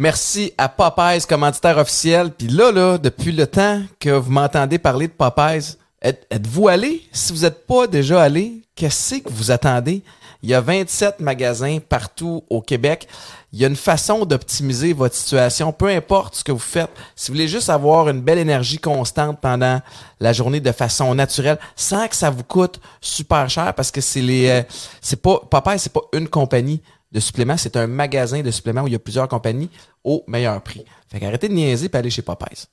Merci 0.00 0.52
à 0.56 0.68
Popeyes, 0.68 1.26
commanditaire 1.28 1.76
officiel. 1.76 2.30
Puis 2.30 2.46
là, 2.46 2.70
là, 2.70 2.98
depuis 2.98 3.32
le 3.32 3.48
temps 3.48 3.82
que 3.98 4.10
vous 4.10 4.30
m'entendez 4.30 4.78
parler 4.78 5.08
de 5.08 5.12
Popeyes, 5.12 5.74
êtes- 6.00 6.24
êtes-vous 6.30 6.68
allé? 6.68 7.02
Si 7.10 7.32
vous 7.32 7.40
n'êtes 7.40 7.66
pas 7.66 7.88
déjà 7.88 8.22
allé, 8.22 8.62
qu'est-ce 8.76 9.16
que 9.16 9.28
vous 9.28 9.50
attendez? 9.50 10.02
Il 10.44 10.50
y 10.50 10.54
a 10.54 10.60
27 10.60 11.18
magasins 11.18 11.78
partout 11.80 12.44
au 12.48 12.60
Québec. 12.62 13.08
Il 13.52 13.58
y 13.58 13.64
a 13.64 13.66
une 13.66 13.74
façon 13.74 14.24
d'optimiser 14.24 14.92
votre 14.92 15.16
situation, 15.16 15.72
peu 15.72 15.88
importe 15.88 16.36
ce 16.36 16.44
que 16.44 16.52
vous 16.52 16.60
faites. 16.60 16.90
Si 17.16 17.28
vous 17.28 17.34
voulez 17.34 17.48
juste 17.48 17.68
avoir 17.68 18.08
une 18.08 18.20
belle 18.20 18.38
énergie 18.38 18.78
constante 18.78 19.40
pendant 19.40 19.80
la 20.20 20.32
journée 20.32 20.60
de 20.60 20.70
façon 20.70 21.12
naturelle, 21.16 21.58
sans 21.74 22.06
que 22.06 22.14
ça 22.14 22.30
vous 22.30 22.44
coûte 22.44 22.78
super 23.00 23.50
cher, 23.50 23.74
parce 23.74 23.90
que 23.90 24.00
c'est 24.00 24.20
les, 24.20 24.48
euh, 24.48 24.62
c'est 25.00 25.20
pas, 25.20 25.40
Popeyes, 25.50 25.80
c'est 25.80 25.92
pas 25.92 26.02
une 26.12 26.28
compagnie 26.28 26.80
de 27.10 27.20
suppléments, 27.20 27.56
c'est 27.56 27.76
un 27.76 27.86
magasin 27.86 28.42
de 28.42 28.50
suppléments 28.50 28.82
où 28.82 28.86
il 28.86 28.92
y 28.92 28.96
a 28.96 29.00
plusieurs 29.00 29.28
compagnies 29.28 29.70
au 30.04 30.24
meilleur 30.26 30.62
prix. 30.62 30.84
Fait 31.10 31.20
qu'arrêtez 31.20 31.48
de 31.48 31.54
niaiser 31.54 31.88
et 31.92 31.96
allez 31.96 32.10
chez 32.10 32.22
Popeyes. 32.22 32.66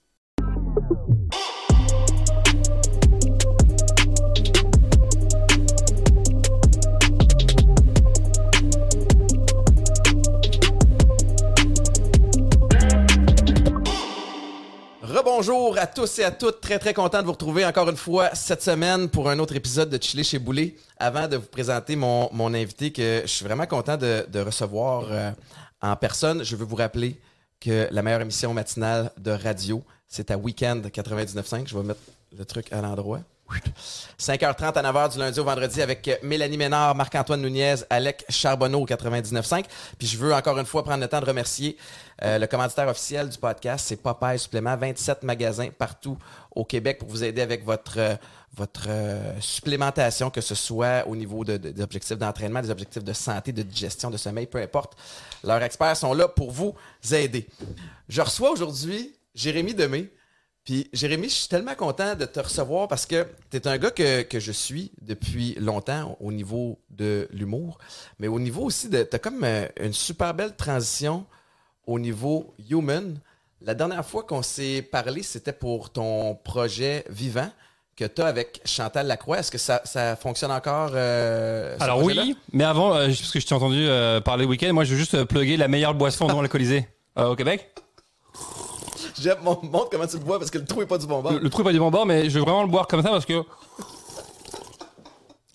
Rebonjour 15.15 15.77
à 15.77 15.87
tous 15.87 16.19
et 16.19 16.25
à 16.25 16.31
toutes. 16.31 16.59
Très, 16.59 16.77
très 16.77 16.93
content 16.93 17.21
de 17.21 17.25
vous 17.25 17.31
retrouver 17.31 17.65
encore 17.65 17.89
une 17.89 17.95
fois 17.95 18.35
cette 18.35 18.61
semaine 18.61 19.07
pour 19.07 19.29
un 19.29 19.39
autre 19.39 19.55
épisode 19.55 19.89
de 19.89 19.97
Chili 20.03 20.25
chez 20.25 20.39
Boulet. 20.39 20.75
Avant 20.97 21.29
de 21.29 21.37
vous 21.37 21.47
présenter 21.47 21.95
mon, 21.95 22.53
invité 22.53 22.91
que 22.91 23.21
je 23.21 23.31
suis 23.31 23.45
vraiment 23.45 23.65
content 23.65 23.95
de, 23.95 24.25
de 24.29 24.39
recevoir 24.41 25.05
euh, 25.09 25.31
en 25.81 25.95
personne, 25.95 26.43
je 26.43 26.57
veux 26.57 26.65
vous 26.65 26.75
rappeler 26.75 27.17
que 27.61 27.87
la 27.91 28.01
meilleure 28.01 28.19
émission 28.19 28.53
matinale 28.53 29.09
de 29.17 29.31
radio, 29.31 29.81
c'est 30.05 30.31
à 30.31 30.37
Weekend 30.37 30.85
99.5. 30.85 31.65
Je 31.65 31.77
vais 31.77 31.83
mettre 31.85 32.01
le 32.37 32.43
truc 32.43 32.73
à 32.73 32.81
l'endroit. 32.81 33.21
5h30 34.19 34.73
à 34.73 34.81
9h 34.91 35.13
du 35.13 35.19
lundi 35.19 35.39
au 35.39 35.43
vendredi 35.43 35.81
avec 35.81 36.19
Mélanie 36.23 36.57
Ménard, 36.57 36.95
Marc-Antoine 36.95 37.41
Nunez, 37.41 37.75
Alec 37.89 38.25
Charbonneau 38.29 38.81
au 38.81 38.85
99.5. 38.85 39.65
Puis 39.97 40.07
je 40.07 40.17
veux 40.17 40.33
encore 40.33 40.57
une 40.57 40.65
fois 40.65 40.83
prendre 40.83 41.01
le 41.01 41.07
temps 41.07 41.19
de 41.21 41.25
remercier 41.25 41.77
euh, 42.23 42.39
le 42.39 42.47
commanditaire 42.47 42.87
officiel 42.87 43.29
du 43.29 43.37
podcast, 43.37 43.85
c'est 43.87 43.97
Popeye 43.97 44.39
Supplément, 44.39 44.75
27 44.75 45.23
magasins 45.23 45.69
partout 45.77 46.17
au 46.55 46.63
Québec 46.65 46.97
pour 46.99 47.09
vous 47.09 47.23
aider 47.23 47.41
avec 47.41 47.63
votre, 47.65 47.97
euh, 47.99 48.15
votre 48.55 48.85
euh, 48.87 49.33
supplémentation, 49.41 50.29
que 50.29 50.41
ce 50.41 50.55
soit 50.55 51.05
au 51.07 51.15
niveau 51.15 51.43
de, 51.43 51.57
de- 51.57 51.69
des 51.71 51.81
objectifs 51.83 52.17
d'entraînement, 52.17 52.61
des 52.61 52.69
objectifs 52.71 53.03
de 53.03 53.13
santé, 53.13 53.51
de 53.51 53.61
digestion, 53.63 54.09
de 54.09 54.17
sommeil, 54.17 54.47
peu 54.47 54.59
importe. 54.61 54.93
Leurs 55.43 55.61
experts 55.61 55.97
sont 55.97 56.13
là 56.13 56.27
pour 56.29 56.51
vous 56.51 56.73
aider. 57.11 57.47
Je 58.09 58.21
reçois 58.21 58.49
aujourd'hui 58.51 59.13
Jérémy 59.35 59.73
Demé. 59.73 60.09
Puis 60.65 60.89
Jérémy, 60.93 61.29
je 61.29 61.35
suis 61.35 61.47
tellement 61.47 61.75
content 61.75 62.15
de 62.15 62.25
te 62.25 62.39
recevoir 62.39 62.87
parce 62.87 63.05
que 63.05 63.27
tu 63.51 63.57
es 63.57 63.67
un 63.67 63.77
gars 63.77 63.91
que, 63.91 64.23
que 64.23 64.39
je 64.39 64.51
suis 64.51 64.91
depuis 65.01 65.53
longtemps 65.59 66.17
au 66.19 66.31
niveau 66.31 66.79
de 66.89 67.27
l'humour, 67.31 67.77
mais 68.17 68.27
au 68.27 68.39
niveau 68.39 68.63
aussi 68.63 68.89
de... 68.89 69.03
Tu 69.03 69.15
as 69.15 69.19
comme 69.19 69.43
euh, 69.43 69.67
une 69.79 69.93
super 69.93 70.33
belle 70.33 70.55
transition 70.55 71.25
au 71.85 71.99
niveau 71.99 72.55
human. 72.69 73.19
La 73.61 73.75
dernière 73.75 74.03
fois 74.03 74.23
qu'on 74.23 74.41
s'est 74.41 74.81
parlé, 74.81 75.21
c'était 75.21 75.53
pour 75.53 75.91
ton 75.91 76.33
projet 76.33 77.05
vivant 77.09 77.49
que 77.95 78.05
tu 78.05 78.21
as 78.23 78.25
avec 78.25 78.59
Chantal 78.65 79.05
Lacroix. 79.07 79.39
Est-ce 79.39 79.51
que 79.51 79.57
ça, 79.59 79.81
ça 79.85 80.15
fonctionne 80.15 80.51
encore? 80.51 80.91
euh, 80.95 81.77
Alors 81.79 82.03
oui, 82.03 82.35
mais 82.51 82.63
avant, 82.63 82.95
euh, 82.95 83.05
parce 83.05 83.31
que 83.31 83.39
je 83.39 83.45
t'ai 83.45 83.53
entendu 83.55 83.85
euh, 83.87 84.19
parler 84.19 84.45
week-end, 84.45 84.73
moi 84.73 84.83
je 84.83 84.91
veux 84.93 84.97
juste 84.97 85.13
euh, 85.13 85.25
plugger 85.25 85.57
la 85.57 85.67
meilleure 85.67 85.93
boisson 85.93 86.27
non 86.27 86.39
alcoolisée 86.41 86.87
euh, 87.17 87.27
au 87.29 87.35
Québec. 87.35 87.69
Jeff, 89.21 89.37
mon- 89.41 89.59
montre 89.63 89.89
comment 89.91 90.07
tu 90.07 90.17
le 90.17 90.23
bois 90.23 90.39
parce 90.39 90.51
que 90.51 90.57
le 90.57 90.65
trou 90.65 90.81
est 90.81 90.85
pas 90.85 90.97
du 90.97 91.07
bon 91.07 91.21
bord. 91.21 91.31
Le, 91.33 91.39
le 91.39 91.49
truc 91.49 91.61
est 91.65 91.69
pas 91.69 91.73
du 91.73 91.79
bon 91.79 91.89
bord, 91.91 92.05
mais 92.05 92.29
je 92.29 92.37
veux 92.37 92.43
vraiment 92.45 92.63
le 92.63 92.69
boire 92.69 92.87
comme 92.87 93.01
ça 93.01 93.09
parce 93.09 93.25
que 93.25 93.43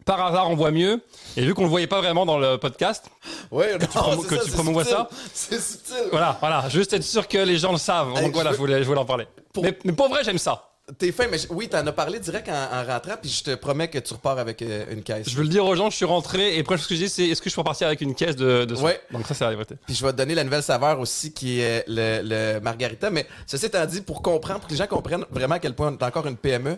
par 0.06 0.24
hasard 0.26 0.50
on 0.50 0.56
voit 0.56 0.70
mieux. 0.70 1.02
Et 1.36 1.42
vu 1.42 1.54
qu'on 1.54 1.62
le 1.62 1.68
voyait 1.68 1.86
pas 1.86 2.00
vraiment 2.00 2.26
dans 2.26 2.38
le 2.38 2.56
podcast, 2.58 3.10
promo- 3.52 4.26
que 4.26 4.36
ça, 4.36 4.42
tu 4.42 4.50
c'est 4.50 4.56
promouvois 4.56 4.84
subtil. 4.84 5.06
ça. 5.10 5.16
C'est 5.34 5.60
subtil. 5.60 5.96
voilà, 6.10 6.36
voilà, 6.40 6.68
juste 6.68 6.92
être 6.92 7.04
sûr 7.04 7.28
que 7.28 7.38
les 7.38 7.58
gens 7.58 7.70
le 7.72 7.78
savent. 7.78 8.14
Donc 8.20 8.32
voilà, 8.32 8.50
je 8.50 8.54
je 8.56 8.60
voulais, 8.60 8.82
je 8.82 8.88
voulais 8.88 8.98
en 9.00 9.04
parler. 9.04 9.26
Pour- 9.52 9.62
Mais, 9.62 9.78
mais 9.84 9.92
pour 9.92 10.08
vrai, 10.08 10.24
j'aime 10.24 10.38
ça. 10.38 10.69
T'es 10.98 11.12
fin, 11.12 11.26
mais 11.28 11.38
je- 11.38 11.46
oui, 11.50 11.68
t'en 11.68 11.86
as 11.86 11.92
parlé 11.92 12.18
direct 12.18 12.48
en, 12.48 12.52
en 12.52 12.84
rentrant, 12.84 13.14
puis 13.20 13.30
je 13.30 13.42
te 13.44 13.54
promets 13.54 13.88
que 13.88 13.98
tu 13.98 14.12
repars 14.14 14.38
avec 14.38 14.60
euh, 14.62 14.84
une 14.90 15.02
caisse. 15.02 15.28
Je 15.28 15.36
veux 15.36 15.42
le 15.42 15.48
dire 15.48 15.64
aux 15.64 15.74
gens, 15.76 15.90
je 15.90 15.96
suis 15.96 16.04
rentré 16.04 16.56
et 16.56 16.60
après 16.60 16.78
ce 16.78 16.88
que 16.88 16.94
je 16.94 17.00
dis, 17.04 17.08
c'est 17.08 17.28
est-ce 17.28 17.40
que 17.42 17.48
je 17.50 17.54
peux 17.54 17.60
repartir 17.60 17.86
avec 17.86 18.00
une 18.00 18.14
caisse 18.14 18.36
de, 18.36 18.64
de 18.64 18.74
Ouais. 18.76 19.00
Donc 19.12 19.26
ça, 19.26 19.34
c'est 19.34 19.44
la 19.44 19.50
vérité. 19.50 19.76
Puis 19.86 19.94
je 19.94 20.04
vais 20.04 20.12
te 20.12 20.16
donner 20.16 20.34
la 20.34 20.44
nouvelle 20.44 20.62
saveur 20.62 20.98
aussi 21.00 21.32
qui 21.32 21.60
est 21.60 21.84
le, 21.86 22.20
le 22.24 22.60
margarita. 22.60 23.10
Mais 23.10 23.26
ceci 23.46 23.66
étant 23.66 23.84
dit, 23.86 24.00
pour 24.00 24.22
comprendre, 24.22 24.60
pour 24.60 24.68
que 24.68 24.72
les 24.72 24.78
gens 24.78 24.86
comprennent 24.86 25.24
vraiment 25.30 25.56
à 25.56 25.58
quel 25.58 25.74
point 25.74 25.88
on 25.88 25.98
est 25.98 26.02
encore 26.02 26.26
une 26.26 26.36
PME, 26.36 26.76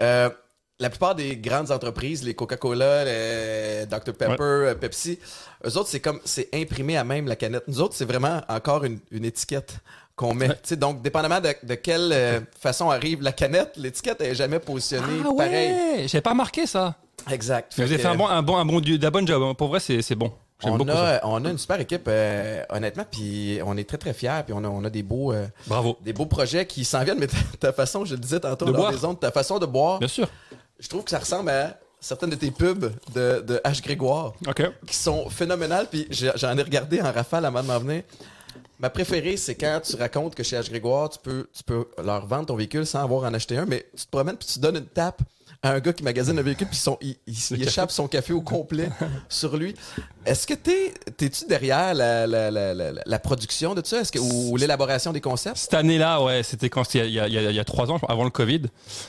euh, 0.00 0.30
la 0.80 0.90
plupart 0.90 1.14
des 1.14 1.36
grandes 1.36 1.70
entreprises, 1.70 2.24
les 2.24 2.34
Coca-Cola, 2.34 3.04
les 3.04 3.86
Dr 3.86 4.12
Pepper, 4.12 4.36
euh, 4.40 4.74
Pepsi, 4.74 5.20
eux 5.64 5.78
autres, 5.78 5.88
c'est 5.88 6.00
comme 6.00 6.18
c'est 6.24 6.48
imprimé 6.52 6.96
à 6.96 7.04
même 7.04 7.28
la 7.28 7.36
canette. 7.36 7.62
Nous 7.68 7.80
autres, 7.80 7.94
c'est 7.94 8.04
vraiment 8.04 8.42
encore 8.48 8.82
une, 8.84 8.98
une 9.12 9.24
étiquette 9.24 9.76
qu'on 10.16 10.34
met. 10.34 10.48
Donc, 10.76 11.02
dépendamment 11.02 11.40
de, 11.40 11.54
de 11.62 11.74
quelle 11.74 12.10
euh, 12.12 12.40
façon 12.60 12.90
arrive 12.90 13.22
la 13.22 13.32
canette, 13.32 13.72
l'étiquette 13.76 14.20
est 14.20 14.34
jamais 14.34 14.58
positionnée 14.60 15.22
Ah 15.24 15.28
pareil. 15.36 15.72
ouais, 15.72 16.08
j'avais 16.08 16.22
pas 16.22 16.30
remarqué 16.30 16.66
ça. 16.66 16.94
Exact. 17.30 17.72
Vous 17.76 17.82
avez 17.82 17.98
fait 17.98 18.06
un 18.08 18.14
bon, 18.16 18.26
un 18.28 18.42
bon, 18.42 18.56
un 18.56 18.64
bon, 18.64 18.82
job. 18.84 19.42
hein. 19.42 19.54
Pour 19.54 19.68
vrai, 19.68 19.80
c'est 19.80 20.14
bon. 20.14 20.32
On 20.62 20.86
ça. 20.86 21.16
a, 21.16 21.26
on 21.26 21.44
a 21.44 21.50
une 21.50 21.58
super 21.58 21.78
équipe, 21.80 22.04
euh, 22.08 22.62
honnêtement, 22.70 23.04
puis 23.10 23.58
on 23.66 23.76
est 23.76 23.86
très 23.86 23.98
très 23.98 24.14
fiers, 24.14 24.42
puis 24.46 24.54
on 24.56 24.64
a, 24.64 24.68
on 24.68 24.84
a 24.84 24.88
des 24.88 25.02
beaux, 25.02 25.32
euh, 25.32 25.46
Bravo. 25.66 25.98
des 26.02 26.12
beaux 26.14 26.26
projets 26.26 26.64
qui 26.64 26.84
s'en 26.84 27.02
viennent. 27.04 27.18
Mais 27.18 27.26
ta, 27.26 27.36
ta 27.60 27.72
façon, 27.72 28.04
je 28.04 28.14
le 28.14 28.20
disais 28.20 28.40
tantôt 28.40 28.64
De 28.66 28.72
boire. 28.72 28.92
ondes, 29.04 29.20
ta 29.20 29.30
façon 29.32 29.58
de 29.58 29.66
boire, 29.66 29.98
Bien 29.98 30.08
sûr. 30.08 30.26
je 30.78 30.88
trouve 30.88 31.04
que 31.04 31.10
ça 31.10 31.18
ressemble 31.18 31.50
à 31.50 31.76
certaines 32.00 32.30
de 32.30 32.36
tes 32.36 32.50
pubs 32.50 32.92
de, 33.14 33.40
de 33.46 33.60
H 33.64 33.82
Grégoire 33.82 34.32
qui 34.86 34.94
sont 34.96 35.28
phénoménales. 35.28 35.88
Puis 35.90 36.06
j'en 36.10 36.56
ai 36.56 36.62
regardé 36.62 37.00
en 37.02 37.12
rafale 37.12 37.44
avant 37.44 37.62
de 37.62 37.66
m'en 37.66 37.78
venir. 37.80 38.02
Ma 38.78 38.90
préférée, 38.90 39.36
c'est 39.36 39.54
quand 39.54 39.80
tu 39.84 39.96
racontes 39.96 40.34
que 40.34 40.42
chez 40.42 40.56
H. 40.56 40.68
Grégoire, 40.68 41.08
tu 41.08 41.18
peux, 41.18 41.48
tu 41.52 41.62
peux 41.64 41.86
leur 42.02 42.26
vendre 42.26 42.46
ton 42.46 42.56
véhicule 42.56 42.86
sans 42.86 43.02
avoir 43.02 43.30
en 43.30 43.34
acheter 43.34 43.56
un, 43.56 43.66
mais 43.66 43.86
tu 43.96 44.04
te 44.04 44.10
promènes 44.10 44.36
puis 44.36 44.48
tu 44.48 44.58
donnes 44.58 44.76
une 44.76 44.86
tape 44.86 45.22
à 45.64 45.70
un 45.72 45.80
gars 45.80 45.92
qui 45.92 46.04
magasine 46.04 46.38
un 46.38 46.42
véhicule 46.42 46.68
puis 46.68 46.76
son, 46.76 46.98
il, 47.00 47.16
il- 47.26 47.36
il 47.52 47.62
échappe 47.66 47.90
son 47.90 48.06
café 48.06 48.32
au 48.32 48.40
complet 48.42 48.88
sur 49.28 49.56
lui. 49.56 49.74
Est-ce 50.26 50.46
que 50.46 50.54
t'es, 50.54 50.92
t'es-tu 51.16 51.46
derrière 51.46 51.94
la, 51.94 52.26
la, 52.26 52.50
la, 52.50 52.74
la, 52.74 52.92
la 53.04 53.18
production 53.18 53.74
de 53.74 53.82
ça? 53.84 54.00
Est-ce 54.00 54.12
que, 54.12 54.18
ou 54.18 54.56
l'élaboration 54.56 55.12
des 55.12 55.20
concepts? 55.20 55.56
Cette 55.56 55.74
année-là, 55.74 56.22
ouais, 56.22 56.42
c'était 56.42 56.68
quand 56.70 56.84
c'était 56.84 57.06
il 57.08 57.14
y 57.14 57.20
a, 57.20 57.26
il 57.28 57.32
y 57.34 57.38
a- 57.38 57.50
il 57.50 57.56
y 57.56 57.60
a 57.60 57.64
trois 57.64 57.90
ans, 57.90 57.98
avant 58.08 58.24
le 58.24 58.30
Covid. 58.30 58.62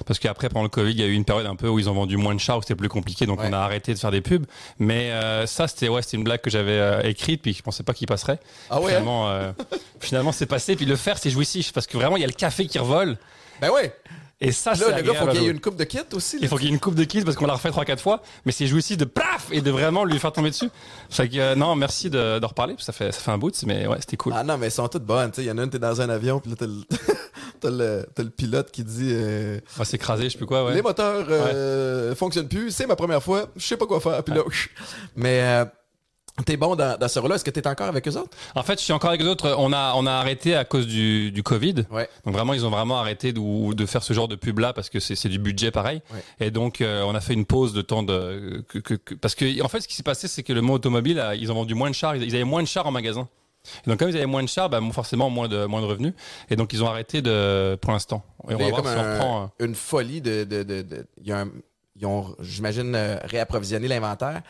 Parce 0.06 0.18
qu'après, 0.20 0.48
pendant 0.50 0.64
le 0.64 0.70
Covid, 0.70 0.92
il 0.92 1.00
y 1.00 1.04
a 1.04 1.08
eu 1.08 1.14
une 1.14 1.26
période 1.26 1.46
un 1.46 1.56
peu 1.58 1.68
où 1.68 1.78
ils 1.78 1.90
ont 1.90 1.94
vendu 1.94 2.16
moins 2.18 2.34
de 2.34 2.40
chars, 2.40 2.58
où 2.58 2.62
c'était 2.62 2.76
plus 2.76 2.90
compliqué, 2.90 3.26
donc 3.26 3.40
Ouais. 3.42 3.48
on 3.50 3.54
a 3.54 3.60
arrêté 3.60 3.94
de 3.94 4.00
faire 4.00 4.12
des 4.12 4.22
pubs. 4.22 4.46
Mais 4.80 5.12
euh, 5.12 5.46
ça, 5.46 5.68
c'était 5.68 5.90
ouais, 5.90 6.02
c'était 6.02 6.18
une 6.18 6.24
blague 6.24 6.42
que 6.42 6.50
j'avais 6.50 6.72
euh, 6.80 7.02
écrite, 7.04 7.42
puis 7.42 7.54
je 7.54 7.62
pensais 7.62 7.84
pas 7.84 7.94
qu'il 7.94 8.08
passerait. 8.08 8.40
Ah 8.70 8.80
ouais, 8.80 8.86
hein? 8.86 8.88
Finalement, 9.00 9.30
euh, 9.30 9.52
finalement, 10.00 10.32
c'est 10.32 10.46
passé. 10.46 10.76
Puis 10.78 10.86
le 10.86 10.96
faire, 10.96 11.18
c'est 11.18 11.30
jouissif, 11.30 11.74
parce 11.74 11.86
que 11.88 11.98
vraiment, 11.98 12.16
il 12.16 12.22
y 12.22 12.24
a 12.24 12.28
le 12.28 12.34
café 12.34 12.66
qui 12.68 12.80
revole. 12.80 13.18
Ben 13.62 13.72
ouais. 13.72 13.94
Et 14.42 14.52
ça, 14.52 14.72
Là, 14.72 14.78
c'est 14.78 14.96
le 14.98 15.02
gars, 15.02 15.14
faut 15.14 15.28
qu'il 15.28 15.44
y 15.44 15.48
ait 15.48 15.52
une 15.52 15.62
coupe 15.62 15.78
de 15.78 15.86
kit 15.86 16.00
aussi. 16.14 16.38
Il 16.42 16.48
faut 16.50 16.58
qu'il 16.58 16.66
y 16.66 16.70
ait 16.70 16.74
une 16.74 16.80
coupe 16.80 16.96
de 16.96 17.06
kills 17.06 17.24
parce 17.24 17.38
qu'on 17.38 17.46
l'a 17.46 17.54
refait 17.54 17.70
3-4 17.70 18.00
fois, 18.00 18.22
mais 18.46 18.52
c'est 18.52 18.68
jouissif 18.68 18.98
de 18.98 19.06
plaf 19.06 19.48
et 19.52 19.62
de 19.62 19.72
vraiment 19.72 20.04
lui 20.04 20.20
faire 20.20 20.34
tomber 20.34 20.50
dessus. 20.50 20.70
Fait 21.10 21.30
que, 21.30 21.38
euh, 21.38 21.56
non, 21.56 21.76
merci 21.76 22.10
de, 22.10 22.40
de 22.40 22.46
reparler, 22.46 22.76
ça 22.80 22.92
fait, 22.92 23.14
ça 23.14 23.22
fait 23.22 23.32
un 23.32 23.38
bout, 23.38 23.64
mais 23.66 23.88
ouais, 23.88 23.98
c'était 24.02 24.18
cool. 24.18 24.34
Ah 24.36 24.44
non, 24.44 24.58
mais 24.58 24.66
elles 24.66 24.72
sont 24.74 24.88
toutes 24.90 25.06
bonnes. 25.06 25.32
tu 25.32 25.38
sais. 25.38 25.44
Il 25.44 25.48
y 25.48 25.52
en 25.52 25.58
a 25.58 25.64
une, 25.64 25.70
t'es 25.70 25.80
dans 25.80 26.02
un 26.02 26.10
avion, 26.10 26.42
puis 26.42 26.52
là, 26.52 26.58
t'as 26.60 26.66
le, 26.68 26.82
t'as 27.62 27.70
le, 27.70 28.06
t'as 28.14 28.24
le 28.24 28.30
pilote 28.30 28.72
qui 28.72 28.84
dit 28.84 29.12
euh, 29.14 29.60
On 29.76 29.80
va 29.80 29.86
s'écraser, 29.86 30.26
je 30.26 30.30
sais 30.30 30.38
plus 30.38 30.48
quoi, 30.48 30.66
ouais. 30.66 30.74
Les 30.74 30.82
moteurs 30.82 31.26
euh, 31.30 32.14
fonctionnent 32.14 32.50
plus, 32.50 32.72
c'est 32.72 32.88
ma 32.88 32.98
première 32.98 33.24
fois, 33.24 33.48
je 33.56 33.66
sais 33.66 33.78
pas 33.78 33.86
quoi 33.86 34.02
faire. 34.02 34.22
Puis 34.22 34.36
là, 34.36 34.44
mais 35.16 35.42
euh, 35.44 35.66
t'es 36.44 36.58
bon 36.58 36.76
dans, 36.76 36.98
dans 36.98 37.08
ce 37.08 37.18
rôle-là? 37.20 37.36
Est-ce 37.36 37.46
que 37.46 37.50
t'es 37.52 37.66
encore 37.68 37.88
avec 37.88 38.08
eux 38.08 38.16
autres? 38.18 38.36
En 38.56 38.64
fait, 38.64 38.78
je 38.80 38.84
suis 38.84 38.92
encore 38.94 39.10
avec 39.10 39.24
d'autres. 39.24 39.56
On 39.58 39.72
a, 39.72 39.94
on 39.96 40.06
a 40.06 40.12
arrêté 40.12 40.56
à 40.56 40.66
cause 40.66 40.86
du, 40.88 41.32
du 41.32 41.44
Covid. 41.44 41.86
Ouais. 41.92 42.10
Donc 42.26 42.34
vraiment, 42.34 42.54
ils 42.54 42.66
ont 42.66 42.70
vraiment 42.70 42.98
arrêté 43.00 43.32
de, 43.32 43.74
de 43.74 43.86
faire 43.86 44.04
ce 44.04 44.12
genre 44.14 44.28
de 44.28 44.36
pub 44.36 44.60
là 44.60 44.74
parce 44.74 44.90
que 44.90 45.00
c'est 45.00 45.16
c'est 45.16 45.30
du 45.30 45.40
budget 45.40 45.72
pareil. 45.72 46.02
Ouais. 46.14 46.24
Et 46.48 46.52
donc, 46.52 46.82
euh, 46.82 47.04
on 47.04 47.16
a 47.16 47.22
fait 47.22 47.34
une 47.34 47.46
pause 47.46 47.74
de 47.74 47.82
temps 47.82 48.04
de 48.04 48.64
que, 48.68 48.80
que- 48.80 48.96
que- 48.96 49.14
parce 49.16 49.36
que 49.36 49.62
en 49.64 49.68
fait, 49.70 49.80
ce 49.82 49.88
qui 49.88 49.96
s'est 49.96 50.04
passé, 50.04 50.28
c'est 50.28 50.44
que 50.44 50.52
le 50.54 50.62
monde 50.62 50.76
automobile, 50.76 51.20
a- 51.20 51.36
ils 51.36 51.52
ont 51.52 51.56
vendu 51.56 51.74
moins 51.76 51.90
de 51.90 51.96
chars. 51.96 52.16
Ils 52.16 52.24
ils 52.24 52.36
avaient 52.36 52.44
moins 52.44 52.62
de 52.64 52.68
chars 52.68 52.86
en 52.88 52.92
magasin. 52.92 53.28
Et 53.86 53.90
donc, 53.90 53.98
comme 53.98 54.10
ils 54.10 54.16
avaient 54.18 54.26
moins 54.28 54.44
de 54.44 54.48
chars, 54.50 54.70
bah, 54.70 54.80
forcément 54.92 55.30
moins 55.30 55.48
de 55.48 55.66
moins 55.66 55.82
de 55.82 55.88
revenus. 55.88 56.14
Et 56.50 56.56
donc, 56.56 56.72
ils 56.74 56.84
ont 56.84 56.88
arrêté 56.88 57.22
de 57.22 57.76
pour 57.82 57.94
l'instant. 57.94 58.24
Et 58.50 58.54
on 58.54 58.58
va 58.58 58.70
voir 58.70 58.82
si 58.86 58.94
on 58.98 59.14
reprend. 59.14 59.44
euh. 59.60 59.66
une 59.66 59.74
folie 59.76 60.22
de. 60.22 60.44
de, 60.44 60.64
de, 60.64 60.82
de- 60.82 61.06
y 61.24 61.32
a 61.32 61.40
un- 61.42 61.50
ils 61.98 62.06
ont, 62.06 62.36
j'imagine, 62.42 62.94
euh, 62.94 63.18
réapprovisionné 63.24 63.88
l'inventaire. 63.88 64.42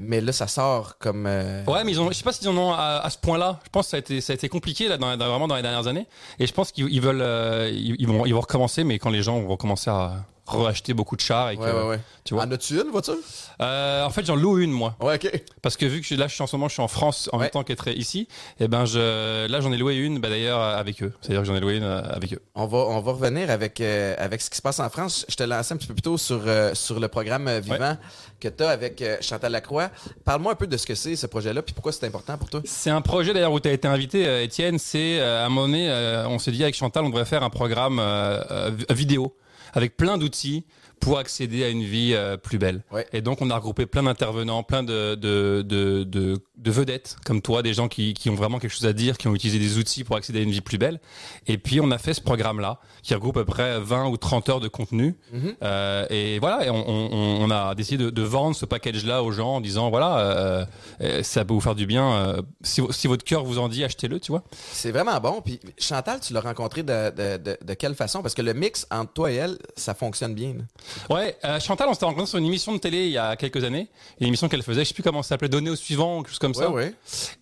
Mais 0.00 0.20
là, 0.20 0.30
ça 0.32 0.46
sort 0.46 0.96
comme. 0.98 1.26
euh, 1.26 1.64
Ouais, 1.66 1.82
mais 1.84 1.90
ils 1.92 2.00
ont, 2.00 2.08
je 2.08 2.14
sais 2.14 2.22
pas 2.24 2.32
s'ils 2.32 2.48
en 2.48 2.56
ont 2.56 2.72
à, 2.72 3.00
à 3.02 3.10
ce 3.10 3.18
point-là. 3.18 3.58
Je 3.64 3.70
pense 3.70 3.86
que 3.86 3.90
ça 3.90 3.96
a 3.96 4.00
été, 4.00 4.20
ça 4.20 4.32
a 4.32 4.34
été 4.34 4.48
compliqué 4.48 4.86
là, 4.88 4.96
dans, 4.96 5.16
vraiment 5.16 5.48
dans 5.48 5.56
les 5.56 5.62
dernières 5.62 5.86
années. 5.88 6.06
Et 6.38 6.46
je 6.46 6.52
pense 6.52 6.70
qu'ils 6.70 6.88
ils 6.88 7.00
veulent, 7.00 7.20
euh, 7.20 7.68
ils, 7.72 8.06
vont, 8.06 8.24
ils 8.24 8.32
vont 8.32 8.40
recommencer, 8.40 8.84
mais 8.84 8.98
quand 9.00 9.10
les 9.10 9.22
gens 9.22 9.40
vont 9.40 9.56
commencer 9.56 9.90
à 9.90 10.24
racheter 10.56 10.94
beaucoup 10.94 11.16
de 11.16 11.20
chars. 11.20 11.50
Et 11.50 11.56
que, 11.56 11.62
Ouais, 11.62 11.72
ouais, 11.72 11.88
ouais. 11.88 12.00
Tu 12.24 12.34
vois. 12.34 12.44
En 12.44 12.50
as-tu 12.50 12.74
une 12.80 12.90
voiture? 12.90 13.14
Euh, 13.60 14.04
en 14.04 14.10
fait, 14.10 14.24
j'en 14.26 14.36
loue 14.36 14.58
une 14.58 14.70
moi, 14.70 14.94
Ouais, 15.00 15.14
ok. 15.16 15.42
parce 15.62 15.76
que 15.76 15.86
vu 15.86 16.00
que 16.00 16.06
je- 16.06 16.14
là, 16.14 16.28
je 16.28 16.34
suis 16.34 16.42
en 16.42 16.46
ce 16.46 16.56
moment, 16.56 16.68
je 16.68 16.74
suis 16.74 16.82
en 16.82 16.88
France 16.88 17.28
en 17.32 17.38
même 17.38 17.50
temps 17.50 17.64
qu'être 17.64 17.88
ici. 17.88 18.28
Et 18.60 18.68
ben, 18.68 18.84
je, 18.84 19.46
là, 19.46 19.60
j'en 19.60 19.72
ai 19.72 19.76
loué 19.76 19.96
une, 19.96 20.18
bah, 20.20 20.28
d'ailleurs, 20.28 20.60
euh, 20.60 20.76
avec 20.76 21.02
eux. 21.02 21.12
C'est-à-dire 21.20 21.40
que 21.42 21.46
j'en 21.48 21.54
ai 21.56 21.60
loué 21.60 21.76
une 21.76 21.84
euh, 21.84 22.02
avec 22.10 22.32
eux. 22.34 22.40
On 22.54 22.66
va, 22.66 22.78
on 22.78 23.00
va 23.00 23.12
revenir 23.12 23.50
avec, 23.50 23.80
euh, 23.80 24.14
avec 24.18 24.40
ce 24.40 24.50
qui 24.50 24.56
se 24.56 24.62
passe 24.62 24.78
en 24.80 24.88
France. 24.90 25.24
Je 25.28 25.34
te 25.36 25.42
lançais 25.42 25.74
un 25.74 25.76
petit 25.76 25.86
peu 25.88 25.94
plus 25.94 26.02
tôt 26.02 26.18
sur, 26.18 26.40
euh, 26.46 26.74
sur 26.74 27.00
le 27.00 27.08
programme 27.08 27.48
euh, 27.48 27.60
Vivant 27.60 27.96
que 28.40 28.48
tu 28.48 28.62
as 28.62 28.68
avec 28.70 29.02
Chantal 29.20 29.50
Lacroix. 29.52 29.90
Parle-moi 30.24 30.52
un 30.52 30.54
peu 30.54 30.66
de 30.68 30.76
ce 30.76 30.86
que 30.86 30.94
c'est, 30.94 31.16
ce 31.16 31.26
projet-là, 31.26 31.60
puis 31.62 31.74
pourquoi 31.74 31.90
c'est 31.92 32.06
important 32.06 32.36
pour 32.38 32.48
toi? 32.48 32.60
C'est 32.64 32.90
un 32.90 33.00
projet 33.00 33.32
d'ailleurs 33.32 33.52
où 33.52 33.58
tu 33.58 33.68
as 33.68 33.72
été 33.72 33.88
invité, 33.88 34.26
euh, 34.28 34.42
Étienne. 34.44 34.78
C'est 34.78 35.18
euh, 35.18 35.42
à 35.42 35.46
un 35.46 35.48
moment 35.48 35.62
donné, 35.66 35.90
euh, 35.90 36.28
on 36.28 36.38
s'est 36.38 36.52
dit 36.52 36.62
avec 36.62 36.76
Chantal, 36.76 37.04
on 37.04 37.08
devrait 37.08 37.24
faire 37.24 37.42
un 37.42 37.50
programme 37.50 37.98
euh, 37.98 38.44
euh, 38.50 38.70
vidéo 38.90 39.34
avec 39.78 39.96
plein 39.96 40.18
d'outils 40.18 40.64
pour 41.00 41.18
accéder 41.18 41.62
à 41.64 41.68
une 41.68 41.84
vie 41.84 42.12
euh, 42.12 42.36
plus 42.36 42.58
belle. 42.58 42.82
Ouais. 42.90 43.06
Et 43.12 43.22
donc 43.22 43.40
on 43.40 43.50
a 43.50 43.54
regroupé 43.54 43.86
plein 43.86 44.02
d'intervenants, 44.02 44.64
plein 44.64 44.82
de, 44.82 45.14
de, 45.14 45.62
de, 45.62 46.02
de, 46.02 46.36
de 46.56 46.70
vedettes 46.70 47.16
comme 47.24 47.40
toi, 47.40 47.62
des 47.62 47.72
gens 47.72 47.88
qui, 47.88 48.14
qui 48.14 48.28
ont 48.30 48.34
vraiment 48.34 48.58
quelque 48.58 48.72
chose 48.72 48.86
à 48.86 48.92
dire, 48.92 49.16
qui 49.16 49.28
ont 49.28 49.34
utilisé 49.34 49.60
des 49.60 49.78
outils 49.78 50.02
pour 50.02 50.16
accéder 50.16 50.40
à 50.40 50.42
une 50.42 50.50
vie 50.50 50.60
plus 50.60 50.76
belle. 50.76 51.00
Et 51.46 51.56
puis 51.56 51.80
on 51.80 51.90
a 51.92 51.98
fait 51.98 52.14
ce 52.14 52.20
programme-là 52.20 52.80
qui 53.08 53.14
regroupe 53.14 53.38
à 53.38 53.40
peu 53.40 53.46
près 53.46 53.80
20 53.80 54.08
ou 54.08 54.18
30 54.18 54.50
heures 54.50 54.60
de 54.60 54.68
contenu. 54.68 55.16
Mhm. 55.32 55.54
Euh, 55.62 56.06
et 56.10 56.38
voilà, 56.40 56.66
et 56.66 56.68
on, 56.68 56.84
on, 56.86 57.40
on 57.40 57.50
a 57.50 57.74
décidé 57.74 58.04
de, 58.04 58.10
de 58.10 58.22
vendre 58.22 58.54
ce 58.54 58.66
package-là 58.66 59.22
aux 59.22 59.32
gens 59.32 59.54
en 59.56 59.60
disant 59.62 59.88
voilà, 59.88 60.18
euh, 60.18 60.66
euh, 61.00 61.22
ça 61.22 61.46
peut 61.46 61.54
vous 61.54 61.62
faire 61.62 61.74
du 61.74 61.86
bien. 61.86 62.36
si, 62.62 62.82
si 62.90 63.06
votre 63.06 63.24
cœur 63.24 63.44
vous 63.44 63.58
en 63.58 63.68
dit, 63.70 63.82
achetez-le, 63.82 64.20
tu 64.20 64.30
vois. 64.30 64.42
C'est 64.72 64.90
vraiment 64.90 65.18
bon. 65.20 65.40
Puis 65.40 65.58
Chantal, 65.78 66.20
tu 66.20 66.34
l'as 66.34 66.42
rencontré 66.42 66.82
de, 66.82 67.10
de, 67.38 67.56
de, 67.64 67.74
quelle 67.74 67.94
façon? 67.94 68.20
Parce 68.20 68.34
que 68.34 68.42
le 68.42 68.52
mix 68.52 68.86
entre 68.90 69.12
toi 69.14 69.32
et 69.32 69.36
elle, 69.36 69.56
ça 69.74 69.94
fonctionne 69.94 70.34
bien. 70.34 70.52
là. 70.58 71.16
Ouais, 71.16 71.60
Chantal, 71.60 71.88
on 71.88 71.94
s'était 71.94 72.04
rencontrés 72.04 72.26
sur 72.26 72.38
une 72.38 72.44
émission 72.44 72.74
de 72.74 72.78
télé 72.78 73.06
il 73.06 73.12
y 73.12 73.18
a 73.18 73.36
quelques 73.36 73.64
années, 73.64 73.88
une 74.20 74.26
émission 74.26 74.50
qu'elle 74.50 74.62
faisait, 74.62 74.82
je 74.84 74.88
sais 74.88 74.94
plus 74.94 75.02
comment 75.02 75.22
ça 75.22 75.30
s'appelait, 75.30 75.48
Donner 75.48 75.70
au 75.70 75.76
suivant 75.76 76.18
ou 76.18 76.22
quelque 76.22 76.28
chose 76.32 76.38
comme 76.40 76.52
ça. 76.52 76.70
Ouais. 76.70 76.92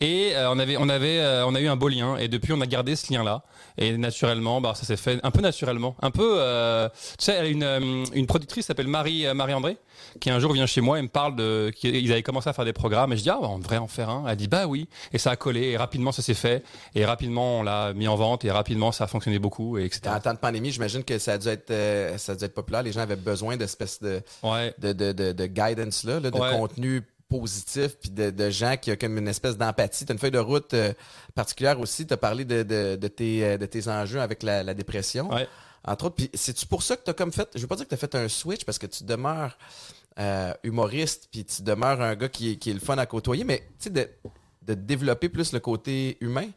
Et 0.00 0.32
on 0.36 0.60
avait, 0.60 0.76
on 0.76 0.88
avait, 0.88 1.42
on 1.44 1.56
a 1.56 1.60
eu 1.60 1.66
un 1.66 1.74
beau 1.76 1.88
lien, 1.88 2.16
et 2.18 2.28
depuis 2.28 2.52
on 2.52 2.60
a 2.60 2.66
gardé 2.66 2.94
ce 2.94 3.12
lien-là. 3.12 3.42
Et 3.78 3.96
naturellement, 3.98 4.60
bah 4.60 4.74
ça 4.76 4.84
s'est 4.86 4.96
fait 4.96 5.18
un 5.24 5.30
peu 5.30 5.40
naturellement, 5.40 5.55
un 6.02 6.10
peu. 6.10 6.36
euh, 6.38 6.88
tu 7.18 7.24
sais, 7.24 7.50
une, 7.50 7.62
euh, 7.62 8.04
une 8.14 8.26
productrice 8.26 8.66
s'appelle 8.66 8.88
Marie 8.88 9.26
euh, 9.26 9.34
Marie 9.34 9.54
André, 9.54 9.76
qui 10.20 10.30
un 10.30 10.38
jour 10.38 10.52
vient 10.52 10.66
chez 10.66 10.80
moi 10.80 10.98
et 10.98 11.02
me 11.02 11.08
parle 11.08 11.36
de, 11.36 11.70
qu'ils 11.74 12.12
avaient 12.12 12.22
commencé 12.22 12.48
à 12.48 12.52
faire 12.52 12.64
des 12.64 12.72
programmes, 12.72 13.12
et 13.12 13.16
je 13.16 13.22
dis 13.22 13.30
ah 13.30 13.38
bah, 13.40 13.48
on 13.50 13.58
devrait 13.58 13.76
en 13.78 13.86
faire 13.86 14.10
un. 14.10 14.24
Elle 14.28 14.36
dit 14.36 14.48
bah 14.48 14.66
oui, 14.66 14.88
et 15.12 15.18
ça 15.18 15.30
a 15.30 15.36
collé, 15.36 15.68
et 15.70 15.76
rapidement 15.76 16.12
ça 16.12 16.22
s'est 16.22 16.34
fait, 16.34 16.64
et 16.94 17.04
rapidement 17.04 17.60
on 17.60 17.62
l'a 17.62 17.92
mis 17.94 18.08
en 18.08 18.16
vente, 18.16 18.44
et 18.44 18.50
rapidement 18.50 18.92
ça 18.92 19.04
a 19.04 19.06
fonctionné 19.06 19.38
beaucoup, 19.38 19.78
et 19.78 19.84
etc. 19.84 20.02
En 20.14 20.20
temps 20.20 20.34
de 20.34 20.38
pandémie, 20.38 20.70
j'imagine 20.70 21.04
que 21.04 21.18
ça 21.18 21.34
a 21.34 21.38
dû 21.38 21.48
être, 21.48 21.70
euh, 21.70 22.18
ça 22.18 22.32
a 22.32 22.34
dû 22.34 22.44
être 22.44 22.54
populaire. 22.54 22.82
Les 22.82 22.92
gens 22.92 23.00
avaient 23.00 23.16
besoin 23.16 23.56
d'espèces 23.56 24.00
de, 24.02 24.20
Ouais. 24.42 24.74
de, 24.78 24.92
de, 24.92 25.12
de, 25.12 25.32
de 25.32 25.46
guidance 25.46 26.04
là, 26.04 26.20
là, 26.20 26.30
de 26.30 26.38
Ouais. 26.38 26.50
contenu 26.52 27.02
positif, 27.28 27.96
puis 28.00 28.10
de, 28.10 28.30
de 28.30 28.50
gens 28.50 28.76
qui 28.80 28.92
ont 28.92 28.96
comme 28.96 29.18
une 29.18 29.28
espèce 29.28 29.56
d'empathie. 29.56 30.04
Tu 30.04 30.12
as 30.12 30.14
une 30.14 30.18
feuille 30.18 30.30
de 30.30 30.38
route 30.38 30.74
euh, 30.74 30.92
particulière 31.34 31.80
aussi. 31.80 32.06
Tu 32.06 32.14
as 32.14 32.16
parlé 32.16 32.44
de, 32.44 32.62
de, 32.62 32.96
de, 32.96 33.08
tes, 33.08 33.44
euh, 33.44 33.58
de 33.58 33.66
tes 33.66 33.88
enjeux 33.88 34.20
avec 34.20 34.42
la, 34.42 34.62
la 34.62 34.74
dépression. 34.74 35.32
Ouais. 35.32 35.48
Entre 35.84 36.06
autres, 36.06 36.16
puis 36.16 36.30
c'est-tu 36.34 36.66
pour 36.66 36.82
ça 36.82 36.96
que 36.96 37.04
tu 37.04 37.10
as 37.10 37.14
comme 37.14 37.32
fait, 37.32 37.48
je 37.54 37.60
veux 37.60 37.66
pas 37.66 37.76
dire 37.76 37.84
que 37.84 37.90
tu 37.90 37.94
as 37.94 37.98
fait 37.98 38.14
un 38.14 38.28
switch 38.28 38.64
parce 38.64 38.78
que 38.78 38.86
tu 38.86 39.04
demeures 39.04 39.56
euh, 40.18 40.52
humoriste, 40.64 41.28
puis 41.30 41.44
tu 41.44 41.62
demeures 41.62 42.00
un 42.00 42.16
gars 42.16 42.28
qui 42.28 42.52
est, 42.52 42.56
qui 42.56 42.70
est 42.70 42.74
le 42.74 42.80
fun 42.80 42.98
à 42.98 43.06
côtoyer, 43.06 43.44
mais 43.44 43.58
tu 43.78 43.84
sais, 43.84 43.90
de, 43.90 44.08
de 44.62 44.74
développer 44.74 45.28
plus 45.28 45.52
le 45.52 45.60
côté 45.60 46.16
humain? 46.20 46.48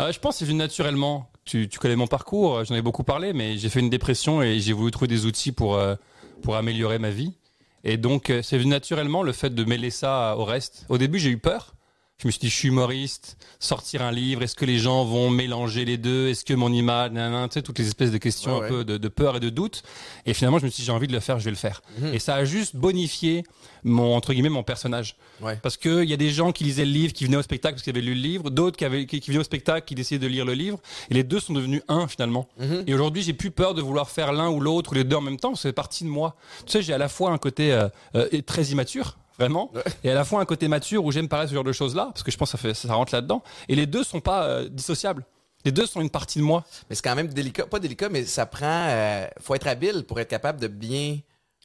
Euh, 0.00 0.12
je 0.12 0.18
pense 0.18 0.34
que 0.34 0.38
c'est 0.40 0.44
venu 0.44 0.58
naturellement. 0.58 1.30
Tu, 1.46 1.68
tu 1.68 1.78
connais 1.78 1.96
mon 1.96 2.06
parcours, 2.06 2.64
j'en 2.64 2.74
ai 2.74 2.82
beaucoup 2.82 3.04
parlé, 3.04 3.32
mais 3.32 3.56
j'ai 3.58 3.68
fait 3.68 3.80
une 3.80 3.90
dépression 3.90 4.42
et 4.42 4.60
j'ai 4.60 4.72
voulu 4.72 4.90
trouver 4.90 5.08
des 5.08 5.26
outils 5.26 5.52
pour, 5.52 5.76
euh, 5.76 5.94
pour 6.42 6.56
améliorer 6.56 6.98
ma 6.98 7.10
vie. 7.10 7.32
Et 7.84 7.96
donc, 7.98 8.30
euh, 8.30 8.42
c'est 8.42 8.62
naturellement 8.64 9.22
le 9.22 9.32
fait 9.32 9.54
de 9.54 9.64
mêler 9.64 9.90
ça 9.90 10.36
au 10.38 10.44
reste. 10.44 10.86
Au 10.88 10.98
début, 10.98 11.18
j'ai 11.18 11.30
eu 11.30 11.38
peur. 11.38 11.74
Je 12.18 12.28
me 12.28 12.30
suis 12.30 12.40
dit, 12.40 12.48
je 12.48 12.54
suis 12.54 12.68
humoriste, 12.68 13.36
sortir 13.58 14.00
un 14.02 14.12
livre, 14.12 14.42
est-ce 14.42 14.54
que 14.54 14.64
les 14.64 14.78
gens 14.78 15.04
vont 15.04 15.30
mélanger 15.30 15.84
les 15.84 15.96
deux? 15.98 16.28
Est-ce 16.28 16.44
que 16.44 16.54
mon 16.54 16.72
image, 16.72 17.10
nanana, 17.10 17.48
tu 17.48 17.54
sais, 17.54 17.62
toutes 17.62 17.80
les 17.80 17.88
espèces 17.88 18.12
de 18.12 18.18
questions 18.18 18.58
Ouais, 18.58 18.66
un 18.66 18.68
peu 18.68 18.84
de, 18.84 18.98
de 18.98 19.08
peur 19.08 19.36
et 19.36 19.40
de 19.40 19.50
doute. 19.50 19.82
Et 20.24 20.32
finalement, 20.32 20.58
je 20.60 20.64
me 20.64 20.70
suis 20.70 20.82
dit, 20.82 20.86
j'ai 20.86 20.92
envie 20.92 21.08
de 21.08 21.12
le 21.12 21.18
faire, 21.18 21.40
je 21.40 21.44
vais 21.44 21.50
le 21.50 21.56
faire. 21.56 21.82
Mhm. 21.98 22.14
Et 22.14 22.20
ça 22.20 22.36
a 22.36 22.44
juste 22.44 22.76
bonifié 22.76 23.42
mon, 23.82 24.14
entre 24.14 24.32
guillemets, 24.32 24.48
mon 24.48 24.62
personnage. 24.62 25.16
Ouais. 25.42 25.58
Parce 25.60 25.76
qu'il 25.76 26.04
y 26.04 26.12
a 26.12 26.16
des 26.16 26.30
gens 26.30 26.52
qui 26.52 26.62
lisaient 26.62 26.84
le 26.84 26.92
livre, 26.92 27.12
qui 27.12 27.24
venaient 27.24 27.36
au 27.36 27.42
spectacle 27.42 27.74
parce 27.74 27.82
qu'ils 27.82 27.92
avaient 27.92 28.00
lu 28.00 28.14
le 28.14 28.20
livre, 28.20 28.48
d'autres 28.48 28.76
qui, 28.76 28.84
avaient, 28.84 29.06
qui, 29.06 29.18
qui 29.18 29.30
venaient 29.30 29.40
au 29.40 29.44
spectacle, 29.44 29.84
qui 29.84 29.96
décidaient 29.96 30.24
de 30.24 30.30
lire 30.30 30.44
le 30.44 30.54
livre, 30.54 30.78
et 31.10 31.14
les 31.14 31.24
deux 31.24 31.40
sont 31.40 31.52
devenus 31.52 31.82
un 31.88 32.06
finalement. 32.06 32.48
Mhm. 32.58 32.84
Et 32.86 32.94
aujourd'hui, 32.94 33.22
j'ai 33.22 33.34
plus 33.34 33.50
peur 33.50 33.74
de 33.74 33.82
vouloir 33.82 34.08
faire 34.08 34.32
l'un 34.32 34.48
ou 34.50 34.60
l'autre 34.60 34.92
ou 34.92 34.94
les 34.94 35.04
deux 35.04 35.16
en 35.16 35.20
même 35.20 35.38
temps, 35.38 35.50
parce 35.50 35.62
que 35.62 35.68
c'est 35.68 35.72
partie 35.72 36.04
de 36.04 36.10
moi. 36.10 36.36
Tu 36.64 36.72
sais, 36.72 36.82
j'ai 36.82 36.94
à 36.94 36.98
la 36.98 37.08
fois 37.08 37.32
un 37.32 37.38
côté 37.38 37.72
euh, 37.72 37.88
euh, 38.14 38.28
très 38.46 38.66
immature, 38.66 39.18
vraiment, 39.38 39.70
Ouais. 39.74 39.82
et 40.04 40.10
à 40.10 40.14
la 40.14 40.24
fois 40.24 40.40
un 40.40 40.44
côté 40.44 40.68
mature 40.68 41.04
où 41.04 41.10
j'aime 41.12 41.28
parler 41.28 41.48
ce 41.48 41.54
genre 41.54 41.64
de 41.64 41.72
choses-là, 41.72 42.06
parce 42.12 42.22
que 42.22 42.30
je 42.30 42.36
pense 42.36 42.52
que 42.52 42.58
ça, 42.58 42.62
fait, 42.62 42.74
ça 42.74 42.94
rentre 42.94 43.14
là-dedans. 43.14 43.42
Et 43.68 43.74
les 43.74 43.86
deux 43.86 44.04
sont 44.04 44.20
pas 44.20 44.44
euh, 44.46 44.68
dissociables. 44.68 45.24
Les 45.64 45.72
deux 45.72 45.86
sont 45.86 46.00
une 46.02 46.10
partie 46.10 46.38
de 46.38 46.44
moi. 46.44 46.64
Mais 46.90 46.94
c'est 46.96 47.02
quand 47.02 47.14
même 47.14 47.28
délicat, 47.28 47.66
pas 47.66 47.78
délicat, 47.80 48.08
mais 48.10 48.24
ça 48.24 48.44
prend. 48.46 48.86
euh, 48.88 49.26
faut 49.40 49.54
être 49.54 49.66
habile 49.66 50.04
pour 50.04 50.20
être 50.20 50.28
capable 50.28 50.60
de 50.60 50.68
bien 50.68 51.18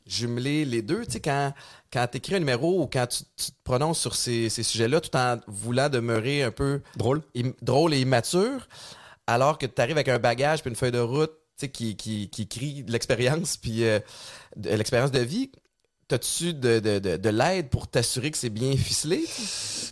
jumeler 0.07 0.65
les 0.65 0.81
deux. 0.81 1.05
Tu 1.05 1.11
sais, 1.13 1.19
quand, 1.19 1.53
quand 1.91 2.07
tu 2.09 2.17
écris 2.17 2.35
un 2.35 2.39
numéro 2.39 2.81
ou 2.81 2.87
quand 2.87 3.05
tu, 3.07 3.23
tu 3.35 3.51
te 3.51 3.57
prononces 3.63 3.99
sur 3.99 4.15
ces, 4.15 4.49
ces 4.49 4.63
sujets-là 4.63 5.01
tout 5.01 5.15
en 5.15 5.37
voulant 5.47 5.89
demeurer 5.89 6.43
un 6.43 6.51
peu 6.51 6.81
Drôle. 6.95 7.21
im- 7.35 7.51
drôle 7.61 7.93
et 7.93 7.99
immature, 8.01 8.67
alors 9.27 9.57
que 9.57 9.65
tu 9.65 9.81
arrives 9.81 9.97
avec 9.97 10.07
un 10.07 10.17
bagage 10.17 10.61
puis 10.61 10.69
une 10.69 10.75
feuille 10.75 10.91
de 10.91 10.99
route 10.99 11.31
tu 11.57 11.65
sais, 11.65 11.69
qui, 11.69 11.95
qui, 11.97 12.29
qui 12.29 12.47
crie 12.47 12.83
de 12.83 12.91
l'expérience 12.91 13.57
puis 13.57 13.83
euh, 13.83 13.99
l'expérience 14.55 15.11
de 15.11 15.19
vie. 15.19 15.51
T'as-tu 16.09 16.53
de, 16.55 16.79
de, 16.79 16.97
de, 16.99 17.17
de 17.17 17.29
l'aide 17.29 17.69
pour 17.69 17.87
t'assurer 17.87 18.31
que 18.31 18.37
c'est 18.37 18.49
bien 18.49 18.75
ficelé? 18.75 19.23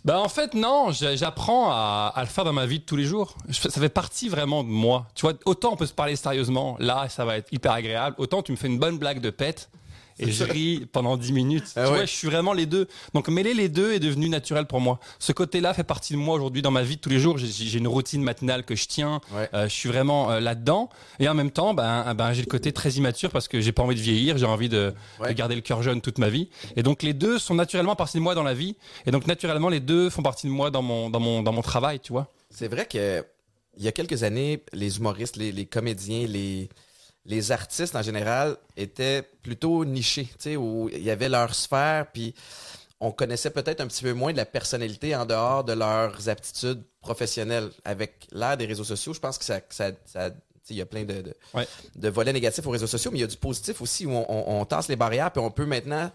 Bah 0.04 0.18
en 0.20 0.28
fait 0.28 0.52
non, 0.54 0.90
j'a- 0.90 1.14
j'apprends 1.16 1.70
à, 1.70 2.12
à 2.14 2.20
le 2.22 2.26
faire 2.28 2.44
dans 2.44 2.52
ma 2.52 2.66
vie 2.66 2.80
de 2.80 2.84
tous 2.84 2.96
les 2.96 3.04
jours. 3.04 3.36
Ça 3.50 3.70
fait 3.70 3.88
partie 3.88 4.28
vraiment 4.28 4.64
de 4.64 4.68
moi. 4.68 5.06
Tu 5.14 5.22
vois, 5.22 5.34
autant 5.44 5.72
on 5.72 5.76
peut 5.76 5.86
se 5.86 5.92
parler 5.94 6.16
sérieusement, 6.16 6.76
là 6.80 7.08
ça 7.08 7.24
va 7.24 7.36
être 7.38 7.52
hyper 7.52 7.70
agréable, 7.72 8.16
autant 8.18 8.42
tu 8.42 8.50
me 8.52 8.56
fais 8.56 8.66
une 8.66 8.78
bonne 8.80 8.98
blague 8.98 9.20
de 9.20 9.30
pète 9.30 9.70
et 10.18 10.30
je 10.32 10.44
ris 10.44 10.86
pendant 10.92 11.16
10 11.16 11.32
minutes. 11.32 11.64
Ah 11.76 11.84
tu 11.84 11.90
ouais. 11.90 11.96
vois, 11.96 12.04
je 12.06 12.12
suis 12.12 12.28
vraiment 12.28 12.52
les 12.52 12.66
deux. 12.66 12.88
Donc 13.14 13.28
mêler 13.28 13.54
les 13.54 13.68
deux 13.68 13.92
est 13.92 14.00
devenu 14.00 14.28
naturel 14.28 14.66
pour 14.66 14.80
moi. 14.80 14.98
Ce 15.18 15.32
côté-là 15.32 15.74
fait 15.74 15.84
partie 15.84 16.12
de 16.12 16.18
moi 16.18 16.34
aujourd'hui 16.34 16.62
dans 16.62 16.70
ma 16.70 16.82
vie 16.82 16.96
de 16.96 17.00
tous 17.00 17.08
les 17.10 17.18
jours. 17.18 17.38
J'ai- 17.38 17.78
une 17.78 17.86
routine 17.88 18.22
matinale 18.22 18.64
que 18.64 18.74
je 18.74 18.86
tiens. 18.86 19.20
Ouais. 19.32 19.48
Euh, 19.54 19.68
je 19.68 19.74
suis 19.74 19.88
vraiment 19.88 20.30
euh, 20.30 20.40
là-dedans. 20.40 20.88
Et 21.20 21.28
en 21.28 21.34
même 21.34 21.50
temps, 21.50 21.74
ben, 21.74 22.12
ben, 22.14 22.32
j'ai 22.32 22.40
le 22.42 22.46
côté 22.46 22.72
très 22.72 22.90
immature 22.92 23.30
parce 23.30 23.46
que 23.48 23.60
j'ai 23.60 23.72
pas 23.72 23.82
envie 23.82 23.94
de 23.96 24.00
vieillir. 24.00 24.38
J'ai 24.38 24.46
envie 24.46 24.68
de, 24.68 24.94
Ouais. 25.20 25.28
de 25.28 25.32
garder 25.34 25.54
le 25.54 25.60
cœur 25.60 25.82
jeune 25.82 26.00
toute 26.00 26.18
ma 26.18 26.28
vie. 26.28 26.48
Et 26.76 26.82
donc 26.82 27.02
les 27.02 27.12
deux 27.14 27.38
sont 27.38 27.54
naturellement 27.54 27.96
partie 27.96 28.16
de 28.18 28.22
moi 28.22 28.34
dans 28.34 28.42
la 28.42 28.54
vie. 28.54 28.76
Et 29.06 29.10
donc 29.10 29.26
naturellement 29.26 29.68
les 29.68 29.80
deux 29.80 30.10
font 30.10 30.22
partie 30.22 30.46
de 30.46 30.52
moi 30.52 30.70
dans 30.70 30.82
mon 30.82 31.10
dans 31.10 31.20
mon 31.20 31.42
dans 31.42 31.52
mon 31.52 31.62
travail, 31.62 32.00
tu 32.00 32.12
vois. 32.12 32.32
C'est 32.50 32.68
vrai 32.68 32.86
que 32.86 33.24
il 33.76 33.84
y 33.84 33.88
a 33.88 33.92
quelques 33.92 34.24
années, 34.24 34.64
les 34.72 34.96
humoristes, 34.98 35.36
les, 35.36 35.52
les 35.52 35.64
comédiens, 35.66 36.26
les, 36.26 36.68
les 37.28 37.52
artistes 37.52 37.94
en 37.94 38.02
général 38.02 38.56
étaient 38.76 39.22
plutôt 39.42 39.84
nichés, 39.84 40.24
tu 40.24 40.34
sais, 40.38 40.56
où 40.56 40.88
il 40.92 41.02
y 41.02 41.10
avait 41.10 41.28
leur 41.28 41.54
sphère, 41.54 42.06
puis 42.12 42.34
on 43.00 43.12
connaissait 43.12 43.50
peut-être 43.50 43.80
un 43.80 43.86
petit 43.86 44.02
peu 44.02 44.12
moins 44.14 44.32
de 44.32 44.36
la 44.38 44.46
personnalité 44.46 45.14
en 45.14 45.24
dehors 45.24 45.62
de 45.62 45.72
leurs 45.74 46.28
aptitudes 46.28 46.82
professionnelles. 47.00 47.70
Avec 47.84 48.26
l'ère 48.32 48.56
des 48.56 48.66
réseaux 48.66 48.82
sociaux, 48.82 49.12
je 49.14 49.20
pense 49.20 49.38
que 49.38 49.44
ça, 49.44 49.60
ça, 49.70 49.90
il 50.70 50.76
y 50.76 50.80
a 50.82 50.86
plein 50.86 51.04
de, 51.04 51.20
de, 51.22 51.34
Ouais. 51.54 51.68
de 51.94 52.08
volets 52.08 52.32
négatifs 52.32 52.66
aux 52.66 52.70
réseaux 52.70 52.86
sociaux, 52.88 53.10
mais 53.12 53.18
il 53.18 53.22
y 53.22 53.24
a 53.24 53.28
du 53.28 53.36
positif 53.36 53.80
aussi 53.80 54.04
où 54.04 54.10
on, 54.10 54.26
on- 54.28 54.60
on 54.60 54.64
tasse 54.64 54.88
les 54.88 54.96
barrières, 54.96 55.30
puis 55.30 55.40
on 55.40 55.50
peut 55.50 55.64
maintenant 55.66 56.10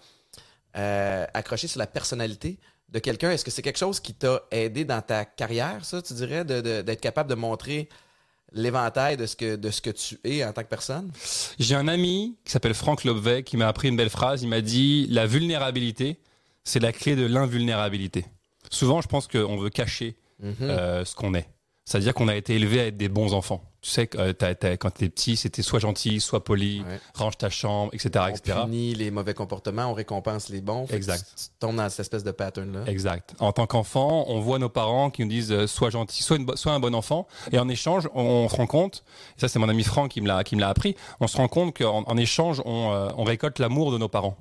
euh, 0.76 1.26
accrocher 1.34 1.68
sur 1.68 1.80
la 1.80 1.88
personnalité 1.88 2.60
de 2.90 3.00
quelqu'un. 3.00 3.32
Est-ce 3.32 3.46
que 3.46 3.52
c'est 3.52 3.62
quelque 3.62 3.78
chose 3.80 4.00
qui 4.00 4.14
t'a 4.14 4.42
aidé 4.52 4.86
dans 4.86 5.02
ta 5.02 5.26
carrière, 5.26 5.86
ça, 5.86 6.02
tu 6.02 6.14
dirais, 6.16 6.44
d'être 6.46 7.02
capable 7.02 7.30
de 7.30 7.36
montrer 7.36 7.88
l'éventail 8.54 9.18
de 9.18 9.26
ce 9.26 9.36
que 9.36 9.56
de 9.56 9.70
ce 9.72 9.82
que 9.82 9.90
tu 9.90 10.20
es 10.24 10.44
en 10.46 10.54
tant 10.54 10.64
que 10.64 10.68
personne? 10.70 11.12
J'ai 11.60 11.76
un 11.76 11.88
ami 11.88 12.36
qui 12.46 12.52
s'appelle 12.52 12.74
Franck 12.74 13.04
Lobvet 13.04 13.44
qui 13.44 13.58
m'a 13.58 13.68
appris 13.68 13.90
une 13.90 13.96
belle 13.98 14.10
phrase. 14.10 14.44
Il 14.44 14.50
m'a 14.50 14.62
dit 14.62 15.08
la 15.10 15.26
vulnérabilité, 15.26 16.20
c'est 16.64 16.80
la 16.80 16.92
clé 16.92 17.16
de 17.16 17.26
l'invulnérabilité. 17.26 18.26
Souvent, 18.70 19.02
je 19.02 19.08
pense 19.08 19.28
qu'on 19.28 19.58
veut 19.58 19.70
cacher 19.70 20.16
Mhm. 20.40 20.56
euh, 20.62 21.06
ce 21.06 21.16
qu'on 21.16 21.34
est. 21.36 21.48
C'est-à-dire 21.86 22.14
qu'on 22.14 22.28
a 22.30 22.36
été 22.36 22.56
élevé 22.56 22.80
à 22.80 22.86
être 22.88 22.98
des 22.98 23.10
bons 23.10 23.34
enfants. 23.34 23.62
Tu 23.82 23.90
sais, 23.90 24.08
que, 24.08 24.18
euh, 24.18 24.32
t'as- 24.32 24.56
t'as- 24.56 24.78
quand 24.78 24.92
t'es 24.92 25.10
petit, 25.10 25.36
c'était 25.36 25.62
soit 25.62 25.80
gentil, 25.80 26.22
soit 26.22 26.42
poli, 26.46 26.80
Ouais. 26.88 27.02
range 27.16 27.38
ta 27.38 27.50
chambre, 27.50 27.90
etc., 27.94 28.12
on 28.16 28.28
etc. 28.34 28.58
punit 28.64 28.96
les 28.96 29.12
mauvais 29.12 29.34
comportements, 29.34 29.88
on 29.92 29.94
récompense 29.94 30.48
les 30.48 30.62
bons. 30.62 30.86
Exact. 30.90 31.26
Tu, 31.36 31.44
tombes 31.60 31.76
dans 31.76 31.90
cette 31.90 32.00
espèce 32.00 32.24
de 32.24 32.32
pattern-là. 32.32 32.86
Exact. 32.88 33.36
En 33.40 33.52
tant 33.52 33.68
qu'enfant, 33.68 34.24
on 34.30 34.40
voit 34.40 34.60
nos 34.60 34.70
parents 34.70 35.10
qui 35.10 35.24
nous 35.24 35.28
disent 35.30 35.52
euh, 35.52 35.68
sois 35.68 35.90
gentil, 35.90 36.24
sois, 36.24 36.38
une 36.38 36.46
bo- 36.46 36.56
sois 36.56 36.72
un 36.72 36.80
bon 36.80 36.96
enfant. 36.96 37.28
Et 37.52 37.60
en 37.60 37.68
échange, 37.68 38.08
on, 38.16 38.22
on 38.24 38.48
se 38.48 38.56
rend 38.56 38.68
compte, 38.68 39.04
et 39.38 39.42
ça 39.42 39.50
c'est 39.50 39.60
mon 39.60 39.68
ami 39.68 39.84
Franck 39.84 40.12
qui 40.12 40.22
me 40.22 40.28
l'a 40.30 40.46
qui 40.46 40.56
me 40.56 40.62
l'a 40.62 40.70
appris, 40.70 40.96
on 41.20 41.28
se 41.28 41.36
rend 41.36 41.50
compte 41.50 41.78
qu'en 41.78 42.04
en 42.08 42.16
échange, 42.18 42.62
on, 42.64 42.94
euh, 42.94 43.10
on 43.18 43.26
récolte 43.26 43.60
l'amour 43.60 43.92
de 43.92 43.98
nos 43.98 44.08
parents. 44.08 44.38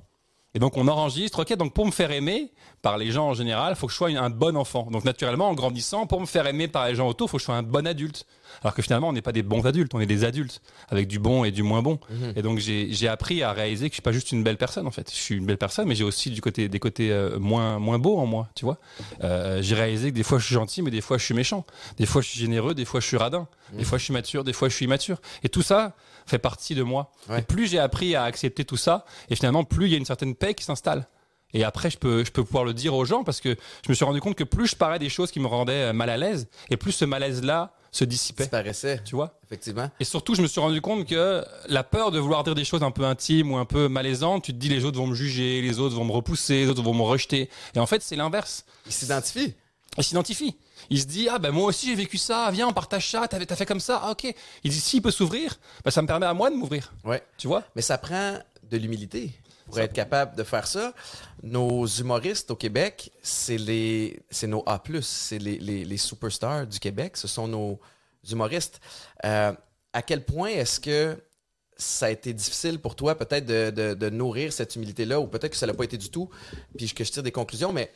Et 0.55 0.59
donc 0.59 0.77
on 0.77 0.87
enregistre, 0.87 1.41
ok, 1.41 1.55
donc 1.55 1.73
pour 1.73 1.85
me 1.85 1.91
faire 1.91 2.11
aimer 2.11 2.51
par 2.83 2.97
les 2.97 3.11
gens 3.11 3.29
en 3.29 3.33
général, 3.33 3.73
il 3.73 3.75
faut 3.75 3.87
que 3.87 3.93
je 3.93 3.97
sois 3.97 4.09
un 4.09 4.29
bon 4.29 4.55
enfant. 4.55 4.87
Donc 4.91 5.03
naturellement, 5.03 5.49
en 5.49 5.53
grandissant, 5.53 6.05
pour 6.05 6.21
me 6.21 6.25
faire 6.25 6.45
aimer 6.45 6.67
par 6.67 6.87
les 6.87 6.95
gens 6.95 7.07
autour, 7.07 7.27
il 7.27 7.31
faut 7.31 7.37
que 7.37 7.41
je 7.41 7.45
sois 7.45 7.55
un 7.55 7.63
bon 7.63 7.87
adulte. 7.87 8.25
Alors 8.61 8.75
que 8.75 8.81
finalement, 8.83 9.09
on 9.09 9.13
n'est 9.13 9.21
pas 9.23 9.31
des 9.31 9.41
bons 9.41 9.65
adultes, 9.65 9.95
on 9.95 9.99
est 9.99 10.05
des 10.05 10.23
adultes, 10.23 10.61
avec 10.89 11.07
du 11.07 11.17
bon 11.17 11.43
et 11.43 11.51
du 11.51 11.63
moins 11.63 11.81
bon. 11.81 11.99
Mhm. 12.09 12.33
Et 12.35 12.41
donc 12.43 12.59
j'ai 12.59 13.07
appris 13.07 13.41
à 13.41 13.51
réaliser 13.51 13.89
que 13.89 13.93
je 13.93 13.95
suis 13.95 14.01
pas 14.03 14.11
juste 14.11 14.31
une 14.31 14.43
belle 14.43 14.57
personne 14.57 14.85
en 14.85 14.91
fait. 14.91 15.09
Je 15.09 15.15
suis 15.15 15.35
une 15.35 15.45
belle 15.45 15.57
personne, 15.57 15.87
mais 15.87 15.95
j'ai 15.95 16.03
aussi 16.03 16.29
du 16.29 16.41
côté, 16.41 16.69
des 16.69 16.79
côtés 16.79 17.11
euh, 17.11 17.39
moins, 17.39 17.79
moins 17.79 17.97
beaux 17.97 18.19
en 18.19 18.27
moi, 18.27 18.49
tu 18.53 18.65
vois. 18.65 18.77
Euh, 19.23 19.61
j'ai 19.61 19.75
réalisé 19.75 20.11
que 20.11 20.15
des 20.15 20.23
fois 20.23 20.37
je 20.37 20.45
suis 20.45 20.55
gentil, 20.55 20.81
mais 20.83 20.91
des 20.91 21.01
fois 21.01 21.17
je 21.17 21.25
suis 21.25 21.33
méchant. 21.33 21.65
Des 21.97 22.05
fois 22.05 22.21
je 22.21 22.27
suis 22.27 22.39
généreux, 22.39 22.75
des 22.75 22.85
fois 22.85 22.99
je 22.99 23.07
suis 23.07 23.17
radin. 23.17 23.47
Mhm. 23.71 23.79
Des 23.79 23.85
fois 23.85 23.97
je 23.97 24.03
suis 24.03 24.13
mature, 24.13 24.43
des 24.43 24.53
fois 24.53 24.69
je 24.69 24.75
suis 24.75 24.85
immature. 24.85 25.17
Et 25.43 25.49
tout 25.49 25.63
ça 25.63 25.95
fait 26.25 26.39
partie 26.39 26.75
de 26.75 26.83
moi. 26.83 27.11
Ouais. 27.29 27.39
Et 27.39 27.41
plus 27.41 27.67
j'ai 27.67 27.79
appris 27.79 28.15
à 28.15 28.23
accepter 28.23 28.65
tout 28.65 28.77
ça, 28.77 29.05
et 29.29 29.35
finalement 29.35 29.63
plus 29.63 29.87
il 29.87 29.91
y 29.91 29.95
a 29.95 29.97
une 29.97 30.05
certaine 30.05 30.35
paix 30.35 30.53
qui 30.53 30.63
s'installe. 30.63 31.07
Et 31.55 31.63
après, 31.63 31.91
je 31.91 31.99
peux, 31.99 32.25
je 32.25 32.31
peux 32.31 32.43
pouvoir 32.43 32.63
le 32.63 32.73
dire 32.73 32.95
aux 32.95 33.05
gens 33.05 33.23
parce 33.23 33.39
que 33.39 33.55
je 33.85 33.89
me 33.89 33.93
suis 33.93 34.03
rendu 34.03 34.19
compte 34.19 34.35
que 34.35 34.43
plus 34.43 34.67
je 34.67 34.75
parlais 34.75 34.97
des 34.97 35.09
choses 35.09 35.29
qui 35.31 35.39
me 35.39 35.45
rendaient 35.45 35.89
euh, 35.89 35.93
mal 35.93 36.09
à 36.09 36.17
l'aise, 36.17 36.47
et 36.71 36.77
plus 36.77 36.91
ce 36.91 37.05
malaise-là 37.05 37.73
se 37.91 38.03
dissipait. 38.05 38.45
Disparaissait, 38.45 39.01
Tu 39.05 39.15
vois? 39.15 39.39
Effectivement. 39.45 39.89
Et 39.99 40.03
surtout, 40.03 40.33
je 40.33 40.41
me 40.41 40.47
suis 40.47 40.59
rendu 40.59 40.81
compte 40.81 41.07
que 41.07 41.45
la 41.67 41.83
peur 41.83 42.09
de 42.09 42.17
vouloir 42.17 42.43
dire 42.43 42.55
des 42.55 42.65
choses 42.65 42.81
un 42.81 42.89
peu 42.89 43.05
intimes 43.05 43.51
ou 43.51 43.57
un 43.57 43.65
peu 43.65 43.87
malaisantes, 43.87 44.45
tu 44.45 44.51
te 44.51 44.57
dis 44.57 44.67
les 44.67 44.83
autres 44.83 44.97
vont 44.97 45.05
me 45.05 45.13
juger, 45.13 45.61
les 45.61 45.79
autres 45.79 45.95
vont 45.95 46.05
me 46.05 46.11
repousser, 46.11 46.63
les 46.63 46.69
autres 46.69 46.81
vont 46.81 46.95
me 46.95 47.03
rejeter. 47.03 47.51
Et 47.75 47.79
en 47.79 47.85
fait, 47.85 48.01
c'est 48.01 48.15
l'inverse. 48.15 48.65
Il 48.87 48.91
s'identifie. 48.91 49.53
Il 49.99 50.03
s'identifie. 50.03 50.55
Il 50.89 50.99
se 50.99 51.05
dit, 51.05 51.27
ah 51.29 51.39
ben 51.39 51.51
moi 51.51 51.65
aussi 51.65 51.87
j'ai 51.87 51.95
vécu 51.95 52.17
ça, 52.17 52.49
viens 52.51 52.67
on 52.67 52.73
partage 52.73 53.09
ça, 53.09 53.27
t'as 53.27 53.55
fait 53.55 53.65
comme 53.65 53.79
ça, 53.79 53.99
ah 54.03 54.11
ok. 54.11 54.33
Il 54.63 54.71
dit, 54.71 54.79
s'il 54.79 55.01
peut 55.01 55.11
s'ouvrir, 55.11 55.59
ben, 55.83 55.91
ça 55.91 56.01
me 56.01 56.07
permet 56.07 56.25
à 56.25 56.33
moi 56.33 56.49
de 56.49 56.55
m'ouvrir. 56.55 56.93
Ouais. 57.03 57.23
Tu 57.37 57.47
vois? 57.47 57.63
Mais 57.75 57.81
ça 57.81 57.97
prend 57.97 58.39
de 58.63 58.77
l'humilité 58.77 59.31
pour 59.65 59.79
être 59.79 59.93
capable 59.93 60.35
de 60.35 60.43
faire 60.43 60.67
ça. 60.67 60.93
Nos 61.41 61.85
humoristes 61.85 62.51
au 62.51 62.55
Québec, 62.55 63.11
c'est 63.21 63.57
les, 63.57 64.21
c'est 64.29 64.47
nos 64.47 64.63
A+, 64.65 64.81
c'est 65.01 65.39
les, 65.39 65.57
les, 65.57 65.83
les 65.85 65.97
superstars 65.97 66.67
du 66.67 66.79
Québec. 66.79 67.17
Ce 67.17 67.27
sont 67.27 67.47
nos 67.47 67.79
humoristes. 68.29 68.79
Euh, 69.25 69.51
à 69.93 70.01
quel 70.01 70.23
point 70.25 70.49
est-ce 70.49 70.79
que 70.79 71.17
ça 71.75 72.05
a 72.05 72.09
été 72.11 72.33
difficile 72.33 72.79
pour 72.79 72.95
toi 72.95 73.17
peut-être 73.17 73.45
de, 73.45 73.71
de- 73.71 73.93
de 73.95 74.09
nourrir 74.09 74.53
cette 74.53 74.75
humilité-là 74.75 75.19
ou 75.19 75.27
peut-être 75.27 75.51
que 75.51 75.57
ça 75.57 75.65
l'a 75.65 75.73
pas 75.73 75.83
été 75.85 75.97
du 75.97 76.09
tout, 76.09 76.29
puis 76.77 76.91
que 76.93 77.03
je 77.03 77.11
tire 77.11 77.23
des 77.23 77.31
conclusions, 77.31 77.73
mais 77.73 77.91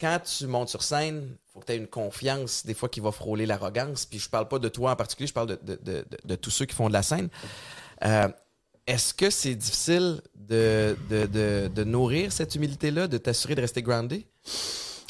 quand 0.00 0.20
tu 0.20 0.46
montes 0.46 0.68
sur 0.68 0.82
scène, 0.82 1.36
faut 1.52 1.60
que 1.60 1.66
tu 1.66 1.72
aies 1.72 1.76
une 1.76 1.86
confiance 1.86 2.66
des 2.66 2.74
fois 2.74 2.88
qui 2.88 3.00
va 3.00 3.12
frôler 3.12 3.46
l'arrogance. 3.46 4.06
Puis 4.06 4.18
je 4.18 4.28
parle 4.28 4.48
pas 4.48 4.58
de 4.58 4.68
toi 4.68 4.92
en 4.92 4.96
particulier, 4.96 5.26
je 5.26 5.32
parle 5.32 5.58
de, 5.62 6.34
tous 6.36 6.50
ceux 6.50 6.66
qui 6.66 6.74
font 6.74 6.88
de 6.88 6.92
la 6.92 7.02
scène. 7.02 7.28
Euh, 8.04 8.28
est-ce 8.86 9.14
que 9.14 9.30
c'est 9.30 9.54
difficile 9.54 10.20
de 10.34 11.84
nourrir 11.84 12.32
cette 12.32 12.54
humilité-là, 12.54 13.08
de 13.08 13.18
t'assurer 13.18 13.54
de 13.54 13.60
rester 13.60 13.82
groundé? 13.82 14.26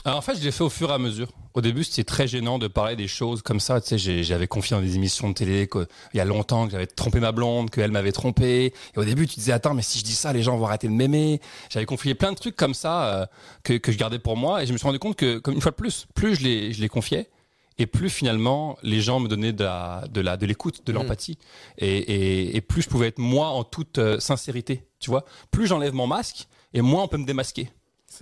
Alors, 0.06 0.18
en 0.18 0.22
fait, 0.22 0.36
je 0.36 0.44
l'ai 0.44 0.52
fait 0.52 0.62
au 0.62 0.70
fur 0.70 0.90
et 0.90 0.92
à 0.92 0.98
mesure. 0.98 1.26
Au 1.54 1.60
début, 1.60 1.82
c'était 1.82 2.04
très 2.04 2.28
gênant 2.28 2.60
de 2.60 2.68
parler 2.68 2.94
des 2.94 3.08
choses 3.08 3.42
comme 3.42 3.58
ça. 3.58 3.80
Tu 3.80 3.98
sais, 3.98 4.22
j'avais 4.22 4.46
confié 4.46 4.76
dans 4.76 4.80
des 4.80 4.94
émissions 4.94 5.28
de 5.28 5.34
télé 5.34 5.66
qu'il 5.66 5.84
y 6.14 6.20
a 6.20 6.24
longtemps 6.24 6.66
que 6.66 6.70
j'avais 6.70 6.86
trompé 6.86 7.18
ma 7.18 7.32
blonde, 7.32 7.70
qu'elle 7.70 7.90
m'avait 7.90 8.12
trompé. 8.12 8.66
Et 8.94 8.98
au 8.98 9.04
début, 9.04 9.26
tu 9.26 9.34
disais, 9.34 9.50
attends, 9.50 9.74
mais 9.74 9.82
si 9.82 9.98
je 9.98 10.04
dis 10.04 10.14
ça, 10.14 10.32
les 10.32 10.44
gens 10.44 10.56
vont 10.56 10.66
arrêter 10.66 10.86
de 10.86 10.92
m'aimer. 10.92 11.40
J'avais 11.70 11.86
confié 11.86 12.14
plein 12.14 12.30
de 12.30 12.36
trucs 12.36 12.54
comme 12.54 12.72
ça 12.72 13.14
euh, 13.14 13.26
que, 13.64 13.72
que 13.72 13.90
je 13.90 13.98
gardais 13.98 14.20
pour 14.20 14.36
moi. 14.36 14.62
Et 14.62 14.66
je 14.66 14.72
me 14.72 14.78
suis 14.78 14.86
rendu 14.86 15.00
compte 15.00 15.16
que, 15.16 15.38
comme 15.38 15.54
une 15.54 15.60
fois 15.60 15.72
de 15.72 15.76
plus, 15.76 16.06
plus 16.14 16.36
je 16.36 16.44
les, 16.44 16.72
je 16.72 16.80
les 16.80 16.88
confiais, 16.88 17.28
et 17.78 17.86
plus 17.86 18.08
finalement 18.08 18.78
les 18.84 19.00
gens 19.00 19.18
me 19.18 19.26
donnaient 19.26 19.52
de 19.52 19.64
la, 19.64 20.04
de 20.08 20.20
la, 20.20 20.36
de 20.36 20.46
l'écoute, 20.46 20.86
de 20.86 20.92
l'empathie, 20.92 21.36
et, 21.78 21.88
et, 21.96 22.56
et 22.56 22.60
plus 22.60 22.82
je 22.82 22.88
pouvais 22.88 23.08
être 23.08 23.18
moi 23.18 23.48
en 23.48 23.64
toute 23.64 23.98
euh, 23.98 24.20
sincérité. 24.20 24.86
Tu 25.00 25.10
vois, 25.10 25.24
plus 25.50 25.66
j'enlève 25.66 25.94
mon 25.94 26.06
masque, 26.06 26.46
et 26.74 26.80
moins 26.80 27.02
on 27.02 27.08
peut 27.08 27.18
me 27.18 27.26
démasquer. 27.26 27.70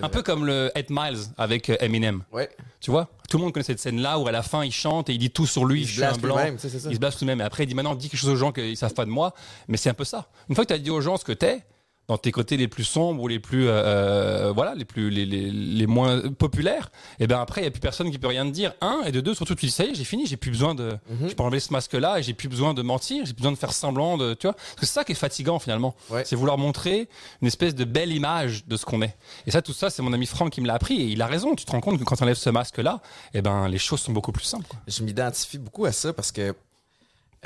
Un 0.02 0.08
vrai. 0.08 0.10
peu 0.12 0.22
comme 0.22 0.44
le 0.46 0.70
8 0.76 0.90
Miles 0.90 1.18
avec 1.38 1.70
euh, 1.70 1.76
Eminem. 1.80 2.22
Ouais. 2.32 2.48
Tu 2.80 2.90
vois, 2.90 3.08
tout 3.28 3.38
le 3.38 3.44
monde 3.44 3.52
connaît 3.52 3.64
cette 3.64 3.80
scène-là 3.80 4.18
où 4.18 4.26
à 4.28 4.32
la 4.32 4.42
fin 4.42 4.64
il 4.64 4.72
chante 4.72 5.08
et 5.08 5.12
il 5.12 5.18
dit 5.18 5.30
tout 5.30 5.46
sur 5.46 5.64
lui, 5.64 5.82
Il 5.82 5.86
je 5.86 5.88
se 5.88 5.94
suis 5.94 6.04
un 6.04 6.16
blanc. 6.16 6.36
ça. 6.58 6.68
Il 6.90 6.94
se 6.94 6.98
blase 7.00 7.16
tout-même. 7.16 7.40
Et 7.40 7.44
après 7.44 7.64
il 7.64 7.66
dit 7.66 7.74
maintenant 7.74 7.94
dis 7.94 8.08
quelque 8.08 8.20
chose 8.20 8.30
aux 8.30 8.36
gens 8.36 8.52
qu'ils 8.52 8.76
savent 8.76 8.94
pas 8.94 9.04
de 9.04 9.10
moi. 9.10 9.34
Mais 9.68 9.76
c'est 9.76 9.90
un 9.90 9.94
peu 9.94 10.04
ça. 10.04 10.26
Une 10.48 10.54
fois 10.54 10.64
que 10.64 10.68
tu 10.68 10.74
as 10.74 10.78
dit 10.78 10.90
aux 10.90 11.00
gens 11.00 11.16
ce 11.16 11.24
que 11.24 11.32
t'es, 11.32 11.62
dans 12.08 12.18
tes 12.18 12.32
côtés 12.32 12.56
les 12.56 12.68
plus 12.68 12.84
sombres 12.84 13.22
ou 13.22 13.28
les 13.28 13.38
plus, 13.38 13.66
euh, 13.66 13.72
euh, 13.72 14.52
voilà, 14.54 14.74
les 14.74 14.84
plus, 14.84 15.08
les, 15.10 15.24
les, 15.24 15.50
les 15.50 15.86
moins 15.86 16.20
populaires, 16.32 16.90
et 17.18 17.26
ben 17.26 17.40
après 17.40 17.62
il 17.62 17.64
y 17.64 17.66
a 17.66 17.70
plus 17.70 17.80
personne 17.80 18.10
qui 18.10 18.18
peut 18.18 18.26
rien 18.28 18.44
te 18.44 18.50
dire. 18.50 18.74
Un 18.82 19.02
et 19.06 19.12
de 19.12 19.20
deux 19.20 19.34
surtout 19.34 19.54
tu 19.54 19.66
dis 19.66 19.72
ça 19.72 19.84
y 19.84 19.88
est 19.90 19.94
j'ai 19.94 20.04
fini, 20.04 20.26
j'ai 20.26 20.36
plus 20.36 20.50
besoin 20.50 20.74
de, 20.74 20.98
Mhm. 21.08 21.28
je 21.30 21.34
peux 21.34 21.42
enlever 21.42 21.60
ce 21.60 21.72
masque-là 21.72 22.18
et 22.18 22.22
j'ai 22.22 22.34
plus 22.34 22.48
besoin 22.48 22.74
de 22.74 22.82
mentir, 22.82 23.24
j'ai 23.24 23.32
plus 23.32 23.40
besoin 23.40 23.52
de 23.52 23.56
faire 23.58 23.72
semblant 23.72 24.18
de, 24.18 24.34
tu 24.34 24.46
vois, 24.46 24.52
parce 24.54 24.74
que 24.76 24.86
c'est 24.86 24.92
ça 24.92 25.04
qui 25.04 25.12
est 25.12 25.14
fatigant 25.14 25.58
finalement. 25.58 25.94
Ouais. 26.10 26.24
C'est 26.26 26.36
vouloir 26.36 26.58
montrer 26.58 27.08
une 27.40 27.48
espèce 27.48 27.74
de 27.74 27.84
belle 27.84 28.12
image 28.12 28.66
de 28.66 28.76
ce 28.76 28.84
qu'on 28.84 29.00
est. 29.02 29.16
Et 29.46 29.50
ça, 29.50 29.62
tout 29.62 29.72
ça, 29.72 29.88
c'est 29.90 30.02
mon 30.02 30.12
ami 30.12 30.26
Franck 30.26 30.52
qui 30.52 30.60
me 30.60 30.66
l'a 30.66 30.74
appris 30.74 31.00
et 31.00 31.04
il 31.06 31.22
a 31.22 31.26
raison. 31.26 31.54
Tu 31.54 31.64
te 31.64 31.70
rends 31.72 31.80
compte 31.80 31.98
que 31.98 32.04
quand 32.04 32.16
tu 32.16 32.22
enlèves 32.22 32.36
ce 32.36 32.50
masque-là, 32.50 33.00
eh 33.32 33.40
ben, 33.42 33.66
les 33.68 33.78
choses 33.78 34.00
sont 34.00 34.12
beaucoup 34.12 34.32
plus 34.32 34.44
simples. 34.44 34.66
quoi. 34.68 34.78
Je 34.86 35.02
m'identifie 35.02 35.58
beaucoup 35.58 35.84
à 35.86 35.92
ça 35.92 36.12
parce 36.12 36.32
que 36.32 36.54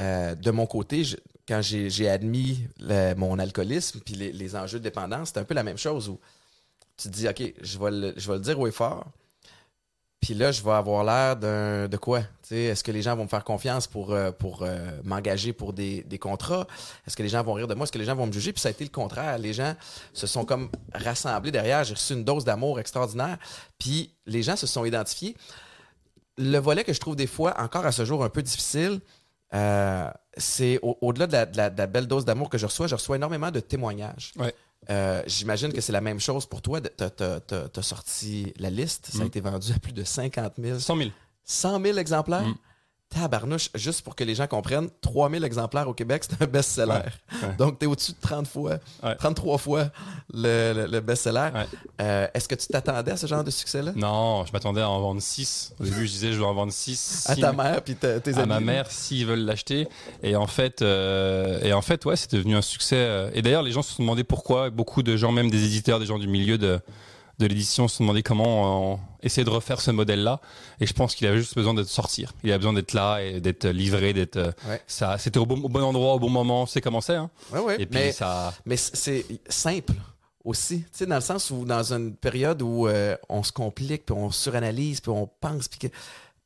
euh, 0.01 0.35
de 0.35 0.51
mon 0.51 0.67
côté, 0.67 1.03
quand 1.47 1.61
j'ai 1.63 2.09
admis 2.09 2.67
mon 3.17 3.39
alcoolisme 3.39 4.01
puis 4.01 4.15
les, 4.15 4.57
enjeux 4.57 4.79
de 4.79 4.85
dépendance, 4.85 5.31
c'est 5.33 5.41
un 5.41 5.45
peu 5.45 5.55
la 5.55 5.63
même 5.63 5.79
chose 5.79 6.09
où 6.09 6.19
tu 6.97 7.09
te 7.09 7.15
dis, 7.15 7.29
OK, 7.29 7.55
je 7.61 7.79
vais 7.79 7.91
le, 7.91 8.15
je 8.17 8.29
vais 8.29 8.35
le 8.35 8.43
dire 8.43 8.59
haut 8.59 8.67
et 8.67 8.73
fort. 8.73 9.07
Puis 10.21 10.35
là, 10.35 10.51
je 10.51 10.63
vais 10.63 10.73
avoir 10.73 11.05
l'air 11.05 11.37
d'un 11.37 11.87
de 11.87 11.97
quoi? 11.97 12.23
Est-ce 12.51 12.83
que 12.83 12.91
les 12.91 13.03
gens 13.03 13.15
vont 13.15 13.23
me 13.25 13.29
faire 13.29 13.45
confiance 13.45 13.87
pour, 13.87 14.13
euh, 14.13 14.33
euh, 14.63 15.01
m'engager 15.05 15.53
pour 15.53 15.73
des, 15.73 16.03
des 16.03 16.19
contrats? 16.19 16.67
Est-ce 17.07 17.17
que 17.17 17.23
les 17.23 17.29
gens 17.29 17.43
vont 17.45 17.53
rire 17.53 17.69
de 17.69 17.75
moi? 17.75 17.85
Est-ce 17.85 17.93
que 17.93 17.99
les 17.99 18.05
gens 18.05 18.17
vont 18.17 18.27
me 18.27 18.33
juger? 18.33 18.53
Puis 18.53 18.61
ça 18.61 18.69
a 18.69 18.73
été 18.73 18.83
le 18.83 18.91
contraire. 18.91 19.39
Les 19.39 19.53
gens 19.53 19.77
se 20.13 20.27
sont 20.27 20.45
comme 20.45 20.71
rassemblés 20.93 21.53
derrière. 21.53 21.85
J'ai 21.85 21.95
reçu 21.95 22.15
une 22.15 22.25
dose 22.25 22.45
d'amour 22.45 22.81
extraordinaire. 22.81 23.39
Puis 23.79 24.13
les 24.27 24.43
gens 24.43 24.57
se 24.57 24.67
sont 24.67 24.85
identifiés. 24.85 25.37
Le 26.37 26.59
volet 26.59 26.83
que 26.83 26.93
je 26.93 27.01
trouve 27.01 27.15
des 27.15 27.27
fois 27.29 27.55
encore 27.61 27.87
à 27.87 27.93
ce 27.93 28.05
jour 28.05 28.25
un 28.25 28.29
peu 28.29 28.43
difficile, 28.43 29.01
euh, 29.55 30.11
c'est 30.37 30.79
au- 30.83 30.99
au-delà 31.01 31.27
de, 31.27 31.33
la, 31.33 31.47
de 31.47 31.57
la- 31.57 31.71
de 31.71 31.79
la 31.79 31.87
belle 31.87 32.07
dose 32.07 32.25
d'amour 32.25 32.49
que 32.51 32.59
je 32.59 32.67
reçois, 32.67 32.87
je 32.87 32.95
reçois 32.95 33.17
énormément 33.17 33.51
de 33.51 33.61
témoignages. 33.61 34.33
Ouais. 34.37 34.55
Euh, 34.91 35.23
J'imagine 35.27 35.73
que 35.73 35.81
c'est 35.81 35.93
la 35.93 36.01
même 36.01 36.21
chose 36.21 36.47
pour 36.47 36.63
toi. 36.63 36.81
Tu 36.81 36.89
as, 37.03 37.83
sorti 37.83 38.53
la 38.59 38.71
liste. 38.71 39.09
Ça 39.13 39.19
a 39.21 39.25
Mm. 39.25 39.27
été 39.27 39.41
vendu 39.41 39.73
à 39.75 39.79
plus 39.79 39.93
de 39.93 40.05
50 40.05 40.55
000. 40.63 40.79
100 40.79 40.97
000. 40.97 41.11
100 41.45 41.81
000 41.83 41.99
exemplaires? 41.99 42.43
Mm. 42.47 42.55
Tabarnouche, 43.11 43.71
juste 43.75 44.03
pour 44.03 44.15
que 44.15 44.23
les 44.23 44.35
gens 44.35 44.47
comprennent, 44.47 44.89
3 45.01 45.31
000 45.31 45.43
exemplaires 45.45 45.89
au 45.89 45.95
Québec, 45.95 46.25
c'est 46.29 46.43
un 46.43 46.47
best-seller. 46.47 46.93
Ouais, 46.93 47.49
ouais. 47.49 47.55
Donc, 47.57 47.79
tu 47.79 47.87
es 47.87 47.89
au-dessus 47.89 48.13
de 48.13 48.19
30 48.21 48.47
fois, 48.47 48.79
Ouais. 49.03 49.15
33 49.17 49.57
fois 49.59 49.89
le, 50.33 50.73
le- 50.75 50.87
le 50.87 51.01
best-seller. 51.01 51.49
Euh, 52.03 52.27
Est-ce 52.35 52.47
que 52.49 52.55
tu 52.55 52.67
t'attendais 52.67 53.13
à 53.13 53.17
ce 53.17 53.27
genre 53.27 53.43
de 53.43 53.51
succès-là? 53.51 53.93
Non, 53.97 54.45
je 54.45 54.53
m'attendais 54.53 54.83
à 54.83 54.91
en 54.91 55.01
vendre 55.01 55.23
6. 55.23 55.73
Au 55.81 55.85
début, 55.85 56.07
je 56.07 56.13
disais, 56.13 56.33
je 56.33 56.39
vais 56.39 56.45
en 56.45 56.53
vendre 56.55 56.73
6. 56.73 57.25
À 57.29 57.37
ta 57.37 57.53
mère 57.53 57.83
puis 57.83 57.95
tes 57.97 58.09
à 58.35 58.39
amis. 58.41 58.47
ma 58.49 58.61
mère 58.61 58.91
s'ils 58.91 59.25
veulent 59.27 59.45
l'acheter 59.45 59.89
et 60.23 60.37
en 60.37 60.47
fait 60.47 60.83
euh, 60.83 61.61
et 61.63 61.73
en 61.73 61.81
fait 61.83 62.05
ouais 62.05 62.17
c'est 62.17 62.33
devenu 62.33 62.57
un 62.57 62.63
succès 62.63 62.97
euh, 62.97 63.31
et 63.35 63.43
d'ailleurs 63.43 63.63
les 63.63 63.73
gens 63.73 63.83
se 63.83 63.95
sont 63.95 64.03
demandé 64.03 64.25
pourquoi 64.25 64.71
beaucoup 64.71 65.03
de 65.03 65.17
gens 65.17 65.33
même 65.33 65.51
des 65.51 65.65
éditeurs 65.65 65.99
des 65.99 66.07
gens 66.07 66.19
du 66.19 66.29
milieu 66.29 66.59
de 66.59 66.81
de 67.39 67.47
l'édition 67.47 67.87
se 67.89 67.97
sont 67.97 68.05
demandé 68.05 68.23
comment 68.23 68.93
on 68.95 69.01
essayer 69.23 69.45
de 69.45 69.51
refaire 69.51 69.81
ce 69.81 69.91
modèle 69.91 70.23
là 70.23 70.41
et 70.81 70.87
je 70.87 70.93
pense 70.93 71.15
qu'il 71.15 71.27
avait 71.27 71.39
juste 71.39 71.55
besoin 71.55 71.75
d'être 71.75 71.89
sortir 71.89 72.33
il 72.45 72.53
a 72.53 72.59
besoin 72.59 72.73
d'être 72.73 72.93
là 72.95 73.21
et 73.23 73.41
d'être 73.41 73.67
livré 73.69 74.13
d'être 74.13 74.37
euh, 74.37 74.53
Ouais. 74.69 74.83
ça 74.87 75.19
c'était 75.19 75.39
au 75.39 75.47
bon, 75.47 75.61
au 75.63 75.69
bon 75.69 75.83
endroit 75.83 76.15
au 76.15 76.19
bon 76.19 76.31
moment 76.31 76.67
c'est 76.67 76.81
comment 76.81 77.01
c'est 77.01 77.15
hein 77.15 77.31
Ouais, 77.53 77.61
ouais. 77.61 77.75
et 77.81 77.87
puis 77.87 77.99
mais 77.99 78.13
ça 78.13 78.53
mais 78.67 78.77
c'est 78.77 79.25
simple 79.49 79.93
aussi. 80.45 80.79
Tu 80.83 80.89
sais, 80.93 81.07
dans 81.07 81.17
le 81.17 81.21
sens 81.21 81.51
où, 81.51 81.65
dans 81.67 81.93
une 81.93 82.15
période 82.17 82.63
où 82.63 82.87
euh, 82.89 83.17
on 83.29 83.43
se 83.43 83.53
complique, 83.53 84.07
puis 84.07 84.15
on 84.17 84.31
suranalyse, 84.31 85.01
puis 85.01 85.11
on 85.11 85.27
pense, 85.27 85.69
puis 85.69 85.79
que. 85.81 85.87
Tu 85.89 85.95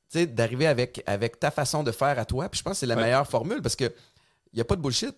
sais, 0.08 0.26
d'arriver 0.26 0.66
avec, 0.66 1.04
avec 1.06 1.38
ta 1.38 1.52
façon 1.52 1.84
de 1.84 1.92
faire 1.92 2.18
à 2.18 2.24
toi, 2.24 2.48
puis 2.48 2.58
je 2.58 2.64
pense 2.64 2.72
que 2.72 2.78
c'est 2.80 2.86
la 2.86 2.96
Ouais. 2.96 3.02
meilleure 3.02 3.28
formule 3.28 3.62
parce 3.62 3.76
que 3.76 3.84
il 3.84 4.56
n'y 4.56 4.60
a 4.60 4.64
pas 4.64 4.74
de 4.74 4.80
bullshit. 4.80 5.14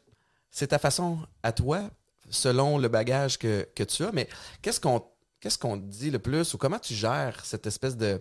C'est 0.50 0.66
ta 0.66 0.78
façon 0.78 1.18
à 1.42 1.52
toi, 1.52 1.82
selon 2.28 2.76
le 2.76 2.88
bagage 2.88 3.38
que, 3.38 3.66
que 3.74 3.84
tu 3.84 4.04
as. 4.04 4.12
Mais 4.12 4.28
qu'est-ce 4.60 4.80
qu'on 4.80 5.02
qu'est-ce 5.44 5.58
qu'on 5.58 5.78
te 5.78 5.84
dit 5.84 6.10
le 6.10 6.18
plus 6.18 6.54
ou 6.54 6.58
comment 6.58 6.78
tu 6.78 6.94
gères 6.94 7.44
cette 7.44 7.66
espèce 7.66 7.98
de, 7.98 8.18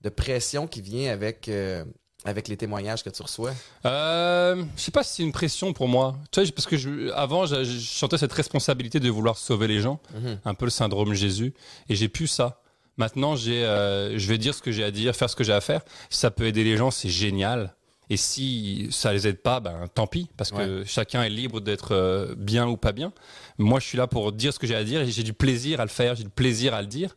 de 0.00 0.08
pression 0.08 0.66
qui 0.66 0.80
vient 0.80 1.12
avec, 1.12 1.50
euh, 1.50 1.84
avec 2.24 2.48
les 2.48 2.56
témoignages 2.56 3.04
que 3.04 3.10
tu 3.10 3.22
reçois? 3.22 3.52
Euh, 3.84 4.64
je 4.74 4.80
sais 4.80 4.90
pas 4.90 5.02
si 5.02 5.16
c'est 5.16 5.22
une 5.22 5.32
pression 5.32 5.74
pour 5.74 5.86
moi. 5.86 6.16
Tu 6.32 6.42
sais, 6.42 6.50
parce 6.50 6.66
que 6.66 6.78
je, 6.78 7.10
avant, 7.12 7.44
je, 7.44 7.62
je 7.62 7.78
sentais 7.78 8.16
cette 8.16 8.32
responsabilité 8.32 9.00
de 9.00 9.10
vouloir 9.10 9.36
sauver 9.36 9.68
les 9.68 9.80
gens, 9.80 10.00
un 10.46 10.54
peu 10.54 10.64
le 10.64 10.70
syndrome 10.70 11.12
Jésus, 11.12 11.52
et 11.90 11.94
j'ai 11.94 12.08
plus 12.08 12.26
ça. 12.26 12.62
Maintenant, 12.96 13.36
j'ai, 13.36 13.62
euh, 13.62 14.18
je 14.18 14.26
vais 14.26 14.38
dire 14.38 14.54
ce 14.54 14.62
que 14.62 14.72
j'ai 14.72 14.82
à 14.82 14.90
dire, 14.90 15.14
faire 15.14 15.28
ce 15.28 15.36
que 15.36 15.44
j'ai 15.44 15.52
à 15.52 15.60
faire. 15.60 15.82
Si 16.08 16.18
ça 16.20 16.30
peut 16.30 16.46
aider 16.46 16.64
les 16.64 16.78
gens, 16.78 16.90
c'est 16.90 17.10
génial. 17.10 17.74
Et 18.10 18.16
si 18.16 18.88
ça 18.90 19.12
les 19.12 19.28
aide 19.28 19.38
pas, 19.40 19.60
ben 19.60 19.86
tant 19.94 20.06
pis, 20.08 20.28
parce 20.36 20.50
que 20.50 20.82
chacun 20.84 21.22
est 21.22 21.30
libre 21.30 21.60
d'être 21.60 21.92
euh, 21.94 22.34
bien 22.36 22.66
ou 22.68 22.76
pas 22.76 22.90
bien. 22.92 23.12
Moi, 23.56 23.78
je 23.80 23.86
suis 23.86 23.96
là 23.98 24.06
pour 24.08 24.32
dire 24.32 24.52
ce 24.52 24.58
que 24.58 24.66
j'ai 24.66 24.74
à 24.74 24.82
dire, 24.84 25.00
et 25.00 25.06
j'ai 25.10 25.22
du 25.22 25.32
plaisir 25.32 25.80
à 25.80 25.84
le 25.84 25.90
faire, 25.90 26.16
j'ai 26.16 26.24
du 26.24 26.28
plaisir 26.30 26.74
à 26.74 26.80
le 26.82 26.88
dire. 26.88 27.14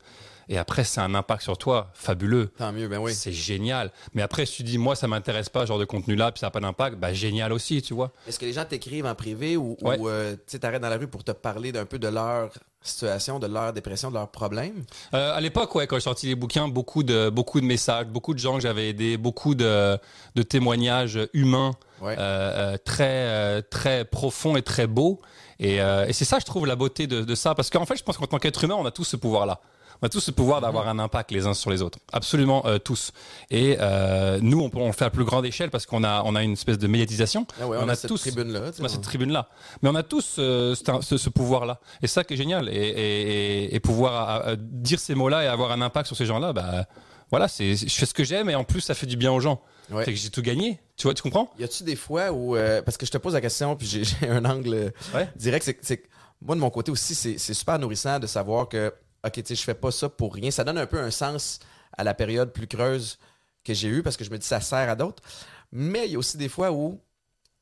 Et 0.50 0.57
après, 0.57 0.83
c'est 0.83 1.00
un 1.00 1.15
impact 1.15 1.41
sur 1.41 1.57
toi 1.57 1.89
fabuleux. 1.93 2.51
Tant 2.57 2.71
mieux, 2.73 2.88
ben 2.89 3.00
oui. 3.00 3.13
C'est 3.15 3.31
génial. 3.31 3.91
Mais 4.13 4.21
après, 4.21 4.45
si 4.45 4.57
tu 4.57 4.63
dis, 4.63 4.77
moi, 4.77 4.93
ça 4.95 5.07
m'intéresse 5.07 5.47
pas, 5.50 5.62
ce 5.62 5.67
genre 5.67 5.79
de 5.79 5.85
contenu-là, 5.85 6.31
puis 6.33 6.41
ça 6.41 6.47
n'a 6.47 6.51
pas 6.51 6.59
d'impact, 6.59 6.97
bah, 6.97 7.13
génial 7.13 7.53
aussi, 7.53 7.81
tu 7.81 7.93
vois. 7.93 8.12
Est-ce 8.27 8.38
que 8.39 8.45
les 8.45 8.53
gens 8.53 8.65
t'écrivent 8.65 9.05
en 9.05 9.15
privé 9.15 9.55
ou, 9.57 9.77
Ouais. 9.81 9.97
ou, 9.97 10.09
euh, 10.09 10.35
tu 10.45 10.59
t'arrêtes 10.59 10.81
dans 10.81 10.89
la 10.89 10.97
rue 10.97 11.07
pour 11.07 11.23
te 11.23 11.31
parler 11.31 11.71
d'un 11.71 11.85
peu 11.85 11.97
de 11.97 12.09
leur 12.09 12.51
situation 12.83 13.39
de 13.39 13.47
leur 13.47 13.73
dépression, 13.73 14.09
de 14.09 14.15
leurs 14.15 14.29
problèmes? 14.29 14.83
Euh, 15.13 15.35
à 15.35 15.41
l'époque, 15.41 15.73
ouais, 15.75 15.87
quand 15.87 15.95
j'ai 15.95 16.01
sorti 16.01 16.27
les 16.27 16.35
bouquins, 16.35 16.67
beaucoup 16.67 17.03
de, 17.03 17.29
beaucoup 17.29 17.59
de 17.61 17.65
messages, 17.65 18.07
beaucoup 18.07 18.33
de 18.33 18.39
gens 18.39 18.55
que 18.55 18.61
j'avais 18.61 18.89
aidés, 18.89 19.17
beaucoup 19.17 19.55
de, 19.55 19.97
de 20.35 20.43
témoignages 20.43 21.19
humains 21.33 21.71
Ouais. 22.01 22.15
euh, 22.19 22.73
euh, 22.73 22.77
très, 22.83 23.61
très 23.63 24.03
profonds 24.03 24.57
et 24.57 24.61
très 24.61 24.87
beaux. 24.87 25.21
Et, 25.59 25.79
euh, 25.81 26.05
et 26.05 26.11
c'est 26.11 26.25
ça, 26.25 26.39
je 26.39 26.45
trouve, 26.45 26.65
la 26.65 26.75
beauté 26.75 27.07
de, 27.07 27.21
de 27.21 27.35
ça. 27.35 27.55
Parce 27.55 27.69
qu'en 27.69 27.85
fait, 27.85 27.95
je 27.95 28.03
pense 28.03 28.17
qu'en 28.17 28.27
tant 28.27 28.39
qu'être 28.39 28.61
humain, 28.63 28.75
on 28.77 28.85
a 28.85 28.91
tous 28.91 29.05
ce 29.05 29.15
pouvoir-là. 29.15 29.61
On 30.03 30.05
a 30.05 30.10
tous 30.10 30.19
ce 30.19 30.31
pouvoir 30.31 30.60
d'avoir 30.60 30.89
un 30.89 31.00
impact 31.00 31.31
les 31.31 31.45
uns 31.48 31.53
sur 31.53 31.72
les 31.72 31.81
autres. 31.81 31.98
Absolument 32.12 32.65
euh, 32.65 32.77
tous. 32.77 33.13
Et 33.50 33.77
euh, 33.79 34.38
nous, 34.41 34.60
on, 34.60 34.69
peut- 34.69 34.77
on 34.79 34.88
le 34.88 34.91
fait 34.91 35.05
à 35.05 35.10
plus 35.10 35.24
grande 35.24 35.45
échelle 35.45 35.69
parce 35.72 35.86
qu'on 35.86 36.03
a, 36.03 36.22
on 36.25 36.36
a 36.36 36.43
une 36.43 36.51
espèce 36.51 36.77
de 36.77 36.88
médiatisation. 36.88 37.48
Ah 37.62 37.67
ouais, 37.67 37.77
on, 37.79 37.88
a, 37.88 37.95
cette 37.95 38.13
tribune-là. 38.13 38.72
tu 38.72 38.75
sais, 38.75 38.81
On 38.81 38.86
a 38.86 38.89
cette 38.89 39.00
on- 39.00 39.01
tribune-là. 39.01 39.48
Mais 39.81 39.88
on 39.89 39.95
a 39.95 40.03
tous 40.03 40.36
euh, 40.39 40.75
ce, 40.75 40.83
ce- 41.01 41.17
ce 41.17 41.29
pouvoir-là. 41.29 41.79
Et 42.01 42.07
ça 42.07 42.25
qui 42.25 42.33
est 42.33 42.38
génial. 42.38 42.67
Et, 42.67 42.74
et- 42.74 43.63
et- 43.63 43.75
et 43.75 43.79
pouvoir 43.79 44.57
dire 44.57 45.00
ces 45.00 45.15
mots-là 45.15 45.45
et 45.45 45.48
avoir 45.48 45.72
un 45.72 45.81
impact 45.81 46.07
sur 46.07 46.17
ces 46.17 46.25
gens-là, 46.25 46.51
bah, 46.51 46.86
voilà, 47.31 47.48
c'est, 47.48 47.74
je 47.77 47.88
fais 47.95 48.05
ce 48.05 48.13
que 48.13 48.25
j'aime 48.25 48.50
et 48.50 48.55
en 48.55 48.65
plus, 48.65 48.81
ça 48.81 48.95
fait 48.95 49.07
du 49.07 49.15
bien 49.15 49.31
aux 49.31 49.39
gens. 49.39 49.62
Ouais. 49.89 50.03
Fait 50.03 50.12
que 50.13 50.19
j'ai 50.19 50.29
tout 50.29 50.41
gagné. 50.41 50.81
Tu 50.98 51.03
vois, 51.07 51.13
tu 51.13 51.24
comprends? 51.24 51.50
Y 51.57 51.63
a-tu 51.63 51.83
des 51.86 51.95
fois 51.95 52.31
où. 52.33 52.57
euh, 52.57 52.81
parce 52.81 52.98
que 52.98 53.05
je 53.05 53.12
te 53.12 53.17
pose 53.17 53.33
la 53.36 53.41
question, 53.41 53.75
puis 53.77 53.88
j'ai 53.88 54.03
un 54.29 54.43
angle 54.43 54.91
Ouais. 55.15 55.29
direct. 55.38 55.77
c'est- 55.81 56.03
moi, 56.41 56.55
de 56.55 56.60
mon 56.60 56.69
côté 56.69 56.91
aussi, 56.91 57.15
c'est 57.15 57.38
super 57.53 57.79
nourrissant 57.79 58.19
de 58.19 58.27
savoir 58.27 58.67
que, 58.67 58.93
OK, 59.25 59.34
tu 59.34 59.44
sais, 59.46 59.56
je 59.56 59.63
fais 59.63 59.74
pas 59.74 59.92
ça 59.92 60.10
pour 60.10 60.34
rien. 60.34 60.51
Ça 60.51 60.63
donne 60.63 60.77
un 60.77 60.86
peu 60.86 61.00
un 61.00 61.12
sens 61.12 61.60
à 61.98 62.03
la 62.03 62.13
période 62.13 62.51
plus 62.51 62.68
creuse 62.68 63.18
que 63.63 63.74
j'ai 63.74 63.88
eue 63.88 64.03
parce 64.03 64.18
que 64.18 64.24
je 64.24 64.32
me 64.32 64.38
dis 64.38 64.46
ça 64.46 64.60
sert 64.60 64.89
à 64.89 64.96
d'autres. 64.96 65.24
Mais 65.72 66.08
il 66.08 66.12
y 66.12 66.15
a 66.15 66.20
aussi 66.20 66.38
des 66.38 66.50
fois 66.50 66.72
où 66.72 67.00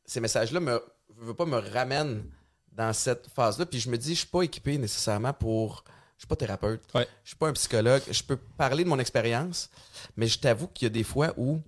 ces 0.06 0.20
messages-là 0.20 0.60
me 0.60 0.82
veux 1.22 1.34
pas 1.34 1.46
me 1.46 1.58
ramènent 1.58 2.24
dans 2.72 2.94
cette 2.94 3.27
phase-là. 3.27 3.65
Puis 3.65 3.80
je 3.80 3.89
me 3.89 3.98
dis, 3.98 4.13
je 4.15 4.20
suis 4.20 4.27
pas 4.27 4.41
équipé 4.41 4.77
nécessairement 4.77 5.34
pour. 5.34 5.84
Je 6.18 6.22
suis 6.22 6.27
pas 6.27 6.36
thérapeute. 6.36 6.84
Ouais. 6.94 7.08
Je 7.24 7.30
suis 7.30 7.38
pas 7.38 7.48
un 7.48 7.53
psychologue. 7.53 8.03
Je 8.10 8.24
peux 8.24 8.38
parler 8.38 8.84
de 8.84 8.89
mon 8.89 9.00
expérience, 9.00 9.70
mais 10.15 10.27
je 10.27 10.38
t'avoue 10.38 10.68
qu'il 10.68 10.86
y 10.86 10.88
a 10.88 10.89
des 10.89 11.03
fois 11.03 11.34
où 11.36 11.60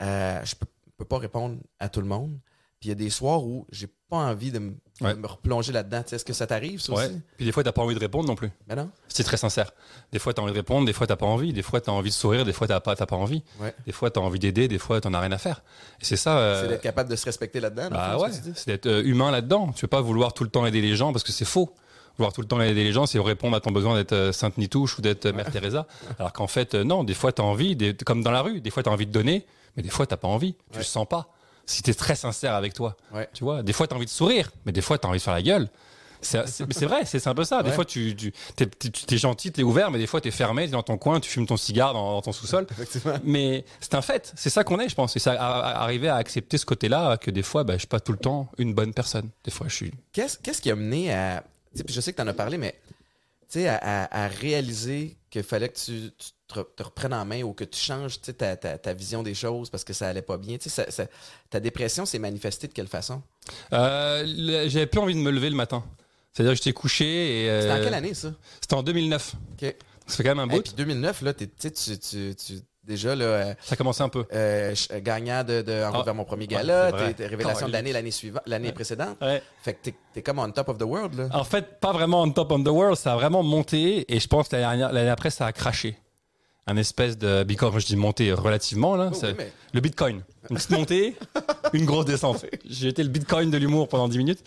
euh, 0.00 0.44
je 0.44 0.54
peux, 0.54 0.66
peux 0.96 1.04
pas 1.04 1.18
répondre 1.18 1.58
à 1.78 1.88
tout 1.88 2.00
le 2.00 2.06
monde. 2.06 2.38
Puis 2.80 2.88
il 2.88 2.90
y 2.90 2.92
a 2.92 2.96
des 2.96 3.10
soirs 3.10 3.44
où 3.44 3.66
j'ai 3.70 3.88
pas 4.08 4.16
envie 4.16 4.50
de 4.50 4.60
me, 4.60 4.74
Ouais. 5.02 5.14
me 5.14 5.26
replonger 5.26 5.72
là-dedans. 5.72 6.02
Est-ce 6.10 6.24
que 6.24 6.32
ça 6.32 6.46
t'arrive, 6.46 6.80
ça 6.80 6.92
aussi? 6.92 7.20
Puis 7.36 7.44
des 7.46 7.52
fois, 7.52 7.62
t'as 7.64 7.72
pas 7.72 7.82
envie 7.82 7.94
de 7.94 8.00
répondre 8.00 8.26
non 8.28 8.34
plus. 8.34 8.50
Ben 8.68 8.76
non? 8.76 8.90
C'est 9.08 9.24
très 9.24 9.36
sincère. 9.36 9.72
Des 10.12 10.18
fois, 10.18 10.32
t'as 10.34 10.42
envie 10.42 10.52
de 10.52 10.56
répondre, 10.56 10.86
des 10.86 10.92
fois, 10.92 11.06
t'as 11.06 11.16
pas 11.16 11.26
envie. 11.26 11.52
Des 11.52 11.62
fois, 11.62 11.80
t'as 11.80 11.92
envie 11.92 12.10
de 12.10 12.14
sourire, 12.14 12.44
des 12.44 12.52
fois, 12.52 12.66
t'as 12.66 12.80
pas, 12.80 12.94
t'as 12.96 13.06
pas 13.06 13.16
envie. 13.16 13.42
Ouais. 13.60 13.74
Des 13.86 13.92
fois, 13.92 14.10
t'as 14.10 14.20
envie 14.20 14.38
d'aider, 14.38 14.68
des 14.68 14.78
fois, 14.78 15.00
t'en 15.00 15.12
as 15.14 15.20
rien 15.20 15.32
à 15.32 15.38
faire. 15.38 15.62
Et 16.00 16.04
c'est 16.04 16.16
ça. 16.16 16.38
euh, 16.38 16.62
C'est 16.62 16.68
d'être 16.68 16.82
capable 16.82 17.10
de 17.10 17.16
se 17.16 17.24
respecter 17.24 17.60
là-dedans. 17.60 17.88
Bah 17.90 18.18
ouais, 18.18 18.28
c'est 18.54 18.66
d'être 18.68 18.86
euh, 18.86 19.02
humain 19.04 19.30
là-dedans. 19.30 19.72
Tu 19.74 19.82
veux 19.82 19.88
pas 19.88 20.00
vouloir 20.00 20.32
tout 20.34 20.44
le 20.44 20.50
temps 20.50 20.64
aider 20.66 20.80
les 20.80 20.96
gens 20.96 21.12
parce 21.12 21.24
que 21.24 21.32
c'est 21.32 21.44
faux. 21.44 21.74
Vouloir 22.18 22.32
tout 22.34 22.42
le 22.42 22.46
temps 22.46 22.60
aider 22.60 22.84
les 22.84 22.92
gens, 22.92 23.06
c'est 23.06 23.18
répondre 23.18 23.56
à 23.56 23.60
ton 23.60 23.70
besoin 23.70 23.94
d'être 23.96 24.12
euh, 24.12 24.32
Sainte 24.32 24.58
Nitouche 24.58 24.98
ou 24.98 25.02
d'être 25.02 25.24
euh, 25.26 25.32
Mère 25.32 25.50
Teresa. 25.50 25.86
Alors 26.18 26.32
qu'en 26.34 26.46
fait, 26.46 26.74
non, 26.74 27.04
des 27.04 27.14
fois, 27.14 27.32
tu 27.32 27.40
as 27.40 27.44
envie, 27.44 27.74
des- 27.74 27.94
comme 27.94 28.22
dans 28.22 28.30
la 28.30 28.42
rue, 28.42 28.60
des 28.60 28.70
fois, 28.70 28.82
tu 28.82 28.90
as 28.90 28.92
envie 28.92 29.06
de 29.06 29.12
donner, 29.12 29.46
mais 29.76 29.82
des 29.82 29.88
fois, 29.88 30.06
tu 30.06 30.14
pas 30.16 30.28
envie. 30.28 30.52
Tu 30.52 30.60
Ouais. 30.72 30.78
le 30.78 30.84
sens 30.84 31.06
pas. 31.08 31.28
Si 31.66 31.82
tu 31.82 31.90
es 31.90 31.94
très 31.94 32.16
sincère 32.16 32.54
avec 32.54 32.74
toi, 32.74 32.96
Ouais. 33.12 33.28
tu 33.32 33.44
vois, 33.44 33.62
des 33.62 33.72
fois, 33.72 33.86
tu 33.86 33.94
as 33.94 33.96
envie 33.96 34.06
de 34.06 34.10
sourire, 34.10 34.50
mais 34.66 34.72
des 34.72 34.82
fois, 34.82 34.98
tu 34.98 35.06
as 35.06 35.10
envie 35.10 35.18
de 35.18 35.22
faire 35.22 35.34
la 35.34 35.42
gueule. 35.42 35.68
C'est 36.24 36.46
c'est- 36.48 36.72
c'est 36.72 36.86
vrai, 36.86 37.04
c'est 37.04 37.18
c'est 37.18 37.28
un 37.28 37.34
peu 37.34 37.42
ça. 37.44 37.62
Des 37.62 37.70
Ouais. 37.70 37.74
fois, 37.74 37.84
tu, 37.84 38.14
tu 38.14 38.32
es, 38.60 39.16
gentil, 39.18 39.50
tu 39.50 39.60
es 39.60 39.64
ouvert, 39.64 39.90
mais 39.90 39.98
des 39.98 40.06
fois, 40.06 40.20
tu 40.20 40.28
es 40.28 40.30
fermé, 40.30 40.62
tu 40.64 40.68
es 40.68 40.72
dans 40.72 40.82
ton 40.84 40.96
coin, 40.98 41.18
tu 41.18 41.28
fumes 41.30 41.46
ton 41.46 41.56
cigare 41.56 41.94
dans, 41.94 42.12
dans 42.12 42.22
ton 42.22 42.30
sous-sol. 42.32 42.66
Mais 43.24 43.64
c'est 43.80 43.94
un 43.94 44.02
fait, 44.02 44.32
c'est 44.36 44.50
ça 44.50 44.62
qu'on 44.64 44.78
est, 44.78 44.88
je 44.88 44.94
pense. 44.94 45.16
À- 45.26 45.82
arriver 45.82 46.08
à 46.08 46.16
accepter 46.16 46.58
ce 46.58 46.66
côté-là, 46.66 47.16
que 47.16 47.30
des 47.32 47.42
fois, 47.42 47.64
bah, 47.64 47.74
je 47.74 47.78
suis 47.80 47.88
pas 47.88 47.98
tout 48.00 48.12
le 48.12 48.18
temps 48.18 48.48
une 48.58 48.72
bonne 48.74 48.94
personne. 48.94 49.30
Des 49.44 49.50
fois, 49.50 49.66
je 49.68 49.74
suis. 49.74 49.92
Qu'est-ce 50.12 50.60
qui 50.62 50.70
a 50.70 50.76
mené 50.76 51.12
à. 51.12 51.42
je 51.88 52.00
sais 52.00 52.12
que 52.12 52.16
tu 52.16 52.22
en 52.22 52.28
as 52.28 52.34
parlé, 52.34 52.56
mais 52.58 52.78
à, 53.56 53.74
à- 54.04 54.24
à 54.24 54.28
réaliser 54.28 55.16
qu'il 55.30 55.42
fallait 55.42 55.68
que 55.70 55.78
tu, 55.78 56.10
tu 56.16 56.30
te, 56.52 56.60
te 56.76 56.82
reprennes 56.82 57.14
en 57.14 57.24
main 57.24 57.42
ou 57.42 57.52
que 57.52 57.64
tu 57.64 57.80
changes 57.80 58.20
ta, 58.20 58.56
ta- 58.56 58.78
ta 58.78 58.92
vision 58.94 59.22
des 59.22 59.34
choses 59.34 59.70
parce 59.70 59.84
que 59.84 59.92
ça 59.92 60.08
allait 60.08 60.22
pas 60.22 60.36
bien. 60.36 60.56
Tu 60.58 60.68
sais, 60.68 60.84
ça- 60.84 60.90
ça- 60.90 61.06
ta 61.50 61.60
dépression 61.60 62.06
s'est 62.06 62.18
manifestée 62.18 62.68
de 62.68 62.72
quelle 62.72 62.88
façon? 62.88 63.22
Euh, 63.72 64.24
J'avais 64.68 64.86
plus 64.86 65.00
envie 65.00 65.14
de 65.14 65.20
me 65.20 65.30
lever 65.30 65.50
le 65.50 65.56
matin. 65.56 65.82
C'est-à-dire 66.32 66.52
que 66.52 66.58
j'étais 66.58 66.72
couché 66.72 67.44
et. 67.44 67.50
euh, 67.50 67.60
C'était 67.62 67.72
en 67.80 67.84
quelle 67.84 67.94
année, 67.94 68.14
ça? 68.14 68.32
C'était 68.60 68.74
en 68.74 68.82
2009. 68.82 69.34
OK. 69.60 69.74
Ça 70.06 70.16
fait 70.16 70.22
quand 70.24 70.34
même 70.34 70.40
un 70.40 70.52
Et 70.52 70.56
bout. 70.56 70.62
puis 70.62 70.72
2009, 70.76 71.22
là, 71.22 71.32
t'es- 71.34 71.46
tu 71.46 71.52
sais, 71.58 71.70
tu, 71.70 71.98
tu, 71.98 72.34
tu- 72.34 72.60
déjà, 72.84 73.14
là, 73.14 73.24
euh, 73.24 73.54
Ça 73.62 73.76
commençait 73.76 74.02
un 74.02 74.08
peu. 74.08 74.24
euh, 74.32 74.74
gagnant 75.00 75.44
de, 75.44 75.62
de 75.62 75.84
En 75.84 75.90
route 75.90 75.98
Ah. 76.00 76.04
vers 76.06 76.14
mon 76.14 76.24
premier 76.24 76.46
gala, 76.48 76.90
t'es- 77.14 77.26
révélation 77.26 77.68
de 77.68 77.72
l'année 77.72 77.92
l'année 77.92 78.10
suivante, 78.10 78.42
l'année 78.46 78.72
précédente. 78.72 79.16
Ouais. 79.20 79.42
Fait 79.62 79.74
que 79.74 79.78
t'es 79.90 79.94
es 80.16 80.22
comme 80.22 80.38
on 80.40 80.50
top 80.50 80.70
of 80.70 80.78
the 80.78 80.82
world, 80.82 81.14
là. 81.14 81.28
En 81.32 81.44
fait, 81.44 81.78
pas 81.80 81.92
vraiment 81.92 82.22
on 82.22 82.30
top 82.32 82.50
on 82.50 82.62
the 82.64 82.68
world, 82.68 82.96
ça 82.96 83.12
a 83.12 83.16
vraiment 83.16 83.42
monté 83.42 84.12
et 84.12 84.18
je 84.18 84.26
pense 84.26 84.48
que 84.48 84.56
l'année 84.56 85.08
après, 85.10 85.30
ça 85.30 85.46
a 85.46 85.52
craché. 85.52 85.96
Un 86.66 86.76
espèce 86.76 87.18
de 87.18 87.42
bitcoin, 87.42 87.76
je 87.80 87.86
dis 87.86 87.96
monté 87.96 88.32
relativement 88.32 88.94
là. 88.94 89.10
Oh, 89.12 89.14
ça- 89.14 89.28
oui, 89.28 89.34
mais- 89.38 89.52
Le 89.74 89.80
bitcoin. 89.80 90.22
Une 90.50 90.56
petite 90.56 90.70
montée, 90.70 91.16
une 91.72 91.84
grosse 91.86 92.04
descente. 92.04 92.44
J'ai 92.68 92.88
été 92.88 93.02
le 93.02 93.08
bitcoin 93.08 93.50
de 93.50 93.56
l'humour 93.58 93.88
pendant 93.88 94.06
10 94.08 94.18
minutes. 94.18 94.40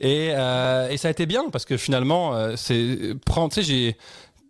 Et, 0.00 0.30
euh, 0.32 0.88
et 0.88 0.96
ça 0.96 1.08
a 1.08 1.10
été 1.10 1.26
bien 1.26 1.48
parce 1.50 1.64
que 1.64 1.76
finalement, 1.76 2.34
euh, 2.34 2.54
c'est 2.56 3.14
prendre, 3.26 3.52
tu 3.52 3.56
sais, 3.56 3.62
j'ai 3.66 3.96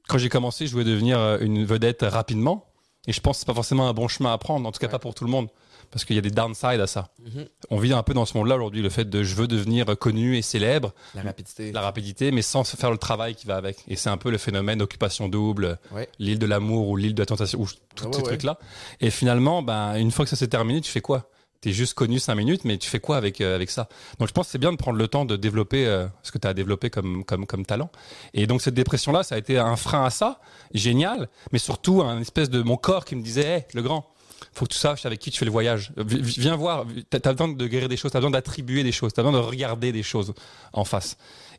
quand 0.09 0.19
j'ai 0.19 0.29
commencé, 0.29 0.67
je 0.67 0.73
voulais 0.73 0.85
devenir 0.85 1.19
euh, 1.19 1.39
une 1.41 1.65
vedette 1.65 2.03
rapidement. 2.03 2.67
Et 3.07 3.13
je 3.13 3.21
pense 3.21 3.37
que 3.37 3.41
c'est 3.41 3.47
pas 3.47 3.55
forcément 3.55 3.89
un 3.89 3.95
bon 3.95 4.09
chemin 4.09 4.33
à 4.33 4.39
prendre, 4.39 4.69
en 4.69 4.73
tout 4.73 4.79
cas 4.81 4.87
Ouais. 4.87 4.91
pas 4.93 4.99
pour 4.99 5.15
tout 5.15 5.25
le 5.25 5.31
monde. 5.31 5.49
Parce 5.91 6.05
qu'il 6.05 6.17
y 6.17 6.19
a 6.19 6.23
des 6.23 6.31
downsides 6.31 6.81
à 6.81 6.87
ça. 6.87 7.09
Mhm. 7.25 7.47
On 7.71 7.79
vit 7.79 7.93
un 7.95 8.03
peu 8.03 8.13
dans 8.15 8.27
ce 8.27 8.37
monde-là 8.37 8.57
aujourd'hui, 8.57 8.83
le 8.83 8.91
fait 8.91 9.09
de 9.09 9.23
je 9.23 9.35
veux 9.35 9.47
devenir 9.49 9.87
connu 9.99 10.37
et 10.37 10.43
célèbre, 10.43 10.93
La 11.15 11.23
rapidité. 11.23 11.73
la 11.73 11.81
rapidité, 11.81 12.31
mais 12.31 12.43
sans 12.43 12.63
faire 12.65 12.91
le 12.91 12.99
travail 12.99 13.35
qui 13.35 13.47
va 13.47 13.57
avec. 13.57 13.79
Et 13.89 13.97
c'est 13.97 14.11
un 14.11 14.19
peu 14.19 14.31
le 14.31 14.39
phénomène 14.39 14.83
occupation 14.83 15.29
double, 15.29 15.79
Ouais. 15.91 16.09
l'île 16.19 16.39
de 16.39 16.47
l'amour 16.47 16.89
ou 16.89 16.97
l'île 16.97 17.15
de 17.15 17.23
la 17.23 17.27
tentation, 17.27 17.59
ou 17.61 17.67
tous 17.95 18.05
Ouais, 18.05 18.11
ces 18.13 18.19
ouais, 18.19 18.23
trucs-là. 18.25 18.59
Et 19.01 19.11
finalement, 19.11 19.63
ben, 19.63 19.95
une 19.97 20.11
fois 20.11 20.25
que 20.27 20.29
ça 20.31 20.37
s'est 20.37 20.49
terminé, 20.49 20.81
tu 20.83 20.91
fais 20.91 21.01
quoi? 21.01 21.31
T'es 21.61 21.73
juste 21.73 21.95
connu 21.95 22.21
cinq 22.21 22.37
minutes, 22.37 22.65
mais 22.65 22.79
tu 22.79 22.89
fais 22.89 23.01
quoi 23.01 23.17
avec, 23.17 23.41
euh, 23.41 23.57
avec 23.57 23.69
ça? 23.71 23.89
Donc 24.21 24.29
je 24.29 24.33
pense 24.33 24.47
que 24.47 24.53
c'est 24.53 24.59
bien 24.59 24.71
de 24.71 24.77
prendre 24.77 24.97
le 24.99 25.09
temps 25.09 25.25
de 25.25 25.35
développer 25.35 25.87
euh, 25.87 26.07
ce 26.23 26.31
que 26.31 26.39
tu 26.39 26.47
as 26.47 26.55
développé 26.55 26.89
comme, 26.89 27.25
comme, 27.25 27.47
comme 27.47 27.67
talent. 27.67 27.91
Et 28.33 28.47
donc 28.47 28.63
cette 28.63 28.75
dépression-là, 28.75 29.25
ça 29.25 29.35
a 29.35 29.39
été 29.39 29.59
un 29.59 29.75
frein 29.75 30.05
à 30.05 30.11
ça, 30.11 30.39
génial, 30.73 31.29
mais 31.51 31.59
surtout 31.59 32.03
un 32.03 32.21
espèce 32.21 32.49
de 32.51 32.63
mon 32.63 32.77
corps 32.77 33.05
qui 33.05 33.17
me 33.17 33.23
disait, 33.23 33.45
hey, 33.45 33.65
le 33.75 33.83
grand, 33.83 34.07
faut 34.55 34.67
que 34.67 34.73
tu 34.73 34.79
saches 34.79 35.05
avec 35.07 35.19
qui 35.21 35.31
tu 35.31 35.39
fais 35.39 35.45
le 35.45 35.51
voyage. 35.51 35.93
Vi- 35.97 36.21
vi- 36.23 36.41
Viens 36.41 36.57
voir, 36.57 36.85
t'as 37.11 37.19
as 37.29 37.33
besoin 37.33 37.49
de 37.49 37.67
guérir 37.67 37.89
des 37.89 37.97
choses, 37.97 38.13
t'as 38.13 38.19
besoin 38.19 38.31
d'attribuer 38.31 38.83
des 38.83 38.93
choses, 38.93 39.13
t'as 39.13 39.23
besoin 39.23 39.39
de 39.41 39.45
regarder 39.45 39.93
des 39.93 40.03
choses 40.03 40.33
en 40.73 40.85
face. 40.85 41.17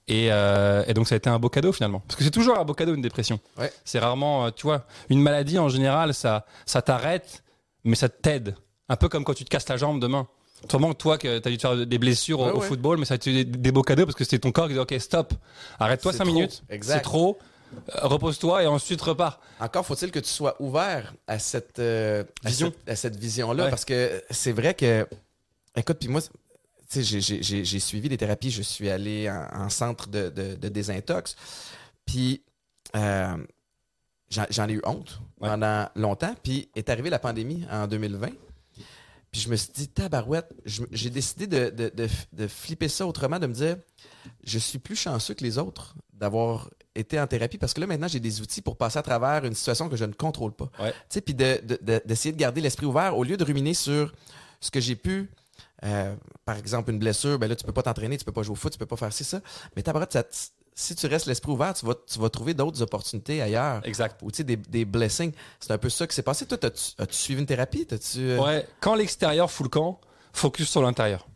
Et, 0.08 0.30
euh, 0.32 0.84
et 0.88 0.94
donc 0.94 1.08
ça 1.08 1.16
a 1.16 1.18
été 1.18 1.30
un 1.30 1.38
beau 1.38 1.50
cadeau 1.50 1.72
finalement. 1.72 2.00
Parce 2.08 2.16
que 2.18 2.24
c'est 2.24 2.32
toujours 2.32 2.58
un 2.58 2.64
beau 2.66 2.74
cadeau 2.74 2.96
une 2.96 3.02
dépression. 3.02 3.40
Ouais. 3.58 3.72
C'est 3.86 4.00
rarement, 4.00 4.46
euh, 4.46 4.50
tu 4.56 4.64
vois, 4.64 4.86
une 5.10 5.22
maladie 5.22 5.60
en 5.60 5.70
général, 5.70 6.14
ça, 6.14 6.46
ça 6.66 6.82
t'arrête, 6.82 7.44
mais 7.84 7.96
ça 7.96 8.10
t'aide. 8.10 8.56
Un 8.90 8.96
peu 8.96 9.08
comme 9.08 9.24
quand 9.24 9.36
tu 9.36 9.46
te 9.46 9.50
casses 9.50 9.70
la 9.70 9.78
jambe 9.78 10.00
demain. 10.02 10.28
Sûrement 10.70 10.94
toi, 10.94 11.18
que 11.18 11.40
tu 11.40 11.48
as 11.48 11.52
dû 11.52 11.58
te 11.58 11.62
faire 11.62 11.86
des 11.86 11.98
blessures 12.00 12.40
au- 12.40 12.46
Ouais, 12.46 12.52
au, 12.52 12.60
ouais. 12.60 12.68
football, 12.68 12.98
mais 12.98 13.06
ça 13.06 13.14
a 13.14 13.18
été 13.18 13.32
des, 13.32 13.46
des 13.46 13.72
beaux 13.72 13.82
cadeaux 13.84 14.06
parce 14.06 14.16
que 14.16 14.24
c'était 14.26 14.40
ton 14.40 14.52
corps 14.52 14.68
qui 14.68 14.74
dit 14.74 14.80
Ok, 14.80 14.94
stop, 15.00 15.34
arrête-toi 15.80 16.12
C'est 16.12 16.18
5 16.18 16.26
trop. 16.26 16.34
minutes, 16.34 16.64
c'est 16.82 17.00
trop, 17.02 17.40
repose-toi 17.94 18.64
et 18.64 18.68
ensuite 18.68 19.02
repars. 19.02 19.40
Encore 19.60 19.86
faut-il 19.86 20.12
que 20.12 20.20
tu 20.20 20.30
sois 20.30 20.56
ouvert 20.62 21.14
à 21.28 21.40
cette 21.40 21.80
euh, 21.80 22.24
à 22.44 22.50
Vision. 22.50 22.72
cette- 22.78 22.90
à 22.90 22.96
cette, 22.96 23.16
vision-là, 23.18 23.66
Ouais. 23.66 23.70
parce 23.70 23.86
que 23.86 24.24
c'est 24.30 24.52
vrai 24.52 24.74
que, 24.74 25.08
écoute, 25.76 25.98
puis 26.00 26.08
moi, 26.10 26.22
j'ai- 26.92 27.80
suivi 27.80 28.10
des 28.10 28.18
thérapies, 28.18 28.52
je 28.52 28.62
suis 28.62 28.90
allé 28.90 29.30
en, 29.30 29.66
en 29.66 29.70
centre 29.70 30.08
de, 30.10 30.30
de, 30.30 30.56
de 30.56 30.70
désintox, 30.70 31.36
puis 32.06 32.42
euh, 32.96 33.38
j'en 34.30 34.46
j'en 34.50 34.68
ai 34.68 34.74
eu 34.74 34.82
honte 34.86 35.20
Ouais. 35.40 35.50
pendant 35.50 35.88
longtemps, 35.96 36.36
puis 36.44 36.70
est 36.76 36.90
arrivée 36.90 37.10
la 37.10 37.20
pandémie 37.20 37.66
en 37.72 37.88
2020. 37.88 38.30
Puis 39.32 39.42
je 39.42 39.50
me 39.50 39.56
suis 39.56 39.72
dit, 39.74 39.88
tabarouette, 39.88 40.52
j'ai 40.66 41.10
décidé 41.10 41.46
de, 41.48 41.70
de, 41.70 41.90
de, 41.96 42.08
de 42.34 42.48
flipper 42.48 42.88
ça 42.88 43.06
autrement, 43.06 43.38
de 43.40 43.46
me 43.48 43.54
dire, 43.54 43.78
je 44.44 44.58
suis 44.60 44.80
plus 44.80 44.96
chanceux 44.96 45.34
que 45.36 45.44
les 45.44 45.58
autres 45.58 45.96
d'avoir 46.14 46.70
été 46.96 47.20
en 47.20 47.28
thérapie 47.28 47.58
parce 47.60 47.74
que 47.74 47.80
là, 47.82 47.88
maintenant, 47.88 48.08
j'ai 48.08 48.20
des 48.20 48.42
outils 48.42 48.62
pour 48.62 48.76
passer 48.76 48.98
à 48.98 49.04
travers 49.04 49.46
une 49.46 49.54
situation 49.54 49.88
que 49.88 49.96
je 49.96 50.06
ne 50.06 50.14
contrôle 50.14 50.52
pas. 50.54 50.70
Ouais. 50.80 50.92
Tu 50.92 50.98
sais, 51.10 51.22
puis 51.22 51.34
de- 51.36 51.62
de- 51.64 51.78
de- 51.82 52.02
d'essayer 52.06 52.32
de, 52.34 52.38
garder 52.40 52.60
l'esprit 52.62 52.86
ouvert 52.88 53.16
au 53.18 53.24
lieu 53.24 53.38
de 53.38 53.44
ruminer 53.44 53.74
sur 53.76 54.14
ce 54.60 54.72
que 54.72 54.80
j'ai 54.80 54.96
pu. 54.96 55.30
euh, 55.86 56.14
par 56.44 56.58
exemple, 56.58 56.92
une 56.92 57.00
blessure, 57.00 57.38
ben 57.40 57.48
là, 57.48 57.56
tu 57.56 57.64
peux 57.64 57.72
pas 57.72 57.84
t'entraîner, 57.84 58.18
tu 58.18 58.26
peux 58.26 58.32
pas 58.34 58.44
jouer 58.44 58.54
au 58.54 58.56
foot, 58.56 58.74
tu 58.74 58.80
peux 58.80 58.86
pas 58.86 58.98
faire 58.98 59.14
ci, 59.14 59.24
ça. 59.24 59.40
Mais 59.76 59.82
tabarouette, 59.84 60.12
ça 60.12 60.24
si 60.80 60.96
tu 60.96 61.08
restes 61.08 61.26
l'esprit 61.26 61.52
ouvert, 61.52 61.74
tu 61.74 61.86
vas, 61.86 61.94
tu 61.94 62.20
vas 62.20 62.30
trouver 62.30 62.54
d'autres 62.54 62.82
opportunités 62.82 63.42
ailleurs. 63.42 63.82
Exact. 63.86 64.22
Ou 64.24 64.32
tu 64.32 64.38
sais, 64.38 64.44
des, 64.46 64.56
des 64.56 64.86
blessings. 64.86 65.34
C'est 65.60 65.72
un 65.72 65.78
peu 65.78 65.90
ça 65.90 66.08
qui 66.08 66.16
s'est 66.16 66.24
passé. 66.24 66.46
Toi, 66.46 66.58
as-tu 66.64 66.94
as-tu 66.98 67.16
suivi 67.16 67.42
une 67.42 67.46
thérapie? 67.46 67.86
T'as-tu, 67.86 68.20
euh, 68.20 68.40
Ouais, 68.40 68.66
quand 68.80 68.96
l'extérieur 68.96 69.52
fout 69.52 69.66
le 69.66 69.70
camp, 69.70 70.00
focus 70.32 70.70
sur 70.70 70.82
l'intérieur. 70.82 71.28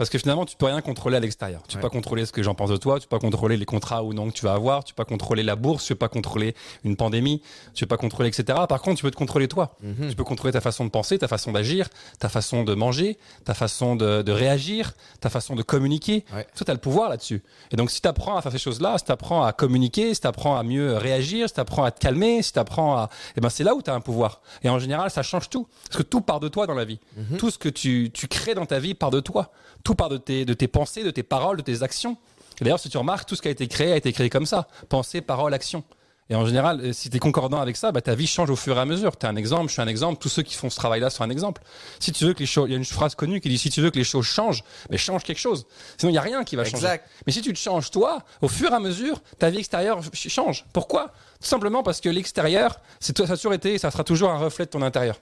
Parce 0.00 0.08
que 0.08 0.16
finalement, 0.16 0.46
tu 0.46 0.56
peux 0.56 0.64
rien 0.64 0.80
contrôler 0.80 1.18
à 1.18 1.20
l'extérieur. 1.20 1.62
Tu 1.68 1.76
peux 1.76 1.82
pas 1.82 1.90
contrôler 1.90 2.24
ce 2.24 2.32
que 2.32 2.42
j'en 2.42 2.54
pense 2.54 2.70
de 2.70 2.78
toi, 2.78 2.98
tu 2.98 3.06
peux 3.06 3.18
pas 3.18 3.20
contrôler 3.20 3.58
les 3.58 3.66
contrats 3.66 4.02
ou 4.02 4.14
non 4.14 4.30
que 4.30 4.34
tu 4.34 4.46
vas 4.46 4.54
avoir, 4.54 4.82
tu 4.82 4.94
peux 4.94 5.04
pas 5.04 5.06
contrôler 5.06 5.42
la 5.42 5.56
bourse, 5.56 5.84
tu 5.84 5.92
peux 5.92 5.98
pas 5.98 6.08
contrôler 6.08 6.54
une 6.84 6.96
pandémie, 6.96 7.42
tu 7.74 7.84
peux 7.84 7.88
pas 7.88 7.98
contrôler, 7.98 8.30
etc. 8.30 8.60
Par 8.66 8.80
contre, 8.80 8.96
tu 8.96 9.02
peux 9.02 9.10
te 9.10 9.16
contrôler 9.16 9.46
toi. 9.46 9.76
Mhm. 9.82 10.08
Tu 10.08 10.16
peux 10.16 10.24
contrôler 10.24 10.52
ta 10.52 10.62
façon 10.62 10.86
de 10.86 10.88
penser, 10.88 11.18
ta 11.18 11.28
façon 11.28 11.52
d'agir, 11.52 11.90
ta 12.18 12.30
façon 12.30 12.64
de 12.64 12.74
manger, 12.74 13.18
ta 13.44 13.52
façon 13.52 13.94
de, 13.94 14.22
de 14.22 14.32
réagir, 14.32 14.94
ta 15.20 15.28
façon 15.28 15.54
de 15.54 15.60
communiquer. 15.60 16.24
Ouais. 16.34 16.46
Toi, 16.56 16.64
tu 16.64 16.70
as 16.70 16.72
le 16.72 16.80
pouvoir 16.80 17.10
là-dessus. 17.10 17.42
Et 17.70 17.76
donc, 17.76 17.90
si 17.90 18.00
tu 18.00 18.08
apprends 18.08 18.38
à 18.38 18.40
faire 18.40 18.52
ces 18.52 18.58
choses-là, 18.58 18.96
si 18.96 19.04
tu 19.04 19.12
apprends 19.12 19.44
à 19.44 19.52
communiquer, 19.52 20.14
si 20.14 20.22
tu 20.22 20.26
apprends 20.26 20.56
à 20.56 20.62
mieux 20.62 20.96
réagir, 20.96 21.46
si 21.46 21.56
tu 21.56 21.60
apprends 21.60 21.84
à 21.84 21.90
te 21.90 22.00
calmer, 22.00 22.40
si 22.40 22.54
tu 22.54 22.58
apprends 22.58 22.96
à. 22.96 23.10
Eh 23.36 23.42
ben, 23.42 23.50
c'est 23.50 23.64
là 23.64 23.74
où 23.74 23.82
tu 23.82 23.90
as 23.90 23.94
un 23.94 24.00
pouvoir. 24.00 24.40
Et 24.62 24.70
en 24.70 24.78
général, 24.78 25.10
ça 25.10 25.22
change 25.22 25.50
tout. 25.50 25.68
Parce 25.90 25.98
que 25.98 26.08
tout 26.08 26.22
part 26.22 26.40
de 26.40 26.48
toi 26.48 26.66
dans 26.66 26.72
la 26.72 26.86
vie. 26.86 27.00
Tout 27.36 27.50
ce 27.50 27.58
que 27.58 27.68
tu, 27.68 28.10
tu 28.14 28.28
crées 28.28 28.54
dans 28.54 28.64
ta 28.64 28.78
vie 28.78 28.94
part 28.94 29.10
de 29.10 29.20
toi. 29.20 29.52
Tout 29.82 29.89
part 29.94 30.08
de 30.08 30.16
tes, 30.16 30.44
de 30.44 30.54
tes 30.54 30.68
pensées, 30.68 31.02
de 31.02 31.10
tes 31.10 31.22
paroles, 31.22 31.56
de 31.58 31.62
tes 31.62 31.82
actions. 31.82 32.16
Et 32.60 32.64
d'ailleurs, 32.64 32.80
si 32.80 32.88
tu 32.90 32.98
remarques, 32.98 33.28
tout 33.28 33.36
ce 33.36 33.42
qui 33.42 33.48
a 33.48 33.50
été 33.50 33.66
créé 33.68 33.92
a 33.92 33.96
été 33.96 34.12
créé 34.12 34.28
comme 34.30 34.46
ça. 34.46 34.68
Pensée, 34.88 35.20
parole, 35.20 35.54
action. 35.54 35.82
Et 36.28 36.36
en 36.36 36.46
général, 36.46 36.80
euh, 36.80 36.92
si 36.92 37.10
tu 37.10 37.16
es 37.16 37.18
concordant 37.18 37.58
avec 37.60 37.76
ça, 37.76 37.90
bah, 37.90 38.00
ta 38.02 38.14
vie 38.14 38.28
change 38.28 38.50
au 38.50 38.54
fur 38.56 38.76
et 38.76 38.80
à 38.80 38.84
mesure. 38.84 39.16
Tu 39.16 39.26
es 39.26 39.28
un 39.28 39.34
exemple, 39.34 39.66
je 39.66 39.72
suis 39.72 39.82
un 39.82 39.88
exemple, 39.88 40.20
tous 40.22 40.28
ceux 40.28 40.42
qui 40.42 40.54
font 40.54 40.70
ce 40.70 40.76
travail-là 40.76 41.10
sont 41.10 41.24
un 41.24 41.30
exemple. 41.30 41.60
Si 41.98 42.12
tu 42.12 42.24
veux 42.24 42.34
que 42.34 42.38
les 42.38 42.46
choses, 42.46 42.68
il 42.68 42.70
y 42.70 42.74
a 42.74 42.78
une 42.78 42.84
phrase 42.84 43.16
connue 43.16 43.40
qui 43.40 43.48
dit 43.48 43.58
si 43.58 43.68
tu 43.68 43.80
veux 43.80 43.90
que 43.90 43.98
les 43.98 44.04
choses 44.04 44.26
changent, 44.26 44.62
mais 44.90 44.96
change 44.96 45.24
quelque 45.24 45.40
chose. 45.40 45.66
Sinon, 45.98 46.10
il 46.10 46.12
n'y 46.12 46.18
a 46.18 46.22
rien 46.22 46.44
qui 46.44 46.54
va 46.54 46.62
changer. 46.64 46.76
Exact. 46.76 47.08
Mais 47.26 47.32
si 47.32 47.42
tu 47.42 47.52
te 47.52 47.58
changes 47.58 47.90
toi, 47.90 48.22
au 48.42 48.48
fur 48.48 48.70
et 48.70 48.74
à 48.74 48.78
mesure, 48.78 49.20
ta 49.40 49.50
vie 49.50 49.58
extérieure 49.58 50.04
ch- 50.04 50.28
change. 50.32 50.66
Pourquoi? 50.72 51.08
Tout 51.40 51.48
simplement 51.48 51.82
parce 51.82 52.00
que 52.00 52.08
l'extérieur, 52.08 52.78
c'est 53.00 53.16
ça 53.26 53.32
a 53.32 53.36
toujours 53.36 53.54
été, 53.54 53.74
et 53.74 53.78
ça 53.78 53.90
sera 53.90 54.04
toujours 54.04 54.30
un 54.30 54.38
reflet 54.38 54.66
de 54.66 54.70
ton 54.70 54.82
intérieur. 54.82 55.18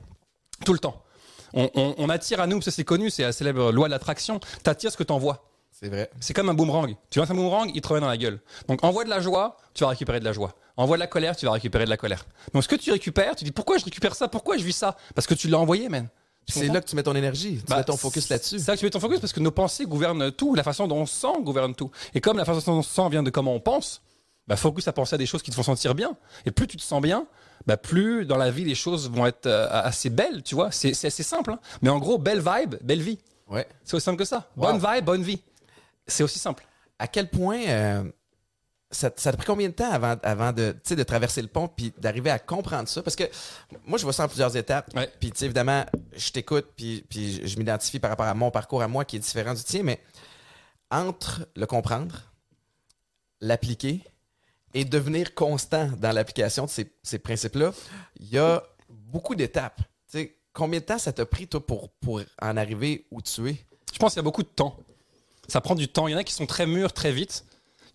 Tout 0.66 0.74
le 0.74 0.78
temps. 0.78 1.02
On, 1.54 1.70
on- 1.74 1.94
on 1.98 2.08
attire 2.08 2.40
à 2.40 2.46
nous, 2.46 2.60
ça 2.62 2.70
c'est 2.70 2.84
connu, 2.84 3.10
c'est 3.10 3.22
la 3.22 3.32
célèbre 3.32 3.72
loi 3.72 3.88
de 3.88 3.92
l'attraction. 3.92 4.38
Tu 4.40 4.70
attires 4.70 4.92
ce 4.92 4.96
que 4.96 5.04
tu 5.04 5.12
envoies. 5.12 5.44
C'est 5.70 5.88
vrai. 5.88 6.10
C'est 6.20 6.34
comme 6.34 6.48
un 6.48 6.54
boomerang. 6.54 6.96
Tu 7.10 7.18
lances 7.20 7.30
un 7.30 7.34
boomerang, 7.34 7.70
il 7.74 7.80
te 7.80 7.88
revient 7.88 8.00
dans 8.00 8.08
la 8.08 8.16
gueule. 8.16 8.40
Donc 8.68 8.82
envoie 8.84 9.04
de 9.04 9.10
la 9.10 9.20
joie, 9.20 9.56
tu 9.74 9.84
vas 9.84 9.90
récupérer 9.90 10.18
de 10.18 10.24
la 10.24 10.32
joie. 10.32 10.54
Envoie 10.76 10.96
de 10.96 11.00
la 11.00 11.06
colère, 11.06 11.36
tu 11.36 11.46
vas 11.46 11.52
récupérer 11.52 11.84
de 11.84 11.90
la 11.90 11.96
colère. 11.96 12.26
Donc 12.52 12.64
ce 12.64 12.68
que 12.68 12.76
tu 12.76 12.90
récupères, 12.90 13.36
tu 13.36 13.44
dis 13.44 13.52
pourquoi 13.52 13.78
je 13.78 13.84
récupère 13.84 14.14
ça? 14.14 14.26
Pourquoi 14.28 14.56
je 14.56 14.64
vis 14.64 14.72
ça? 14.72 14.96
Parce 15.14 15.26
que 15.26 15.34
tu 15.34 15.48
l'as 15.48 15.58
envoyé, 15.58 15.88
man. 15.88 16.08
C'est 16.48 16.66
là 16.68 16.80
que 16.80 16.86
tu 16.88 16.96
mets 16.96 17.02
ton 17.02 17.14
énergie. 17.14 17.58
Tu 17.58 17.64
bah, 17.68 17.76
mets 17.76 17.84
ton 17.84 17.96
focus 17.96 18.28
là-dessus. 18.30 18.58
C'est 18.58 18.68
là 18.68 18.74
que 18.74 18.78
tu 18.80 18.86
mets 18.86 18.90
ton 18.90 19.00
focus 19.00 19.20
parce 19.20 19.32
que 19.34 19.40
nos 19.40 19.50
pensées 19.50 19.84
gouvernent 19.84 20.32
tout, 20.32 20.54
la 20.54 20.62
façon 20.62 20.88
dont 20.88 20.96
on 20.96 21.06
se 21.06 21.14
sent 21.14 21.42
gouverne 21.42 21.74
tout. 21.74 21.90
Et 22.14 22.20
comme 22.20 22.38
la 22.38 22.44
façon 22.46 22.72
dont 22.72 22.78
on 22.78 22.82
se 22.82 22.92
sent 22.92 23.08
vient 23.10 23.22
de 23.22 23.30
comment 23.30 23.54
on 23.54 23.60
pense, 23.60 24.00
bah 24.46 24.56
focus 24.56 24.88
à 24.88 24.92
penser 24.92 25.14
à 25.14 25.18
des 25.18 25.26
choses 25.26 25.42
qui 25.42 25.50
te 25.50 25.56
font 25.56 25.62
sentir 25.62 25.94
bien. 25.94 26.16
Et 26.46 26.50
plus 26.50 26.66
tu 26.66 26.76
te 26.78 26.82
sens 26.82 27.02
bien, 27.02 27.26
bah 27.66 27.76
plus 27.76 28.24
dans 28.24 28.36
la 28.36 28.50
vie 28.50 28.64
les 28.64 28.74
choses 28.74 29.10
vont 29.10 29.26
être 29.26 29.46
euh, 29.46 29.68
assez 29.70 30.10
belles, 30.10 30.42
tu 30.42 30.54
vois. 30.54 30.70
C'est 30.70 30.92
assez 31.04 31.22
simple. 31.22 31.52
hein. 31.52 31.60
Mais 31.82 31.90
en 31.90 31.98
gros, 31.98 32.18
belle 32.18 32.40
vibe, 32.40 32.76
belle 32.82 33.02
vie. 33.02 33.18
Ouais. 33.48 33.66
C'est 33.84 33.94
aussi 33.94 34.04
simple 34.04 34.18
que 34.18 34.24
ça. 34.24 34.48
Wow. 34.56 34.72
Bonne 34.72 34.78
vibe, 34.78 35.04
bonne 35.04 35.22
vie. 35.22 35.42
C'est 36.06 36.22
aussi 36.22 36.38
simple. 36.38 36.66
À 36.98 37.06
quel 37.06 37.28
point 37.30 37.60
euh, 37.66 38.04
ça, 38.90 39.10
ça 39.16 39.30
t'a 39.30 39.36
pris 39.36 39.46
combien 39.46 39.68
de 39.68 39.74
temps 39.74 39.90
avant, 39.90 40.16
avant 40.22 40.52
de, 40.52 40.74
de 40.88 41.02
traverser 41.02 41.42
le 41.42 41.48
pont 41.48 41.68
puis 41.68 41.92
d'arriver 41.98 42.30
à 42.30 42.38
comprendre 42.38 42.88
ça? 42.88 43.02
Parce 43.02 43.16
que 43.16 43.24
moi, 43.86 43.98
je 43.98 44.04
vois 44.04 44.12
ça 44.12 44.24
en 44.24 44.28
plusieurs 44.28 44.56
étapes. 44.56 44.90
Ouais. 44.94 45.10
Puis, 45.20 45.30
tu 45.30 45.38
sais, 45.38 45.44
évidemment, 45.44 45.84
je 46.16 46.30
t'écoute 46.30 46.66
puis, 46.76 47.04
puis 47.08 47.46
je 47.46 47.58
m'identifie 47.58 47.98
par 47.98 48.10
rapport 48.10 48.26
à 48.26 48.34
mon 48.34 48.50
parcours 48.50 48.82
à 48.82 48.88
moi 48.88 49.04
qui 49.04 49.16
est 49.16 49.20
différent 49.20 49.54
du 49.54 49.62
tien, 49.62 49.82
mais 49.82 50.00
entre 50.90 51.46
le 51.54 51.66
comprendre, 51.66 52.32
l'appliquer 53.40 54.02
et 54.74 54.84
devenir 54.84 55.34
constant 55.34 55.88
dans 55.98 56.12
l'application 56.12 56.66
de 56.66 56.70
ces, 56.70 56.92
ces 57.02 57.18
principes-là, 57.18 57.72
il 58.20 58.28
y 58.28 58.38
a 58.38 58.62
beaucoup 58.88 59.34
d'étapes. 59.34 59.80
Combien 60.52 60.80
de 60.80 60.84
temps 60.84 60.98
ça 60.98 61.12
t'a 61.12 61.24
pris, 61.24 61.46
toi, 61.46 61.64
pour, 61.64 61.88
pour 61.90 62.20
en 62.42 62.56
arriver 62.56 63.06
où 63.10 63.22
tu 63.22 63.48
es? 63.48 63.56
Je 63.92 63.98
pense 63.98 64.12
qu'il 64.12 64.18
y 64.18 64.20
a 64.20 64.24
beaucoup 64.24 64.42
de 64.42 64.48
temps. 64.48 64.76
Ça 65.46 65.60
prend 65.60 65.74
du 65.74 65.88
temps. 65.88 66.08
Il 66.08 66.12
y 66.12 66.14
en 66.14 66.18
a 66.18 66.24
qui 66.24 66.32
sont 66.32 66.46
très 66.46 66.66
mûrs 66.66 66.92
très 66.92 67.12
vite. 67.12 67.44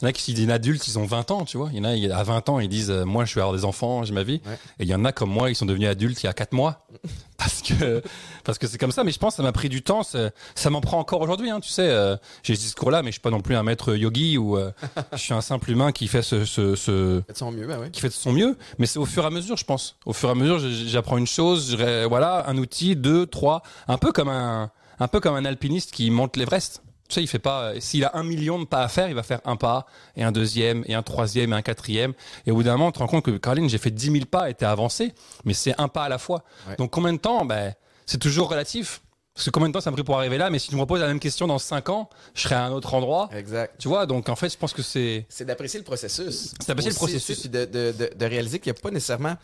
Il 0.03 0.07
y 0.07 0.07
en 0.07 0.09
a 0.09 0.13
qui 0.13 0.33
disent 0.33 0.49
adultes, 0.49 0.85
ils 0.89 0.99
ont 0.99 1.05
20 1.05 1.31
ans, 1.31 1.45
tu 1.45 1.57
vois. 1.57 1.69
Il 1.71 1.77
y 1.77 1.79
en 1.79 1.85
a, 1.85 2.17
à 2.17 2.23
20 2.23 2.49
ans, 2.49 2.59
ils 2.59 2.67
disent 2.67 2.91
euh, 2.91 3.05
Moi, 3.05 3.23
je 3.23 3.35
vais 3.35 3.39
avoir 3.39 3.55
des 3.55 3.63
enfants, 3.63 4.03
j'ai 4.03 4.13
ma 4.13 4.23
vie. 4.23 4.41
Ouais. 4.45 4.59
Et 4.79 4.83
il 4.83 4.89
y 4.89 4.93
en 4.93 5.05
a 5.05 5.13
comme 5.13 5.29
moi, 5.29 5.49
ils 5.49 5.55
sont 5.55 5.65
devenus 5.65 5.87
adultes 5.87 6.21
il 6.21 6.25
y 6.25 6.29
a 6.29 6.33
4 6.33 6.51
mois. 6.51 6.85
Parce 7.37 7.61
que 7.61 8.01
parce 8.45 8.57
que 8.57 8.67
c'est 8.67 8.77
comme 8.77 8.93
ça. 8.93 9.03
Mais 9.03 9.11
je 9.11 9.19
pense 9.19 9.33
que 9.33 9.37
ça 9.37 9.43
m'a 9.43 9.51
pris 9.51 9.67
du 9.67 9.81
temps. 9.81 10.01
Ça, 10.03 10.69
m'en 10.69 10.79
prend 10.79 10.99
encore 10.99 11.19
aujourd'hui. 11.21 11.49
Hein, 11.49 11.59
tu 11.59 11.69
sais, 11.69 11.89
euh, 11.89 12.15
j'ai 12.41 12.55
ce 12.55 12.61
discours-là, 12.61 13.01
mais 13.01 13.09
je 13.09 13.13
suis 13.13 13.21
pas 13.21 13.31
non 13.31 13.41
plus 13.41 13.55
un 13.55 13.63
maître 13.63 13.95
yogi 13.95 14.37
ou 14.37 14.57
euh, 14.57 14.71
je 15.11 15.17
suis 15.17 15.33
un 15.33 15.41
simple 15.41 15.69
humain 15.71 15.91
qui 15.91 16.07
fait 16.07 16.21
ce, 16.21 16.45
ce, 16.45 16.75
ce, 16.75 17.21
mieux, 17.51 17.67
oui. 17.67 17.91
qui 17.91 17.99
fait 17.99 18.07
de 18.07 18.13
son 18.13 18.31
mieux, 18.31 18.57
mais 18.79 18.85
c'est 18.85 18.99
au 18.99 19.05
fur 19.05 19.23
et 19.23 19.27
à 19.27 19.29
mesure, 19.29 19.57
je 19.57 19.65
pense. 19.65 19.97
Au 20.05 20.13
fur 20.13 20.29
et 20.29 20.31
à 20.31 20.35
mesure, 20.35 20.59
j'apprends 20.59 21.17
une 21.17 21.27
chose, 21.27 21.75
voilà, 21.75 22.47
un 22.47 22.57
outil, 22.57 22.95
deux, 22.95 23.25
trois, 23.25 23.61
un 23.89 23.97
peu 23.97 24.13
comme 24.13 24.29
un, 24.29 24.71
un 24.99 25.07
peu 25.09 25.19
comme 25.19 25.35
un 25.35 25.43
alpiniste 25.43 25.91
qui 25.91 26.09
monte 26.11 26.37
l'Everest. 26.37 26.81
Tu 27.13 27.19
sais, 27.19 27.23
il 27.23 27.27
fait 27.27 27.37
pas, 27.39 27.61
euh, 27.65 27.79
s'il 27.79 28.03
a 28.05 28.11
un 28.15 28.23
million 28.23 28.57
de 28.59 28.65
pas 28.65 28.81
à 28.81 28.87
faire, 28.87 29.07
il 29.07 29.13
va 29.13 29.21
faire 29.23 29.39
un 29.45 29.55
pas, 29.55 29.85
et 30.15 30.23
un 30.23 30.31
deuxième, 30.31 30.83
et 30.87 30.95
un 30.95 31.03
troisième, 31.03 31.53
et 31.53 31.55
un 31.55 31.61
quatrième. 31.61 32.13
Et 32.47 32.51
au 32.51 32.55
bout 32.55 32.63
d'un 32.63 32.71
moment, 32.71 32.91
tu 32.91 32.95
te 32.95 32.99
rends 32.99 33.07
compte 33.07 33.25
que, 33.25 33.37
Caroline, 33.37 33.69
j'ai 33.69 33.77
fait 33.77 33.91
10 33.91 34.11
000 34.11 34.25
pas 34.25 34.49
et 34.49 34.55
t'es 34.55 34.65
avancé, 34.65 35.13
mais 35.45 35.53
c'est 35.53 35.79
un 35.79 35.87
pas 35.87 36.05
à 36.05 36.09
la 36.09 36.17
fois. 36.17 36.43
Ouais. 36.67 36.75
Donc, 36.77 36.89
combien 36.91 37.13
de 37.13 37.19
temps? 37.19 37.45
Ben, 37.45 37.73
c'est 38.07 38.17
toujours 38.17 38.49
relatif. 38.49 39.01
Parce 39.35 39.45
que 39.45 39.49
combien 39.51 39.69
de 39.69 39.73
temps 39.73 39.81
ça 39.81 39.89
m'a 39.89 39.95
pris 39.95 40.03
pour 40.03 40.17
arriver 40.17 40.37
là? 40.37 40.49
Mais 40.49 40.59
si 40.59 40.69
tu 40.69 40.75
me 40.75 40.81
reposes 40.81 41.01
la 41.01 41.07
même 41.07 41.19
question 41.19 41.47
dans 41.47 41.57
5 41.59 41.89
ans, 41.89 42.09
je 42.35 42.41
serai 42.41 42.55
à 42.55 42.65
un 42.65 42.71
autre 42.71 42.93
endroit. 42.93 43.29
Exact. 43.35 43.75
Tu 43.79 43.87
vois, 43.87 44.05
donc 44.05 44.29
en 44.29 44.35
fait, 44.35 44.49
je 44.51 44.57
pense 44.57 44.73
que 44.73 44.81
c'est, 44.83 45.25
C'est 45.29 45.45
d'apprécier 45.45 45.79
le 45.79 45.85
processus. 45.85 46.53
C'est 46.59 46.67
d'apprécier 46.67 46.91
le 46.91 46.97
processus. 46.97 47.39
Puis 47.41 47.49
de, 47.49 47.65
de, 47.65 47.91
de, 47.97 48.11
de 48.15 48.25
réaliser 48.25 48.59
qu'il 48.59 48.71
n'y 48.71 48.77
a 48.77 48.81
pas 48.81 48.91
nécessairement 48.91 49.35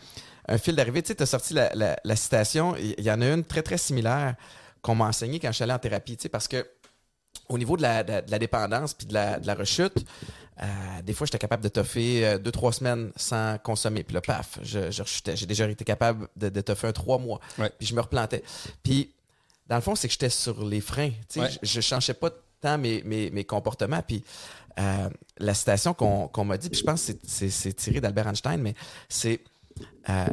un 0.46 0.58
fil 0.58 0.76
d'arrivée. 0.76 1.02
Tu 1.02 1.08
sais, 1.08 1.14
tu 1.16 1.22
as 1.22 1.26
sorti 1.26 1.54
la, 1.54 1.70
la, 1.74 1.96
la 2.04 2.16
citation. 2.16 2.76
Il 2.76 3.04
y 3.04 3.10
en 3.10 3.20
a 3.20 3.26
une 3.26 3.44
très, 3.44 3.62
très 3.62 3.78
similaire 3.78 4.34
qu'on 4.80 4.94
m'a 4.94 5.06
enseignée 5.06 5.40
quand 5.40 5.48
je 5.48 5.54
suis 5.54 5.64
allé 5.64 5.72
en 5.72 5.78
thérapie. 5.78 6.16
Tu 6.16 6.22
sais, 6.22 6.28
parce 6.28 6.46
que 6.46 6.64
au 7.50 7.58
niveau 7.58 7.76
de 7.76 7.82
la, 7.82 8.02
de, 8.02 8.24
de 8.26 8.30
la 8.30 8.38
dépendance 8.38 8.94
puis 8.94 9.06
de 9.06 9.12
la, 9.14 9.38
de 9.38 9.46
la 9.46 9.54
rechute, 9.54 10.06
euh, 10.62 10.66
des 11.02 11.12
fois, 11.14 11.26
j'étais 11.26 11.38
capable 11.38 11.62
de 11.62 11.68
toffer 11.68 12.26
euh, 12.26 12.38
deux, 12.38 12.52
trois 12.52 12.72
semaines 12.72 13.10
sans 13.16 13.58
consommer. 13.58 14.02
Puis 14.04 14.14
là, 14.14 14.20
paf, 14.20 14.58
je, 14.62 14.90
je 14.90 15.02
rechutais. 15.02 15.36
J'ai 15.36 15.46
déjà 15.46 15.68
été 15.68 15.84
capable 15.84 16.28
de, 16.36 16.48
de 16.48 16.60
toffer 16.60 16.88
un 16.88 16.92
trois 16.92 17.18
mois. 17.18 17.40
Ouais. 17.58 17.70
Puis 17.78 17.86
je 17.88 17.94
me 17.94 18.00
replantais. 18.00 18.42
Puis, 18.82 19.10
dans 19.66 19.76
le 19.76 19.80
fond, 19.82 19.94
c'est 19.94 20.06
que 20.08 20.12
j'étais 20.12 20.28
sur 20.30 20.64
les 20.64 20.80
freins. 20.80 21.12
Ouais. 21.36 21.48
Je 21.62 21.78
ne 21.78 21.82
changeais 21.82 22.14
pas 22.14 22.30
tant 22.60 22.76
mes, 22.78 23.02
mes, 23.04 23.30
mes 23.30 23.44
comportements. 23.44 24.02
Puis, 24.02 24.22
euh, 24.78 25.08
la 25.38 25.54
citation 25.54 25.94
qu'on 25.94 26.44
m'a 26.44 26.58
dit, 26.58 26.68
puis 26.68 26.80
je 26.80 26.84
pense 26.84 27.06
que 27.06 27.12
c'est- 27.24 27.72
tiré 27.72 28.00
d'Albert 28.00 28.28
Einstein, 28.28 28.60
mais 28.60 28.74
c'est 29.08 29.40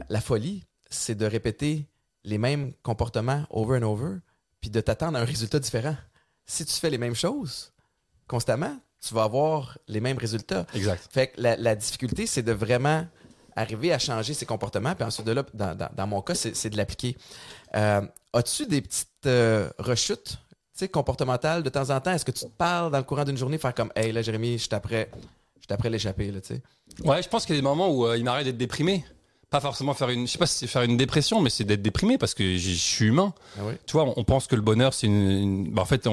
la 0.10 0.22
folie, 0.22 0.64
c'est 0.90 1.16
de 1.16 1.26
répéter 1.26 1.86
les 2.26 2.38
mêmes 2.38 2.74
comportements 2.84 3.46
over 3.50 3.80
and 3.80 3.84
over, 3.84 4.16
puis 4.60 4.70
de 4.70 4.82
t'attendre 4.82 5.18
à 5.18 5.22
un 5.22 5.26
résultat 5.26 5.60
différent. 5.60 5.96
Si 6.48 6.66
tu 6.66 6.74
fais 6.74 6.90
les 6.90 6.98
mêmes 6.98 7.16
choses 7.16 7.72
constamment, 8.28 8.76
tu 9.06 9.14
vas 9.14 9.24
avoir 9.24 9.78
les 9.88 10.00
mêmes 10.02 10.18
résultats. 10.18 10.66
exact. 10.74 11.08
Fait 11.12 11.28
que 11.28 11.42
la, 11.42 11.56
la 11.58 11.76
difficulté, 11.76 12.26
c'est 12.26 12.42
de 12.42 12.52
vraiment 12.52 13.06
arriver 13.56 13.92
à 13.94 14.00
changer 14.00 14.34
ses 14.34 14.46
comportements, 14.46 14.96
puis 14.96 15.04
ensuite 15.04 15.26
de 15.26 15.32
là, 15.34 15.44
dans, 15.54 15.76
dans- 15.76 15.90
dans 15.96 16.08
mon 16.08 16.22
cas, 16.22 16.36
c'est 16.36 16.70
de 16.70 16.78
l'appliquer. 16.78 17.16
Euh, 17.76 18.02
As-tu 18.34 18.66
des 18.66 18.82
petites 18.82 19.08
euh, 19.26 19.70
rechutes 19.80 20.38
tu 20.74 20.80
sais, 20.86 20.88
comportementales 20.90 21.64
de 21.64 21.70
temps 21.70 21.90
en 21.90 22.00
temps? 22.00 22.12
Est-ce 22.12 22.26
que 22.26 22.32
tu 22.32 22.46
te 22.46 22.52
parles 22.52 22.92
dans 22.92 22.98
le 23.00 23.04
courant 23.04 23.24
d'une 23.24 23.38
journée, 23.38 23.58
faire 23.58 23.74
comme 23.74 23.92
Hey 23.96 24.12
là, 24.12 24.22
Jérémy, 24.22 24.58
je 24.58 24.68
t'apprête 24.70 25.12
je 25.60 25.66
t'apprête 25.68 25.92
l'échapper, 25.92 26.32
là, 26.32 26.40
tu 26.40 26.56
sais? 26.56 26.62
Ouais, 27.04 27.22
je 27.22 27.28
pense 27.28 27.46
qu'il 27.46 27.56
y 27.56 27.58
a 27.58 27.62
des 27.62 27.68
moments 27.68 27.90
où 27.90 28.06
euh, 28.08 28.16
il 28.18 28.24
m'arrête 28.24 28.46
d'être 28.46 28.58
déprimé. 28.58 29.04
Pas 29.50 29.62
forcément 29.62 29.94
faire 29.94 30.10
une, 30.10 30.28
je 30.28 30.32
sais 30.34 30.38
pas 30.38 30.46
si 30.46 30.58
c'est 30.58 30.68
faire 30.68 30.82
une 30.82 30.98
dépression, 30.98 31.40
mais 31.40 31.50
c'est 31.50 31.64
d'être 31.64 31.82
déprimé 31.82 32.18
parce 32.18 32.34
que 32.34 32.58
je 32.58 32.70
suis 32.74 33.06
humain. 33.06 33.34
Ah 33.58 33.62
oui? 33.66 33.74
Tu 33.86 33.94
vois, 33.94 34.14
on, 34.18 34.24
pense 34.26 34.46
que 34.46 34.58
le 34.58 34.62
bonheur, 34.62 34.94
c'est 34.94 35.08
une, 35.08 35.32
une- 35.32 35.72
bah, 35.72 35.82
en 35.84 35.86
fait, 35.86 36.06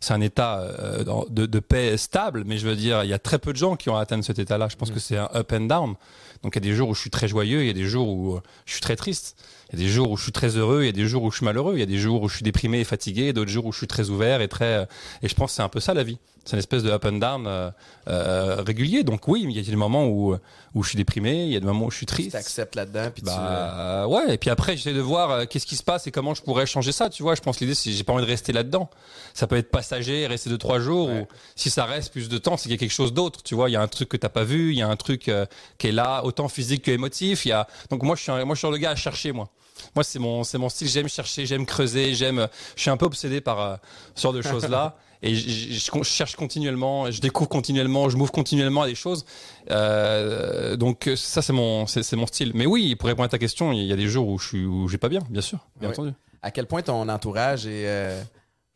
c'est 0.00 0.14
un 0.14 0.22
état 0.22 0.60
euh, 0.60 1.04
de, 1.28 1.44
de 1.44 1.58
paix 1.60 1.98
stable, 1.98 2.44
mais 2.46 2.56
je 2.56 2.66
veux 2.66 2.76
dire, 2.76 3.04
il 3.04 3.10
y 3.10 3.12
a 3.12 3.18
très 3.18 3.38
peu 3.38 3.52
de 3.52 3.58
gens 3.58 3.76
qui 3.76 3.90
ont 3.90 3.96
atteint 3.96 4.22
cet 4.22 4.38
état-là. 4.38 4.68
Je 4.70 4.76
pense 4.76 4.90
que 4.90 5.00
c'est 5.00 5.18
un 5.18 5.28
up 5.34 5.52
and 5.52 5.66
down. 5.66 5.94
Donc, 6.42 6.54
il 6.56 6.64
y 6.64 6.66
a 6.66 6.70
des 6.70 6.74
jours 6.74 6.88
où 6.88 6.94
je 6.94 7.00
suis 7.00 7.10
très 7.10 7.28
joyeux, 7.28 7.60
il 7.62 7.66
y 7.66 7.70
a 7.70 7.74
des 7.74 7.84
jours 7.84 8.08
où 8.08 8.36
euh, 8.36 8.40
je 8.64 8.72
suis 8.72 8.80
très 8.80 8.96
triste. 8.96 9.36
Il 9.70 9.78
y 9.78 9.82
a 9.82 9.84
des 9.86 9.92
jours 9.92 10.10
où 10.10 10.16
je 10.16 10.22
suis 10.22 10.32
très 10.32 10.56
heureux, 10.56 10.84
il 10.84 10.86
y 10.86 10.88
a 10.88 10.92
des 10.92 11.06
jours 11.06 11.24
où 11.24 11.30
je 11.30 11.36
suis 11.36 11.44
malheureux, 11.44 11.74
il 11.74 11.80
y 11.80 11.82
a 11.82 11.86
des 11.86 11.98
jours 11.98 12.22
où 12.22 12.28
je 12.30 12.36
suis 12.36 12.42
déprimé 12.44 12.80
et 12.80 12.84
fatigué, 12.84 13.34
d'autres 13.34 13.50
jours 13.50 13.66
où 13.66 13.72
je 13.72 13.76
suis 13.78 13.86
très 13.86 14.08
ouvert 14.08 14.40
et 14.40 14.48
très. 14.48 14.64
euh, 14.78 14.84
et 15.22 15.28
je 15.28 15.34
pense 15.34 15.50
que 15.50 15.56
c'est 15.56 15.62
un 15.62 15.68
peu 15.68 15.80
ça 15.80 15.92
la 15.92 16.04
vie. 16.04 16.16
C'est 16.48 16.56
une 16.56 16.60
espèce 16.60 16.82
de 16.82 16.90
up 16.90 17.04
and 17.04 17.18
down 17.18 17.46
euh, 17.46 17.70
euh, 18.08 18.62
régulier. 18.66 19.04
Donc 19.04 19.28
oui, 19.28 19.44
il 19.46 19.52
y 19.52 19.58
a 19.58 19.62
des 19.62 19.76
moments 19.76 20.06
où 20.06 20.34
où 20.74 20.82
je 20.82 20.88
suis 20.90 20.96
déprimé, 20.96 21.44
il 21.44 21.50
y 21.50 21.56
a 21.56 21.60
des 21.60 21.66
moments 21.66 21.86
où 21.86 21.90
je 21.90 21.96
suis 21.96 22.06
Tu 22.06 22.12
triste. 22.14 22.32
t'acceptes 22.32 22.74
là-dedans, 22.74 23.10
puis 23.12 23.22
tu. 23.22 23.26
Bah 23.28 24.06
ouais, 24.08 24.34
et 24.34 24.38
puis 24.38 24.48
après 24.48 24.76
j'essaie 24.76 24.94
de 24.94 25.00
voir 25.00 25.30
euh, 25.30 25.44
qu'est-ce 25.44 25.66
qui 25.66 25.76
se 25.76 25.82
passe 25.82 26.06
et 26.06 26.10
comment 26.10 26.32
je 26.34 26.40
pourrais 26.42 26.64
changer 26.64 26.92
ça, 26.92 27.10
tu 27.10 27.22
vois. 27.22 27.34
Je 27.34 27.42
pense 27.42 27.56
que 27.58 27.64
l'idée 27.64 27.74
c'est 27.74 27.90
j'ai 27.92 28.02
pas 28.04 28.14
envie 28.14 28.24
de 28.24 28.28
rester 28.30 28.52
là-dedans. 28.54 28.88
Ça 29.34 29.46
peut 29.46 29.56
être 29.56 29.70
passager, 29.70 30.26
rester 30.26 30.48
deux 30.48 30.56
trois 30.58 30.78
jours, 30.80 31.08
Ouais. 31.10 31.20
ou 31.20 31.26
si 31.54 31.68
ça 31.68 31.84
reste 31.84 32.12
plus 32.12 32.30
de 32.30 32.38
temps, 32.38 32.56
c'est 32.56 32.62
qu'il 32.62 32.72
y 32.72 32.74
a 32.74 32.78
quelque 32.78 32.92
chose 32.92 33.12
d'autre, 33.12 33.42
tu 33.42 33.54
vois. 33.54 33.68
Il 33.68 33.74
y 33.74 33.76
a 33.76 33.82
un 33.82 33.88
truc 33.88 34.08
que 34.08 34.16
t'as 34.16 34.30
pas 34.30 34.44
vu, 34.44 34.72
il 34.72 34.78
y 34.78 34.82
a 34.82 34.88
un 34.88 34.96
truc 34.96 35.28
euh, 35.28 35.44
qui 35.76 35.88
est 35.88 35.92
là, 35.92 36.22
autant 36.24 36.48
physique 36.48 36.82
que 36.84 36.90
émotif. 36.90 37.44
Il 37.44 37.50
y 37.50 37.52
a 37.52 37.66
donc 37.90 38.02
moi 38.02 38.16
je 38.16 38.22
suis 38.22 38.32
un- 38.32 38.42
moi 38.46 38.54
je 38.54 38.60
suis 38.60 38.70
le 38.70 38.78
gars 38.78 38.90
à 38.92 38.96
chercher 38.96 39.32
moi. 39.32 39.50
Moi 39.94 40.02
c'est 40.02 40.18
mon 40.18 40.44
c'est 40.44 40.58
mon 40.58 40.68
style, 40.70 40.88
j'aime 40.88 41.08
chercher, 41.08 41.44
j'aime 41.46 41.66
creuser, 41.66 42.14
j'aime. 42.14 42.48
Je 42.74 42.80
suis 42.82 42.90
un 42.90 42.96
peu 42.96 43.06
obsédé 43.06 43.40
par 43.40 43.78
ce 44.14 44.22
genre 44.22 44.32
de 44.32 44.40
choses 44.42 44.66
là. 44.68 44.96
Et 45.22 45.34
je, 45.34 45.48
je- 45.48 45.72
je- 45.72 45.90
je 45.98 46.02
cherche 46.04 46.36
continuellement, 46.36 47.10
je 47.10 47.20
découvre 47.20 47.48
continuellement, 47.48 48.08
je 48.08 48.16
m'ouvre 48.16 48.30
continuellement 48.32 48.82
à 48.82 48.86
des 48.86 48.94
choses. 48.94 49.24
Euh, 49.70 50.76
donc 50.76 51.10
ça 51.16 51.42
c'est 51.42 51.52
mon 51.52 51.86
c'est 51.86 52.14
mon 52.16 52.26
style. 52.26 52.52
Mais 52.54 52.66
oui, 52.66 52.94
pour 52.96 53.08
répondre 53.08 53.24
à 53.26 53.28
ta 53.28 53.38
question, 53.38 53.72
il 53.72 53.84
y 53.84 53.92
a 53.92 53.96
des 53.96 54.06
jours 54.08 54.28
où 54.28 54.38
je 54.38 54.46
suis 54.48 54.64
où 54.64 54.88
j'ai 54.88 54.98
pas 54.98 55.08
bien, 55.08 55.20
bien 55.30 55.42
sûr, 55.42 55.66
bien 55.80 55.88
Ouais. 55.88 55.94
entendu. 55.94 56.12
À 56.42 56.50
quel 56.52 56.66
point 56.66 56.82
ton 56.82 57.08
entourage 57.08 57.66
est, 57.66 57.86
euh, 57.88 58.22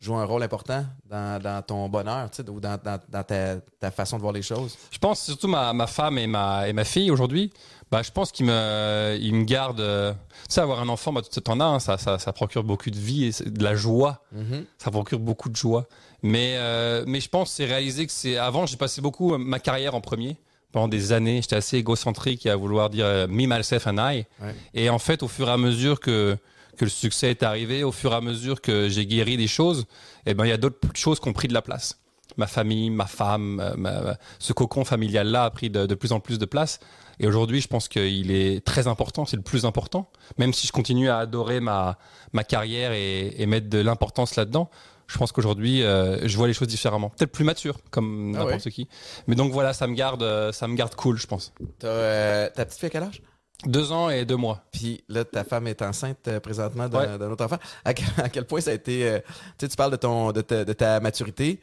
joue 0.03 0.15
un 0.15 0.25
rôle 0.25 0.43
important 0.43 0.85
dans, 1.09 1.41
dans 1.41 1.61
ton 1.61 1.89
bonheur, 1.89 2.29
tu 2.29 2.43
sais, 2.43 2.49
ou 2.49 2.59
dans, 2.59 2.77
dans, 2.83 2.99
dans 3.09 3.23
ta, 3.23 3.57
ta 3.79 3.91
façon 3.91 4.17
de 4.17 4.21
voir 4.21 4.33
les 4.33 4.41
choses? 4.41 4.77
Je 4.91 4.97
pense 4.97 5.21
surtout 5.23 5.47
ma, 5.47 5.73
ma 5.73 5.87
femme 5.87 6.17
et 6.17 6.27
ma, 6.27 6.67
et 6.67 6.73
ma 6.73 6.83
fille 6.83 7.09
aujourd'hui. 7.11 7.51
Bah, 7.91 8.01
je 8.01 8.09
pense 8.11 8.31
qu'ils 8.31 8.47
me, 8.47 9.17
ils 9.21 9.33
me 9.35 9.43
gardent. 9.43 9.79
euh, 9.79 10.13
Tu 10.47 10.55
sais, 10.55 10.61
avoir 10.61 10.79
un 10.81 10.89
enfant, 10.89 11.13
bah, 11.13 11.21
tu 11.21 11.39
t'en 11.41 11.59
as, 11.59 11.65
hein, 11.65 11.79
ça, 11.79 11.97
ça, 11.97 12.17
ça 12.17 12.33
procure 12.33 12.63
beaucoup 12.63 12.89
de 12.89 12.97
vie 12.97 13.25
et 13.25 13.49
de 13.49 13.63
la 13.63 13.75
joie. 13.75 14.23
Mhm. 14.31 14.65
Ça 14.79 14.89
procure 14.89 15.19
beaucoup 15.19 15.49
de 15.49 15.55
joie. 15.55 15.85
Mais, 16.23 16.55
euh, 16.57 17.03
mais 17.05 17.19
je 17.19 17.29
pense 17.29 17.51
c'est 17.51 17.65
réalisé 17.65 18.05
que 18.07 18.11
c'est. 18.11 18.37
Avant, 18.37 18.65
j'ai 18.65 18.77
passé 18.77 18.99
beaucoup 19.01 19.33
euh, 19.33 19.37
ma 19.37 19.59
carrière 19.59 19.93
en 19.93 20.01
premier. 20.01 20.37
Pendant 20.71 20.87
des 20.87 21.11
années, 21.11 21.39
j'étais 21.43 21.55
assez 21.57 21.77
égocentrique 21.77 22.47
à 22.47 22.55
vouloir 22.55 22.89
dire 22.89 23.05
me, 23.29 23.45
myself 23.45 23.85
and 23.85 23.97
I. 23.99 24.25
Ouais. 24.41 24.55
Et 24.73 24.89
en 24.89 24.97
fait, 24.97 25.21
au 25.21 25.27
fur 25.27 25.47
et 25.47 25.51
à 25.51 25.57
mesure 25.57 25.99
que, 25.99 26.35
que 26.77 26.85
le 26.85 26.89
succès 26.91 27.29
est 27.31 27.43
arrivé, 27.43 27.83
au 27.83 27.91
fur 27.91 28.11
et 28.11 28.15
à 28.15 28.21
mesure 28.21 28.61
que 28.61 28.89
j'ai 28.89 29.05
guéri 29.05 29.37
des 29.37 29.47
choses, 29.47 29.85
eh 30.25 30.33
ben, 30.33 30.45
il 30.45 30.49
y 30.49 30.53
a 30.53 30.57
d'autres 30.57 30.77
choses 30.95 31.19
qui 31.19 31.27
ont 31.29 31.33
pris 31.33 31.47
de 31.47 31.53
la 31.53 31.61
place. 31.61 31.99
Ma 32.37 32.47
famille, 32.47 32.89
ma 32.89 33.05
femme, 33.05 33.59
euh, 33.59 33.75
ma- 33.75 34.17
ce 34.39 34.53
cocon 34.53 34.83
familial-là 34.85 35.45
a 35.45 35.49
pris 35.51 35.69
de, 35.69 35.85
de 35.85 35.95
plus 35.95 36.13
en 36.13 36.19
plus 36.19 36.39
de 36.39 36.45
place. 36.45 36.79
Et 37.19 37.27
aujourd'hui, 37.27 37.61
je 37.61 37.67
pense 37.67 37.87
qu'il 37.87 38.31
est 38.31 38.65
très 38.65 38.87
important, 38.87 39.25
c'est 39.25 39.35
le 39.37 39.43
plus 39.43 39.65
important. 39.65 40.09
Même 40.39 40.51
si 40.51 40.65
je 40.65 40.71
continue 40.71 41.09
à 41.09 41.19
adorer 41.19 41.59
ma, 41.59 41.99
ma 42.31 42.43
carrière 42.43 42.91
et, 42.91 43.35
et 43.39 43.45
mettre 43.45 43.69
de 43.69 43.77
l'importance 43.77 44.35
là-dedans, 44.35 44.71
je 45.05 45.17
pense 45.19 45.31
qu'aujourd'hui, 45.31 45.83
euh, 45.83 46.27
je 46.27 46.35
vois 46.37 46.47
les 46.47 46.53
choses 46.53 46.69
différemment. 46.69 47.09
Peut-être 47.09 47.31
plus 47.31 47.43
mature, 47.43 47.77
comme 47.91 48.33
Ah 48.35 48.39
n'importe 48.45 48.69
qui. 48.71 48.87
Mais 49.27 49.35
donc 49.35 49.51
voilà, 49.51 49.73
ça 49.73 49.85
me 49.85 49.93
garde, 49.93 50.23
euh, 50.23 50.51
ça 50.51 50.67
me 50.67 50.73
garde 50.75 50.95
cool, 50.95 51.19
je 51.19 51.27
pense. 51.27 51.53
T'as, 51.77 51.87
euh, 51.87 52.49
ta 52.49 52.65
petite 52.65 52.79
fille 52.79 52.87
à 52.87 52.89
quel 52.89 53.03
âge? 53.03 53.21
Deux 53.65 53.91
ans 53.91 54.09
et 54.09 54.25
deux 54.25 54.35
mois. 54.35 54.63
Puis 54.71 55.03
là, 55.09 55.23
ta 55.25 55.43
femme 55.43 55.67
est 55.67 55.81
enceinte 55.81 56.27
euh, 56.27 56.39
présentement 56.39 56.87
d'un 56.89 57.17
Ouais. 57.17 57.25
autre 57.27 57.45
enfant. 57.45 57.57
À 57.85 57.93
quel, 57.93 58.05
à 58.17 58.29
quel 58.29 58.45
point 58.45 58.61
ça 58.61 58.71
a 58.71 58.73
été. 58.73 59.07
euh, 59.07 59.19
tu 59.57 59.65
sais, 59.65 59.67
tu 59.69 59.75
parles 59.75 59.91
de, 59.91 59.97
ton, 59.97 60.31
de, 60.31 60.41
ta, 60.41 60.65
de 60.65 60.73
ta 60.73 60.99
maturité, 60.99 61.59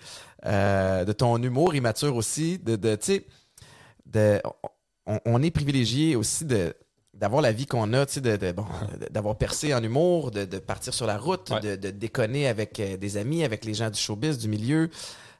euh, 0.47 1.05
de 1.05 1.13
ton 1.13 1.43
humour 1.43 1.75
immature 1.75 2.17
aussi, 2.17 2.59
de. 2.59 2.77
de 2.77 2.95
tu 2.97 3.05
sais, 3.07 3.27
de, 4.07 4.41
on, 5.07 5.19
on 5.25 5.43
est 5.43 5.51
privilégié 5.51 6.17
aussi 6.17 6.45
de 6.45 6.75
d'avoir 7.15 7.43
la 7.43 7.53
vie 7.53 7.67
qu'on 7.67 7.93
a, 7.93 8.07
tu 8.07 8.15
sais, 8.15 8.21
de, 8.23 8.37
de- 8.37 8.53
bon, 8.53 8.65
d'avoir 9.11 9.37
percé 9.37 9.75
en 9.75 9.83
humour, 9.83 10.31
de, 10.31 10.45
partir 10.59 10.95
sur 10.95 11.07
la 11.07 11.19
route, 11.19 11.51
Ouais. 11.51 11.77
de, 11.77 11.91
déconner 11.91 12.49
avec 12.49 12.81
des 12.81 13.17
amis, 13.19 13.45
avec 13.45 13.67
les 13.67 13.75
gens 13.75 13.91
du 13.91 13.99
showbiz, 14.01 14.39
du 14.39 14.49
milieu. 14.49 14.89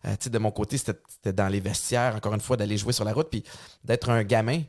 Euh, 0.05 0.11
tu 0.11 0.25
sais, 0.25 0.31
de 0.31 0.39
mon 0.39 0.51
côté, 0.51 0.77
c'était 0.77 0.99
c'était 1.09 1.33
dans 1.33 1.49
les 1.49 1.61
vestiaires, 1.61 2.15
encore 2.17 2.35
une 2.35 2.41
fois, 2.41 2.59
d'aller 2.59 2.77
jouer 2.77 2.93
sur 2.93 3.05
la 3.05 3.15
route, 3.15 3.29
puis 3.31 3.45
d'être 3.83 4.11
un 4.11 4.23
gamin 4.25 4.61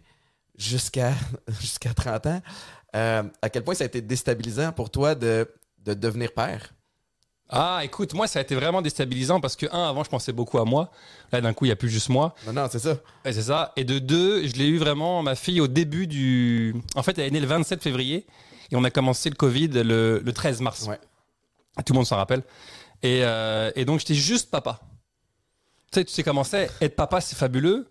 jusqu'à 0.61 1.13
jusqu'à 1.59 1.93
30 1.93 2.25
ans. 2.27 2.41
Euh, 2.95 3.23
à 3.41 3.49
quel 3.49 3.63
point 3.63 3.73
ça 3.73 3.83
a 3.83 3.87
été 3.87 4.01
déstabilisant 4.01 4.71
pour 4.73 4.89
toi 4.89 5.15
de, 5.15 5.47
de 5.85 5.93
devenir 5.93 6.33
père? 6.33 6.73
Ah, 7.53 7.81
écoute, 7.83 8.13
moi, 8.13 8.27
ça 8.27 8.39
a 8.39 8.41
été 8.41 8.55
vraiment 8.55 8.81
déstabilisant 8.81 9.41
parce 9.41 9.57
que, 9.57 9.65
un, 9.73 9.89
avant, 9.89 10.05
je 10.05 10.09
pensais 10.09 10.31
beaucoup 10.31 10.57
à 10.57 10.63
moi. 10.63 10.89
Là, 11.33 11.41
d'un 11.41 11.51
coup, 11.51 11.65
il 11.65 11.67
n'y 11.67 11.73
a 11.73 11.75
plus 11.75 11.89
juste 11.89 12.07
moi. 12.07 12.33
Non, 12.47 12.53
non, 12.53 12.67
c'est 12.71 12.79
ça. 12.79 12.91
Ouais, 13.25 13.33
c'est 13.33 13.41
ça. 13.41 13.73
Et 13.75 13.83
de 13.83 13.99
deux, 13.99 14.47
je 14.47 14.53
l'ai 14.53 14.67
eu 14.67 14.77
vraiment, 14.77 15.21
ma 15.21 15.35
fille, 15.35 15.59
au 15.59 15.67
début 15.67 16.07
du. 16.07 16.73
En 16.95 17.03
fait, 17.03 17.17
elle 17.17 17.25
est 17.25 17.31
née 17.31 17.41
le 17.41 17.47
27 17.47 17.83
février 17.83 18.25
et 18.71 18.75
on 18.77 18.83
a 18.85 18.89
commencé 18.89 19.29
le 19.29 19.35
Covid 19.35 19.67
le, 19.67 20.21
le 20.23 20.33
13 20.33 20.61
mars. 20.61 20.87
Ouais. 20.87 20.99
Tout 21.85 21.91
le 21.91 21.97
monde 21.97 22.05
s'en 22.05 22.15
rappelle. 22.15 22.43
Et, 23.03 23.19
euh, 23.25 23.69
et 23.75 23.83
donc, 23.83 23.99
j'étais 23.99 24.15
juste 24.15 24.49
papa. 24.49 24.79
Tu 25.91 25.99
sais, 25.99 26.05
tu 26.05 26.13
sais 26.13 26.23
comment 26.23 26.45
c'est? 26.45 26.71
Être 26.79 26.95
papa, 26.95 27.19
c'est 27.19 27.35
fabuleux. 27.35 27.90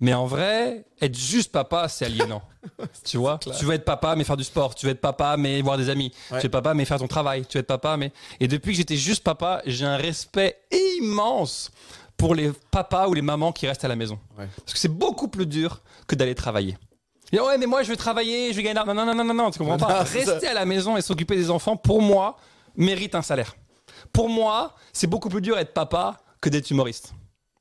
Mais 0.00 0.12
en 0.12 0.26
vrai, 0.26 0.84
être 1.00 1.16
juste 1.16 1.52
papa, 1.52 1.88
c'est 1.88 2.04
aliénant. 2.04 2.42
tu 3.04 3.16
vois 3.16 3.38
clair. 3.38 3.56
Tu 3.56 3.64
veux 3.64 3.74
être 3.74 3.84
papa, 3.84 4.14
mais 4.14 4.24
faire 4.24 4.36
du 4.36 4.44
sport. 4.44 4.74
Tu 4.74 4.86
veux 4.86 4.92
être 4.92 5.00
papa, 5.00 5.36
mais 5.38 5.62
voir 5.62 5.78
des 5.78 5.88
amis. 5.88 6.12
Ouais. 6.30 6.38
Tu 6.38 6.42
veux 6.42 6.46
être 6.46 6.52
papa, 6.52 6.74
mais 6.74 6.84
faire 6.84 6.98
ton 6.98 7.08
travail. 7.08 7.46
Tu 7.46 7.56
veux 7.56 7.60
être 7.60 7.66
papa, 7.66 7.96
mais. 7.96 8.12
Et 8.40 8.48
depuis 8.48 8.72
que 8.72 8.76
j'étais 8.76 8.96
juste 8.96 9.24
papa, 9.24 9.62
j'ai 9.64 9.86
un 9.86 9.96
respect 9.96 10.58
immense 10.98 11.70
pour 12.16 12.34
les 12.34 12.52
papas 12.70 13.08
ou 13.08 13.14
les 13.14 13.22
mamans 13.22 13.52
qui 13.52 13.66
restent 13.66 13.84
à 13.84 13.88
la 13.88 13.96
maison. 13.96 14.18
Ouais. 14.38 14.48
Parce 14.58 14.74
que 14.74 14.78
c'est 14.78 14.88
beaucoup 14.88 15.28
plus 15.28 15.46
dur 15.46 15.82
que 16.06 16.14
d'aller 16.14 16.34
travailler. 16.34 16.76
Et 17.32 17.40
ouais, 17.40 17.58
mais 17.58 17.66
moi, 17.66 17.82
je 17.82 17.88
veux 17.88 17.96
travailler, 17.96 18.52
je 18.52 18.56
veux 18.56 18.62
gagner. 18.62 18.74
de 18.74 18.86
l'argent. 18.86 18.94
Non, 18.94 19.06
non, 19.06 19.14
non, 19.14 19.24
non, 19.24 19.34
non, 19.34 19.50
tu 19.50 19.58
comprends 19.58 19.76
Non, 19.76 19.86
pas. 19.86 20.02
Rester 20.02 20.46
à 20.46 20.54
la 20.54 20.64
maison 20.64 20.96
et 20.96 21.02
s'occuper 21.02 21.36
des 21.36 21.50
enfants, 21.50 21.76
pour 21.76 22.00
moi, 22.02 22.36
mérite 22.76 23.14
un 23.14 23.22
salaire. 23.22 23.56
Pour 24.12 24.28
moi, 24.28 24.74
c'est 24.92 25.06
beaucoup 25.06 25.28
plus 25.28 25.40
dur 25.40 25.56
d'être 25.56 25.74
papa 25.74 26.18
que 26.40 26.48
d'être 26.48 26.70
humoriste. 26.70 27.12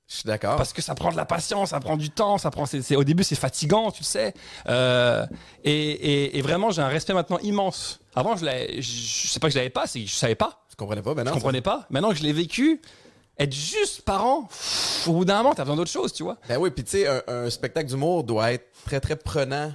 Je 0.07 0.15
suis 0.17 0.27
d'accord. 0.27 0.55
Parce 0.57 0.71
que 0.71 0.81
ça 0.83 0.93
prend 0.93 1.11
de 1.11 1.17
la 1.17 1.25
patience, 1.25 1.69
ça 1.71 1.79
prend 1.79 1.97
du 1.97 2.11
temps, 2.11 2.37
ça 2.37 2.51
prend. 2.51 2.65
c'est- 2.67 2.95
au 2.95 3.03
début, 3.03 3.23
c'est 3.23 3.35
fatigant, 3.35 3.89
tu 3.91 4.01
le 4.03 4.05
sais. 4.05 4.33
Euh, 4.69 5.25
et, 5.63 5.71
et- 5.73 6.37
et 6.37 6.41
vraiment, 6.41 6.69
j'ai 6.71 6.81
un 6.83 6.87
respect 6.89 7.13
maintenant 7.13 7.39
immense. 7.39 7.99
Avant, 8.15 8.35
je 8.37 8.45
l'avais- 8.45 8.81
je, 8.81 8.91
je 8.91 9.27
sais 9.27 9.39
pas 9.39 9.47
que 9.47 9.53
je 9.53 9.57
l'avais 9.57 9.69
pas, 9.71 9.87
c'est 9.87 10.05
je 10.05 10.13
savais 10.13 10.35
pas, 10.35 10.63
Tu 10.69 10.75
comprenais 10.75 11.01
pas, 11.01 11.13
non. 11.15 11.23
je 11.25 11.31
comprenais 11.31 11.61
pas. 11.61 11.85
Maintenant 11.89 12.09
que 12.09 12.15
je 12.17 12.23
l'ai 12.23 12.33
vécu, 12.33 12.81
être 13.39 13.53
juste 13.53 14.03
parent, 14.03 14.43
pff, 14.43 15.07
au 15.07 15.13
bout 15.13 15.25
d'un 15.25 15.37
moment, 15.37 15.55
t'as 15.55 15.63
besoin 15.63 15.75
d'autre 15.75 15.91
chose, 15.91 16.13
tu 16.13 16.21
vois. 16.23 16.37
Ben 16.47 16.57
oui, 16.57 16.69
puis 16.69 16.83
tu 16.83 16.91
sais, 16.91 17.07
un, 17.07 17.21
un 17.27 17.49
spectacle 17.49 17.89
d'humour 17.89 18.23
doit 18.23 18.53
être 18.53 18.67
très, 18.85 18.99
très 18.99 19.15
prenant 19.15 19.73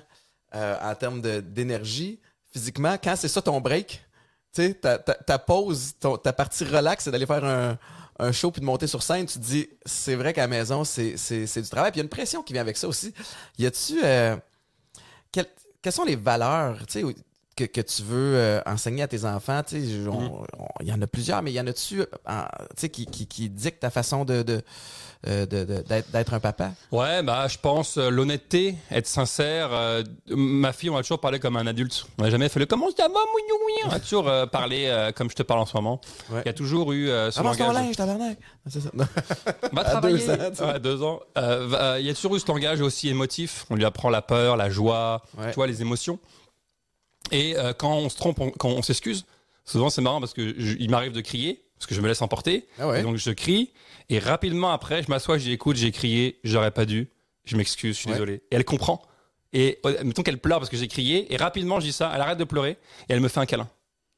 euh, 0.55 0.77
en 0.83 0.95
termes 0.95 1.21
de- 1.21 1.41
d'énergie, 1.41 2.21
physiquement. 2.53 2.97
Quand 3.03 3.15
c'est 3.17 3.29
ça 3.29 3.43
ton 3.43 3.61
break, 3.61 4.01
tu 4.55 4.63
sais, 4.63 4.75
ta, 4.75 4.99
ta, 4.99 5.15
ta 5.15 5.39
pause, 5.39 5.95
ton- 6.01 6.17
ta 6.17 6.33
partie 6.33 6.65
relax, 6.65 7.05
c'est 7.05 7.11
d'aller 7.11 7.27
faire 7.27 7.45
un, 7.45 7.79
un 8.21 8.33
show 8.33 8.51
puis 8.51 8.61
de 8.61 8.67
monter 8.67 8.87
sur 8.87 9.03
scène. 9.03 9.27
Tu 9.27 9.39
te 9.39 9.45
dis, 9.45 9.69
c'est 9.85 10.15
vrai 10.15 10.33
qu'à 10.33 10.43
la 10.43 10.49
maison, 10.49 10.85
c'est 10.85 11.17
c'est- 11.17 11.47
c'est 11.47 11.63
du 11.63 11.69
travail. 11.69 11.91
Puis 11.91 11.99
il 11.99 12.03
y 12.03 12.05
a 12.05 12.05
une 12.05 12.09
pression 12.11 12.43
qui 12.43 12.53
vient 12.53 12.63
avec 12.63 12.77
ça 12.77 12.87
aussi. 12.89 13.13
Y 13.59 13.67
a-tu. 13.67 14.01
euh, 14.05 14.37
quel- 15.33 15.47
quelles 15.83 15.93
sont 15.93 16.05
les 16.05 16.17
valeurs, 16.17 16.79
que, 17.57 17.65
que 17.65 17.81
tu 17.81 18.03
veux 18.03 18.37
euh, 18.37 18.61
enseigner 18.67 19.03
à 19.03 19.09
tes 19.09 19.25
enfants? 19.25 19.63
On- 20.09 20.45
il 20.81 20.89
y 20.89 20.93
en 20.93 21.01
a 21.03 21.07
plusieurs, 21.07 21.43
mais 21.43 21.53
y 21.53 21.61
en 21.61 21.67
a-tu, 21.67 22.01
euh, 22.03 22.87
qui, 22.89 23.07
qui, 23.07 23.27
qui 23.27 23.51
dictent 23.51 23.81
ta 23.81 23.91
façon 23.91 24.25
de. 24.25 24.43
de 24.43 24.63
euh, 25.27 25.45
d'être 25.47 26.33
un 26.35 26.41
papa? 26.41 26.73
Ouais, 26.93 27.23
bah, 27.23 27.47
je 27.49 27.59
pense 27.59 27.99
euh, 27.99 28.09
l'honnêteté, 28.11 28.77
être 28.91 29.07
sincère. 29.07 29.69
euh, 29.73 30.03
ma 30.29 30.73
fille, 30.73 30.89
on 30.91 30.97
a 30.97 31.03
toujours 31.03 31.21
parlé 31.21 31.39
comme 31.39 31.57
un 31.57 31.67
adulte. 31.67 32.07
On 32.19 32.23
n'a 32.23 32.31
jamais 32.31 32.49
fait 32.49 32.59
le 32.61 32.67
comment 32.67 32.89
ça 32.97 33.03
va, 33.05 33.09
mougnou. 33.09 33.87
On 33.87 33.91
a 33.91 34.01
toujours 34.01 34.31
parlé 34.51 35.11
comme 35.17 35.31
je 35.31 35.37
te 35.37 35.43
parle 35.43 35.61
en 35.61 35.67
ce 35.67 35.77
moment. 35.77 36.01
Ouais. 36.31 36.43
Il 36.45 36.47
y 36.47 36.51
a 36.51 36.55
toujours 36.55 36.93
eu 36.93 37.07
ce 37.07 37.37
ton 37.37 37.43
langage. 37.45 37.75
linge, 37.75 37.97
tabarnak! 37.97 38.39
C'est 38.69 38.81
ça. 38.81 38.91
Va 39.73 39.83
À 39.83 39.85
travailler. 39.85 40.19
deux 40.19 40.31
ans. 40.63 40.67
Ouais, 40.69 40.81
deux 40.81 41.03
ans. 41.03 41.21
Va- 41.37 42.01
Il 42.01 42.07
y 42.07 42.11
a 42.11 42.15
toujours 42.15 42.37
eu 42.37 42.41
ce 42.41 42.47
langage 42.49 42.81
aussi 42.81 43.09
émotif. 43.09 43.67
On 43.71 43.75
lui 43.77 43.85
apprend 43.85 44.11
la 44.11 44.23
peur, 44.23 44.57
la 44.57 44.71
joie, 44.71 45.23
Ouais. 45.39 45.49
tu 45.51 45.55
vois, 45.57 45.67
les 45.67 45.81
émotions. 45.83 46.19
Et 47.33 47.55
quand 47.79 47.93
on 47.95 48.09
se 48.09 48.17
trompe, 48.17 48.41
on- 48.41 48.51
quand 48.51 48.69
on 48.71 48.83
s'excuse, 48.83 49.25
souvent 49.65 49.91
c'est 49.91 50.01
marrant 50.03 50.21
parce 50.21 50.33
que 50.33 50.55
je- 50.59 50.77
il 50.79 50.91
m'arrive 50.91 51.13
de 51.13 51.21
crier 51.21 51.63
parce 51.81 51.89
que 51.89 51.95
je 51.95 52.01
me 52.03 52.09
laisse 52.09 52.21
emporter. 52.23 52.67
Ah 52.79 52.89
ouais? 52.89 53.01
Et 53.01 53.03
donc 53.03 53.17
je 53.17 53.31
crie 53.31 53.71
et 54.11 54.19
rapidement 54.19 54.71
après, 54.71 55.03
je 55.03 55.09
m'assois, 55.09 55.39
je 55.39 55.45
dis 55.45 55.53
écoute, 55.53 55.77
j'ai 55.77 55.91
crié, 55.93 56.39
j'aurais 56.45 56.71
pas 56.73 56.85
dû, 56.85 57.09
je 57.45 57.57
m'excuse, 57.57 57.95
je 57.97 58.01
suis 58.01 58.07
Ouais. 58.09 58.13
désolé. 58.15 58.35
Et 58.51 58.57
elle 58.57 58.65
comprend. 58.65 59.01
Et 59.53 59.79
euh, 59.87 59.97
mettons 60.05 60.23
qu'elle 60.23 60.39
pleure 60.39 60.59
parce 60.59 60.71
que 60.71 60.77
j'ai 60.77 60.89
crié 60.89 61.33
et 61.33 61.37
rapidement 61.37 61.81
je 61.81 61.87
dis 61.87 61.93
ça, 61.93 62.13
elle 62.15 62.21
arrête 62.21 62.39
de 62.39 62.45
pleurer 62.45 62.73
et 63.09 63.13
elle 63.15 63.21
me 63.21 63.29
fait 63.29 63.41
un 63.41 63.47
câlin. 63.47 63.69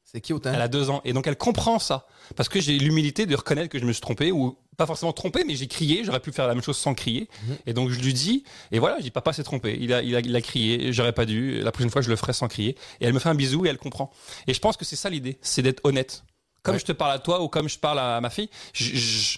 C'est 0.03 0.21
qui? 0.21 0.33
Elle 0.45 0.61
a 0.61 0.67
deux 0.67 0.89
ans. 0.91 1.01
Et 1.05 1.13
donc 1.13 1.25
elle 1.25 1.37
comprend 1.37 1.79
ça. 1.79 2.05
Parce 2.35 2.47
que 2.49 2.59
j'ai 2.61 2.77
l'humilité 2.77 3.25
de 3.25 3.35
reconnaître 3.35 3.69
que 3.69 3.79
je 3.79 3.85
me 3.85 3.91
suis 3.93 4.01
trompé, 4.01 4.31
ou 4.31 4.55
pas 4.77 4.85
forcément 4.85 5.11
trompé, 5.13 5.43
mais 5.47 5.55
j'ai 5.55 5.65
crié, 5.67 6.03
j'aurais 6.03 6.19
pu 6.19 6.31
faire 6.31 6.45
la 6.47 6.53
même 6.53 6.63
chose 6.63 6.77
sans 6.77 6.93
crier. 6.93 7.29
Mhm. 7.47 7.57
Et 7.65 7.73
donc 7.73 7.89
je 7.89 7.99
lui 7.99 8.13
dis, 8.13 8.43
et 8.71 8.77
voilà, 8.77 8.97
je 8.99 9.03
dis 9.03 9.11
papa 9.11 9.33
s'est 9.33 9.41
trompé, 9.43 9.75
il 9.79 9.91
a, 9.93 10.03
il, 10.03 10.15
a, 10.15 10.19
il 10.19 10.35
a 10.35 10.41
crié, 10.41 10.93
j'aurais 10.93 11.13
pas 11.13 11.25
dû, 11.25 11.61
la 11.61 11.71
prochaine 11.71 11.89
fois 11.89 12.01
je 12.03 12.09
le 12.09 12.15
ferai 12.15 12.33
sans 12.33 12.47
crier. 12.47 12.75
Et 13.01 13.05
elle 13.05 13.13
me 13.13 13.19
fait 13.19 13.29
un 13.29 13.33
bisou 13.35 13.65
et 13.65 13.69
elle 13.69 13.77
comprend. 13.79 14.11
Et 14.45 14.53
je 14.53 14.59
pense 14.59 14.77
que 14.77 14.85
c'est 14.85 14.95
ça 14.95 15.09
l'idée, 15.09 15.37
c'est 15.41 15.63
d'être 15.63 15.81
honnête. 15.83 16.23
Comme 16.63 16.75
Ouais. 16.75 16.79
je 16.79 16.85
te 16.85 16.91
parle 16.93 17.11
à 17.11 17.19
toi 17.19 17.41
ou 17.41 17.49
comme 17.49 17.69
je 17.69 17.77
parle 17.77 17.99
à 17.99 18.19
ma 18.21 18.29
fille, 18.29 18.49
je, 18.73 18.95
je- 18.95 19.37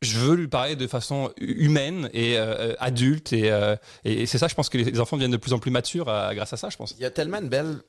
je 0.00 0.18
veux 0.18 0.34
lui 0.34 0.48
parler 0.48 0.74
de 0.74 0.86
façon 0.86 1.30
humaine 1.38 2.08
et 2.12 2.36
euh, 2.38 2.74
adulte. 2.80 3.32
Et, 3.32 3.52
euh, 3.52 3.76
et 4.04 4.26
c'est 4.26 4.38
ça, 4.38 4.48
je 4.48 4.54
pense 4.54 4.68
que 4.68 4.78
les 4.78 4.98
enfants 5.00 5.16
deviennent 5.16 5.30
de 5.30 5.36
plus 5.36 5.52
en 5.52 5.58
plus 5.60 5.70
matures 5.70 6.08
euh, 6.08 6.32
grâce 6.34 6.52
à 6.52 6.56
ça, 6.56 6.70
je 6.70 6.76
pense. 6.76 6.92
Il 6.98 7.02
y 7.02 7.04
a 7.04 7.10
tellement 7.10 7.40
de 7.40 7.46
belles, 7.48 7.80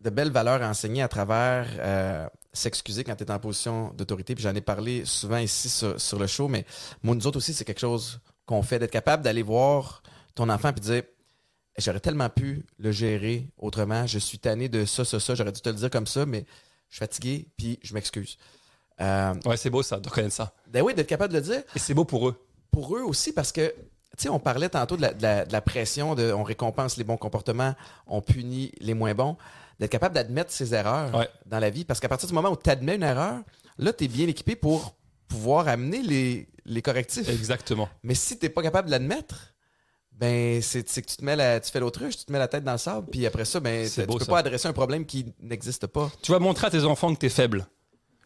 de 0.00 0.10
belles 0.10 0.30
valeurs 0.30 0.62
à 0.62 0.68
enseigner 0.68 1.02
à 1.02 1.08
travers 1.08 1.66
s'excuser 2.54 3.02
quand 3.04 3.16
tu 3.16 3.24
es 3.24 3.30
en 3.30 3.38
position 3.38 3.92
d'autorité. 3.94 4.34
Puis 4.34 4.44
j'en 4.44 4.54
ai 4.54 4.60
parlé 4.60 5.04
souvent 5.06 5.38
ici 5.38 5.68
sur, 5.70 5.98
sur 6.00 6.18
le 6.18 6.26
show, 6.26 6.48
mais 6.48 6.64
moi, 7.02 7.14
nous 7.14 7.26
autres 7.26 7.38
aussi, 7.38 7.54
c'est 7.54 7.64
quelque 7.64 7.80
chose 7.80 8.20
qu'on 8.46 8.62
fait, 8.62 8.78
d'être 8.78 8.90
capable 8.90 9.22
d'aller 9.22 9.42
voir 9.42 10.02
ton 10.34 10.48
enfant 10.48 10.70
et 10.70 10.80
dire 10.80 11.02
J'aurais 11.78 12.00
tellement 12.00 12.28
pu 12.28 12.66
le 12.78 12.92
gérer 12.92 13.48
autrement. 13.56 14.06
Je 14.06 14.18
suis 14.18 14.38
tanné 14.38 14.68
de 14.68 14.84
ça, 14.84 15.06
ça, 15.06 15.18
ça. 15.18 15.34
J'aurais 15.34 15.52
dû 15.52 15.62
te 15.62 15.70
le 15.70 15.74
dire 15.76 15.88
comme 15.88 16.06
ça, 16.06 16.26
mais 16.26 16.44
je 16.92 16.96
suis 16.96 17.00
fatigué, 17.00 17.48
puis 17.56 17.80
je 17.82 17.94
m'excuse. 17.94 18.36
Euh, 19.00 19.34
Ouais, 19.46 19.56
c'est 19.56 19.70
beau 19.70 19.82
ça, 19.82 19.98
de 19.98 20.08
reconnaître 20.08 20.34
ça. 20.34 20.52
ben 20.68 20.82
oui, 20.82 20.94
d'être 20.94 21.08
capable 21.08 21.32
de 21.32 21.38
le 21.38 21.44
dire. 21.44 21.62
Et 21.74 21.78
c'est 21.80 21.94
beau 21.94 22.04
pour 22.04 22.28
eux. 22.28 22.36
pour 22.70 22.96
eux 22.96 23.02
aussi 23.02 23.32
parce 23.32 23.50
que 23.52 23.68
tu 24.16 24.22
sais 24.24 24.28
on 24.28 24.38
parlait 24.38 24.68
tantôt 24.68 24.96
de 24.96 25.02
la, 25.02 25.12
de 25.14 25.22
la- 25.22 25.44
de 25.46 25.52
la 25.52 25.60
pression 25.60 26.14
de 26.14 26.32
on 26.32 26.42
récompense 26.42 26.96
les 26.98 27.04
bons 27.04 27.16
comportements 27.18 27.74
on 28.06 28.20
punit 28.22 28.72
les 28.80 28.94
moins 28.94 29.14
bons 29.14 29.36
d'être 29.80 29.90
capable 29.90 30.14
d'admettre 30.14 30.50
ses 30.52 30.74
erreurs 30.74 31.14
Ouais. 31.14 31.28
dans 31.46 31.58
la 31.58 31.68
vie 31.70 31.84
parce 31.84 31.98
qu'à 32.00 32.08
partir 32.08 32.28
du 32.28 32.34
moment 32.34 32.50
où 32.50 32.56
tu 32.56 32.68
admets 32.70 32.94
une 32.96 33.02
erreur 33.02 33.40
là 33.78 33.92
tu 33.92 34.04
es 34.04 34.08
bien 34.08 34.26
équipé 34.28 34.54
pour 34.56 34.94
pouvoir 35.28 35.68
amener 35.68 36.02
les, 36.02 36.48
les 36.64 36.80
correctifs 36.82 37.28
Exactement. 37.28 37.88
mais 38.02 38.14
si 38.14 38.38
tu 38.38 38.48
pas 38.48 38.62
capable 38.62 38.86
de 38.86 38.92
l'admettre 38.92 39.51
ben 40.22 40.62
c'est 40.62 40.88
c'est 40.88 41.02
que 41.02 41.08
tu 41.10 41.16
te 41.16 41.24
mets 41.24 41.34
la, 41.36 41.58
tu 41.60 41.70
fais 41.72 41.80
l'autruche 41.80 42.16
tu 42.16 42.24
te 42.26 42.32
mets 42.32 42.38
la 42.38 42.46
tête 42.48 42.62
dans 42.64 42.72
le 42.72 42.78
sable 42.78 43.08
puis 43.10 43.26
après 43.26 43.44
ça 43.44 43.58
ben 43.60 43.86
C'est 43.88 44.02
tu 44.02 44.06
beau, 44.06 44.18
peux 44.18 44.24
ça. 44.24 44.30
pas 44.30 44.38
adresser 44.38 44.68
un 44.68 44.72
problème 44.72 45.04
qui 45.04 45.26
n'existe 45.40 45.86
pas 45.88 46.10
Tu 46.22 46.30
vas 46.32 46.38
montrer 46.38 46.68
à 46.68 46.70
tes 46.70 46.84
enfants 46.84 47.12
que 47.14 47.18
tu 47.20 47.26
es 47.26 47.28
faible. 47.28 47.66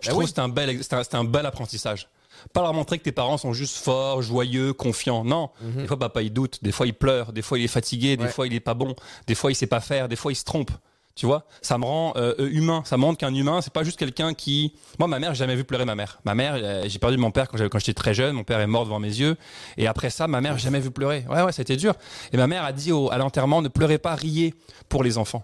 Je 0.00 0.06
Ben 0.08 0.10
trouve 0.10 0.18
oui. 0.18 0.24
que 0.24 0.28
c'était 0.28 0.42
un 0.42 0.50
bel, 0.50 0.78
un, 0.90 1.18
un 1.18 1.24
bel 1.24 1.46
apprentissage. 1.46 2.08
Pas 2.52 2.60
leur 2.60 2.74
montrer 2.74 2.98
que 2.98 3.04
tes 3.04 3.12
parents 3.12 3.38
sont 3.38 3.54
juste 3.54 3.78
forts, 3.78 4.20
joyeux, 4.20 4.74
confiants. 4.74 5.24
Non. 5.24 5.48
Des 5.62 5.86
fois, 5.86 5.98
papa, 5.98 6.20
il 6.20 6.30
doute. 6.30 6.62
Des 6.62 6.70
fois, 6.70 6.86
il 6.86 6.92
pleure. 6.92 7.32
Des 7.32 7.40
fois, 7.40 7.58
il 7.58 7.64
est 7.64 7.68
fatigué. 7.68 8.18
Des. 8.18 8.24
Ouais. 8.24 8.30
fois, 8.30 8.46
il 8.46 8.52
est 8.52 8.60
pas 8.60 8.74
bon. 8.74 8.94
Des 9.26 9.34
fois, 9.34 9.50
il 9.50 9.54
sait 9.54 9.66
pas 9.66 9.80
faire. 9.80 10.06
Des 10.10 10.16
fois, 10.16 10.32
il 10.32 10.36
se 10.36 10.44
trompe. 10.44 10.70
Tu 11.16 11.24
vois, 11.24 11.46
ça 11.62 11.78
me 11.78 11.84
rend 11.86 12.12
euh, 12.16 12.34
euh, 12.38 12.50
humain. 12.50 12.82
Ça 12.84 12.98
montre 12.98 13.16
qu'un 13.16 13.34
humain, 13.34 13.62
c'est 13.62 13.72
pas 13.72 13.84
juste 13.84 13.98
quelqu'un 13.98 14.34
qui. 14.34 14.74
Moi, 14.98 15.08
ma 15.08 15.18
mère, 15.18 15.32
j'ai 15.32 15.38
jamais 15.38 15.56
vu 15.56 15.64
pleurer 15.64 15.86
ma 15.86 15.94
mère. 15.94 16.20
Ma 16.26 16.34
mère, 16.34 16.56
euh, 16.56 16.84
j'ai 16.86 16.98
perdu 16.98 17.16
mon 17.16 17.30
père 17.30 17.48
quand 17.48 17.78
j'étais 17.78 17.94
très 17.94 18.12
jeune. 18.12 18.34
Mon 18.34 18.44
père 18.44 18.60
est 18.60 18.66
mort 18.66 18.84
devant 18.84 19.00
mes 19.00 19.08
yeux. 19.08 19.36
Et 19.78 19.86
après 19.86 20.10
ça, 20.10 20.28
ma 20.28 20.42
mère, 20.42 20.58
j'ai 20.58 20.64
jamais 20.64 20.78
vu 20.78 20.90
pleurer. 20.90 21.24
Ouais, 21.30 21.40
ouais, 21.40 21.50
été 21.50 21.76
dur. 21.76 21.94
Et 22.34 22.36
ma 22.36 22.46
mère 22.46 22.64
a 22.64 22.72
dit 22.72 22.92
à 23.10 23.16
l'enterrement, 23.16 23.62
ne 23.62 23.68
pleurez 23.68 23.96
pas, 23.96 24.14
riez 24.14 24.54
pour 24.90 25.02
les 25.02 25.16
enfants. 25.16 25.42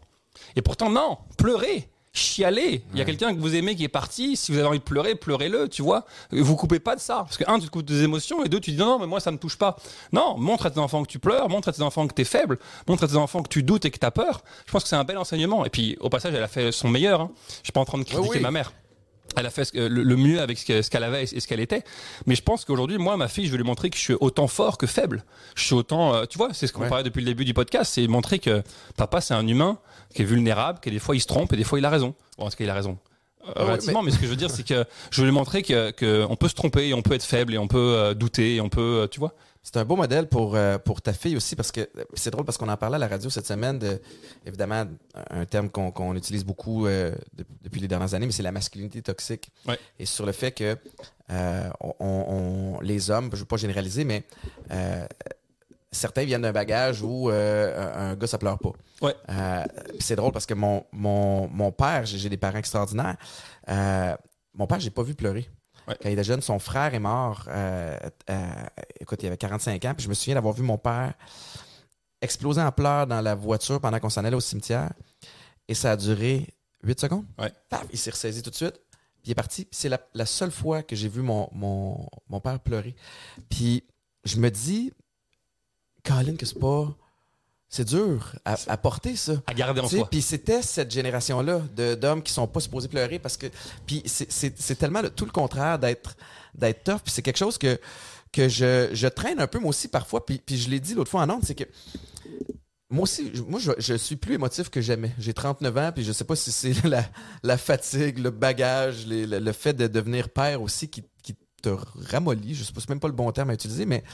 Et 0.56 0.62
pourtant, 0.62 0.90
non, 0.90 1.16
pleurez, 1.38 1.88
chialez. 2.12 2.82
Il 2.92 2.98
y 2.98 3.02
a 3.02 3.04
quelqu'un 3.04 3.34
que 3.34 3.40
vous 3.40 3.54
aimez 3.54 3.74
qui 3.74 3.84
est 3.84 3.88
parti. 3.88 4.36
Si 4.36 4.52
vous 4.52 4.58
avez 4.58 4.68
envie 4.68 4.78
de 4.78 4.84
pleurer, 4.84 5.14
pleurez-le, 5.14 5.68
tu 5.68 5.82
vois. 5.82 6.04
Vous 6.30 6.56
coupez 6.56 6.78
pas 6.80 6.94
de 6.94 7.00
ça. 7.00 7.16
Parce 7.24 7.36
que, 7.36 7.44
un, 7.46 7.58
tu 7.58 7.66
te 7.66 7.70
coupes 7.70 7.84
des 7.84 8.02
émotions, 8.02 8.44
et 8.44 8.48
deux, 8.48 8.60
tu 8.60 8.72
dis 8.72 8.76
non, 8.76 8.86
non, 8.86 8.98
mais 8.98 9.06
moi, 9.06 9.20
ça 9.20 9.30
me 9.30 9.38
touche 9.38 9.56
pas. 9.56 9.76
Non, 10.12 10.36
montre 10.36 10.66
à 10.66 10.70
tes 10.70 10.78
enfants 10.78 11.02
que 11.02 11.08
tu 11.08 11.18
pleures, 11.18 11.48
montre 11.48 11.68
à 11.68 11.72
tes 11.72 11.82
enfants 11.82 12.06
que 12.06 12.14
tu 12.14 12.22
es 12.22 12.26
faible, 12.26 12.58
montre 12.86 13.04
à 13.04 13.08
tes 13.08 13.16
enfants 13.16 13.42
que 13.42 13.48
tu 13.48 13.62
doutes 13.62 13.84
et 13.84 13.90
que 13.90 13.98
tu 13.98 14.06
as 14.06 14.10
peur. 14.10 14.42
Je 14.66 14.72
pense 14.72 14.82
que 14.82 14.88
c'est 14.88 14.96
un 14.96 15.04
bel 15.04 15.18
enseignement. 15.18 15.64
Et 15.64 15.70
puis, 15.70 15.96
au 16.00 16.08
passage, 16.10 16.34
elle 16.34 16.42
a 16.42 16.48
fait 16.48 16.70
son 16.72 16.88
meilleur. 16.88 17.20
Hein. 17.22 17.30
Je 17.48 17.64
suis 17.64 17.72
pas 17.72 17.80
en 17.80 17.84
train 17.84 17.98
de 17.98 18.04
critiquer 18.04 18.28
Oui, 18.28 18.36
oui. 18.36 18.42
ma 18.42 18.50
mère. 18.50 18.72
Elle 19.36 19.46
a 19.46 19.50
fait 19.50 19.64
ce 19.64 19.76
le, 19.88 20.02
le 20.02 20.16
mieux 20.16 20.40
avec 20.40 20.58
ce 20.58 20.64
que- 20.66 20.82
ce 20.82 20.90
qu'elle 20.90 21.04
avait 21.04 21.24
et 21.24 21.40
ce 21.40 21.46
qu'elle 21.46 21.60
était. 21.60 21.82
Mais 22.26 22.34
je 22.34 22.42
pense 22.42 22.64
qu'aujourd'hui, 22.64 22.98
moi, 22.98 23.16
ma 23.16 23.28
fille, 23.28 23.46
je 23.46 23.50
vais 23.52 23.56
lui 23.58 23.64
montrer 23.64 23.90
que 23.90 23.96
je 23.96 24.02
suis 24.02 24.16
autant 24.20 24.46
fort 24.46 24.78
que 24.78 24.86
faible. 24.86 25.24
Je 25.54 25.64
suis 25.64 25.74
autant, 25.74 26.14
euh, 26.14 26.24
tu 26.26 26.38
vois, 26.38 26.50
c'est 26.52 26.66
ce 26.66 26.72
qu'on 26.72 26.82
Ouais. 26.82 26.88
parlait 26.88 27.04
depuis 27.04 27.20
le 27.20 27.26
début 27.26 27.44
du 27.44 27.54
podcast, 27.54 27.92
c'est 27.94 28.06
montrer 28.06 28.38
que 28.38 28.62
papa, 28.96 29.20
c'est 29.20 29.34
un 29.34 29.46
humain 29.46 29.78
qui 30.14 30.22
est 30.22 30.26
vulnérable, 30.26 30.80
que 30.80 30.90
des 30.90 30.98
fois 30.98 31.16
il 31.16 31.20
se 31.20 31.26
trompe 31.26 31.52
et 31.52 31.56
des 31.56 31.64
fois 31.64 31.78
il 31.78 31.84
a 31.84 31.90
raison. 31.90 32.14
Bon, 32.38 32.48
est-ce 32.48 32.56
qu'il 32.56 32.68
a 32.68 32.74
raison 32.74 32.98
Euh, 33.48 33.52
ouais, 33.60 33.64
Relativement, 33.70 34.02
mais... 34.02 34.10
ce 34.12 34.18
que 34.18 34.24
je 34.26 34.30
veux 34.30 34.36
dire, 34.36 34.50
c'est 34.50 34.66
que 34.66 34.84
je 35.10 35.20
veux 35.20 35.26
lui 35.26 35.34
montrer 35.34 35.62
que, 35.62 35.90
que 35.90 36.24
on 36.28 36.36
peut 36.36 36.48
se 36.48 36.54
tromper, 36.54 36.88
et 36.88 36.94
on 36.94 37.02
peut 37.02 37.14
être 37.14 37.24
faible 37.24 37.54
et 37.54 37.58
on 37.58 37.66
peut 37.66 37.78
euh, 37.78 38.14
douter, 38.14 38.56
et 38.56 38.60
on 38.60 38.68
peut, 38.68 39.08
tu 39.10 39.18
vois. 39.18 39.32
C'est 39.64 39.76
un 39.76 39.84
beau 39.84 39.94
modèle 39.94 40.28
pour, 40.28 40.56
euh, 40.56 40.76
pour 40.78 41.00
ta 41.00 41.12
fille 41.12 41.36
aussi, 41.36 41.54
parce 41.54 41.70
que 41.70 41.80
euh, 41.82 42.04
c'est 42.14 42.30
drôle 42.30 42.44
parce 42.44 42.58
qu'on 42.58 42.68
en 42.68 42.76
parlait 42.76 42.96
à 42.96 42.98
la 42.98 43.06
radio 43.08 43.30
cette 43.30 43.46
semaine, 43.46 43.78
de, 43.78 44.00
évidemment, 44.44 44.86
un 45.30 45.44
terme 45.44 45.70
qu'on 45.70 46.16
utilise 46.16 46.44
beaucoup 46.44 46.86
euh, 46.86 47.14
de- 47.32 47.44
depuis 47.62 47.80
les 47.80 47.86
dernières 47.88 48.12
années, 48.14 48.26
mais 48.26 48.32
c'est 48.32 48.42
la 48.42 48.50
masculinité 48.52 49.00
toxique. 49.02 49.50
Ouais. 49.68 49.78
Et 50.00 50.04
sur 50.06 50.26
le 50.26 50.32
fait 50.32 50.50
que 50.50 50.76
euh, 51.30 51.70
on, 51.80 51.94
on- 52.00 52.80
les 52.80 53.10
hommes, 53.10 53.26
je 53.30 53.36
ne 53.36 53.40
veux 53.40 53.44
pas 53.46 53.56
généraliser, 53.56 54.04
mais 54.04 54.24
certains 55.90 56.24
viennent 56.24 56.42
d'un 56.42 56.52
bagage 56.52 57.02
où 57.02 57.30
euh, 57.30 58.10
un 58.12 58.16
gars, 58.16 58.26
ça 58.26 58.38
pleure 58.38 58.58
pas. 58.58 58.72
Ouais. 59.00 59.14
Euh, 59.28 59.64
c'est 60.00 60.16
drôle 60.16 60.32
parce 60.32 60.46
que 60.46 60.54
mon, 60.54 60.84
mon, 60.92 61.48
mon 61.48 61.70
père, 61.70 62.04
j'ai 62.06 62.18
j'ai 62.18 62.28
des 62.28 62.36
parents 62.36 62.58
extraordinaires, 62.58 63.16
euh, 63.68 64.14
mon 64.54 64.66
père, 64.66 64.80
j'ai 64.80 64.90
pas 64.90 65.02
vu 65.02 65.14
pleurer. 65.14 65.48
Ouais. 65.88 65.96
Quand 66.00 66.08
il 66.08 66.12
était 66.12 66.24
jeune, 66.24 66.40
son 66.40 66.58
frère 66.58 66.94
est 66.94 66.98
mort. 67.00 67.44
euh, 67.48 67.98
euh, 68.30 68.52
écoute, 69.00 69.22
il 69.22 69.26
avait 69.26 69.36
45 69.36 69.84
ans. 69.84 69.94
Puis 69.94 70.04
je 70.04 70.08
me 70.08 70.14
souviens 70.14 70.34
d'avoir 70.34 70.54
vu 70.54 70.62
mon 70.62 70.78
père 70.78 71.14
exploser 72.20 72.60
en 72.62 72.70
pleurs 72.70 73.06
dans 73.06 73.20
la 73.20 73.34
voiture 73.34 73.80
pendant 73.80 73.98
qu'on 73.98 74.10
s'en 74.10 74.24
allait 74.24 74.36
au 74.36 74.40
cimetière. 74.40 74.92
Et 75.68 75.74
ça 75.74 75.92
a 75.92 75.96
duré 75.96 76.46
8 76.84 77.00
secondes. 77.00 77.24
Ouais. 77.38 77.52
Paf, 77.68 77.84
il 77.92 77.98
s'est 77.98 78.10
ressaisi 78.10 78.42
tout 78.42 78.50
de 78.50 78.54
suite. 78.54 78.80
Puis 79.22 79.26
il 79.26 79.30
est 79.32 79.36
parti. 79.36 79.66
C'est 79.70 79.88
la, 79.88 80.00
la 80.14 80.26
seule 80.26 80.50
fois 80.52 80.82
que 80.82 80.94
j'ai 80.96 81.08
vu 81.08 81.22
mon, 81.22 81.48
mon, 81.52 82.08
mon 82.28 82.40
père 82.40 82.60
pleurer. 82.60 82.94
Puis 83.48 83.84
je 84.24 84.36
me 84.38 84.50
dis, 84.50 84.92
Colin, 86.04 86.36
que 86.36 86.46
c'est 86.46 86.58
pas. 86.58 86.94
C'est 87.74 87.86
dur 87.86 88.34
à, 88.44 88.56
à 88.66 88.76
porter 88.76 89.16
ça. 89.16 89.32
À 89.46 89.54
garder 89.54 89.80
en 89.80 89.88
soi. 89.88 90.08
Puis 90.10 90.20
c'était 90.20 90.60
cette 90.60 90.90
génération-là 90.90 91.60
d'hommes 91.96 92.22
qui 92.22 92.30
sont 92.30 92.46
pas 92.46 92.60
supposés 92.60 92.86
pleurer 92.88 93.18
parce 93.18 93.38
que. 93.38 93.46
Puis 93.86 94.02
c'est- 94.04 94.74
tellement 94.78 95.00
le- 95.00 95.08
tout 95.08 95.24
le 95.24 95.30
contraire 95.30 95.78
d'être 95.78 96.14
d'être 96.54 96.84
tough. 96.84 96.98
Puis 97.02 97.12
c'est 97.14 97.22
quelque 97.22 97.38
chose 97.38 97.56
que, 97.56 97.80
que 98.30 98.46
je, 98.46 98.90
je 98.92 99.08
traîne 99.08 99.40
un 99.40 99.46
peu 99.46 99.58
moi 99.58 99.70
aussi 99.70 99.88
parfois. 99.88 100.26
Puis, 100.26 100.42
puis 100.44 100.58
je 100.58 100.68
l'ai 100.68 100.80
dit 100.80 100.92
l'autre 100.92 101.10
fois 101.10 101.22
en 101.22 101.26
Nantes, 101.28 101.44
c'est 101.46 101.54
que. 101.54 101.64
Moi 102.90 103.04
aussi, 103.04 103.30
je- 103.32 103.40
moi, 103.42 103.58
je, 103.58 103.72
je 103.78 103.94
suis 103.94 104.16
plus 104.16 104.34
émotif 104.34 104.68
que 104.68 104.82
jamais. 104.82 105.12
J'ai 105.18 105.32
39 105.32 105.78
ans, 105.78 105.92
puis 105.94 106.04
je 106.04 106.12
sais 106.12 106.24
pas 106.24 106.36
si 106.36 106.52
c'est 106.52 106.74
la, 106.84 107.06
la 107.42 107.56
fatigue, 107.56 108.18
le 108.18 108.28
bagage, 108.28 109.06
les- 109.06 109.26
le, 109.26 109.38
le 109.38 109.52
fait 109.52 109.72
de 109.72 109.86
devenir 109.86 110.28
père 110.28 110.60
aussi 110.60 110.90
qui, 110.90 111.02
qui 111.22 111.34
te 111.62 111.70
ramollit. 112.10 112.54
Je 112.54 112.64
sais 112.64 112.72
pas, 112.74 112.80
c'est 112.80 112.90
même 112.90 113.00
pas 113.00 113.08
le 113.08 113.14
bon 113.14 113.32
terme 113.32 113.48
à 113.48 113.54
utiliser, 113.54 113.86
mais, 113.86 114.04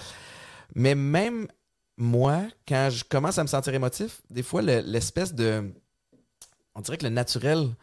mais 0.77 0.94
même 0.94 1.49
moi, 1.98 2.46
quand 2.66 2.88
je 2.90 3.04
commence 3.04 3.38
à 3.38 3.42
me 3.42 3.48
sentir 3.48 3.74
émotif, 3.74 4.22
des 4.30 4.42
fois, 4.42 4.62
le- 4.62 4.80
l'espèce 4.80 5.34
de. 5.34 5.70
On 6.74 6.80
dirait 6.80 6.96
que 6.96 7.04
le 7.04 7.11
naturel 7.11 7.74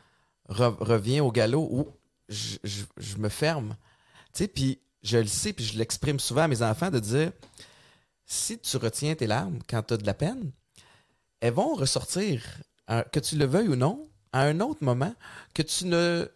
re- 0.50 0.78
revient 0.80 1.20
au 1.20 1.32
galop 1.32 1.68
où 1.70 1.88
je, 2.30 2.58
je- 2.64 3.18
me 3.18 3.30
ferme. 3.30 3.76
Tu 4.34 4.40
sais, 4.44 4.48
puis 4.48 4.80
je 5.04 5.18
le 5.18 5.28
sais, 5.28 5.52
puis 5.54 5.66
je 5.66 5.78
l'exprime 5.78 6.20
souvent 6.20 6.44
à 6.44 6.48
mes 6.48 6.62
enfants 6.62 6.90
de 6.90 7.00
dire 7.00 7.32
si 8.26 8.58
tu 8.58 8.78
retiens 8.78 9.14
tes 9.16 9.28
larmes 9.28 9.60
quand 9.70 9.84
tu 9.84 9.94
as 9.94 9.98
de 9.98 10.06
la 10.06 10.14
peine, 10.14 10.52
elles 11.42 11.54
vont 11.54 11.76
ressortir, 11.76 12.42
euh, 12.90 13.04
que 13.04 13.20
tu 13.20 13.36
le 13.38 13.46
veuilles 13.46 13.68
ou 13.68 13.76
non, 13.76 14.08
à 14.32 14.42
un 14.44 14.60
autre 14.62 14.84
moment 14.84 15.14
que 15.54 15.62
tu 15.62 15.86
ne 15.86 16.28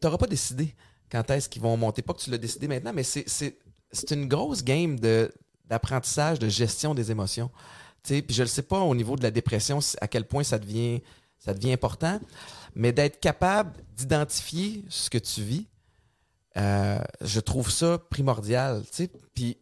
t'auras 0.00 0.18
pas 0.18 0.26
décidé 0.26 0.74
quand 1.10 1.28
est-ce 1.30 1.48
qu'ils 1.48 1.62
vont 1.62 1.76
monter. 1.76 2.02
Pas 2.02 2.12
que 2.14 2.20
tu 2.20 2.30
l'as 2.30 2.38
décidé 2.38 2.68
maintenant, 2.68 2.92
mais 2.92 3.02
c'est 3.02 4.10
une 4.10 4.28
grosse 4.28 4.62
game 4.62 5.00
de, 5.00 5.32
d'apprentissage, 5.66 6.38
de 6.38 6.48
gestion 6.48 6.94
des 6.94 7.10
émotions. 7.10 7.50
Puis 8.02 8.24
je 8.30 8.42
ne 8.42 8.48
sais 8.48 8.62
pas 8.62 8.80
au 8.80 8.94
niveau 8.94 9.16
de 9.16 9.22
la 9.22 9.30
dépression 9.30 9.80
si- 9.80 9.96
à 10.00 10.08
quel 10.08 10.24
point 10.24 10.42
ça 10.42 10.58
devient, 10.58 11.00
important, 11.72 12.20
mais 12.74 12.92
d'être 12.92 13.20
capable 13.20 13.72
d'identifier 13.96 14.84
ce 14.88 15.08
que 15.10 15.18
tu 15.18 15.42
vis, 15.42 15.66
euh, 16.56 16.98
je 17.20 17.40
trouve 17.40 17.70
ça 17.70 17.98
primordial. 17.98 18.82
Puis 19.34 19.58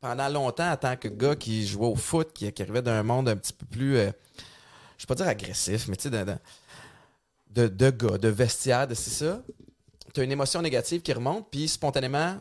pendant 0.00 0.28
longtemps, 0.28 0.70
en 0.72 0.76
tant 0.76 0.96
que 0.96 1.08
gars 1.08 1.36
qui 1.36 1.66
jouait 1.66 1.86
au 1.86 1.94
foot, 1.96 2.32
qui, 2.32 2.50
qui 2.52 2.62
arrivait 2.62 2.82
d'un 2.82 3.02
monde 3.02 3.28
un 3.28 3.36
petit 3.36 3.52
peu 3.52 3.66
plus, 3.66 3.96
euh, 3.96 4.10
je 4.98 5.04
vais 5.04 5.08
pas 5.08 5.14
dire 5.14 5.28
agressif, 5.28 5.88
mais 5.88 5.96
tu 5.96 6.04
sais, 6.04 6.10
de, 6.10 6.24
de, 7.50 7.68
de, 7.68 7.90
gars, 7.90 8.18
de 8.18 8.34
c'est 8.94 9.10
ça, 9.10 9.42
tu 10.12 10.20
as 10.20 10.24
une 10.24 10.32
émotion 10.32 10.60
négative 10.62 11.02
qui 11.02 11.12
remonte, 11.12 11.50
puis 11.50 11.68
spontanément, 11.68 12.36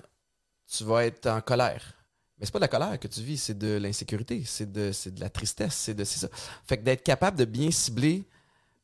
tu 0.67 0.83
vas 0.83 1.05
être 1.05 1.27
en 1.27 1.41
colère. 1.41 2.00
Mais 2.41 2.47
c'est 2.47 2.51
pas 2.51 2.57
de 2.57 2.63
la 2.63 2.67
colère 2.69 2.99
que 2.99 3.07
tu 3.07 3.21
vis, 3.21 3.37
c'est 3.37 3.57
de 3.57 3.77
l'insécurité, 3.77 4.41
c'est 4.47 4.71
de, 4.71 4.91
de 5.11 5.19
la 5.21 5.29
tristesse, 5.29 5.75
c'est 5.75 5.93
de 5.93 6.03
ça. 6.03 6.27
Fait 6.65 6.77
que 6.77 6.83
d'être 6.83 7.03
capable 7.03 7.37
de 7.37 7.45
bien 7.45 7.69
cibler 7.69 8.23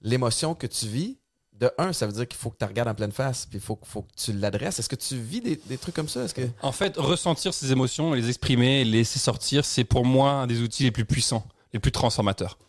l'émotion 0.04 0.54
que 0.54 0.68
tu 0.68 0.88
vis, 0.88 1.18
de 1.54 1.72
un, 1.80 1.92
ça 1.92 2.06
veut 2.06 2.14
dire 2.14 2.28
qu'il 2.28 2.38
faut 2.38 2.52
que 2.52 2.58
tu 2.58 2.66
regardes 2.66 2.90
en 2.90 2.94
pleine 2.94 3.12
face, 3.12 3.48
puis 3.48 3.58
il 3.58 3.62
faut, 3.62 3.80
faut 3.84 4.04
que 4.04 4.14
tu 4.16 4.32
l'adresses. 4.32 4.78
Est-ce 4.78 4.90
que 4.90 4.96
tu 4.96 5.18
vis 5.18 5.42
des, 5.42 5.56
des 5.56 5.80
trucs 5.80 5.96
comme 5.96 6.08
ça? 6.08 6.28
Que... 6.28 6.42
En 6.62 6.72
fait, 6.72 6.98
ressentir 6.98 7.52
ses 7.52 7.72
émotions, 7.72 8.14
les 8.14 8.28
exprimer, 8.28 8.86
les 8.86 9.00
laisser 9.00 9.18
sortir, 9.18 9.66
c'est 9.66 9.84
pour 9.84 10.06
moi 10.06 10.34
un 10.34 10.46
des 10.46 10.62
outils 10.62 10.84
les 10.84 10.92
plus 10.92 11.06
puissants, 11.06 11.48
les 11.74 11.80
plus 11.80 11.92
transformateurs. 11.92 12.60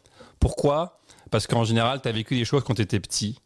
Pourquoi? 0.41 1.01
Parce 1.31 1.47
qu'en 1.47 1.65
général, 1.65 2.01
tu 2.01 2.09
as 2.09 2.13
vécu 2.13 2.35
des 2.35 2.47
choses 2.47 2.65
quand 2.65 2.73
tu 2.73 2.81
étais 2.81 2.99
petit, 2.99 3.39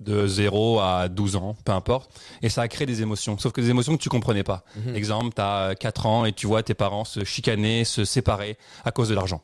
de 0.00 0.26
0 0.26 0.80
à 0.80 1.08
12 1.08 1.36
ans, 1.36 1.56
peu 1.64 1.72
importe, 1.72 2.10
et 2.42 2.48
ça 2.48 2.62
a 2.62 2.68
créé 2.68 2.86
des 2.86 3.00
émotions, 3.02 3.38
sauf 3.38 3.52
que 3.52 3.60
des 3.60 3.70
émotions 3.70 3.96
que 3.96 4.02
tu 4.02 4.08
comprenais 4.08 4.42
pas. 4.42 4.64
Exemple, 4.94 5.34
tu 5.34 5.40
as 5.42 5.74
4 5.78 6.06
ans 6.06 6.24
et 6.24 6.32
tu 6.32 6.46
vois 6.46 6.62
tes 6.62 6.74
parents 6.74 7.04
se 7.04 7.24
chicaner, 7.24 7.84
se 7.84 8.04
séparer 8.04 8.58
à 8.84 8.90
cause 8.90 9.08
de 9.08 9.14
l'argent. 9.14 9.40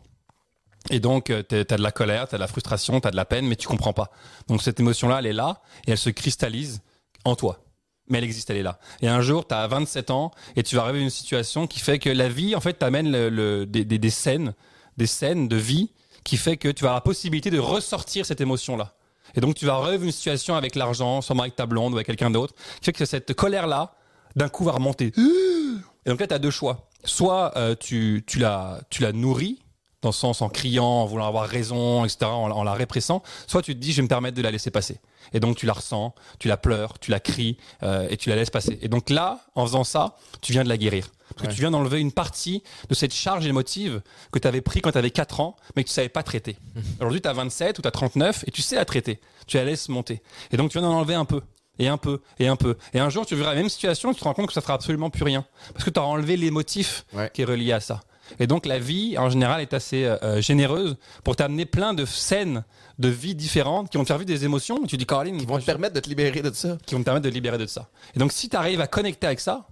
Et 0.90 0.98
donc, 0.98 1.26
tu 1.26 1.56
as 1.56 1.64
de 1.76 1.82
la 1.82 1.92
colère, 1.92 2.26
tu 2.28 2.34
as 2.34 2.38
de 2.38 2.42
la 2.42 2.48
frustration, 2.48 3.00
tu 3.00 3.06
as 3.06 3.10
de 3.10 3.16
la 3.16 3.24
peine, 3.26 3.46
mais 3.46 3.56
tu 3.56 3.68
comprends 3.68 3.92
pas. 3.92 4.10
Donc, 4.48 4.62
cette 4.62 4.80
émotion-là, 4.80 5.18
elle 5.20 5.26
est 5.26 5.32
là 5.32 5.60
et 5.86 5.92
elle 5.92 5.98
se 5.98 6.10
cristallise 6.10 6.80
en 7.24 7.36
toi. 7.36 7.62
Mais 8.08 8.18
elle 8.18 8.24
existe, 8.24 8.50
elle 8.50 8.56
est 8.56 8.62
là. 8.62 8.80
Et 9.02 9.08
un 9.08 9.20
jour, 9.20 9.46
tu 9.46 9.54
as 9.54 9.66
27 9.68 10.10
ans 10.10 10.32
et 10.56 10.62
tu 10.62 10.74
vas 10.76 10.82
arriver 10.82 10.98
à 10.98 11.02
une 11.02 11.10
situation 11.10 11.66
qui 11.66 11.78
fait 11.80 11.98
que 11.98 12.10
la 12.10 12.28
vie, 12.28 12.56
en 12.56 12.60
fait, 12.60 12.72
t'amène 12.74 13.12
le, 13.12 13.28
le- 13.28 13.66
des, 13.66 13.84
des- 13.84 13.98
des 13.98 14.10
scènes, 14.10 14.54
des 14.96 15.06
scènes 15.06 15.46
de 15.48 15.56
vie 15.56 15.92
qui 16.24 16.36
fait 16.38 16.56
que 16.56 16.68
tu 16.68 16.82
vas 16.82 16.88
avoir 16.90 16.96
la 16.96 17.00
possibilité 17.02 17.50
de 17.50 17.58
ressortir 17.58 18.26
cette 18.26 18.40
émotion-là. 18.40 18.94
Et 19.34 19.40
donc, 19.40 19.54
tu 19.54 19.66
vas 19.66 19.76
revivre 19.76 20.04
une 20.04 20.12
situation 20.12 20.54
avec 20.54 20.74
l'argent, 20.74 21.20
sûrement 21.20 21.42
avec 21.42 21.56
ta 21.56 21.66
blonde 21.66 21.92
ou 21.92 21.96
avec 21.96 22.06
quelqu'un 22.06 22.30
d'autre, 22.30 22.54
qui 22.80 22.86
fait 22.86 22.92
que 22.92 23.04
cette 23.04 23.34
colère-là, 23.34 23.94
d'un 24.36 24.48
coup, 24.48 24.64
va 24.64 24.72
remonter. 24.72 25.12
Et 26.06 26.08
donc 26.08 26.20
là, 26.20 26.26
tu 26.26 26.34
as 26.34 26.38
deux 26.38 26.50
choix. 26.50 26.88
Soit 27.04 27.56
euh, 27.56 27.74
tu, 27.78 28.24
tu, 28.26 28.38
la, 28.38 28.80
tu 28.90 29.02
la 29.02 29.12
nourris, 29.12 29.58
dans 30.02 30.08
le 30.10 30.14
sens 30.14 30.40
en 30.42 30.48
criant, 30.48 30.84
en 30.84 31.06
voulant 31.06 31.26
avoir 31.26 31.46
raison, 31.46 32.04
etc., 32.04 32.24
en, 32.24 32.50
en 32.50 32.64
la 32.64 32.72
répressant, 32.72 33.22
soit 33.46 33.62
tu 33.62 33.74
te 33.74 33.80
dis, 33.80 33.92
je 33.92 33.96
vais 33.96 34.02
me 34.02 34.08
permettre 34.08 34.36
de 34.36 34.42
la 34.42 34.50
laisser 34.50 34.70
passer. 34.70 34.98
Et 35.32 35.40
donc 35.40 35.56
tu 35.56 35.66
la 35.66 35.74
ressens, 35.74 36.14
tu 36.38 36.48
la 36.48 36.56
pleures, 36.56 36.98
tu 36.98 37.10
la 37.10 37.20
cries, 37.20 37.58
euh, 37.82 38.08
et 38.08 38.16
tu 38.16 38.30
la 38.30 38.36
laisses 38.36 38.50
passer. 38.50 38.78
Et 38.82 38.88
donc 38.88 39.10
là, 39.10 39.40
en 39.54 39.66
faisant 39.66 39.84
ça, 39.84 40.16
tu 40.40 40.52
viens 40.52 40.64
de 40.64 40.68
la 40.68 40.78
guérir. 40.78 41.08
Parce 41.36 41.48
que 41.48 41.54
tu 41.54 41.60
viens 41.60 41.70
d'enlever 41.70 42.00
une 42.00 42.12
partie 42.12 42.62
de 42.88 42.94
cette 42.94 43.14
charge 43.14 43.46
émotive 43.46 44.00
que 44.32 44.38
tu 44.38 44.46
avais 44.48 44.60
pris 44.60 44.80
quand 44.80 44.92
tu 44.92 44.98
avais 44.98 45.10
4 45.10 45.40
ans, 45.40 45.56
mais 45.76 45.84
que 45.84 45.88
tu 45.88 45.94
savais 45.94 46.08
pas 46.08 46.22
traiter. 46.22 46.56
Aujourd'hui, 47.00 47.20
tu 47.20 47.28
as 47.28 47.32
27 47.32 47.78
ou 47.78 47.82
tu 47.82 47.88
as 47.88 47.90
39 47.92 48.44
et 48.46 48.50
tu 48.50 48.62
sais 48.62 48.76
la 48.76 48.84
traiter. 48.84 49.20
Tu 49.46 49.56
la 49.56 49.64
laisses 49.64 49.88
monter. 49.88 50.22
Et 50.52 50.56
donc 50.56 50.70
tu 50.70 50.78
viens 50.78 50.86
d'en 50.88 50.94
enlever 50.94 51.14
un 51.14 51.24
peu. 51.24 51.40
Et 51.78 51.88
un 51.88 51.96
peu, 51.96 52.20
et 52.38 52.46
un 52.46 52.56
peu. 52.56 52.76
Et 52.92 53.00
un 53.00 53.08
jour, 53.08 53.24
tu 53.24 53.34
verras 53.36 53.50
la 53.54 53.56
même 53.56 53.70
situation, 53.70 54.12
tu 54.12 54.18
te 54.20 54.24
rends 54.24 54.34
compte 54.34 54.48
que 54.48 54.52
ça 54.52 54.60
fera 54.60 54.74
absolument 54.74 55.08
plus 55.08 55.24
rien. 55.24 55.46
Parce 55.72 55.82
que 55.84 55.88
tu 55.90 55.98
auras 55.98 56.08
enlevé 56.08 56.36
l'émotif 56.36 57.06
Ouais. 57.14 57.30
qui 57.32 57.40
est 57.40 57.46
relié 57.46 57.72
à 57.72 57.80
ça. 57.80 58.00
Et 58.38 58.46
donc 58.46 58.66
la 58.66 58.78
vie, 58.78 59.16
en 59.18 59.30
général, 59.30 59.60
est 59.62 59.72
assez 59.72 60.04
euh, 60.04 60.16
euh, 60.22 60.40
généreuse 60.42 60.96
pour 61.24 61.36
t'amener 61.36 61.64
plein 61.64 61.94
de 61.94 62.04
scènes 62.04 62.64
de 62.98 63.08
vie 63.08 63.34
différentes 63.34 63.88
qui 63.90 63.96
vont 63.96 64.04
te 64.04 64.08
faire 64.08 64.18
vivre 64.18 64.26
des 64.28 64.44
émotions. 64.44 64.84
Tu 64.86 64.96
dis, 64.98 65.06
Caroline, 65.06 65.38
Qui 65.38 65.46
vont 65.46 65.58
te 65.58 65.64
permettre 65.64 65.94
de 65.94 66.00
te 66.00 66.08
libérer 66.08 66.42
de 66.42 66.52
ça. 66.52 66.76
qui 66.86 66.94
vont 66.94 67.00
te 67.00 67.06
permettre 67.06 67.24
de 67.24 67.30
te 67.30 67.34
libérer 67.34 67.56
de 67.58 67.66
ça. 67.66 67.88
Et 68.14 68.18
donc, 68.18 68.30
si 68.32 68.48
tu 68.50 68.56
arrives 68.56 68.80
à 68.82 68.86
connecter 68.86 69.26
avec 69.26 69.40
ça 69.40 69.66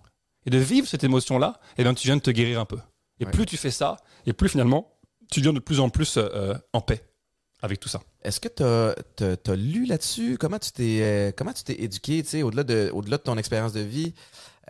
et 0.48 0.50
de 0.50 0.56
vivre 0.56 0.88
cette 0.88 1.04
émotion-là, 1.04 1.60
eh 1.76 1.82
bien, 1.82 1.92
tu 1.92 2.06
viens 2.06 2.16
de 2.16 2.22
te 2.22 2.30
guérir 2.30 2.58
un 2.58 2.64
peu. 2.64 2.78
Et 3.20 3.26
Ouais. 3.26 3.30
plus 3.30 3.44
tu 3.44 3.58
fais 3.58 3.70
ça, 3.70 3.98
et 4.24 4.32
plus 4.32 4.48
finalement, 4.48 4.94
tu 5.30 5.40
deviens 5.40 5.52
de 5.52 5.58
plus 5.58 5.78
en 5.78 5.90
plus 5.90 6.16
euh, 6.16 6.26
euh, 6.32 6.58
en 6.72 6.80
paix 6.80 7.04
avec 7.60 7.80
tout 7.80 7.88
ça. 7.90 8.00
Est-ce 8.22 8.40
que 8.40 8.48
tu 8.48 8.62
as, 9.50 9.56
lu 9.56 9.84
là-dessus? 9.84 10.38
Comment 10.38 10.58
tu 10.58 10.72
t'es 10.72 11.00
euh, 11.02 11.32
comment 11.36 11.52
tu 11.52 11.64
t'es 11.64 11.82
éduqué, 11.82 12.42
au-delà 12.42 12.64
de, 12.64 12.90
au-delà 12.94 13.18
de 13.18 13.22
ton 13.22 13.36
expérience 13.36 13.74
de 13.74 13.80
vie? 13.80 14.14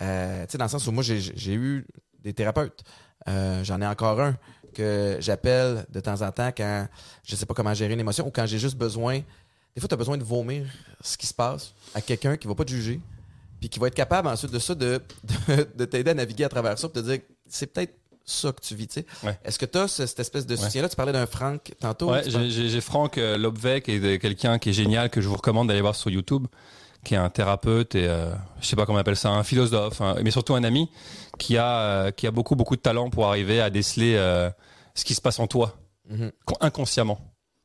Euh, 0.03 0.47
dans 0.53 0.64
le 0.64 0.68
sens 0.68 0.85
où 0.89 0.91
moi, 0.91 1.05
j'ai, 1.05 1.55
eu 1.55 1.87
des 2.24 2.33
thérapeutes. 2.33 2.83
J'en 3.29 3.81
ai 3.81 3.87
encore 3.87 4.20
un 4.20 4.37
que 4.74 5.18
j'appelle 5.20 5.87
de 5.91 6.01
temps 6.01 6.22
en 6.22 6.33
temps 6.33 6.51
quand 6.57 6.89
je 7.22 7.37
sais 7.37 7.47
pas 7.47 7.55
comment 7.55 7.74
gérer 7.74 7.93
une 7.93 8.01
émotion 8.01 8.26
ou 8.26 8.33
quand 8.33 8.47
j'ai 8.47 8.59
juste 8.59 8.76
besoin. 8.76 9.20
Des 9.76 9.81
fois, 9.81 9.87
tu 9.89 9.95
as 9.95 9.99
besoin 9.99 10.16
de 10.16 10.24
vomir 10.24 10.66
ce 11.03 11.16
qui 11.16 11.29
se 11.29 11.35
passe 11.35 11.72
à 11.95 12.01
quelqu'un 12.01 12.37
qui 12.37 12.49
va 12.49 12.57
pas 12.57 12.64
te 12.64 12.70
juger, 12.70 13.01
puis 13.61 13.69
qui 13.69 13.79
va 13.79 13.89
être 13.89 13.95
capable 13.95 14.29
ensuite 14.29 14.53
de 14.53 14.59
ça 14.59 14.75
de, 14.75 15.01
de, 15.49 15.67
de 15.77 15.85
t'aider 15.85 16.11
à 16.11 16.15
naviguer 16.15 16.45
à 16.45 16.49
travers 16.49 16.79
ça, 16.79 16.89
puis 16.89 17.03
te 17.03 17.07
dire 17.09 17.21
c'est 17.49 17.67
peut-être 17.73 17.95
ça 18.25 18.53
que 18.53 18.61
tu 18.61 18.75
vis. 18.75 18.89
tu 18.89 18.95
sais. 19.01 19.07
Ouais. 19.25 19.39
Est-ce 19.45 19.59
que 19.59 19.65
tu 19.67 19.79
as 19.79 19.89
cette 19.89 20.21
espèce 20.21 20.47
de 20.47 20.55
Ouais. 20.55 20.61
soutien-là? 20.63 20.89
Tu 20.91 20.97
parlais 20.97 21.13
d'un 21.13 21.27
Franck 21.27 21.73
tantôt. 21.81 22.11
Ouais, 22.13 22.23
j'ai- 22.29 22.81
Franck 22.83 23.17
euh, 23.17 23.39
Lobvec 23.39 23.89
et 23.89 24.01
de- 24.01 24.17
quelqu'un 24.17 24.59
qui 24.59 24.71
est 24.71 24.73
génial 24.75 25.09
que 25.09 25.21
je 25.23 25.29
vous 25.29 25.37
recommande 25.37 25.69
d'aller 25.69 25.81
voir 25.81 25.95
sur 25.97 26.11
YouTube, 26.11 26.47
qui 27.05 27.15
est 27.15 27.17
un 27.19 27.31
thérapeute 27.31 27.95
et 27.95 28.07
euh, 28.07 28.31
je 28.61 28.67
sais 28.67 28.77
pas 28.77 28.85
comment 28.85 28.99
on 28.99 29.01
appelle 29.01 29.17
ça, 29.17 29.31
un 29.31 29.45
philosophe, 29.45 30.01
hein, 30.03 30.17
mais 30.23 30.31
surtout 30.31 30.55
un 30.55 30.65
ami 30.65 30.91
qui 31.39 31.57
a 31.57 31.79
euh, 31.81 32.11
qui 32.11 32.27
a 32.27 32.31
beaucoup 32.31 32.55
beaucoup 32.57 32.77
de 32.77 32.83
talent 32.83 33.09
pour 33.09 33.27
arriver 33.29 33.61
à 33.63 33.71
déceler 33.71 34.15
euh, 34.17 34.51
ce 34.95 35.05
qui 35.05 35.15
se 35.15 35.21
passe 35.23 35.39
en 35.39 35.47
toi 35.47 35.77
Mhm. 36.11 36.31
con- 36.45 36.57
inconsciemment. 36.61 37.19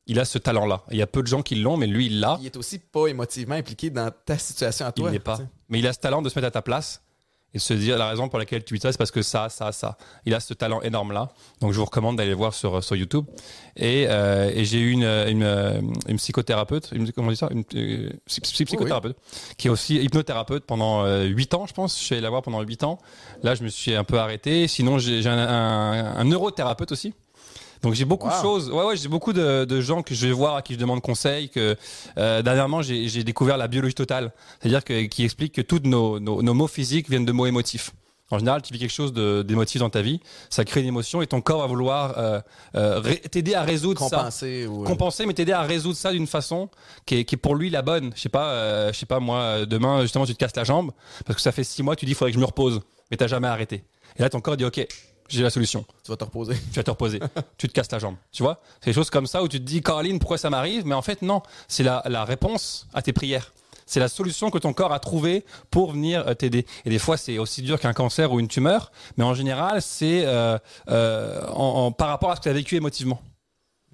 Il 0.05 0.19
a 0.19 0.25
ce 0.25 0.37
talent-là. 0.37 0.83
Il 0.91 0.97
y 0.97 1.01
a 1.01 1.07
peu 1.07 1.21
de 1.21 1.27
gens 1.27 1.41
qui 1.41 1.55
l'ont, 1.55 1.77
mais 1.77 1.87
lui 1.87 2.07
il 2.07 2.19
l'a. 2.19 2.37
il 2.41 2.45
est 2.45 2.57
aussi 2.57 2.77
pas 2.77 3.07
émotivement 3.07 3.55
impliqué 3.55 3.89
dans 3.89 4.11
ta 4.25 4.37
situation 4.37 4.85
à 4.85 4.89
Il 4.89 5.01
toi. 5.01 5.11
n'est 5.11 5.19
pas. 5.19 5.39
Mais 5.73 5.79
il 5.79 5.87
a 5.87 5.91
ce 5.93 5.99
talent 5.99 6.21
de 6.21 6.29
se 6.29 6.35
mettre 6.39 6.47
à 6.47 6.51
ta 6.51 6.61
place 6.61 7.01
et 7.55 7.57
de 7.57 7.61
se 7.61 7.73
dire 7.73 7.97
la 7.99 8.07
raison 8.09 8.29
pour 8.29 8.39
laquelle 8.39 8.63
tu 8.63 8.73
vis 8.73 8.79
ça, 8.79 8.91
c'est 8.91 8.97
parce 8.97 9.11
que 9.11 9.21
ça, 9.21 9.47
ça, 9.49 9.71
ça. 9.71 9.97
Il 10.25 10.33
a 10.33 10.39
ce 10.39 10.53
talent 10.55 10.81
énorme-là. 10.81 11.29
Donc 11.61 11.71
je 11.73 11.77
vous 11.79 11.85
recommande 11.85 12.15
d'aller 12.17 12.29
le 12.31 12.35
voir 12.35 12.53
sur, 12.53 12.83
sur 12.83 12.95
YouTube. 12.95 13.25
Et, 13.75 14.05
euh, 14.07 14.51
et 14.55 14.65
j'ai 14.65 14.79
eu 14.79 14.91
une, 14.91 15.03
une, 15.03 15.93
une 16.07 16.17
psychothérapeute, 16.17 16.89
une, 16.93 17.11
comment 17.11 17.27
on 17.27 17.31
dit 17.31 17.37
ça? 17.37 17.49
Une 17.51 17.63
euh, 17.75 18.09
psy- 18.27 18.41
psy- 18.41 18.65
psychothérapeute, 18.65 19.17
qui 19.57 19.67
est 19.67 19.71
aussi 19.71 19.97
hypnothérapeute 19.97 20.65
pendant 20.65 21.05
euh, 21.05 21.23
8 21.25 21.53
ans, 21.53 21.65
je 21.67 21.73
pense. 21.73 21.99
Je 21.99 22.03
suis 22.03 22.13
allé 22.15 22.21
la 22.23 22.29
voir 22.31 22.41
pendant 22.41 22.61
8 22.61 22.83
ans. 22.85 22.97
Là, 23.43 23.53
je 23.55 23.63
me 23.63 23.69
suis 23.69 23.93
un 23.95 24.03
peu 24.03 24.17
arrêté. 24.19 24.67
Sinon, 24.67 24.97
j'ai 24.97 25.21
j'ai 25.21 25.29
un, 25.29 25.37
un, 25.37 26.15
un 26.17 26.23
neurothérapeute 26.23 26.91
aussi. 26.91 27.13
Donc 27.83 27.93
j'ai 27.93 28.05
beaucoup 28.05 28.27
de 28.29 28.33
choses. 28.41 28.69
Ouais, 28.71 28.83
ouais, 28.85 28.95
j'ai 28.97 29.09
beaucoup 29.09 29.33
de, 29.33 29.65
de 29.65 29.81
gens 29.81 30.01
que 30.01 30.15
je 30.15 30.25
vais 30.27 30.33
voir 30.33 30.55
à 30.55 30.61
qui 30.61 30.73
je 30.73 30.79
demande 30.79 31.01
conseil. 31.01 31.49
Que 31.49 31.75
euh, 32.17 32.41
dernièrement 32.41 32.81
j'ai 32.81 33.23
découvert 33.23 33.57
la 33.57 33.67
biologie 33.67 33.93
totale, 33.93 34.31
c'est-à-dire 34.61 34.83
que 34.83 35.03
qui 35.05 35.23
explique 35.25 35.53
que 35.53 35.61
tous 35.61 35.81
nos, 35.83 36.19
nos, 36.19 36.41
nos 36.41 36.53
mots 36.53 36.67
physiques 36.67 37.09
viennent 37.09 37.25
de 37.25 37.31
mots 37.33 37.45
émotifs. 37.45 37.91
En 38.31 38.39
général, 38.39 38.63
tu 38.63 38.73
vis 38.73 38.79
quelque 38.79 38.89
chose 38.93 39.13
d'émotif 39.13 39.79
dans 39.81 39.91
ta 39.91 40.01
vie, 40.01 40.19
ça 40.49 40.65
crée 40.65 40.79
une 40.81 40.87
émotion 40.87 41.21
et 41.21 41.27
ton 41.27 41.39
corps 41.41 41.59
va 41.59 41.67
vouloir 41.67 42.17
euh, 42.17 42.39
euh, 42.75 43.01
t'aider 43.29 43.53
à 43.53 43.61
résoudre 43.61 43.99
ça 44.09 44.17
Compenser 44.17 44.65
ou. 44.65 44.81
euh, 44.83 44.87
compenser 44.87 45.25
mais 45.27 45.33
t'aider 45.35 45.51
à 45.51 45.61
résoudre 45.61 45.97
ça 45.97 46.11
d'une 46.11 46.25
façon 46.25 46.69
qui 47.05 47.17
est, 47.17 47.25
qui 47.25 47.35
est 47.35 47.37
pour 47.37 47.53
lui 47.53 47.69
la 47.69 47.83
bonne 47.83 48.11
je 48.15 48.21
sais 48.21 48.29
pas 48.29 48.47
euh, 48.47 48.91
je 48.93 48.97
sais 48.97 49.05
pas 49.05 49.19
moi 49.19 49.67
demain 49.67 50.01
justement 50.01 50.25
tu 50.25 50.33
te 50.33 50.39
casses 50.39 50.55
la 50.55 50.63
jambe 50.63 50.91
parce 51.25 51.35
que 51.35 51.41
ça 51.43 51.51
fait 51.51 51.63
six 51.65 51.83
mois 51.83 51.95
tu 51.95 52.05
dis 52.05 52.13
il 52.13 52.15
faudrait 52.15 52.31
que 52.31 52.35
je 52.35 52.39
me 52.41 52.45
repose 52.47 52.79
mais 53.11 53.17
t'as 53.17 53.27
jamais 53.27 53.47
arrêté 53.49 53.83
et 54.17 54.21
là 54.23 54.29
ton 54.29 54.39
corps 54.41 54.57
dit 54.57 54.65
ok 54.65 54.83
j'ai 55.37 55.43
la 55.43 55.49
solution 55.49 55.85
tu 56.03 56.11
vas 56.11 56.17
te 56.17 56.23
reposer. 56.23 56.55
tu 56.71 56.79
vas 56.79 56.83
te 56.83 56.91
reposer, 56.91 57.19
tu 57.57 57.67
te 57.67 57.73
casses 57.73 57.91
la 57.91 57.99
jambe. 57.99 58.15
Tu 58.31 58.43
vois? 58.43 58.61
C'est 58.81 58.89
des 58.91 58.93
choses 58.93 59.09
comme 59.09 59.27
ça 59.27 59.41
où 59.43 59.47
tu 59.47 59.59
te 59.59 59.65
dis, 59.65 59.81
Caroline, 59.81 60.19
pourquoi 60.19 60.37
ça 60.37 60.49
m'arrive? 60.49 60.85
Mais 60.85 60.95
en 60.95 61.01
fait, 61.01 61.21
non. 61.21 61.41
C'est 61.67 61.83
la, 61.83 62.01
la 62.05 62.23
réponse 62.25 62.87
à 62.93 63.01
tes 63.01 63.13
prières. 63.13 63.53
C'est 63.85 63.99
la 63.99 64.07
solution 64.07 64.49
que 64.49 64.57
ton 64.57 64.71
corps 64.73 64.93
a 64.93 64.99
trouvée 64.99 65.43
pour 65.69 65.91
venir 65.91 66.25
euh, 66.27 66.33
t'aider. 66.33 66.65
Et 66.85 66.89
des 66.89 66.99
fois, 66.99 67.17
c'est 67.17 67.37
aussi 67.37 67.61
dur 67.61 67.79
qu'un 67.79 67.91
cancer 67.93 68.31
ou 68.31 68.39
une 68.39 68.47
tumeur, 68.47 68.91
mais 69.17 69.23
en 69.25 69.33
général, 69.33 69.81
c'est 69.81 70.23
euh, 70.25 70.57
euh, 70.89 71.45
en, 71.49 71.85
en- 71.87 71.91
par 71.91 72.07
rapport 72.07 72.31
à 72.31 72.35
ce 72.35 72.39
que 72.39 72.43
tu 72.43 72.49
as 72.49 72.53
vécu 72.53 72.75
émotivement. 72.77 73.21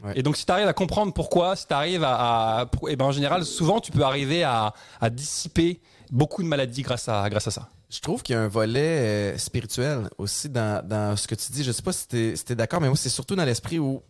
Ouais. 0.03 0.13
Et 0.15 0.23
donc, 0.23 0.37
si 0.37 0.45
tu 0.45 0.51
arrives 0.51 0.67
à 0.67 0.73
comprendre 0.73 1.11
pourquoi, 1.11 1.55
si 1.55 1.65
tu 1.67 1.73
arrives 1.73 2.03
à, 2.03 2.59
à- 2.59 2.65
pour- 2.67 2.89
eh 2.89 2.95
ben, 2.95 3.05
en 3.05 3.11
général, 3.11 3.43
souvent, 3.45 3.79
tu 3.81 3.91
peux 3.91 4.03
arriver 4.03 4.43
à, 4.43 4.73
à 5.01 5.09
dissiper 5.09 5.81
beaucoup 6.11 6.43
de 6.43 6.47
maladies 6.47 6.83
grâce 6.83 7.09
à, 7.09 7.27
grâce 7.29 7.47
à 7.47 7.51
ça. 7.51 7.67
Je 7.89 7.99
trouve 8.01 8.21
qu'il 8.21 8.33
y 8.33 8.37
a 8.37 8.41
un 8.41 8.47
volet 8.47 9.33
euh, 9.33 9.37
spirituel 9.37 10.09
aussi 10.17 10.47
dans, 10.47 10.85
dans 10.87 11.15
ce 11.15 11.27
que 11.27 11.35
tu 11.35 11.51
dis. 11.51 11.63
Je 11.63 11.71
sais 11.71 11.81
pas 11.81 11.91
si 11.91 12.07
tu 12.07 12.17
es, 12.17 12.55
d'accord, 12.55 12.79
mais 12.81 12.87
moi, 12.87 12.95
c'est 12.95 13.09
surtout 13.09 13.35
dans 13.35 13.45
l'esprit 13.45 13.79
où, 13.79 14.03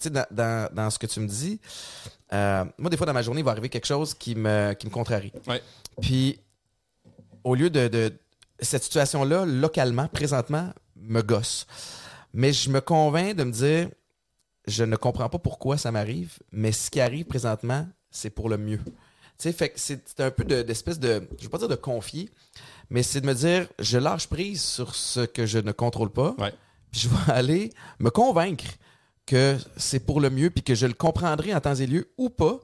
tu 0.00 0.04
sais, 0.04 0.10
dans, 0.10 0.26
dans, 0.30 0.72
dans 0.72 0.88
ce 0.88 0.98
que 0.98 1.06
tu 1.06 1.20
me 1.20 1.28
dis, 1.28 1.60
euh, 2.32 2.64
moi, 2.78 2.88
des 2.88 2.96
fois, 2.96 3.06
dans 3.06 3.12
ma 3.12 3.22
journée, 3.22 3.40
il 3.40 3.44
va 3.44 3.50
arriver 3.50 3.68
quelque 3.68 3.86
chose 3.86 4.14
qui 4.14 4.34
me, 4.34 4.72
qui 4.72 4.86
me 4.86 4.90
contrarie. 4.90 5.32
Ouais. 5.46 5.62
Puis, 6.00 6.40
au 7.44 7.54
lieu 7.54 7.68
de, 7.68 7.88
de 7.88 8.12
cette 8.58 8.84
situation-là, 8.84 9.44
localement, 9.44 10.08
présentement, 10.08 10.72
me 10.96 11.20
gosse. 11.20 11.66
Mais 12.32 12.52
je 12.52 12.70
me 12.70 12.80
convainc 12.80 13.36
de 13.36 13.44
me 13.44 13.52
dire, 13.52 13.90
je 14.66 14.84
ne 14.84 14.96
comprends 14.96 15.28
pas 15.28 15.38
pourquoi 15.38 15.76
ça 15.76 15.92
m'arrive, 15.92 16.38
mais 16.52 16.72
ce 16.72 16.90
qui 16.90 17.00
arrive 17.00 17.26
présentement, 17.26 17.86
c'est 18.10 18.30
pour 18.30 18.48
le 18.48 18.56
mieux. 18.56 18.80
Tu 19.40 19.44
sais, 19.48 19.52
fait 19.52 19.70
que 19.70 19.80
c'est 19.80 20.20
un 20.20 20.30
peu 20.30 20.44
de- 20.44 20.62
d'espèce 20.62 20.98
de, 20.98 21.26
je 21.38 21.44
veux 21.44 21.48
pas 21.48 21.58
dire 21.58 21.68
de 21.68 21.74
confier, 21.74 22.28
mais 22.90 23.02
c'est 23.02 23.20
de 23.22 23.26
me 23.26 23.32
dire, 23.34 23.66
je 23.78 23.96
lâche 23.98 24.26
prise 24.26 24.62
sur 24.62 24.94
ce 24.94 25.20
que 25.20 25.46
je 25.46 25.58
ne 25.58 25.72
contrôle 25.72 26.10
pas, 26.10 26.34
Ouais. 26.38 26.52
puis 26.90 27.00
je 27.02 27.08
vais 27.08 27.14
aller 27.32 27.72
me 28.00 28.10
convaincre 28.10 28.64
que 29.26 29.56
c'est 29.76 30.00
pour 30.04 30.20
le 30.20 30.28
mieux, 30.28 30.50
puis 30.50 30.62
que 30.62 30.74
je 30.74 30.86
le 30.86 30.92
comprendrai 30.92 31.54
en 31.54 31.60
temps 31.60 31.74
et 31.74 31.86
lieu 31.86 32.12
ou 32.18 32.28
pas. 32.30 32.58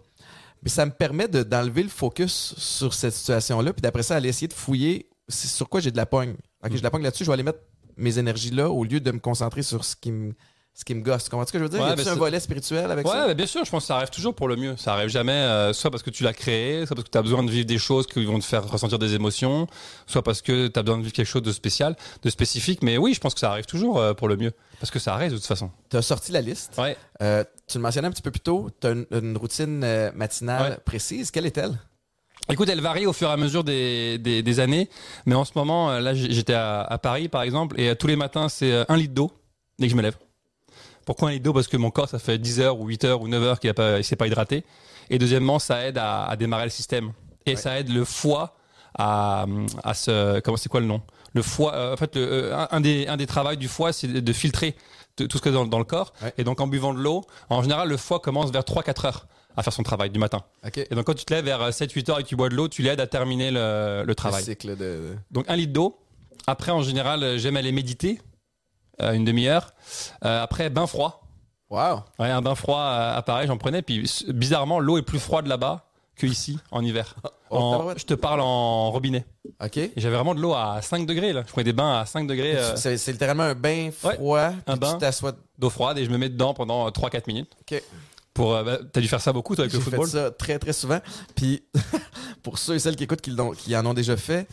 Mais 0.63 0.69
ça 0.69 0.85
me 0.85 0.91
permet 0.91 1.29
de- 1.29 1.43
d'enlever 1.45 1.83
le 1.83 1.89
focus 1.89 2.55
sur 2.59 2.93
cette 2.93 3.13
situation-là, 3.15 3.73
puis 3.73 3.83
d'après 3.83 4.03
ça, 4.03 4.17
aller 4.17 4.29
essayer 4.29 4.49
de 4.49 4.53
fouiller 4.53 5.09
sur 5.29 5.69
quoi 5.69 5.81
j'ai 5.81 5.91
de 5.93 5.97
la 5.97 6.07
pogne. 6.07 6.35
Ok, 6.65 6.73
j'ai 6.73 6.79
de 6.79 6.83
la 6.83 6.91
pogne 6.91 7.03
là-dessus, 7.05 7.25
je 7.25 7.31
vais 7.31 7.35
aller 7.35 7.43
mettre 7.43 7.61
mes 7.97 8.19
énergies 8.19 8.51
là 8.51 8.69
au 8.71 8.85
lieu 8.85 9.01
de 9.01 9.11
me 9.13 9.19
concentrer 9.21 9.63
sur 9.63 9.85
ce 9.85 9.97
qui 9.97 10.11
me, 10.13 10.35
ce 10.79 10.85
qui 10.85 10.95
me 10.95 11.01
gosse. 11.01 11.25
Tu 11.25 11.31
comprends 11.31 11.47
ce 11.47 11.53
que 11.53 11.59
je 11.59 11.63
veux 11.65 11.71
dire? 11.71 11.81
Ouais, 11.81 11.95
y 11.97 12.09
a 12.09 12.13
un 12.13 12.15
volet 12.17 12.39
spirituel 12.39 12.91
avec 12.91 13.07
Ouais, 13.07 13.13
ça? 13.13 13.27
bah, 13.29 13.35
bien 13.35 13.47
sûr, 13.47 13.65
je 13.65 13.71
pense 13.71 13.85
que 13.85 13.87
ça 13.87 13.97
arrive 13.97 14.11
toujours 14.11 14.35
pour 14.35 14.47
le 14.47 14.57
mieux. 14.57 14.77
Ça 14.77 14.93
arrive 14.93 15.09
jamais, 15.09 15.33
euh, 15.33 15.73
soit 15.73 15.91
parce 15.91 16.03
que 16.03 16.11
tu 16.11 16.23
l'as 16.23 16.35
créé, 16.35 16.85
soit 16.85 16.95
parce 16.95 17.07
que 17.07 17.11
tu 17.11 17.17
as 17.17 17.23
besoin 17.23 17.43
de 17.43 17.51
vivre 17.51 17.65
des 17.65 17.79
choses 17.79 18.07
qui 18.07 18.23
vont 18.27 18.39
te 18.39 18.45
faire 18.45 18.69
ressentir 18.69 18.99
des 18.99 19.15
émotions, 19.15 19.67
soit 20.07 20.23
parce 20.23 20.43
que 20.43 20.67
tu 20.69 20.79
as 20.79 20.83
besoin 20.83 20.99
de 20.99 21.03
vivre 21.03 21.15
quelque 21.15 21.27
chose 21.27 21.41
de 21.43 21.53
spécial, 21.53 21.97
de 22.23 22.29
spécifique. 22.29 22.83
Mais 22.83 22.99
oui, 22.99 23.15
je 23.15 23.21
pense 23.21 23.33
que 23.33 23.41
ça 23.41 23.51
arrive 23.51 23.65
toujours 23.65 23.99
euh, 23.99 24.13
pour 24.13 24.29
le 24.29 24.37
mieux. 24.37 24.53
Parce 24.79 24.91
que 24.91 24.99
ça 24.99 25.15
arrive 25.15 25.31
de 25.33 25.37
toute 25.37 25.47
façon. 25.47 25.71
Tu 25.91 25.97
as 25.97 26.03
sorti 26.03 26.31
la 26.31 26.43
liste. 26.43 26.75
Ouais. 26.77 26.95
Euh, 27.23 27.43
tu 27.67 27.79
le 27.79 27.83
mentionnais 27.83 28.09
un 28.09 28.13
petit 28.13 28.21
peu 28.21 28.31
plus 28.31 28.41
tôt, 28.41 28.69
tu 28.79 28.87
as 28.87 28.91
une, 28.91 29.07
une 29.11 29.37
routine 29.39 29.79
matinale 30.15 30.73
Ouais. 30.73 30.79
précise. 30.85 31.31
Quelle 31.31 31.47
est-elle? 31.47 31.73
Écoute, 32.51 32.69
elle 32.69 32.83
varie 32.83 33.07
au 33.07 33.15
fur 33.15 33.29
et 33.31 33.33
à 33.33 33.37
mesure 33.39 33.65
des, 33.65 34.19
des, 34.19 34.43
des 34.43 34.61
années. 34.61 34.89
Mais 35.25 35.35
en 35.35 35.45
ce 35.47 35.53
moment, 35.57 35.99
là, 35.99 36.13
j'étais 36.15 36.53
à, 36.53 36.83
à 36.83 36.99
Paris, 36.99 37.29
par 37.29 37.43
exemple, 37.43 37.81
et 37.81 37.97
tous 37.97 38.07
les 38.07 38.15
matins, 38.15 38.49
c'est 38.51 38.85
un 38.89 38.97
litre 38.97 39.15
d'eau 39.15 39.33
dès 39.79 39.87
que 39.87 39.91
je 39.91 39.97
me 39.97 40.03
lève. 40.03 40.17
Pourquoi 41.07 41.29
un 41.31 41.33
litre 41.33 41.45
d'eau 41.45 41.53
Parce 41.55 41.69
que 41.69 41.79
mon 41.79 41.91
corps, 41.91 42.09
ça 42.11 42.19
fait 42.19 42.37
10 42.37 42.61
heures 42.61 42.79
ou 42.79 42.87
8 42.89 43.05
heures 43.05 43.23
ou 43.23 43.29
9 43.29 43.43
heures 43.43 43.61
qu'il 43.61 43.73
ne 43.79 44.03
s'est 44.03 44.17
pas 44.17 44.27
hydraté. 44.27 44.65
Et 45.09 45.19
deuxièmement, 45.19 45.59
ça 45.59 45.87
aide 45.87 45.97
à, 45.97 46.27
à 46.27 46.37
démarrer 46.37 46.65
le 46.65 46.71
système. 46.71 47.13
Et 47.47 47.51
Ouais. 47.53 47.57
ça 47.57 47.79
aide 47.79 47.89
le 47.91 48.05
foie 48.05 48.57
à, 48.99 49.47
à 49.85 49.95
se... 49.95 50.41
Comment 50.41 50.57
c'est 50.59 50.69
quoi 50.69 50.81
le 50.81 50.87
nom? 50.87 51.01
Le 51.33 51.43
foie... 51.43 51.75
euh, 51.75 51.95
en 51.95 51.97
fait, 51.97 52.17
le, 52.17 52.23
euh, 52.23 52.57
un, 52.57 52.69
un 52.73 52.81
des, 52.81 53.07
un 53.07 53.17
des 53.17 53.27
travaux 53.27 53.55
du 53.55 53.69
foie, 53.69 53.93
c'est 53.93 54.09
de, 54.09 54.21
de 54.21 54.33
filtrer 54.33 54.75
tout 55.17 55.29
ce 55.39 55.43
que 55.43 55.49
dans, 55.49 55.65
dans 55.65 55.79
le 55.79 55.85
corps. 55.85 56.13
Ouais. 56.23 56.35
Et 56.39 56.45
donc, 56.45 56.61
en 56.61 56.67
buvant 56.67 56.93
de 56.93 56.99
l'eau, 56.99 57.23
en 57.49 57.63
général, 57.63 57.89
le 57.89 57.97
foie 57.97 58.21
commence 58.21 58.51
vers 58.51 58.63
3-4 58.63 59.07
heures 59.07 59.27
à 59.57 59.63
faire 59.63 59.73
son 59.73 59.83
travail 59.85 60.11
du 60.11 60.19
matin. 60.19 60.43
OK. 60.67 60.77
Et 60.79 60.95
donc 60.95 61.05
quand 61.07 61.15
tu 61.15 61.25
te 61.25 61.33
lèves 61.33 61.47
vers 61.47 61.71
7-8 61.71 62.11
heures 62.11 62.19
et 62.21 62.23
que 62.25 62.29
tu 62.29 62.37
bois 62.37 62.51
de 62.51 62.55
l'eau, 62.55 62.69
tu 62.69 62.83
l'aides 62.83 63.01
à 63.01 63.07
terminer 63.07 63.51
le, 63.51 64.01
le 64.01 64.05
Le 64.09 64.15
travail. 64.15 64.43
cycle 64.45 64.77
de... 64.77 65.15
Donc 65.31 65.47
un 65.49 65.57
litre 65.57 65.73
d'eau. 65.73 65.97
Après, 66.47 66.73
en 66.73 66.83
général, 66.83 67.23
euh, 67.23 67.39
j'aime 67.39 67.57
aller 67.57 67.73
méditer 67.73 68.19
euh, 68.21 68.36
une 69.01 69.25
demi-heure. 69.25 69.73
Euh, 70.25 70.43
après, 70.43 70.71
bain 70.71 70.87
froid. 70.87 71.23
Wow! 71.71 72.01
Ouais, 72.19 72.31
un 72.31 72.43
bain 72.43 72.55
froid 72.55 72.79
euh, 72.81 73.17
à 73.17 73.23
Paris, 73.23 73.47
j'en 73.49 73.57
prenais. 73.59 73.83
Puis 73.83 74.09
bizarrement, 74.29 74.79
l'eau 74.79 74.99
est 74.99 75.03
plus 75.03 75.19
froide 75.19 75.47
là-bas 75.47 75.85
que 76.17 76.27
ici 76.27 76.59
en 76.71 76.83
hiver. 76.83 77.15
Oh, 77.49 77.59
En- 77.59 77.97
je 77.97 78.05
te 78.05 78.15
parle 78.15 78.41
en 78.41 78.91
robinet. 78.91 79.25
OK. 79.65 79.79
J'avais 79.97 80.17
vraiment 80.17 80.35
de 80.35 80.41
l'eau 80.41 80.53
à 80.53 80.81
5 80.83 81.07
degrés 81.07 81.33
là. 81.33 81.45
Je 81.47 81.53
prenais 81.53 81.63
des 81.63 81.73
bains 81.73 82.01
à 82.01 82.05
5 82.05 82.27
degrés 82.27 82.57
euh, 82.57 82.75
C'est 82.75 82.99
c'est 82.99 83.13
littéralement 83.13 83.45
un 83.45 83.55
bain 83.55 83.91
froid. 83.93 84.51
un 84.67 84.77
bain. 84.77 84.95
Tu 84.95 84.99
t'assois. 84.99 85.31
d'eau 85.57 85.71
froide 85.71 85.97
et 85.99 86.05
je 86.05 86.11
me 86.11 86.19
mets 86.19 86.29
dedans 86.29 86.55
pendant 86.55 86.89
3-4 86.91 87.23
minutes. 87.29 87.53
OK. 87.61 87.81
Pour, 88.35 88.53
euh, 88.53 88.65
bah, 88.65 88.79
t'as 88.93 89.01
dû 89.01 89.07
faire 89.07 89.21
ça 89.21 89.33
beaucoup 89.33 89.55
toi 89.55 89.63
avec 89.63 89.71
J'ai 89.71 89.79
le 89.79 89.85
fait 89.85 89.91
football? 89.91 90.09
ça 90.09 90.33
très, 90.33 90.59
très 90.59 90.73
souvent. 90.73 90.99
Puis, 91.37 91.63
pour 92.43 92.59
ceux 92.59 92.75
et 92.75 92.79
celles 92.81 92.97
qui 92.97 93.05
écoutent 93.05 93.21
qui, 93.21 93.33
qui 93.59 93.77
en 93.77 93.87
ont 93.87 93.95
déjà 93.95 94.17
fait, 94.17 94.49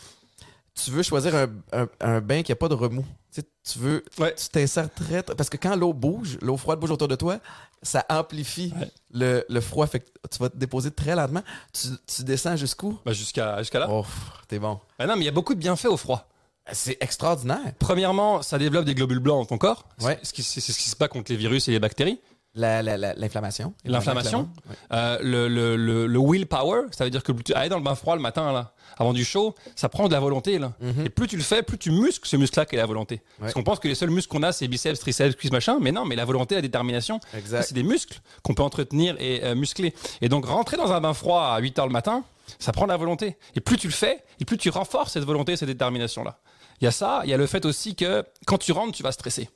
tu 0.74 0.90
veux 0.90 1.02
choisir 1.02 1.34
un, 1.34 1.48
un- 1.72 1.88
un 2.00 2.20
bain 2.20 2.42
qui 2.42 2.52
n'a 2.52 2.56
pas 2.56 2.68
de 2.68 2.74
remous. 2.74 3.04
Tu, 3.32 3.40
sais, 3.40 3.46
tu 3.72 3.78
veux, 3.78 4.04
Ouais. 4.18 4.34
tu 4.34 4.48
t'insères 4.48 4.92
très, 4.92 5.22
Parce 5.22 5.48
que 5.50 5.56
quand 5.56 5.74
l'eau 5.76 5.92
bouge, 5.92 6.38
l'eau 6.40 6.56
froide 6.56 6.78
bouge 6.80 6.90
autour 6.92 7.08
de 7.08 7.16
toi, 7.16 7.38
ça 7.82 8.04
amplifie 8.08 8.72
Ouais. 8.78 8.90
le, 9.12 9.44
le 9.48 9.60
froid. 9.60 9.86
Fait 9.86 10.00
que 10.00 10.06
tu 10.30 10.38
vas 10.38 10.48
te 10.48 10.56
déposer 10.56 10.90
très 10.90 11.14
lentement. 11.16 11.42
Tu, 11.72 11.88
tu 12.06 12.22
descends 12.24 12.56
jusqu'où? 12.56 12.98
Bah, 13.04 13.12
jusqu'à 13.12 13.56
là. 13.74 13.86
Oh, 13.90 14.04
t'es 14.48 14.58
bon. 14.58 14.78
Bah 14.98 15.06
non, 15.06 15.14
mais 15.16 15.22
il 15.22 15.26
y 15.26 15.28
a 15.28 15.32
beaucoup 15.32 15.54
de 15.54 15.58
bienfaits 15.60 15.86
au 15.86 15.96
froid. 15.96 16.28
C'est 16.72 16.96
extraordinaire. 17.02 17.74
Premièrement, 17.78 18.40
ça 18.40 18.56
développe 18.58 18.86
des 18.86 18.94
globules 18.94 19.18
blancs 19.18 19.40
dans 19.42 19.46
ton 19.46 19.58
corps. 19.58 19.84
Ouais. 20.00 20.18
C'est 20.22 20.28
ce 20.28 20.32
qui 20.32 20.42
c'est 20.42 20.60
ce 20.60 20.78
qui 20.78 20.88
se 20.88 20.96
passe 20.96 21.08
contre 21.10 21.30
les 21.30 21.36
virus 21.36 21.68
et 21.68 21.72
les 21.72 21.78
bactéries. 21.80 22.20
La- 22.54 22.82
la- 22.82 22.96
la- 22.96 23.14
L'inflammation. 23.14 23.74
L'inflammation? 23.84 24.48
Euh, 24.92 25.18
le, 25.22 25.48
le, 25.48 25.76
le, 25.76 26.06
le 26.06 26.18
willpower, 26.20 26.82
ça 26.92 27.04
veut 27.04 27.10
dire 27.10 27.22
que 27.22 27.32
tu 27.32 27.52
aller 27.52 27.68
dans 27.68 27.78
le 27.78 27.82
bain 27.82 27.94
froid 27.96 28.14
le 28.14 28.22
matin, 28.22 28.52
là, 28.52 28.74
avant 28.96 29.12
du 29.12 29.24
chaud, 29.24 29.54
ça 29.74 29.88
prend 29.88 30.06
de 30.06 30.12
la 30.12 30.20
volonté. 30.20 30.58
Là. 30.58 30.72
Et 31.04 31.08
plus 31.10 31.26
tu 31.26 31.36
le 31.36 31.42
fais, 31.42 31.62
plus 31.64 31.78
tu 31.78 31.90
muscles 31.90 32.28
ce 32.28 32.36
muscle-là 32.36 32.64
qui 32.66 32.76
est 32.76 32.78
la 32.78 32.86
volonté. 32.86 33.22
Parce 33.40 33.54
qu'on 33.54 33.64
pense 33.64 33.80
que 33.80 33.88
les 33.88 33.94
seuls 33.96 34.10
muscles 34.10 34.30
qu'on 34.30 34.42
a, 34.44 34.52
c'est 34.52 34.68
biceps, 34.68 35.00
triceps, 35.00 35.34
cuisses, 35.36 35.50
machin. 35.50 35.78
Mais 35.80 35.90
non, 35.90 36.04
mais 36.04 36.14
la 36.14 36.24
volonté, 36.24 36.54
la 36.54 36.62
détermination, 36.62 37.18
c'est 37.62 37.74
des 37.74 37.82
muscles 37.82 38.20
qu'on 38.44 38.54
peut 38.54 38.62
entretenir 38.62 39.16
et 39.18 39.42
euh, 39.42 39.54
muscler. 39.56 39.92
Et 40.20 40.28
donc, 40.28 40.46
rentrer 40.46 40.76
dans 40.76 40.92
un 40.92 41.00
bain 41.00 41.14
froid 41.14 41.42
à 41.56 41.58
8 41.58 41.78
heures 41.80 41.86
le 41.86 41.92
matin, 41.92 42.22
ça 42.60 42.70
prend 42.70 42.84
de 42.84 42.90
la 42.92 42.96
volonté. 42.96 43.36
Et 43.56 43.60
plus 43.60 43.78
tu 43.78 43.88
le 43.88 43.92
fais, 43.92 44.22
et 44.38 44.44
plus 44.44 44.58
tu 44.58 44.70
renforces 44.70 45.12
cette 45.14 45.24
volonté, 45.24 45.56
cette 45.56 45.68
détermination-là. 45.68 46.38
Il 46.80 46.84
y 46.84 46.86
a 46.88 46.92
ça, 46.92 47.22
il 47.24 47.30
y 47.30 47.34
a 47.34 47.36
le 47.36 47.46
fait 47.46 47.64
aussi 47.64 47.96
que 47.96 48.24
quand 48.46 48.58
tu 48.58 48.70
rentres, 48.72 48.92
tu 48.92 49.02
vas 49.02 49.12
stresser. 49.12 49.48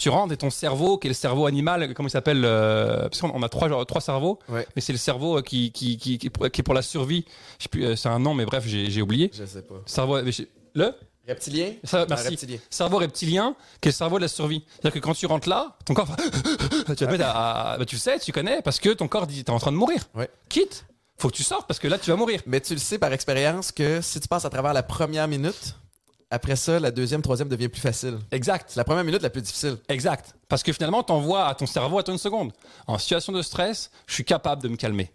Tu 0.00 0.08
rentres 0.08 0.32
et 0.32 0.36
ton 0.36 0.50
cerveau, 0.50 0.96
qui 0.98 1.06
est 1.06 1.10
le 1.10 1.14
cerveau 1.14 1.46
animal, 1.46 1.92
comment 1.94 2.08
il 2.08 2.10
s'appelle 2.10 2.42
euh, 2.44 3.02
Parce 3.08 3.20
qu'on 3.20 3.30
on 3.34 3.42
a 3.42 3.48
trois, 3.48 3.68
genre, 3.68 3.84
trois 3.84 4.00
cerveaux, 4.00 4.38
Ouais. 4.48 4.66
mais 4.74 4.80
c'est 4.82 4.92
le 4.92 4.98
cerveau 4.98 5.38
euh, 5.38 5.42
qui, 5.42 5.72
qui, 5.72 5.98
qui, 5.98 6.16
qui, 6.18 6.26
est 6.26 6.30
pour- 6.30 6.50
qui 6.50 6.60
est 6.60 6.64
pour 6.64 6.74
la 6.74 6.82
survie. 6.82 7.24
Je 7.58 7.64
sais 7.64 7.68
plus, 7.68 7.84
euh, 7.84 7.96
c'est 7.96 8.08
un 8.08 8.18
nom, 8.18 8.32
mais 8.34 8.46
bref, 8.46 8.64
j'ai 8.66 8.90
j'ai 8.90 9.02
oublié. 9.02 9.30
Je 9.32 9.44
sais 9.44 9.62
pas. 9.62 9.74
Cerveau, 9.86 10.18
le? 10.74 10.94
Reptilien? 11.28 11.72
ça, 11.84 12.06
merci. 12.08 12.28
reptilien. 12.30 12.58
Cerveau 12.70 12.96
reptilien, 12.96 13.54
qui 13.80 13.88
est 13.88 13.92
le 13.92 13.96
cerveau 13.96 14.16
de 14.16 14.22
la 14.22 14.28
survie. 14.28 14.64
C'est-à-dire 14.72 14.92
que 15.00 15.06
quand 15.06 15.14
tu 15.14 15.26
rentres 15.26 15.48
là, 15.48 15.76
ton 15.84 15.94
corps, 15.94 16.08
tu 16.96 17.04
vas 17.04 17.28
à, 17.28 17.72
à- 17.74 17.78
bah, 17.78 17.84
tu 17.84 17.94
le 17.96 18.00
sais, 18.00 18.18
tu 18.18 18.32
connais, 18.32 18.62
parce 18.62 18.80
que 18.80 18.88
ton 18.90 19.06
corps 19.06 19.26
dit, 19.26 19.44
t'es 19.44 19.50
en 19.52 19.58
train 19.60 19.70
de 19.70 19.76
mourir. 19.76 20.08
Ouais. 20.14 20.28
Quitte, 20.48 20.86
faut 21.18 21.28
que 21.28 21.36
tu 21.36 21.42
sortes 21.44 21.68
parce 21.68 21.78
que 21.78 21.86
là, 21.88 21.98
tu 21.98 22.10
vas 22.10 22.16
mourir. 22.16 22.40
Mais 22.46 22.60
tu 22.60 22.72
le 22.72 22.80
sais 22.80 22.98
par 22.98 23.12
expérience 23.12 23.70
que 23.70 24.00
si 24.00 24.18
tu 24.18 24.26
passes 24.28 24.44
à 24.46 24.50
travers 24.50 24.72
la 24.72 24.82
première 24.82 25.28
minute, 25.28 25.76
après 26.30 26.56
ça, 26.56 26.78
la 26.78 26.90
deuxième, 26.90 27.22
troisième 27.22 27.48
devient 27.48 27.68
plus 27.68 27.80
facile. 27.80 28.18
Exact. 28.30 28.66
C'est 28.68 28.78
la 28.78 28.84
première 28.84 29.04
minute 29.04 29.22
la 29.22 29.30
plus 29.30 29.42
difficile. 29.42 29.76
Exact. 29.88 30.34
Parce 30.48 30.62
que 30.62 30.72
finalement, 30.72 31.02
tu 31.02 31.12
envoies 31.12 31.46
à 31.46 31.54
ton 31.54 31.66
cerveau, 31.66 31.98
attends 31.98 32.12
une 32.12 32.18
seconde. 32.18 32.52
En 32.86 32.98
situation 32.98 33.32
de 33.32 33.42
stress, 33.42 33.90
je 34.06 34.14
suis 34.14 34.24
capable 34.24 34.62
de 34.62 34.68
me 34.68 34.76
calmer. 34.76 35.10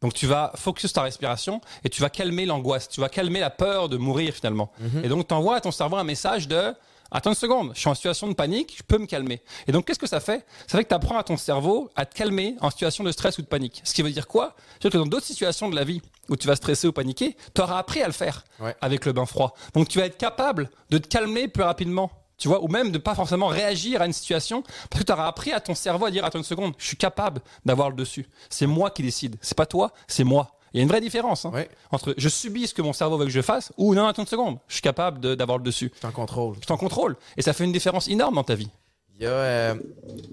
Donc 0.00 0.14
tu 0.14 0.26
vas 0.26 0.52
focus 0.54 0.92
ta 0.92 1.02
respiration 1.02 1.60
et 1.84 1.90
tu 1.90 2.00
vas 2.00 2.08
calmer 2.08 2.46
l'angoisse, 2.46 2.88
tu 2.88 3.00
vas 3.00 3.10
calmer 3.10 3.40
la 3.40 3.50
peur 3.50 3.88
de 3.90 3.98
mourir 3.98 4.32
finalement. 4.32 4.72
Et 5.04 5.08
donc 5.08 5.28
tu 5.28 5.34
envoies 5.34 5.56
à 5.56 5.60
ton 5.60 5.70
cerveau 5.70 5.96
un 5.96 6.04
message 6.04 6.48
de 6.48 6.74
attends 7.10 7.30
une 7.30 7.36
seconde, 7.36 7.72
je 7.74 7.80
suis 7.80 7.88
en 7.88 7.94
situation 7.94 8.28
de 8.28 8.34
panique, 8.34 8.74
je 8.78 8.82
peux 8.82 8.98
me 8.98 9.06
calmer. 9.06 9.42
Et 9.66 9.72
donc 9.72 9.86
qu'est-ce 9.86 9.98
que 9.98 10.06
ça 10.06 10.20
fait? 10.20 10.44
Ça 10.66 10.78
fait 10.78 10.84
que 10.84 10.88
tu 10.88 10.94
apprends 10.94 11.18
à 11.18 11.22
ton 11.24 11.36
cerveau 11.36 11.90
à 11.96 12.06
te 12.06 12.14
calmer 12.14 12.56
en 12.60 12.70
situation 12.70 13.04
de 13.04 13.12
stress 13.12 13.38
ou 13.38 13.42
de 13.42 13.46
panique. 13.46 13.80
Ce 13.84 13.94
qui 13.94 14.02
veut 14.02 14.10
dire 14.10 14.26
quoi? 14.28 14.54
C'est-à-dire 14.78 14.90
que 14.92 15.04
dans 15.04 15.06
d'autres 15.10 15.26
situations 15.26 15.68
de 15.68 15.76
la 15.76 15.84
vie 15.84 16.00
où 16.28 16.36
tu 16.36 16.46
vas 16.46 16.56
stresser 16.56 16.86
ou 16.86 16.92
paniquer, 16.92 17.36
tu 17.54 17.60
auras 17.60 17.78
appris 17.78 18.02
à 18.02 18.06
le 18.06 18.12
faire 18.12 18.44
Ouais. 18.60 18.76
avec 18.80 19.04
le 19.06 19.12
bain 19.12 19.26
froid. 19.26 19.54
Donc 19.74 19.88
tu 19.88 19.98
vas 19.98 20.06
être 20.06 20.18
capable 20.18 20.70
de 20.90 20.98
te 20.98 21.08
calmer 21.08 21.48
plus 21.48 21.62
rapidement. 21.64 22.10
Tu 22.38 22.48
vois, 22.48 22.62
ou 22.64 22.68
même 22.68 22.90
de 22.90 22.96
pas 22.96 23.14
forcément 23.14 23.48
réagir 23.48 24.00
à 24.00 24.06
une 24.06 24.14
situation 24.14 24.62
parce 24.88 25.02
que 25.02 25.06
tu 25.06 25.12
auras 25.12 25.26
appris 25.26 25.52
à 25.52 25.60
ton 25.60 25.74
cerveau 25.74 26.06
à 26.06 26.10
dire 26.10 26.24
attends 26.24 26.38
une 26.38 26.44
seconde, 26.44 26.72
je 26.78 26.86
suis 26.86 26.96
capable 26.96 27.42
d'avoir 27.66 27.90
le 27.90 27.96
dessus. 27.96 28.26
C'est 28.48 28.64
moi 28.66 28.90
qui 28.90 29.02
décide, 29.02 29.36
c'est 29.42 29.54
pas 29.56 29.66
toi, 29.66 29.92
c'est 30.08 30.24
moi. 30.24 30.56
Il 30.72 30.78
y 30.78 30.80
a 30.80 30.82
une 30.82 30.88
vraie 30.88 31.00
différence 31.00 31.44
hein, 31.44 31.50
Ouais. 31.52 31.68
entre 31.90 32.14
je 32.16 32.28
subis 32.28 32.66
ce 32.68 32.74
que 32.74 32.82
mon 32.82 32.92
cerveau 32.92 33.18
veut 33.18 33.24
que 33.24 33.30
je 33.30 33.42
fasse 33.42 33.72
ou 33.76 33.94
non 33.94 34.06
attends 34.06 34.22
une 34.22 34.28
seconde, 34.28 34.58
je 34.68 34.74
suis 34.74 34.82
capable 34.82 35.36
d'avoir 35.36 35.58
le 35.58 35.64
dessus. 35.64 35.90
Tu 36.00 36.06
en 36.06 36.12
contrôle. 36.12 36.56
Je 36.60 36.66
t'en 36.66 36.76
contrôle 36.76 37.16
et 37.36 37.42
ça 37.42 37.52
fait 37.52 37.64
une 37.64 37.72
différence 37.72 38.08
énorme 38.08 38.34
dans 38.36 38.44
ta 38.44 38.54
vie. 38.54 38.70
Il 39.16 39.24
y 39.24 39.26
a, 39.26 39.30
euh, 39.30 39.74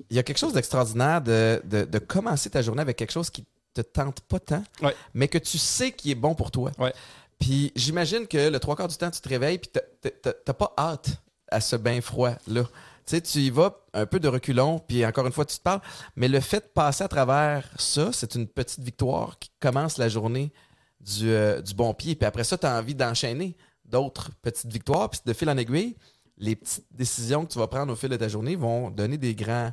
il 0.10 0.16
y 0.16 0.20
a 0.20 0.24
quelque 0.24 0.38
chose 0.38 0.54
d'extraordinaire 0.54 1.22
de, 1.22 1.62
de, 1.66 1.84
de 1.84 2.00
commencer 2.00 2.50
ta 2.50 2.62
journée 2.62 2.82
avec 2.82 2.96
quelque 2.98 3.12
chose 3.12 3.30
qui 3.30 3.44
te 3.74 3.82
tente 3.82 4.22
pas 4.22 4.40
tant, 4.40 4.64
Ouais. 4.82 4.96
mais 5.14 5.28
que 5.28 5.38
tu 5.38 5.58
sais 5.58 5.92
qui 5.92 6.12
est 6.12 6.16
bon 6.16 6.36
pour 6.36 6.52
toi. 6.52 6.72
Ouais. 6.80 6.94
Puis 7.40 7.72
j'imagine 7.76 8.26
que 8.28 8.50
le 8.50 8.60
trois 8.60 8.76
quarts 8.76 8.88
du 8.88 8.98
temps, 8.98 9.12
tu 9.12 9.20
te 9.22 9.30
réveilles 9.30 9.58
puis 9.60 9.70
t'as 9.72 10.54
pas 10.54 10.74
hâte 10.78 11.10
à 11.52 11.62
ce 11.62 11.76
bain 11.76 12.00
froid-là. 12.02 12.64
Tu 13.08 13.16
sais, 13.16 13.22
tu 13.22 13.40
y 13.40 13.50
vas 13.50 13.74
un 13.94 14.06
peu 14.06 14.20
de 14.20 14.28
reculons, 14.28 14.80
puis 14.80 15.06
encore 15.06 15.26
une 15.26 15.32
fois, 15.32 15.46
tu 15.46 15.58
te 15.58 15.62
parles. 15.62 15.80
Mais 16.18 16.28
le 16.28 16.42
fait 16.42 16.60
de 16.60 16.70
passer 16.74 17.06
à 17.06 17.08
travers 17.08 17.64
ça, 17.78 18.10
c'est 18.12 18.36
une 18.36 18.48
petite 18.48 18.82
victoire 18.82 19.40
qui 19.40 19.50
commence 19.62 19.98
la 19.98 20.10
journée 20.10 20.52
du, 21.00 21.30
euh, 21.30 21.62
du 21.62 21.74
bon 21.74 21.94
pied. 21.94 22.16
Puis 22.16 22.26
après 22.26 22.44
ça, 22.44 22.58
tu 22.58 22.68
as 22.68 22.78
envie 22.78 22.96
d'enchaîner 22.96 23.56
d'autres 23.86 24.32
petites 24.42 24.72
victoires. 24.72 25.10
Puis 25.10 25.22
de 25.26 25.32
fil 25.32 25.50
en 25.50 25.56
aiguille, 25.56 25.96
les 26.38 26.58
petites 26.58 26.86
décisions 26.92 27.46
que 27.46 27.54
tu 27.54 27.60
vas 27.60 27.68
prendre 27.68 27.94
au 27.94 27.96
fil 27.96 28.10
de 28.10 28.18
ta 28.18 28.28
journée 28.28 28.58
vont 28.58 28.90
donner 28.90 29.18
des 29.18 29.34
grands 29.34 29.72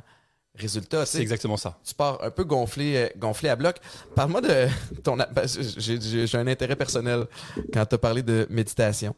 résultats. 0.55 1.05
C'est 1.05 1.21
exactement 1.21 1.57
ça. 1.57 1.77
Tu 1.83 1.93
pars 1.93 2.23
un 2.23 2.31
peu 2.31 2.45
gonflé, 2.45 2.95
euh, 2.95 3.09
gonflé 3.17 3.49
à 3.49 3.57
bloc. 3.57 3.77
Parle-moi 4.15 4.41
de 4.41 4.67
ton. 5.03 5.17
j'ai 5.77 6.37
un 6.37 6.47
intérêt 6.47 6.75
personnel 6.75 7.25
quand 7.73 7.85
tu 7.85 7.95
as 7.95 7.97
parlé 7.97 8.23
de 8.23 8.47
méditation. 8.49 9.13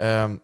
Euh, 0.00 0.34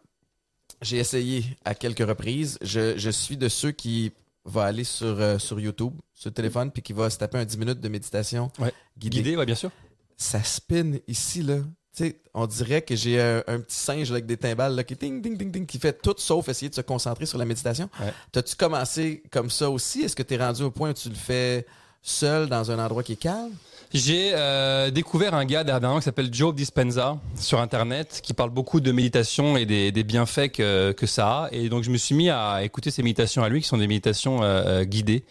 j'ai 0.82 0.98
essayé 0.98 1.44
à 1.64 1.74
quelques 1.74 2.06
reprises. 2.06 2.58
Je, 2.62 2.96
je 2.98 3.10
suis 3.10 3.36
de 3.36 3.48
ceux 3.48 3.72
qui 3.72 4.12
va 4.44 4.64
aller 4.64 4.84
sur, 4.84 5.06
euh, 5.20 5.38
sur 5.38 5.58
YouTube, 5.58 5.92
sur 6.14 6.30
le 6.30 6.34
téléphone, 6.34 6.70
puis 6.70 6.82
qui 6.82 6.92
va 6.92 7.10
se 7.10 7.18
taper 7.18 7.38
un 7.38 7.44
10 7.44 7.58
minutes 7.58 7.80
de 7.80 7.88
méditation 7.88 8.50
Ouais. 8.58 8.72
guidée. 8.96 9.16
Guidé, 9.18 9.36
ouais, 9.36 9.46
bien 9.46 9.54
sûr. 9.54 9.70
Ça 10.16 10.42
spin 10.42 10.92
ici, 11.08 11.42
là. 11.42 11.56
Tu 11.96 12.04
sais, 12.04 12.20
on 12.34 12.46
dirait 12.46 12.82
que 12.82 12.94
j'ai 12.94 13.20
un, 13.20 13.42
un 13.46 13.58
petit 13.60 13.76
singe 13.76 14.10
avec 14.10 14.26
des 14.26 14.36
timbales 14.36 14.74
là, 14.74 14.84
qui 14.84 14.94
ding, 14.94 15.20
ding, 15.22 15.36
ding, 15.36 15.50
ding, 15.50 15.66
qui 15.66 15.78
fait 15.78 15.94
tout 16.00 16.14
sauf 16.18 16.48
essayer 16.48 16.68
de 16.68 16.74
se 16.74 16.82
concentrer 16.82 17.24
sur 17.26 17.38
la 17.38 17.44
méditation. 17.46 17.88
Ouais. 17.98 18.12
T'as-tu 18.32 18.54
commencé 18.54 19.22
comme 19.30 19.48
ça 19.50 19.70
aussi? 19.70 20.02
Est-ce 20.02 20.14
que 20.14 20.22
tu 20.22 20.34
es 20.34 20.36
rendu 20.36 20.62
au 20.62 20.70
point 20.70 20.90
où 20.90 20.94
tu 20.94 21.08
le 21.08 21.14
fais 21.14 21.66
seul 22.02 22.48
dans 22.48 22.70
un 22.70 22.78
endroit 22.78 23.02
qui 23.02 23.12
est 23.14 23.16
calme? 23.16 23.52
J'ai 23.94 24.32
euh, 24.34 24.90
découvert 24.90 25.34
un 25.34 25.44
gars 25.44 25.64
dernièrement 25.64 25.98
qui 25.98 26.04
s'appelle 26.04 26.28
Joe 26.32 26.54
Dispenza 26.54 27.18
sur 27.38 27.60
Internet, 27.60 28.20
qui 28.22 28.34
parle 28.34 28.50
beaucoup 28.50 28.80
de 28.80 28.92
méditation 28.92 29.56
et 29.56 29.64
des, 29.64 29.92
des 29.92 30.02
bienfaits 30.02 30.48
que, 30.52 30.92
que 30.92 31.06
ça 31.06 31.44
a. 31.44 31.48
Et 31.52 31.68
donc 31.68 31.84
je 31.84 31.90
me 31.90 31.96
suis 31.96 32.14
mis 32.14 32.28
à 32.28 32.62
écouter 32.64 32.90
ces 32.90 33.02
méditations 33.02 33.42
à 33.42 33.48
lui, 33.48 33.62
qui 33.62 33.68
sont 33.68 33.78
des 33.78 33.86
méditations 33.86 34.42
euh, 34.42 34.80
euh, 34.80 34.84
guidées. 34.84 35.24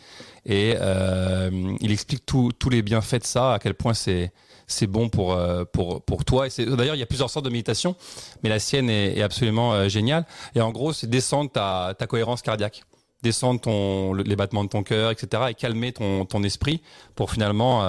Et 0.46 0.76
euh, 0.80 1.76
il 1.82 1.92
explique 1.92 2.26
tous 2.26 2.70
les 2.70 2.82
bienfaits 2.82 3.20
de 3.22 3.26
ça, 3.26 3.54
à 3.54 3.60
quel 3.60 3.74
point 3.74 3.94
c'est 3.94 4.32
c'est 4.68 4.88
bon 4.88 5.10
pour 5.10 5.34
euh, 5.34 5.64
pour 5.72 6.02
pour 6.04 6.24
toi. 6.26 6.48
Et 6.48 6.66
D'ailleurs, 6.66 6.96
il 6.96 7.00
y 7.00 7.04
a 7.04 7.08
plusieurs 7.08 7.30
sortes 7.30 7.46
de 7.46 7.52
méditation, 7.52 7.96
mais 8.42 8.50
la 8.50 8.60
sienne 8.60 8.90
est, 8.90 9.18
est 9.18 9.22
absolument 9.22 9.74
euh, 9.74 9.90
géniale. 9.90 10.26
Et 10.56 10.62
en 10.62 10.72
gros, 10.72 10.92
c'est 10.94 11.08
descendre 11.08 11.52
ta, 11.52 11.94
ta 11.98 12.08
cohérence 12.08 12.42
cardiaque 12.42 12.84
descendre 13.22 13.60
ton, 13.60 14.14
le- 14.14 14.22
les 14.24 14.36
battements 14.36 14.64
de 14.64 14.70
ton 14.70 14.84
cœur, 14.84 15.10
etc., 15.10 15.44
et 15.50 15.54
calmer 15.56 15.92
ton, 15.94 16.26
ton 16.26 16.44
esprit 16.44 16.82
pour 17.16 17.32
finalement 17.32 17.84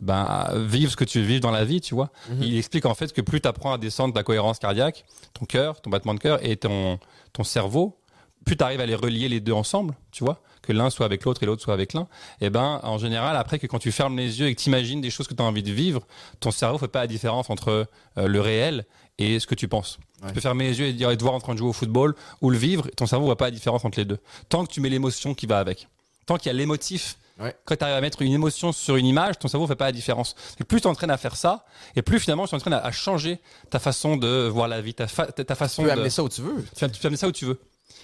ben, 0.00 0.48
vivre 0.54 0.90
ce 0.90 0.96
que 0.96 1.04
tu 1.04 1.20
vivre 1.22 1.40
dans 1.40 1.50
la 1.50 1.64
vie, 1.64 1.80
tu 1.80 1.94
vois. 1.94 2.10
Il 2.40 2.56
explique 2.56 2.86
en 2.86 2.94
fait 2.94 3.12
que 3.12 3.20
plus 3.20 3.40
tu 3.40 3.48
apprends 3.48 3.72
à 3.72 3.78
descendre 3.78 4.14
ta 4.14 4.22
cohérence 4.22 4.58
cardiaque, 4.58 5.04
ton 5.34 5.44
cœur, 5.44 5.80
ton 5.80 5.90
battement 5.90 6.14
de 6.14 6.20
cœur 6.20 6.44
et 6.44 6.56
ton, 6.56 6.98
ton 7.32 7.44
cerveau, 7.44 7.98
plus 8.44 8.56
tu 8.56 8.64
arrives 8.64 8.80
à 8.80 8.86
les 8.86 8.94
relier 8.94 9.28
les 9.28 9.40
deux 9.40 9.52
ensemble, 9.52 9.94
tu 10.10 10.24
vois, 10.24 10.42
que 10.62 10.72
l'un 10.72 10.90
soit 10.90 11.06
avec 11.06 11.24
l'autre 11.24 11.42
et 11.42 11.46
l'autre 11.46 11.62
soit 11.62 11.74
avec 11.74 11.92
l'un, 11.92 12.08
et 12.40 12.50
ben 12.50 12.80
en 12.82 12.98
général, 12.98 13.36
après 13.36 13.58
que 13.58 13.66
quand 13.66 13.78
tu 13.78 13.92
fermes 13.92 14.16
les 14.16 14.40
yeux 14.40 14.46
et 14.46 14.54
que 14.54 14.60
tu 14.60 14.68
imagines 14.68 15.00
des 15.00 15.10
choses 15.10 15.28
que 15.28 15.34
tu 15.34 15.42
as 15.42 15.44
envie 15.44 15.62
de 15.62 15.72
vivre, 15.72 16.06
ton 16.40 16.50
cerveau 16.50 16.78
fait 16.78 16.88
pas 16.88 17.00
la 17.00 17.06
différence 17.06 17.50
entre 17.50 17.86
euh, 18.18 18.28
le 18.28 18.40
réel 18.40 18.86
et 19.18 19.38
ce 19.38 19.46
que 19.46 19.54
tu 19.54 19.68
penses. 19.68 19.98
Ouais. 20.22 20.28
Tu 20.28 20.34
peux 20.34 20.40
fermer 20.40 20.68
les 20.68 20.78
yeux 20.80 20.86
et 20.86 20.92
dire 20.92 21.10
et 21.10 21.16
te 21.16 21.22
voir 21.22 21.34
en 21.34 21.40
train 21.40 21.52
de 21.52 21.58
jouer 21.58 21.68
au 21.68 21.74
football 21.74 22.14
ou 22.40 22.50
le 22.50 22.56
vivre, 22.56 22.88
ton 22.96 23.06
cerveau 23.06 23.26
voit 23.26 23.36
pas 23.36 23.46
la 23.46 23.50
différence 23.50 23.84
entre 23.84 23.98
les 23.98 24.06
deux. 24.06 24.18
Tant 24.48 24.64
que 24.64 24.72
tu 24.72 24.80
mets 24.80 24.88
l'émotion 24.88 25.34
qui 25.34 25.46
va 25.46 25.58
avec. 25.58 25.88
Tant 26.30 26.36
qu'il 26.36 26.46
y 26.46 26.54
a 26.54 26.56
l'émotif, 26.56 27.16
Ouais. 27.40 27.56
quand 27.64 27.74
tu 27.74 27.82
arrives 27.82 27.96
à 27.96 28.00
mettre 28.00 28.22
une 28.22 28.32
émotion 28.32 28.70
sur 28.70 28.94
une 28.94 29.06
image, 29.06 29.36
ton 29.40 29.48
cerveau 29.48 29.66
fait 29.66 29.74
pas 29.74 29.86
la 29.86 29.92
différence. 29.92 30.36
Et 30.60 30.64
plus 30.64 30.76
tu 30.76 30.82
t'entraînes 30.82 31.10
à 31.10 31.16
faire 31.16 31.34
ça, 31.34 31.64
et 31.96 32.02
plus 32.02 32.20
finalement 32.20 32.44
tu 32.44 32.50
t'entraînes 32.52 32.74
à, 32.74 32.84
à 32.84 32.92
changer 32.92 33.40
ta 33.68 33.80
façon 33.80 34.16
de 34.16 34.46
voir 34.46 34.68
la 34.68 34.80
vie, 34.80 34.94
ta, 34.94 35.08
fa- 35.08 35.26
ta, 35.26 35.42
ta 35.44 35.54
façon 35.56 35.82
Tu 35.82 35.88
peux 35.88 35.94
de... 35.94 35.98
amener 35.98 36.10
ça 36.10 36.22
où 36.22 36.28
tu 36.28 36.40
veux. 36.40 36.64
Tu 36.76 36.86
peux 36.88 37.06
amener 37.08 37.16
ça 37.16 37.26
où 37.26 37.32
tu 37.32 37.46
veux. 37.46 37.58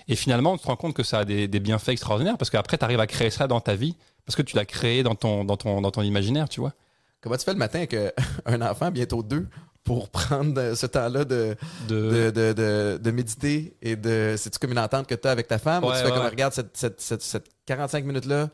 Et 0.09 0.17
finalement, 0.17 0.57
tu 0.57 0.63
te 0.65 0.67
rends 0.67 0.75
compte 0.77 0.95
que 0.95 1.05
ça 1.05 1.21
a 1.21 1.25
des, 1.25 1.47
des 1.47 1.61
bienfaits 1.61 1.91
extraordinaires 1.91 2.37
parce 2.37 2.51
qu'après, 2.51 2.79
tu 2.79 2.85
arrives 2.85 2.99
à 2.99 3.07
créer 3.07 3.31
ça 3.31 3.47
dans 3.47 3.61
ta 3.61 3.77
vie 3.77 3.95
parce 4.25 4.35
que 4.35 4.43
tu 4.43 4.57
l'as 4.57 4.65
créé 4.65 5.05
dans 5.05 5.15
ton, 5.15 5.45
dans, 5.45 5.57
ton, 5.57 5.81
dans 5.81 5.93
ton 5.93 6.03
imaginaire, 6.03 6.49
tu 6.49 6.59
vois. 6.59 6.73
Comment 7.21 7.37
tu 7.37 7.45
fais 7.45 7.53
le 7.53 7.59
matin 7.59 7.79
avec 7.79 7.95
euh, 7.95 8.11
un 8.47 8.61
enfant, 8.63 8.91
bientôt 8.91 9.23
deux, 9.23 9.47
pour 9.87 10.11
prendre 10.11 10.61
euh, 10.61 10.75
ce 10.75 10.85
temps-là 10.85 11.25
de, 11.25 11.57
De... 11.89 12.31
de, 12.31 12.99
de, 13.01 13.11
méditer 13.11 13.75
et 13.81 13.97
de. 13.97 14.35
C'est-tu 14.37 14.59
comme 14.59 14.73
une 14.73 14.79
entente 14.79 15.07
que 15.07 15.15
tu 15.15 15.27
as 15.27 15.31
avec 15.31 15.49
ta 15.49 15.59
femme 15.59 15.85
ou 15.85 15.89
Ouais, 15.89 15.95
tu 15.95 16.01
fais 16.01 16.05
ouais, 16.07 16.11
comme 16.11 16.25
ouais. 16.25 16.29
regarde 16.29 16.53
cette, 16.53 16.77
cette, 16.77 17.01
cette, 17.01 17.23
cette 17.23 17.47
45 17.65 18.05
minutes-là, 18.05 18.51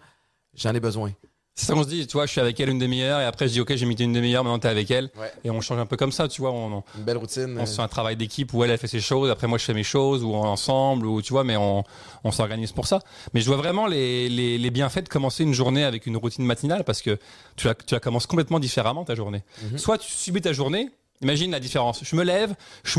j'en 0.55 0.73
ai 0.75 0.81
besoin. 0.81 1.11
C'est 1.55 1.67
ça 1.67 1.75
qu'on 1.75 1.83
se 1.83 1.89
dit, 1.89 2.07
tu 2.07 2.15
vois, 2.15 2.25
je 2.25 2.31
suis 2.33 2.41
avec 2.41 2.59
elle 2.61 2.71
une 2.71 2.79
demi-heure 2.79 3.21
et 3.21 3.27
après 3.27 3.47
je 3.47 3.53
dis, 3.53 3.61
ok, 3.61 3.75
j'ai 3.77 3.85
mis 3.85 3.95
une 3.95 4.15
demi-heure, 4.15 4.43
maintenant 4.43 4.59
t'es 4.59 4.69
avec 4.69 4.91
elle. 4.91 5.11
Ouais. 5.21 5.31
Et 5.45 5.51
on 5.51 5.61
change 5.61 5.79
un 5.79 5.85
peu 5.85 5.99
comme 5.99 6.11
ça, 6.11 6.27
tu 6.27 6.41
vois. 6.41 6.51
On, 6.51 6.79
on, 6.79 6.85
Une 6.97 7.05
belle 7.05 7.19
routine. 7.19 7.59
on 7.61 7.67
se 7.67 7.75
fait 7.77 7.83
un 7.83 7.89
travail 7.89 8.17
d'équipe 8.17 8.55
où 8.55 8.65
elle, 8.65 8.71
elle 8.71 8.79
fait 8.79 8.87
ses 8.87 9.01
choses, 9.03 9.31
après 9.31 9.47
moi 9.47 9.59
je 9.59 9.65
fais 9.65 9.75
mes 9.75 9.83
choses, 9.83 10.25
ou 10.25 10.33
ensemble, 10.35 11.05
ou 11.05 11.21
tu 11.21 11.31
vois, 11.35 11.45
mais 11.45 11.57
on, 11.59 11.85
on 12.25 12.31
s'organise 12.31 12.73
pour 12.73 12.87
ça. 12.87 13.01
Mais 13.35 13.43
je 13.43 13.47
vois 13.49 13.59
vraiment 13.59 13.87
les, 13.87 14.31
les, 14.31 14.57
les 14.57 14.71
bienfaits 14.71 15.03
de 15.05 15.09
commencer 15.11 15.43
une 15.45 15.53
journée 15.53 15.85
avec 15.85 16.07
une 16.07 16.17
routine 16.17 16.47
matinale 16.47 16.85
parce 16.85 17.03
que 17.03 17.19
tu 17.57 17.67
la, 17.67 17.75
tu 17.75 17.93
la 17.93 18.01
commences 18.01 18.27
complètement 18.27 18.59
différemment 18.59 19.05
ta 19.05 19.15
journée. 19.15 19.45
Mhm. 19.63 19.77
Soit 19.79 19.99
tu 19.99 20.11
subis 20.11 20.41
ta 20.41 20.55
journée, 20.55 20.89
imagine 21.23 21.51
la 21.51 21.61
différence. 21.61 22.01
Je 22.03 22.17
me 22.17 22.25
lève, 22.25 22.55
je, 22.85 22.99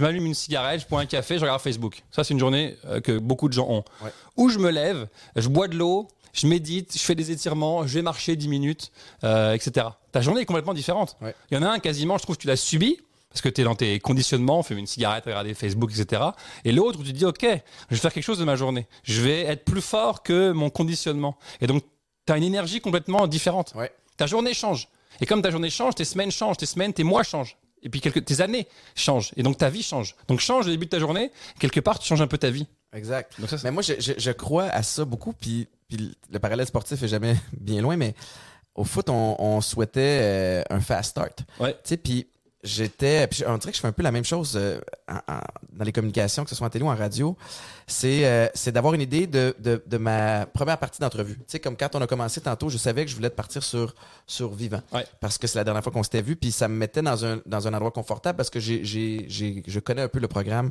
m'allume 0.00 0.26
une 0.26 0.34
cigarette, 0.34 0.82
je 0.82 0.86
bois 0.86 1.00
un 1.00 1.06
café, 1.06 1.36
je 1.36 1.40
regarde 1.40 1.60
Facebook. 1.60 2.02
Ça, 2.10 2.22
c'est 2.22 2.34
une 2.34 2.40
journée 2.40 2.76
euh, 2.84 3.00
que 3.00 3.18
beaucoup 3.18 3.48
de 3.48 3.54
gens 3.54 3.68
ont. 3.68 3.84
Ouais. 4.02 4.10
Ou 4.36 4.48
je 4.48 4.58
me 4.58 4.70
lève, 4.70 5.08
je 5.36 5.48
bois 5.48 5.68
de 5.68 5.76
l'eau, 5.76 6.08
je 6.32 6.46
médite, 6.46 6.92
je 6.96 7.02
fais 7.02 7.14
des 7.14 7.30
étirements, 7.30 7.86
je 7.86 7.94
vais 7.94 8.02
marcher 8.02 8.36
10 8.36 8.48
minutes, 8.48 8.92
euh, 9.24 9.54
etc. 9.54 9.86
Ta 10.12 10.20
journée 10.20 10.42
est 10.42 10.46
complètement 10.46 10.74
différente. 10.74 11.16
Ouais. 11.20 11.34
Il 11.50 11.54
y 11.54 11.58
en 11.58 11.62
a 11.62 11.68
un 11.68 11.78
quasiment, 11.78 12.18
je 12.18 12.22
trouve, 12.22 12.36
tu 12.36 12.46
l'as 12.46 12.56
subi. 12.56 12.98
parce 13.30 13.40
que 13.40 13.48
tu 13.48 13.62
es 13.62 13.64
dans 13.64 13.74
tes 13.74 13.98
conditionnements, 14.00 14.62
fumer 14.62 14.80
une 14.80 14.86
cigarette, 14.86 15.24
regarder 15.24 15.54
Facebook, 15.54 15.90
etc. 15.96 16.22
Et 16.64 16.72
l'autre 16.72 17.02
tu 17.02 17.12
te 17.12 17.18
dis, 17.18 17.24
OK, 17.24 17.42
je 17.42 17.94
vais 17.94 18.00
faire 18.00 18.12
quelque 18.12 18.24
chose 18.24 18.38
de 18.38 18.44
ma 18.44 18.56
journée. 18.56 18.86
Je 19.04 19.22
vais 19.22 19.40
être 19.40 19.64
plus 19.64 19.82
fort 19.82 20.22
que 20.22 20.52
mon 20.52 20.70
conditionnement. 20.70 21.36
Et 21.60 21.66
donc, 21.66 21.82
tu 22.26 22.32
as 22.32 22.36
une 22.36 22.44
énergie 22.44 22.80
complètement 22.80 23.26
différente. 23.26 23.72
Ouais. 23.74 23.90
Ta 24.16 24.26
journée 24.26 24.54
change. 24.54 24.88
Et 25.20 25.26
comme 25.26 25.42
ta 25.42 25.50
journée 25.50 25.70
change, 25.70 25.94
tes 25.94 26.04
semaines 26.04 26.30
changent, 26.30 26.56
tes 26.56 26.66
semaines, 26.66 26.92
tes 26.92 27.04
mois 27.04 27.22
changent. 27.22 27.56
Et 27.82 27.88
puis 27.88 28.00
quelques, 28.00 28.24
tes 28.24 28.40
années 28.40 28.68
changent. 28.94 29.32
Et 29.36 29.42
donc 29.42 29.58
ta 29.58 29.68
vie 29.70 29.82
change. 29.82 30.14
Donc 30.28 30.40
change 30.40 30.66
le 30.66 30.72
début 30.72 30.86
de 30.86 30.90
ta 30.90 30.98
journée. 30.98 31.30
Quelque 31.58 31.80
part, 31.80 31.98
tu 31.98 32.06
changes 32.08 32.22
un 32.22 32.26
peu 32.26 32.38
ta 32.38 32.50
vie. 32.50 32.66
Exact. 32.92 33.32
Donc 33.40 33.48
ça, 33.48 33.58
c'est- 33.58 33.64
mais 33.64 33.70
moi, 33.70 33.82
je, 33.82 33.94
je- 33.98 34.12
je 34.18 34.30
crois 34.30 34.64
à 34.64 34.82
ça 34.82 35.04
beaucoup. 35.04 35.32
Puis, 35.32 35.66
puis 35.88 36.14
le 36.30 36.38
parallèle 36.38 36.66
sportif 36.66 37.02
est 37.02 37.08
jamais 37.08 37.34
bien 37.60 37.80
loin, 37.82 37.96
mais 37.96 38.14
au 38.74 38.84
foot, 38.84 39.08
on, 39.10 39.36
on 39.38 39.60
souhaitait 39.60 40.18
euh, 40.22 40.62
un 40.70 40.80
fast 40.80 41.10
start. 41.10 41.40
Ouais. 41.60 41.72
Tu 41.74 41.78
sais, 41.84 41.96
puis 41.96 42.26
j'étais. 42.62 43.26
Puis 43.26 43.42
on 43.46 43.58
dirait 43.58 43.70
que 43.72 43.76
je 43.76 43.80
fais 43.80 43.88
un 43.88 43.92
peu 43.92 44.02
la 44.02 44.12
même 44.12 44.24
chose 44.24 44.52
euh, 44.56 44.80
en- 45.08 45.16
en- 45.32 45.40
dans 45.72 45.84
les 45.84 45.92
communications, 45.92 46.44
que 46.44 46.50
ce 46.50 46.56
soit 46.56 46.66
en 46.66 46.70
télé 46.70 46.84
ou 46.84 46.88
en 46.90 46.94
radio. 46.96 47.36
C'est 47.86 48.24
euh, 48.24 48.46
c'est 48.54 48.72
d'avoir 48.72 48.94
une 48.94 49.00
idée 49.00 49.26
de, 49.26 49.54
de, 49.58 49.82
de 49.86 49.96
ma 49.98 50.46
première 50.46 50.78
partie 50.78 51.00
d'entrevue. 51.00 51.36
Tu 51.38 51.42
sais, 51.48 51.60
comme 51.60 51.76
quand 51.76 51.94
on 51.96 52.00
a 52.00 52.06
commencé 52.06 52.40
tantôt, 52.40 52.68
je 52.68 52.78
savais 52.78 53.04
que 53.04 53.10
je 53.10 53.16
voulais 53.16 53.30
partir 53.30 53.62
sur, 53.62 53.94
sur 54.26 54.52
Vivant. 54.54 54.82
Ouais. 54.92 55.04
Parce 55.20 55.38
que 55.38 55.46
c'est 55.46 55.58
la 55.58 55.64
dernière 55.64 55.82
fois 55.82 55.92
qu'on 55.92 56.02
s'était 56.02 56.22
vu, 56.22 56.36
puis 56.36 56.52
ça 56.52 56.68
me 56.68 56.74
mettait 56.76 57.02
dans 57.02 57.24
un, 57.24 57.40
dans 57.46 57.66
un 57.66 57.74
endroit 57.74 57.90
confortable 57.90 58.36
parce 58.36 58.50
que 58.50 58.60
j'ai, 58.60 58.84
j'ai, 58.84 59.26
j'ai, 59.28 59.62
je 59.66 59.80
connais 59.80 60.02
un 60.02 60.08
peu 60.08 60.20
le 60.20 60.28
programme 60.28 60.70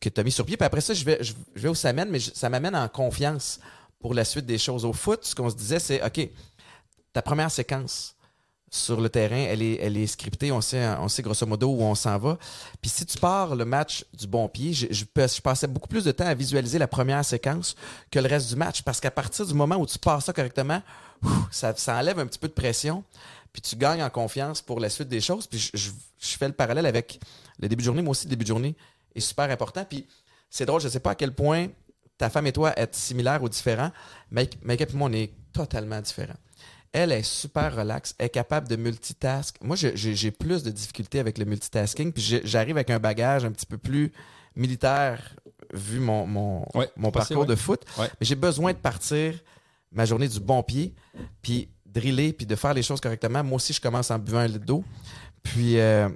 que 0.00 0.08
tu 0.08 0.20
as 0.20 0.24
mis 0.24 0.30
sur 0.32 0.44
pied. 0.44 0.56
Puis 0.56 0.66
après 0.66 0.80
ça, 0.82 0.94
je 0.94 1.04
vais, 1.04 1.18
je, 1.22 1.32
je 1.54 1.60
vais 1.62 1.68
où 1.68 1.74
ça 1.74 1.92
mène, 1.92 2.10
mais 2.10 2.18
je- 2.20 2.30
ça 2.34 2.48
m'amène 2.48 2.76
en 2.76 2.88
confiance 2.88 3.60
pour 4.00 4.14
la 4.14 4.24
suite 4.24 4.46
des 4.46 4.58
choses. 4.58 4.84
Au 4.84 4.92
foot, 4.92 5.24
ce 5.24 5.34
qu'on 5.34 5.50
se 5.50 5.56
disait, 5.56 5.78
c'est 5.78 6.02
OK, 6.04 6.28
ta 7.12 7.22
première 7.22 7.50
séquence 7.50 8.14
sur 8.72 9.00
le 9.00 9.08
terrain, 9.08 9.46
elle 9.48 9.62
est, 9.62 10.06
scriptée, 10.06 10.52
on 10.52 10.60
sait, 10.60 10.86
on 11.00 11.08
sait 11.08 11.22
grosso 11.22 11.44
modo 11.44 11.68
où 11.70 11.82
on 11.82 11.96
s'en 11.96 12.16
va. 12.18 12.38
Puis 12.80 12.88
si 12.88 13.04
tu 13.04 13.18
pars 13.18 13.56
le 13.56 13.64
match 13.64 14.04
du 14.16 14.28
bon 14.28 14.48
pied, 14.48 14.72
je, 14.72 14.86
je, 14.90 15.04
passais 15.40 15.66
beaucoup 15.66 15.88
plus 15.88 16.04
de 16.04 16.12
temps 16.12 16.26
à 16.26 16.34
visualiser 16.34 16.78
la 16.78 16.86
première 16.86 17.24
séquence 17.24 17.74
que 18.12 18.20
le 18.20 18.28
reste 18.28 18.48
du 18.48 18.54
match 18.54 18.82
parce 18.82 19.00
qu'à 19.00 19.10
partir 19.10 19.44
du 19.44 19.54
moment 19.54 19.74
où 19.76 19.86
tu 19.86 19.98
pars 19.98 20.22
ça 20.22 20.32
correctement, 20.32 20.82
ça, 21.50 21.74
ça 21.76 21.96
enlève 21.96 22.20
un 22.20 22.26
petit 22.26 22.38
peu 22.38 22.46
de 22.46 22.52
pression, 22.52 23.02
puis 23.52 23.60
tu 23.60 23.74
gagnes 23.74 24.02
en 24.02 24.10
confiance 24.10 24.62
pour 24.62 24.78
la 24.78 24.88
suite 24.88 25.08
des 25.08 25.20
choses. 25.20 25.46
Puis 25.48 25.70
je, 25.74 25.90
fais 26.18 26.46
le 26.46 26.54
parallèle 26.54 26.86
avec 26.86 27.18
le 27.58 27.68
début 27.68 27.82
de 27.82 27.86
journée. 27.86 28.02
Moi 28.02 28.12
aussi, 28.12 28.26
le 28.26 28.30
début 28.30 28.44
de 28.44 28.48
journée 28.48 28.76
est 29.14 29.20
super 29.20 29.50
important. 29.50 29.84
Puis 29.84 30.06
c'est 30.48 30.66
drôle, 30.66 30.80
je 30.80 30.88
sais 30.88 31.00
pas 31.00 31.10
à 31.10 31.14
quel 31.16 31.34
point 31.34 31.68
ta 32.18 32.30
femme 32.30 32.46
et 32.46 32.52
toi 32.52 32.72
êtes 32.78 32.94
similaires 32.94 33.42
ou 33.42 33.48
différents. 33.48 33.90
Mike, 34.30 34.58
Mike 34.62 34.80
et 34.82 34.86
moi, 34.92 35.08
on 35.10 35.12
est 35.12 35.32
totalement 35.52 36.00
différents. 36.00 36.38
Elle 36.92 37.12
est 37.12 37.22
super 37.22 37.76
relax, 37.76 38.14
elle 38.18 38.26
est 38.26 38.30
capable 38.30 38.66
de 38.68 38.74
multitask. 38.76 39.56
Moi, 39.62 39.76
j'ai 39.76 40.30
plus 40.32 40.62
de 40.64 40.70
difficultés 40.70 41.20
avec 41.20 41.38
le 41.38 41.44
multitasking, 41.44 42.12
puis 42.12 42.40
j'arrive 42.44 42.76
avec 42.76 42.90
un 42.90 42.98
bagage 42.98 43.44
un 43.44 43.52
petit 43.52 43.66
peu 43.66 43.78
plus 43.78 44.12
militaire 44.56 45.36
vu 45.72 46.00
mon, 46.00 46.26
mon, 46.26 46.66
Ouais, 46.74 46.90
mon 46.96 47.12
passé, 47.12 47.34
parcours 47.34 47.48
ouais. 47.48 47.54
de 47.54 47.60
foot. 47.60 47.82
Ouais. 47.96 48.08
Mais 48.20 48.26
j'ai 48.26 48.34
besoin 48.34 48.72
de 48.72 48.78
partir 48.78 49.34
ma 49.92 50.04
journée 50.04 50.26
du 50.28 50.40
bon 50.40 50.62
pied, 50.64 50.94
puis 51.42 51.68
driller, 51.86 52.32
puis 52.32 52.46
de 52.46 52.56
faire 52.56 52.74
les 52.74 52.82
choses 52.82 53.00
correctement. 53.00 53.42
Moi 53.44 53.56
aussi, 53.56 53.72
je 53.72 53.80
commence 53.80 54.10
en 54.10 54.18
buvant 54.18 54.38
un 54.38 54.46
litre 54.48 54.64
d'eau. 54.64 54.84
Puis, 55.42 55.78
euh, 55.78 56.08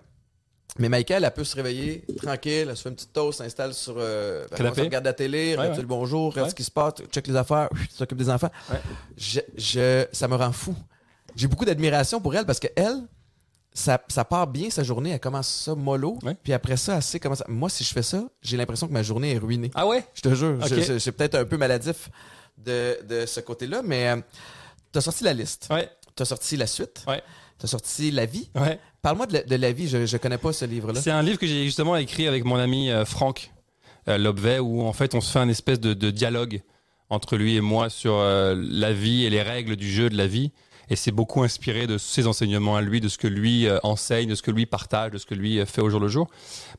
mais 0.79 0.89
Michael, 0.89 1.25
elle 1.25 1.31
peut 1.33 1.45
se 1.45 1.55
réveiller 1.57 2.05
tranquille, 2.21 2.67
elle 2.69 2.77
se 2.77 2.83
fait 2.83 2.89
une 2.89 2.95
petite 2.97 3.13
toast, 3.13 3.39
s'installe 3.39 3.75
sur. 3.75 3.95
Euh, 3.99 4.47
elle 4.51 4.57
commence 4.57 4.79
à 4.79 4.83
regarder 4.83 5.09
la 5.09 5.13
télé, 5.13 5.53
regarde 5.57 5.75
ouais. 5.77 5.81
le 5.83 5.87
bonjour, 5.87 6.31
regarde 6.33 6.47
Ouais. 6.47 6.51
ce 6.51 6.55
qui 6.55 6.65
se 6.65 6.71
passe, 6.71 6.95
check 7.11 7.27
les 7.27 7.37
affaires, 7.37 7.69
s'occupe 7.91 8.19
des 8.19 8.29
enfants. 8.31 8.51
Ouais. 8.71 8.81
Je, 9.17 9.41
je- 9.57 10.07
ça 10.13 10.27
me 10.29 10.35
rend 10.37 10.53
fou. 10.53 10.75
J'ai 11.37 11.47
beaucoup 11.49 11.65
d'admiration 11.65 12.21
pour 12.21 12.35
elle 12.35 12.45
parce 12.47 12.61
que 12.61 12.69
elle, 12.77 13.03
ça, 13.73 14.01
ça 14.09 14.25
part 14.25 14.47
bien 14.47 14.71
sa 14.71 14.83
journée, 14.85 15.11
elle 15.11 15.21
commence 15.21 15.49
ça 15.49 15.75
mollo, 15.75 16.19
Ouais. 16.23 16.37
puis 16.43 16.53
après 16.53 16.77
ça, 16.77 16.97
elle 16.97 17.03
sait 17.03 17.19
comment 17.19 17.35
ça. 17.35 17.45
Moi, 17.49 17.69
si 17.69 17.83
je 17.85 17.93
fais 17.93 18.03
ça, 18.05 18.23
j'ai 18.43 18.57
l'impression 18.57 18.87
que 18.87 18.93
ma 18.93 19.03
journée 19.03 19.33
est 19.33 19.39
ruinée. 19.39 19.71
Ah 19.75 19.87
ouais? 19.87 20.05
Je 20.15 20.21
te 20.23 20.35
jure, 20.35 20.59
Ok. 20.63 20.69
je- 20.69 20.81
je- 20.81 20.99
c'est 20.99 21.13
peut-être 21.13 21.35
un 21.35 21.45
peu 21.45 21.57
maladif 21.57 22.09
de, 22.59 22.99
de 23.09 23.27
ce 23.27 23.41
côté-là, 23.41 23.83
mais 23.85 24.15
tu 24.93 24.99
as 24.99 25.01
sorti 25.01 25.25
la 25.25 25.33
liste, 25.33 25.67
Ouais, 25.71 25.91
tu 26.15 26.23
as 26.23 26.27
sorti 26.27 26.57
la 26.57 26.69
suite, 26.69 27.03
ouais, 27.09 27.21
tu 27.59 27.65
as 27.65 27.69
sorti 27.69 28.11
la 28.13 28.27
vie. 28.27 28.49
ouais. 28.55 28.79
Parle-moi 29.05 29.27
de, 29.27 29.57
la- 29.57 29.73
vie, 29.73 29.87
je 29.87 29.99
ne 29.99 30.19
connais 30.19 30.39
pas 30.39 30.55
ce 30.55 30.65
livre-là. 30.65 30.99
C'est 30.99 31.11
un 31.11 31.21
livre 31.23 31.39
que 31.39 31.47
j'ai 31.47 31.63
justement 31.65 31.95
écrit 31.95 32.27
avec 32.27 32.43
mon 32.47 32.57
ami 32.57 32.91
euh, 32.91 33.05
Franck 33.05 33.51
euh, 34.09 34.17
Lobvet, 34.17 34.61
où 34.61 34.81
en 34.81 34.95
fait 34.95 35.15
on 35.15 35.21
se 35.21 35.31
fait 35.31 35.41
un 35.41 35.51
espèce 35.51 35.79
de, 35.79 36.11
dialogue 36.11 36.63
entre 37.11 37.37
lui 37.37 37.55
et 37.55 37.61
moi 37.61 37.91
sur 37.91 38.15
euh, 38.15 38.55
la 38.57 38.95
vie 38.95 39.27
et 39.27 39.31
les 39.31 39.43
règles 39.43 39.77
du 39.77 39.93
jeu 39.93 40.09
de 40.09 40.17
la 40.17 40.27
vie. 40.27 40.53
Et 40.89 40.97
c'est 40.97 41.11
beaucoup 41.11 41.43
inspiré 41.43 41.87
de 41.87 41.99
ses 41.99 42.27
enseignements 42.27 42.77
à 42.77 42.81
lui, 42.81 43.03
de 43.03 43.09
ce 43.09 43.19
que 43.19 43.27
lui 43.27 43.67
enseigne, 43.83 44.27
de 44.31 44.35
ce 44.35 44.43
que 44.43 44.51
lui 44.51 44.65
partage, 44.65 45.13
de 45.13 45.19
ce 45.19 45.27
que 45.27 45.35
lui 45.35 45.65
fait 45.67 45.83
au 45.83 45.91
jour 45.91 46.01
le 46.01 46.09
jour. 46.09 46.29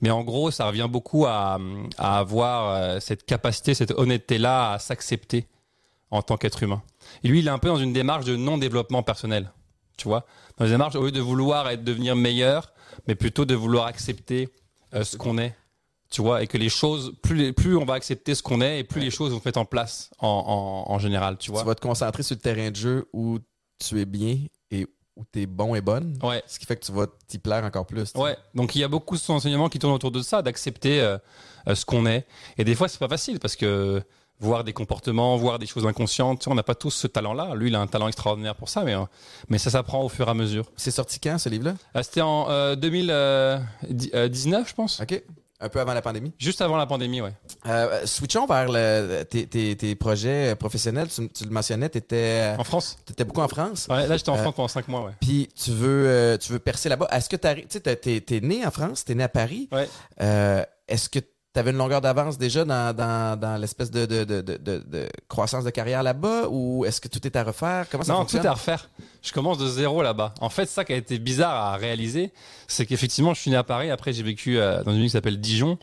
Mais 0.01 0.09
en 0.09 0.23
gros, 0.23 0.49
ça 0.49 0.65
revient 0.65 0.87
beaucoup 0.89 1.27
à, 1.27 1.59
à 1.99 2.17
avoir 2.17 3.01
cette 3.01 3.25
capacité, 3.27 3.75
cette 3.75 3.91
honnêteté-là 3.91 4.73
à 4.73 4.79
s'accepter 4.79 5.45
en 6.09 6.23
tant 6.23 6.37
qu'être 6.37 6.61
humain. 6.63 6.81
Et 7.23 7.27
lui, 7.27 7.39
il 7.39 7.47
est 7.47 7.51
un 7.51 7.59
peu 7.59 7.67
dans 7.67 7.77
une 7.77 7.93
démarche 7.93 8.25
de 8.25 8.35
non-développement 8.35 9.01
personnel. 9.03 9.51
Tu 9.97 10.07
vois 10.07 10.25
Dans 10.57 10.65
une 10.65 10.71
démarche, 10.71 10.95
au 10.95 11.03
lieu 11.03 11.11
de 11.11 11.21
vouloir 11.21 11.69
être, 11.69 11.83
devenir 11.83 12.15
meilleur, 12.15 12.71
mais 13.07 13.15
plutôt 13.15 13.45
de 13.45 13.55
vouloir 13.55 13.85
accepter 13.85 14.49
euh, 14.93 15.03
ce 15.03 15.17
qu'on 15.17 15.37
est. 15.37 15.55
Tu 16.11 16.21
vois 16.21 16.43
Et 16.43 16.47
que 16.47 16.57
les 16.57 16.69
choses, 16.69 17.13
plus, 17.21 17.35
les- 17.35 17.53
plus 17.53 17.75
on 17.75 17.85
va 17.85 17.95
accepter 17.95 18.35
ce 18.35 18.43
qu'on 18.43 18.61
est, 18.61 18.79
et 18.79 18.83
plus 18.83 19.01
les 19.01 19.11
choses 19.11 19.31
vont 19.31 19.39
se 19.39 19.47
mettre 19.47 19.59
en 19.59 19.65
place 19.65 20.11
en, 20.19 20.27
en, 20.87 20.91
en 20.93 20.99
général. 20.99 21.37
Tu 21.37 21.51
vois 21.51 21.61
Tu 21.61 21.67
vas 21.67 21.75
te 21.75 21.81
concentrer 21.81 22.23
sur 22.23 22.35
le 22.35 22.41
terrain 22.41 22.69
de 22.71 22.75
jeu 22.75 23.07
où 23.13 23.39
tu 23.83 23.99
es 23.99 24.05
bien 24.05 24.37
et 24.71 24.85
où 25.17 25.23
tu 25.33 25.41
es 25.41 25.45
bon 25.45 25.75
et 25.75 25.81
bonne. 25.81 26.17
Ouais. 26.21 26.43
Ce 26.47 26.59
qui 26.59 26.65
fait 26.65 26.75
que 26.77 26.85
tu 26.85 26.91
vas 26.91 27.07
t'y 27.27 27.39
plaire 27.39 27.63
encore 27.63 27.85
plus. 27.85 28.13
Ouais, 28.15 28.37
donc 28.53 28.75
il 28.75 28.79
y 28.79 28.83
a 28.83 28.87
beaucoup 28.87 29.15
de 29.15 29.21
son 29.21 29.33
enseignement 29.33 29.67
qui 29.69 29.79
tourne 29.79 29.93
autour 29.93 30.11
de 30.11 30.21
ça, 30.21 30.41
d'accepter 30.41 31.01
euh, 31.01 31.17
euh, 31.67 31.75
ce 31.75 31.85
qu'on 31.85 32.05
est. 32.05 32.25
Et 32.57 32.63
des 32.63 32.75
fois, 32.75 32.87
c'est 32.87 32.99
pas 32.99 33.07
facile 33.09 33.39
parce 33.39 33.55
que 33.55 34.01
voir 34.39 34.63
des 34.63 34.73
comportements, 34.73 35.37
voir 35.37 35.59
des 35.59 35.65
choses 35.65 35.85
inconscientes, 35.85 36.41
tu 36.41 36.49
on 36.49 36.55
n'a 36.55 36.63
pas 36.63 36.75
tous 36.75 36.91
ce 36.91 37.07
talent-là. 37.07 37.55
Lui, 37.55 37.69
il 37.69 37.75
a 37.75 37.79
un 37.79 37.87
talent 37.87 38.07
extraordinaire 38.07 38.55
pour 38.55 38.67
ça, 38.69 38.83
mais, 38.83 38.93
euh, 38.95 39.03
mais 39.49 39.57
ça 39.57 39.69
s'apprend 39.69 40.01
au 40.03 40.09
fur 40.09 40.27
et 40.27 40.31
à 40.31 40.33
mesure. 40.33 40.71
C'est 40.75 40.91
sorti 40.91 41.19
quand 41.19 41.37
ce 41.37 41.49
livre-là? 41.49 41.75
Euh, 41.95 42.03
C'était 42.03 42.21
en 42.21 42.47
euh, 42.49 42.75
2019, 42.75 44.67
je 44.69 44.73
pense, 44.73 44.99
OK. 45.01 45.21
Un 45.61 45.69
peu 45.69 45.79
avant 45.79 45.93
la 45.93 46.01
pandémie. 46.01 46.33
juste 46.37 46.59
avant 46.59 46.75
la 46.75 46.85
pandémie, 46.85 47.21
ouais. 47.21 47.31
Euh, 47.65 48.05
switchons 48.05 48.45
vers 48.45 48.67
le- 48.69 49.23
tes, 49.23 49.47
tes- 49.47 49.75
tes 49.77 49.95
projets 49.95 50.53
professionnels. 50.55 51.07
Tu, 51.07 51.29
tu 51.29 51.45
le 51.45 51.49
mentionnais, 51.49 51.89
tu 51.89 51.97
étais, 51.97 52.53
En 52.59 52.65
France 52.65 52.97
beaucoup 53.19 53.39
en 53.41 53.47
France. 53.47 53.87
Ouais, 53.89 54.05
là, 54.05 54.17
j'étais 54.17 54.29
en 54.29 54.35
Euh, 54.35 54.41
France 54.41 54.53
pendant 54.55 54.67
5 54.67 54.87
mois, 54.89 55.05
ouais. 55.05 55.13
Puis 55.21 55.47
tu 55.55 55.71
veux, 55.71 56.07
euh, 56.09 56.37
tu 56.37 56.51
veux 56.51 56.59
percer 56.59 56.89
là-bas. 56.89 57.07
Est-ce 57.09 57.29
que 57.29 57.37
tu 57.37 57.79
t'es- 57.79 58.19
t'es 58.21 58.41
né 58.41 58.65
en 58.65 58.71
France, 58.71 59.05
t'es 59.05 59.15
né 59.15 59.23
à 59.23 59.29
Paris. 59.29 59.69
Ouais. 59.71 59.87
Euh, 60.21 60.61
est-ce 60.89 61.07
que 61.07 61.19
tu 61.55 61.59
avais 61.59 61.71
une 61.71 61.77
longueur 61.77 62.01
d'avance 62.01 62.37
déjà 62.37 62.65
dans, 62.65 62.93
dans, 62.95 63.39
dans 63.39 63.55
l'espèce 63.59 63.89
de, 63.89 64.05
de, 64.05 64.23
de, 64.25 64.41
de, 64.41 65.07
croissance 65.29 65.63
de 65.63 65.69
carrière 65.69 66.03
là-bas 66.03 66.47
ou 66.49 66.83
est-ce 66.85 66.99
que 67.01 67.07
tout 67.07 67.25
est 67.25 67.35
à 67.35 67.43
refaire? 67.43 67.87
Comment 67.89 68.03
ça 68.03 68.11
Non, 68.13 68.19
fonctionne? 68.19 68.41
tout 68.41 68.47
est 68.47 68.49
à 68.49 68.53
refaire. 68.53 68.89
Je 69.23 69.31
commence 69.31 69.57
de 69.57 69.65
zéro 69.67 70.03
là-bas. 70.03 70.33
En 70.41 70.49
fait, 70.49 70.65
ça 70.67 70.83
qui 70.85 70.91
a 70.93 70.97
été 70.97 71.17
bizarre 71.17 71.55
à 71.55 71.77
réaliser, 71.77 72.31
c'est 72.67 72.85
qu'effectivement, 72.85 73.33
je 73.33 73.39
suis 73.41 73.51
né 73.51 73.57
à 73.57 73.63
Paris. 73.63 73.89
Après, 73.89 74.11
j'ai 74.13 74.21
vécu 74.23 74.59
euh, 74.59 74.83
dans 74.83 74.91
une 74.91 74.97
ville 74.97 75.05
qui 75.07 75.11
s'appelle 75.11 75.39
Dijon. 75.39 75.79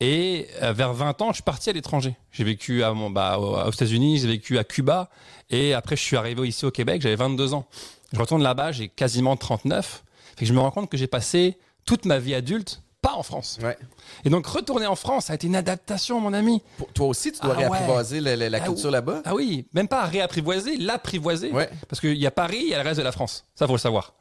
Et 0.00 0.48
euh, 0.62 0.72
vers 0.72 0.92
20 0.92 1.22
ans, 1.22 1.28
je 1.28 1.34
suis 1.34 1.42
parti 1.44 1.70
à 1.70 1.72
l'étranger. 1.72 2.16
J'ai 2.32 2.42
vécu 2.44 2.82
à, 2.82 2.92
mon- 2.92 3.10
bah, 3.10 3.38
aux 3.38 3.56
aux 3.56 3.70
États-Unis, 3.70 4.18
j'ai 4.18 4.26
vécu 4.26 4.58
à 4.58 4.64
Cuba. 4.64 5.08
Et 5.50 5.72
après, 5.74 5.94
je 5.96 6.02
suis 6.02 6.16
arrivé 6.16 6.46
ici 6.48 6.66
au 6.66 6.70
Québec, 6.72 7.00
j'avais 7.00 7.14
22 7.16 7.54
ans. 7.54 7.66
Je 8.12 8.18
retourne 8.18 8.42
là-bas, 8.42 8.72
j'ai 8.72 8.88
quasiment 8.88 9.36
39. 9.36 10.02
Fait 10.36 10.40
que 10.44 10.46
je 10.46 10.52
me 10.52 10.58
rends 10.60 10.72
compte 10.72 10.90
que 10.90 10.96
j'ai 10.96 11.06
passé 11.06 11.56
toute 11.86 12.04
ma 12.04 12.18
vie 12.18 12.34
adulte 12.34 12.82
pas 13.04 13.14
en 13.14 13.22
France. 13.22 13.58
Ouais. 13.62 13.76
Et 14.24 14.30
donc, 14.30 14.46
retourner 14.46 14.86
en 14.86 14.96
France, 14.96 15.26
ça 15.26 15.32
a 15.32 15.36
été 15.36 15.46
une 15.46 15.56
adaptation, 15.56 16.18
mon 16.20 16.32
ami. 16.32 16.62
Pour- 16.78 16.92
toi 16.92 17.06
aussi, 17.08 17.30
tu 17.32 17.40
dois 17.40 17.52
Ah 17.54 17.58
réapprivoiser 17.58 18.20
la, 18.20 18.34
la- 18.36 18.48
la 18.50 18.58
Ah 18.58 18.66
culture 18.66 18.86
oui. 18.86 18.92
là-bas? 18.92 19.22
Ah 19.24 19.34
oui, 19.34 19.66
même 19.74 19.88
pas 19.88 20.04
réapprivoiser, 20.04 20.76
l'apprivoiser. 20.78 21.52
Ouais. 21.52 21.68
Parce 21.88 22.00
qu'il 22.00 22.16
y 22.16 22.26
a 22.26 22.30
Paris, 22.30 22.60
il 22.62 22.68
y 22.68 22.74
a 22.74 22.82
le 22.82 22.88
reste 22.88 22.98
de 22.98 23.04
la 23.04 23.12
France. 23.12 23.44
Ça, 23.54 23.66
faut 23.66 23.74
le 23.74 23.78
savoir. 23.78 24.14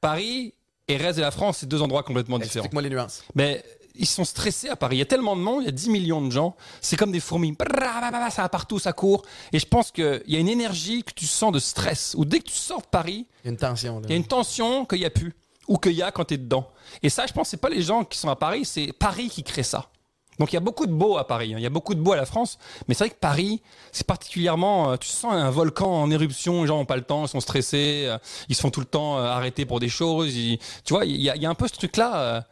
Paris 0.00 0.54
et 0.86 0.98
le 0.98 1.04
reste 1.04 1.16
de 1.18 1.22
la 1.22 1.30
France, 1.30 1.58
c'est 1.58 1.66
deux 1.68 1.82
endroits 1.82 2.02
complètement 2.02 2.38
différents. 2.38 2.64
Explique-moi 2.64 2.82
les 2.82 2.90
nuances. 2.90 3.24
Mais 3.34 3.64
ils 3.94 4.06
sont 4.06 4.24
stressés 4.24 4.68
à 4.68 4.76
Paris. 4.76 4.96
Il 4.96 4.98
y 5.00 5.02
a 5.02 5.06
tellement 5.06 5.34
de 5.36 5.40
monde, 5.40 5.62
il 5.62 5.66
y 5.66 5.68
a 5.68 5.72
10 5.72 5.90
millions 5.90 6.22
de 6.22 6.30
gens. 6.30 6.54
C'est 6.80 6.96
comme 6.96 7.10
des 7.12 7.20
fourmis. 7.20 7.52
Brrrr, 7.52 8.30
Ça 8.30 8.42
va 8.42 8.48
partout, 8.48 8.78
ça 8.78 8.92
court. 8.92 9.22
Et 9.52 9.58
je 9.58 9.66
pense 9.66 9.90
qu'il 9.90 10.22
y 10.28 10.36
a 10.36 10.38
une 10.38 10.48
énergie 10.48 11.02
que 11.02 11.12
tu 11.12 11.26
sens 11.26 11.52
de 11.52 11.58
stress. 11.58 12.14
Ou 12.16 12.24
dès 12.24 12.38
que 12.38 12.44
tu 12.44 12.54
sors 12.54 12.80
de 12.80 12.86
Paris, 12.86 13.26
Il 13.44 13.46
y 13.46 13.48
a 13.48 13.50
une 13.50 13.56
tension. 13.56 13.96
Là. 14.00 14.06
il 14.06 14.10
y 14.10 14.14
a 14.14 14.16
une 14.16 14.26
tension 14.26 14.84
qu'il 14.86 15.00
n'y 15.00 15.04
a 15.04 15.10
plus. 15.10 15.34
Ou 15.68 15.78
qu'il 15.78 15.92
y 15.92 16.02
a 16.02 16.10
quand 16.10 16.24
tu 16.24 16.34
es 16.34 16.38
dedans. 16.38 16.66
Et 17.02 17.10
ça, 17.10 17.26
je 17.26 17.32
pense, 17.32 17.48
c'est 17.48 17.58
pas 17.58 17.68
les 17.68 17.82
gens 17.82 18.04
qui 18.04 18.18
sont 18.18 18.28
à 18.28 18.36
Paris, 18.36 18.64
c'est 18.64 18.92
Paris 18.92 19.28
qui 19.28 19.42
crée 19.42 19.62
ça. 19.62 19.90
Donc 20.38 20.52
il 20.52 20.54
y 20.54 20.56
a 20.56 20.60
beaucoup 20.60 20.86
de 20.86 20.92
beau 20.92 21.18
à 21.18 21.26
Paris, 21.26 21.52
hein. 21.52 21.56
il 21.58 21.62
y 21.62 21.66
a 21.66 21.70
beaucoup 21.70 21.94
de 21.94 22.00
beau 22.00 22.12
à 22.12 22.16
la 22.16 22.26
France, 22.26 22.58
mais 22.86 22.94
c'est 22.94 23.04
vrai 23.04 23.10
que 23.10 23.18
Paris, 23.18 23.60
c'est 23.90 24.06
particulièrement, 24.06 24.92
euh, 24.92 24.96
tu 24.96 25.08
sens 25.08 25.32
un 25.32 25.50
volcan 25.50 25.90
en 26.02 26.10
éruption, 26.10 26.62
les 26.62 26.68
gens 26.68 26.76
n'ont 26.76 26.84
pas 26.84 26.96
le 26.96 27.02
temps, 27.02 27.24
ils 27.24 27.28
sont 27.28 27.40
stressés, 27.40 28.04
euh, 28.06 28.18
ils 28.48 28.54
se 28.54 28.60
font 28.60 28.70
tout 28.70 28.80
le 28.80 28.86
temps 28.86 29.18
euh, 29.18 29.22
arrêter 29.22 29.66
pour 29.66 29.80
des 29.80 29.88
choses, 29.88 30.32
tu 30.32 30.58
vois, 30.90 31.04
il 31.04 31.20
y, 31.20 31.28
a, 31.28 31.50
un 31.50 31.54
peu 31.54 31.66
ce 31.66 31.72
truc-là 31.72 32.46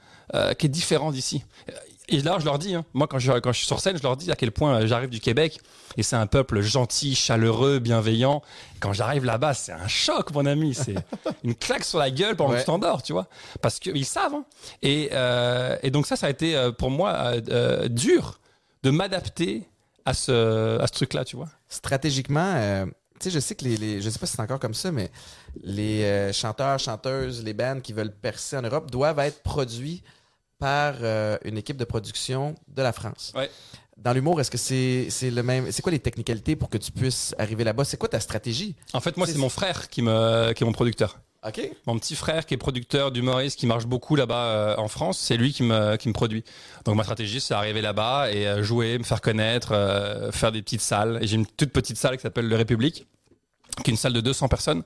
qui 0.58 0.66
est 0.66 0.70
différent 0.70 1.12
d'ici. 1.12 1.44
Et 2.08 2.20
là, 2.20 2.36
je 2.38 2.44
leur 2.44 2.58
dis, 2.58 2.74
hein, 2.74 2.84
moi, 2.94 3.08
quand 3.08 3.18
je, 3.18 3.32
quand 3.40 3.50
je 3.52 3.58
suis 3.58 3.66
sur 3.66 3.80
scène, 3.80 3.96
je 3.98 4.02
leur 4.02 4.16
dis 4.16 4.30
à 4.30 4.36
quel 4.36 4.52
point 4.52 4.86
j'arrive 4.86 5.10
du 5.10 5.18
Québec. 5.18 5.58
Et 5.96 6.02
c'est 6.04 6.14
un 6.16 6.26
peuple 6.28 6.60
gentil, 6.60 7.14
chaleureux, 7.16 7.80
bienveillant. 7.80 8.42
Quand 8.80 8.92
j'arrive 8.92 9.24
là-bas, 9.24 9.54
c'est 9.54 9.72
un 9.72 9.88
choc, 9.88 10.30
mon 10.32 10.46
ami. 10.46 10.72
C'est 10.74 10.94
une 11.44 11.54
claque 11.56 11.82
sur 11.84 11.98
la 11.98 12.10
gueule 12.12 12.36
pendant 12.36 12.50
Ouais. 12.50 12.56
que 12.58 12.62
tu 12.62 12.66
t'endors, 12.66 13.02
tu 13.02 13.12
vois. 13.12 13.26
Parce 13.60 13.80
qu'ils 13.80 14.04
savent. 14.04 14.34
hein. 14.34 14.44
Et, 14.82 15.08
euh, 15.12 15.76
et 15.82 15.90
donc 15.90 16.06
ça, 16.06 16.14
ça 16.16 16.26
a 16.26 16.30
été 16.30 16.54
euh, 16.56 16.70
pour 16.70 16.90
moi 16.90 17.32
euh, 17.48 17.88
dur 17.88 18.38
de 18.84 18.90
m'adapter 18.90 19.68
à 20.04 20.14
ce, 20.14 20.78
à 20.80 20.86
ce 20.86 20.92
truc-là, 20.92 21.24
tu 21.24 21.34
vois. 21.34 21.48
Stratégiquement, 21.68 22.52
euh, 22.54 22.86
tu 23.18 23.24
sais, 23.24 23.30
je 23.30 23.40
sais 23.40 23.56
que 23.56 23.64
les, 23.64 23.76
les- 23.76 24.00
je 24.00 24.08
sais 24.10 24.18
pas 24.20 24.26
si 24.26 24.34
c'est 24.36 24.42
encore 24.42 24.60
comme 24.60 24.74
ça, 24.74 24.92
mais 24.92 25.10
les 25.64 26.30
chanteurs, 26.32 26.78
chanteuses, 26.78 27.42
les 27.42 27.54
bands 27.54 27.80
qui 27.80 27.92
veulent 27.92 28.12
percer 28.14 28.56
en 28.56 28.62
Europe 28.62 28.90
doivent 28.92 29.18
être 29.18 29.42
produits 29.42 30.02
par 30.58 30.94
euh, 31.02 31.36
une 31.44 31.58
équipe 31.58 31.76
de 31.76 31.84
production 31.84 32.54
de 32.68 32.82
la 32.82 32.92
France. 32.92 33.32
Ouais. 33.36 33.50
Dans 33.96 34.12
l'humour, 34.12 34.40
est-ce 34.40 34.50
que 34.50 34.58
c'est 34.58 35.06
c'est 35.10 35.30
le 35.30 35.42
même 35.42 35.72
C'est 35.72 35.82
quoi 35.82 35.92
les 35.92 35.98
technicalités 35.98 36.54
pour 36.56 36.68
que 36.68 36.76
tu 36.78 36.92
puisses 36.92 37.34
arriver 37.38 37.64
là-bas? 37.64 37.84
C'est 37.84 37.96
quoi 37.96 38.08
ta 38.08 38.20
stratégie? 38.20 38.74
En 38.92 39.00
fait, 39.00 39.16
moi, 39.16 39.26
C'est- 39.26 39.38
mon 39.38 39.48
frère 39.48 39.88
qui, 39.88 40.02
me, 40.02 40.52
qui 40.52 40.62
est 40.64 40.66
mon 40.66 40.72
producteur. 40.72 41.18
Ok. 41.46 41.60
Mon 41.86 41.96
petit 41.98 42.16
frère 42.16 42.44
qui 42.44 42.54
est 42.54 42.56
producteur 42.56 43.12
d'humoriste 43.12 43.58
qui 43.58 43.66
marche 43.66 43.86
beaucoup 43.86 44.16
là-bas 44.16 44.44
euh, 44.46 44.76
en 44.78 44.88
France, 44.88 45.18
c'est 45.18 45.36
lui 45.36 45.52
qui 45.52 45.62
me, 45.62 45.96
qui 45.96 46.08
me 46.08 46.12
produit. 46.12 46.42
Donc 46.84 46.96
ma 46.96 47.04
stratégie, 47.04 47.40
c'est 47.40 47.54
arriver 47.54 47.80
là-bas 47.82 48.32
et 48.32 48.46
euh, 48.48 48.62
jouer, 48.64 48.98
me 48.98 49.04
faire 49.04 49.20
connaître, 49.20 49.70
euh, 49.72 50.32
faire 50.32 50.50
des 50.52 50.60
petites 50.60 50.80
salles. 50.80 51.18
Et 51.22 51.26
j'ai 51.26 51.36
une 51.36 51.46
toute 51.46 51.70
petite 51.72 51.96
salle 51.98 52.16
qui 52.16 52.22
s'appelle 52.22 52.48
Le 52.48 52.56
République, 52.56 53.06
qui 53.84 53.90
est 53.90 53.92
une 53.92 53.96
salle 53.96 54.12
de 54.14 54.20
200 54.20 54.48
personnes 54.48 54.82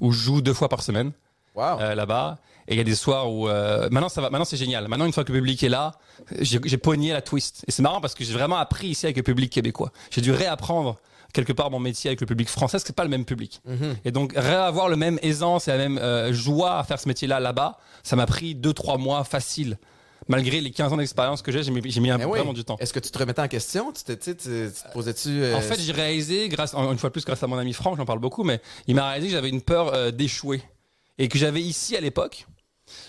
où 0.00 0.10
je 0.12 0.18
joue 0.18 0.40
deux 0.40 0.54
fois 0.54 0.68
par 0.68 0.82
semaine 0.82 1.12
Wow. 1.54 1.78
là-bas. 1.94 2.38
Et 2.68 2.74
il 2.74 2.76
y 2.76 2.80
a 2.80 2.84
des 2.84 2.94
soirs 2.94 3.32
où 3.32 3.48
euh, 3.48 3.88
maintenant 3.90 4.10
ça 4.10 4.20
va, 4.20 4.28
maintenant 4.30 4.44
c'est 4.44 4.58
génial. 4.58 4.86
Maintenant 4.88 5.06
une 5.06 5.12
fois 5.12 5.24
que 5.24 5.32
le 5.32 5.38
public 5.38 5.62
est 5.62 5.70
là, 5.70 5.92
j'ai 6.40 6.58
pogné 6.76 7.12
la 7.12 7.22
twist. 7.22 7.64
Et 7.66 7.72
c'est 7.72 7.82
marrant 7.82 8.00
parce 8.00 8.14
que 8.14 8.22
j'ai 8.24 8.34
vraiment 8.34 8.58
appris 8.58 8.88
ici 8.88 9.06
avec 9.06 9.16
le 9.16 9.22
public 9.22 9.50
québécois. 9.50 9.90
J'ai 10.10 10.20
dû 10.20 10.32
réapprendre 10.32 10.96
quelque 11.32 11.52
part 11.52 11.70
mon 11.70 11.78
métier 11.78 12.08
avec 12.08 12.20
le 12.20 12.26
public 12.26 12.48
français, 12.48 12.72
parce 12.72 12.84
que 12.84 12.88
c'est 12.88 12.96
pas 12.96 13.04
le 13.04 13.10
même 13.10 13.24
public. 13.24 13.60
Mhm. 13.66 13.96
Et 14.04 14.10
donc 14.10 14.32
réavoir 14.36 14.88
le 14.88 14.96
même 14.96 15.18
aisance 15.22 15.66
et 15.68 15.70
la 15.70 15.78
même 15.78 15.98
euh, 15.98 16.32
joie 16.32 16.78
à 16.78 16.84
faire 16.84 17.00
ce 17.00 17.08
métier-là 17.08 17.40
là-bas, 17.40 17.78
ça 18.02 18.16
m'a 18.16 18.26
pris 18.26 18.54
2-3 18.54 18.98
mois 18.98 19.24
facile. 19.24 19.78
Malgré 20.30 20.60
les 20.60 20.70
15 20.70 20.92
ans 20.92 20.98
d'expérience 20.98 21.40
que 21.40 21.50
j'ai, 21.50 21.62
j'ai 21.62 21.70
mis, 21.70 21.80
mis 21.80 22.10
un 22.10 22.18
peu 22.18 22.26
oui. 22.26 22.38
vraiment 22.38 22.52
du 22.52 22.62
temps. 22.62 22.76
Est-ce 22.80 22.92
que 22.92 22.98
tu 23.00 23.10
te 23.10 23.18
remettais 23.18 23.40
en 23.40 23.48
question? 23.48 23.92
Tu 23.92 24.04
te, 24.04 24.12
tu 24.12 24.18
sais, 24.24 24.36
tu- 24.36 24.70
tu 24.74 24.82
te 24.82 24.92
posais-tu 24.92 25.28
euh, 25.42 25.56
En 25.56 25.62
fait, 25.62 25.80
j'ai 25.80 25.92
réalisé, 25.92 26.50
grâce, 26.50 26.74
une 26.74 26.98
fois 26.98 27.08
de 27.08 27.12
plus 27.12 27.24
grâce 27.24 27.42
à 27.42 27.46
mon 27.46 27.56
ami 27.56 27.72
Franck, 27.72 27.96
j'en 27.96 28.04
parle 28.04 28.18
beaucoup, 28.18 28.44
mais 28.44 28.60
il 28.86 28.94
m'a 28.94 29.08
réalisé 29.08 29.28
que 29.28 29.36
j'avais 29.36 29.48
une 29.48 29.62
peur 29.62 29.94
euh, 29.94 30.10
d'échouer. 30.10 30.60
Et 31.16 31.28
que 31.28 31.38
j'avais 31.38 31.62
ici 31.62 31.96
à 31.96 32.00
l'époque. 32.00 32.46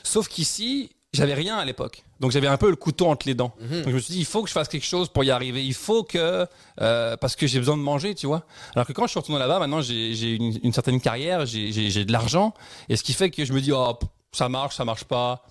Sauf 0.04 0.28
qu'ici, 0.28 0.90
j'avais 1.14 1.34
rien 1.34 1.58
à 1.58 1.66
l'époque. 1.66 2.04
Donc 2.20 2.32
j'avais 2.32 2.48
un 2.48 2.58
peu 2.58 2.70
le 2.70 2.76
couteau 2.76 3.08
entre 3.08 3.28
les 3.28 3.34
dents. 3.34 3.54
Mhm. 3.62 3.82
Donc 3.82 3.90
je 3.90 3.94
me 3.96 4.00
suis 4.00 4.14
dit, 4.14 4.20
il 4.20 4.26
faut 4.26 4.42
que 4.44 4.48
je 4.50 4.54
fasse 4.54 4.68
quelque 4.68 4.86
chose 4.86 5.10
pour 5.10 5.24
y 5.24 5.32
arriver. 5.32 5.64
Il 5.66 5.74
faut 5.74 6.04
que... 6.04 6.46
euh, 6.82 7.18
parce 7.18 7.36
que 7.36 7.48
j'ai 7.48 7.60
besoin 7.60 7.78
de 7.78 7.82
manger, 7.82 8.14
tu 8.16 8.28
vois. 8.28 8.44
Alors 8.76 8.86
que 8.86 8.94
quand 8.94 9.06
je 9.06 9.12
suis 9.12 9.20
retourné 9.20 9.40
là-bas, 9.40 9.60
maintenant 9.60 9.82
j'ai 9.82 10.14
j'ai 10.14 10.32
une, 10.36 10.60
une 10.64 10.74
certaine 10.74 11.00
carrière, 11.02 11.46
j'ai- 11.46 12.06
de 12.06 12.12
l'argent. 12.12 12.54
Et 12.90 12.96
ce 12.98 13.04
qui 13.04 13.14
fait 13.14 13.30
que 13.32 13.46
je 13.46 13.54
me 13.54 13.62
dis, 13.62 13.72
oh, 13.72 13.98
ça 14.32 14.50
marche, 14.50 14.76
ça 14.76 14.86
marche 14.86 15.06
pas. 15.06 15.44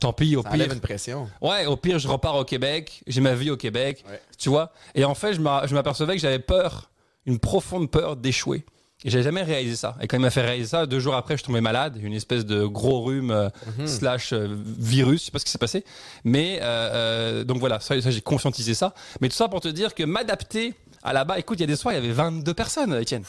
Tant 0.00 0.12
pis, 0.12 0.34
au 0.34 0.42
ça 0.42 0.50
pire. 0.50 0.72
une 0.72 0.80
pression. 0.80 1.28
Ouais, 1.40 1.66
au 1.66 1.76
pire, 1.76 2.00
je 2.00 2.08
repars 2.08 2.34
au 2.34 2.44
Québec, 2.44 3.02
j'ai 3.06 3.20
ma 3.20 3.34
vie 3.34 3.50
au 3.50 3.56
Québec, 3.56 4.04
Ouais. 4.10 4.20
tu 4.36 4.48
vois. 4.48 4.72
Et 4.96 5.04
en 5.04 5.14
fait, 5.14 5.34
je 5.34 5.40
m'apercevais 5.40 6.14
que 6.16 6.20
j'avais 6.20 6.40
peur, 6.40 6.90
une 7.26 7.38
profonde 7.38 7.88
peur 7.88 8.16
d'échouer. 8.16 8.64
Et 9.04 9.10
j'avais 9.10 9.24
jamais 9.24 9.42
réalisé 9.42 9.76
ça. 9.76 9.96
Et 10.00 10.06
quand 10.06 10.16
il 10.16 10.20
m'a 10.20 10.30
fait 10.30 10.40
réaliser 10.40 10.70
ça, 10.70 10.86
deux 10.86 10.98
jours 10.98 11.14
après, 11.14 11.36
je 11.36 11.44
tombais 11.44 11.60
malade, 11.60 11.98
une 12.02 12.14
espèce 12.14 12.46
de 12.46 12.64
gros 12.64 13.02
rhume 13.02 13.30
euh, 13.30 13.48
Mhm. 13.78 13.86
slash 13.86 14.32
euh, 14.32 14.48
virus, 14.78 15.20
je 15.20 15.24
sais 15.26 15.30
pas 15.30 15.38
ce 15.38 15.44
qui 15.44 15.50
s'est 15.50 15.58
passé. 15.58 15.84
Mais 16.24 16.58
euh, 16.62 16.64
euh, 16.64 17.44
donc 17.44 17.58
voilà, 17.58 17.80
ça, 17.80 18.00
ça, 18.00 18.10
j'ai 18.10 18.22
conscientisé 18.22 18.72
ça. 18.74 18.94
Mais 19.20 19.28
tout 19.28 19.36
ça 19.36 19.48
pour 19.48 19.60
te 19.60 19.68
dire 19.68 19.94
que 19.94 20.04
m'adapter 20.04 20.72
à 21.02 21.12
là-bas, 21.12 21.38
écoute, 21.38 21.58
il 21.58 21.62
y 21.62 21.64
a 21.64 21.66
des 21.66 21.76
soirs, 21.76 21.92
il 21.94 22.02
y 22.02 22.04
avait 22.04 22.12
22 22.14 22.54
personnes, 22.54 22.94
Étienne. 22.94 23.24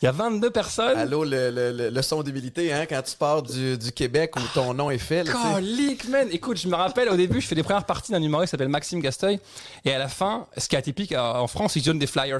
Il 0.00 0.06
y 0.06 0.08
a 0.08 0.12
22 0.12 0.50
personnes. 0.50 0.96
Allô, 0.98 1.22
le, 1.24 1.50
le, 1.50 1.70
le, 1.72 1.90
le 1.90 2.02
son 2.02 2.22
d'humilité, 2.24 2.72
hein, 2.72 2.86
quand 2.88 3.02
tu 3.02 3.16
pars 3.16 3.42
du, 3.42 3.78
du 3.78 3.92
Québec 3.92 4.32
où 4.36 4.40
ton 4.54 4.72
nom 4.74 4.90
est 4.90 4.98
fait. 4.98 5.24
Colique, 5.28 6.08
man. 6.08 6.26
Écoute, 6.32 6.58
je 6.58 6.66
me 6.68 6.74
rappelle 6.74 7.08
au 7.08 7.16
début, 7.16 7.40
je 7.40 7.46
fais 7.46 7.54
les 7.54 7.62
premières 7.62 7.84
parties 7.86 8.10
d'un 8.12 8.20
humoriste 8.22 8.50
qui 8.50 8.52
s'appelle 8.52 8.68
Maxime 8.68 9.00
Gasteuil. 9.00 9.38
Et 9.84 9.92
à 9.92 9.98
la 9.98 10.08
fin, 10.08 10.46
ce 10.56 10.68
qui 10.68 10.74
est 10.74 10.78
atypique 10.78 11.12
en 11.16 11.46
France, 11.46 11.74
ils 11.76 11.82
donnent 11.82 12.00
des 12.00 12.08
flyers 12.08 12.38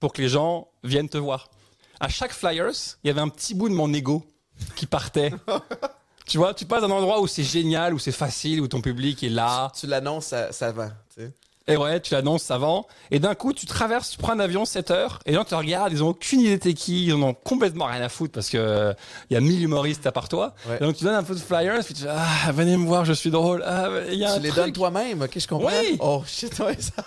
pour 0.00 0.12
que 0.12 0.20
les 0.22 0.28
gens 0.28 0.66
viennent 0.82 1.08
te 1.08 1.18
voir. 1.18 1.48
À 2.00 2.08
chaque 2.08 2.32
flyers, 2.32 2.72
il 3.04 3.08
y 3.08 3.10
avait 3.10 3.20
un 3.20 3.28
petit 3.28 3.54
bout 3.54 3.68
de 3.68 3.74
mon 3.74 3.92
ego 3.92 4.24
qui 4.74 4.86
partait. 4.86 5.32
tu 6.26 6.38
vois, 6.38 6.54
tu 6.54 6.64
passes 6.64 6.80
d'un 6.80 6.90
endroit 6.90 7.20
où 7.20 7.26
c'est 7.26 7.44
génial, 7.44 7.92
où 7.92 7.98
c'est 7.98 8.10
facile, 8.12 8.60
où 8.60 8.68
ton 8.68 8.80
public 8.80 9.22
est 9.22 9.28
là. 9.28 9.70
Tu 9.78 9.86
l'annonces, 9.86 10.26
ça, 10.26 10.48
tu 10.50 11.22
sais. 11.22 11.32
Et 11.68 11.76
ouais, 11.76 12.00
tu 12.00 12.14
l'annonces 12.14 12.50
avant. 12.50 12.86
Et 13.10 13.20
d'un 13.20 13.34
coup, 13.34 13.52
tu 13.52 13.66
traverses, 13.66 14.10
tu 14.10 14.18
prends 14.18 14.32
un 14.32 14.40
avion 14.40 14.64
7 14.64 14.90
heures, 14.90 15.20
et 15.24 15.30
les 15.30 15.36
gens 15.36 15.44
te 15.44 15.54
regardent, 15.54 15.92
ils 15.92 16.02
ont 16.02 16.08
aucune 16.08 16.40
idée 16.40 16.58
t'es 16.58 16.74
qui, 16.74 17.06
ils 17.06 17.12
en 17.12 17.22
ont 17.22 17.34
complètement 17.34 17.84
rien 17.84 18.00
à 18.00 18.08
foutre 18.08 18.32
parce 18.32 18.48
que 18.48 18.56
euh, 18.56 18.92
il 19.28 19.34
y 19.34 19.36
a 19.36 19.40
1000 19.40 19.62
humoristes 19.62 20.06
à 20.06 20.10
part 20.10 20.28
toi. 20.28 20.54
Ouais. 20.68 20.78
Et 20.80 20.80
donc 20.80 20.96
tu 20.96 21.04
donnes 21.04 21.14
un 21.14 21.22
peu 21.22 21.34
de 21.34 21.38
flyers, 21.38 21.84
puis 21.84 21.94
tu 21.94 22.02
fais, 22.02 22.08
ah, 22.10 22.50
venez 22.52 22.76
me 22.76 22.86
voir, 22.86 23.04
je 23.04 23.12
suis 23.12 23.30
drôle. 23.30 23.62
Ah, 23.64 23.88
il 24.10 24.14
y 24.18 24.24
a 24.24 24.32
un 24.32 24.36
Tu 24.38 24.42
les 24.42 24.48
truc. 24.48 24.62
donnes 24.64 24.72
toi-même, 24.72 25.22
ok, 25.22 25.38
je 25.38 25.46
comprends. 25.46 25.68
Oui. 25.68 25.96
Oh 26.00 26.24
shit, 26.26 26.58
ouais, 26.60 26.76
ça. 26.80 27.04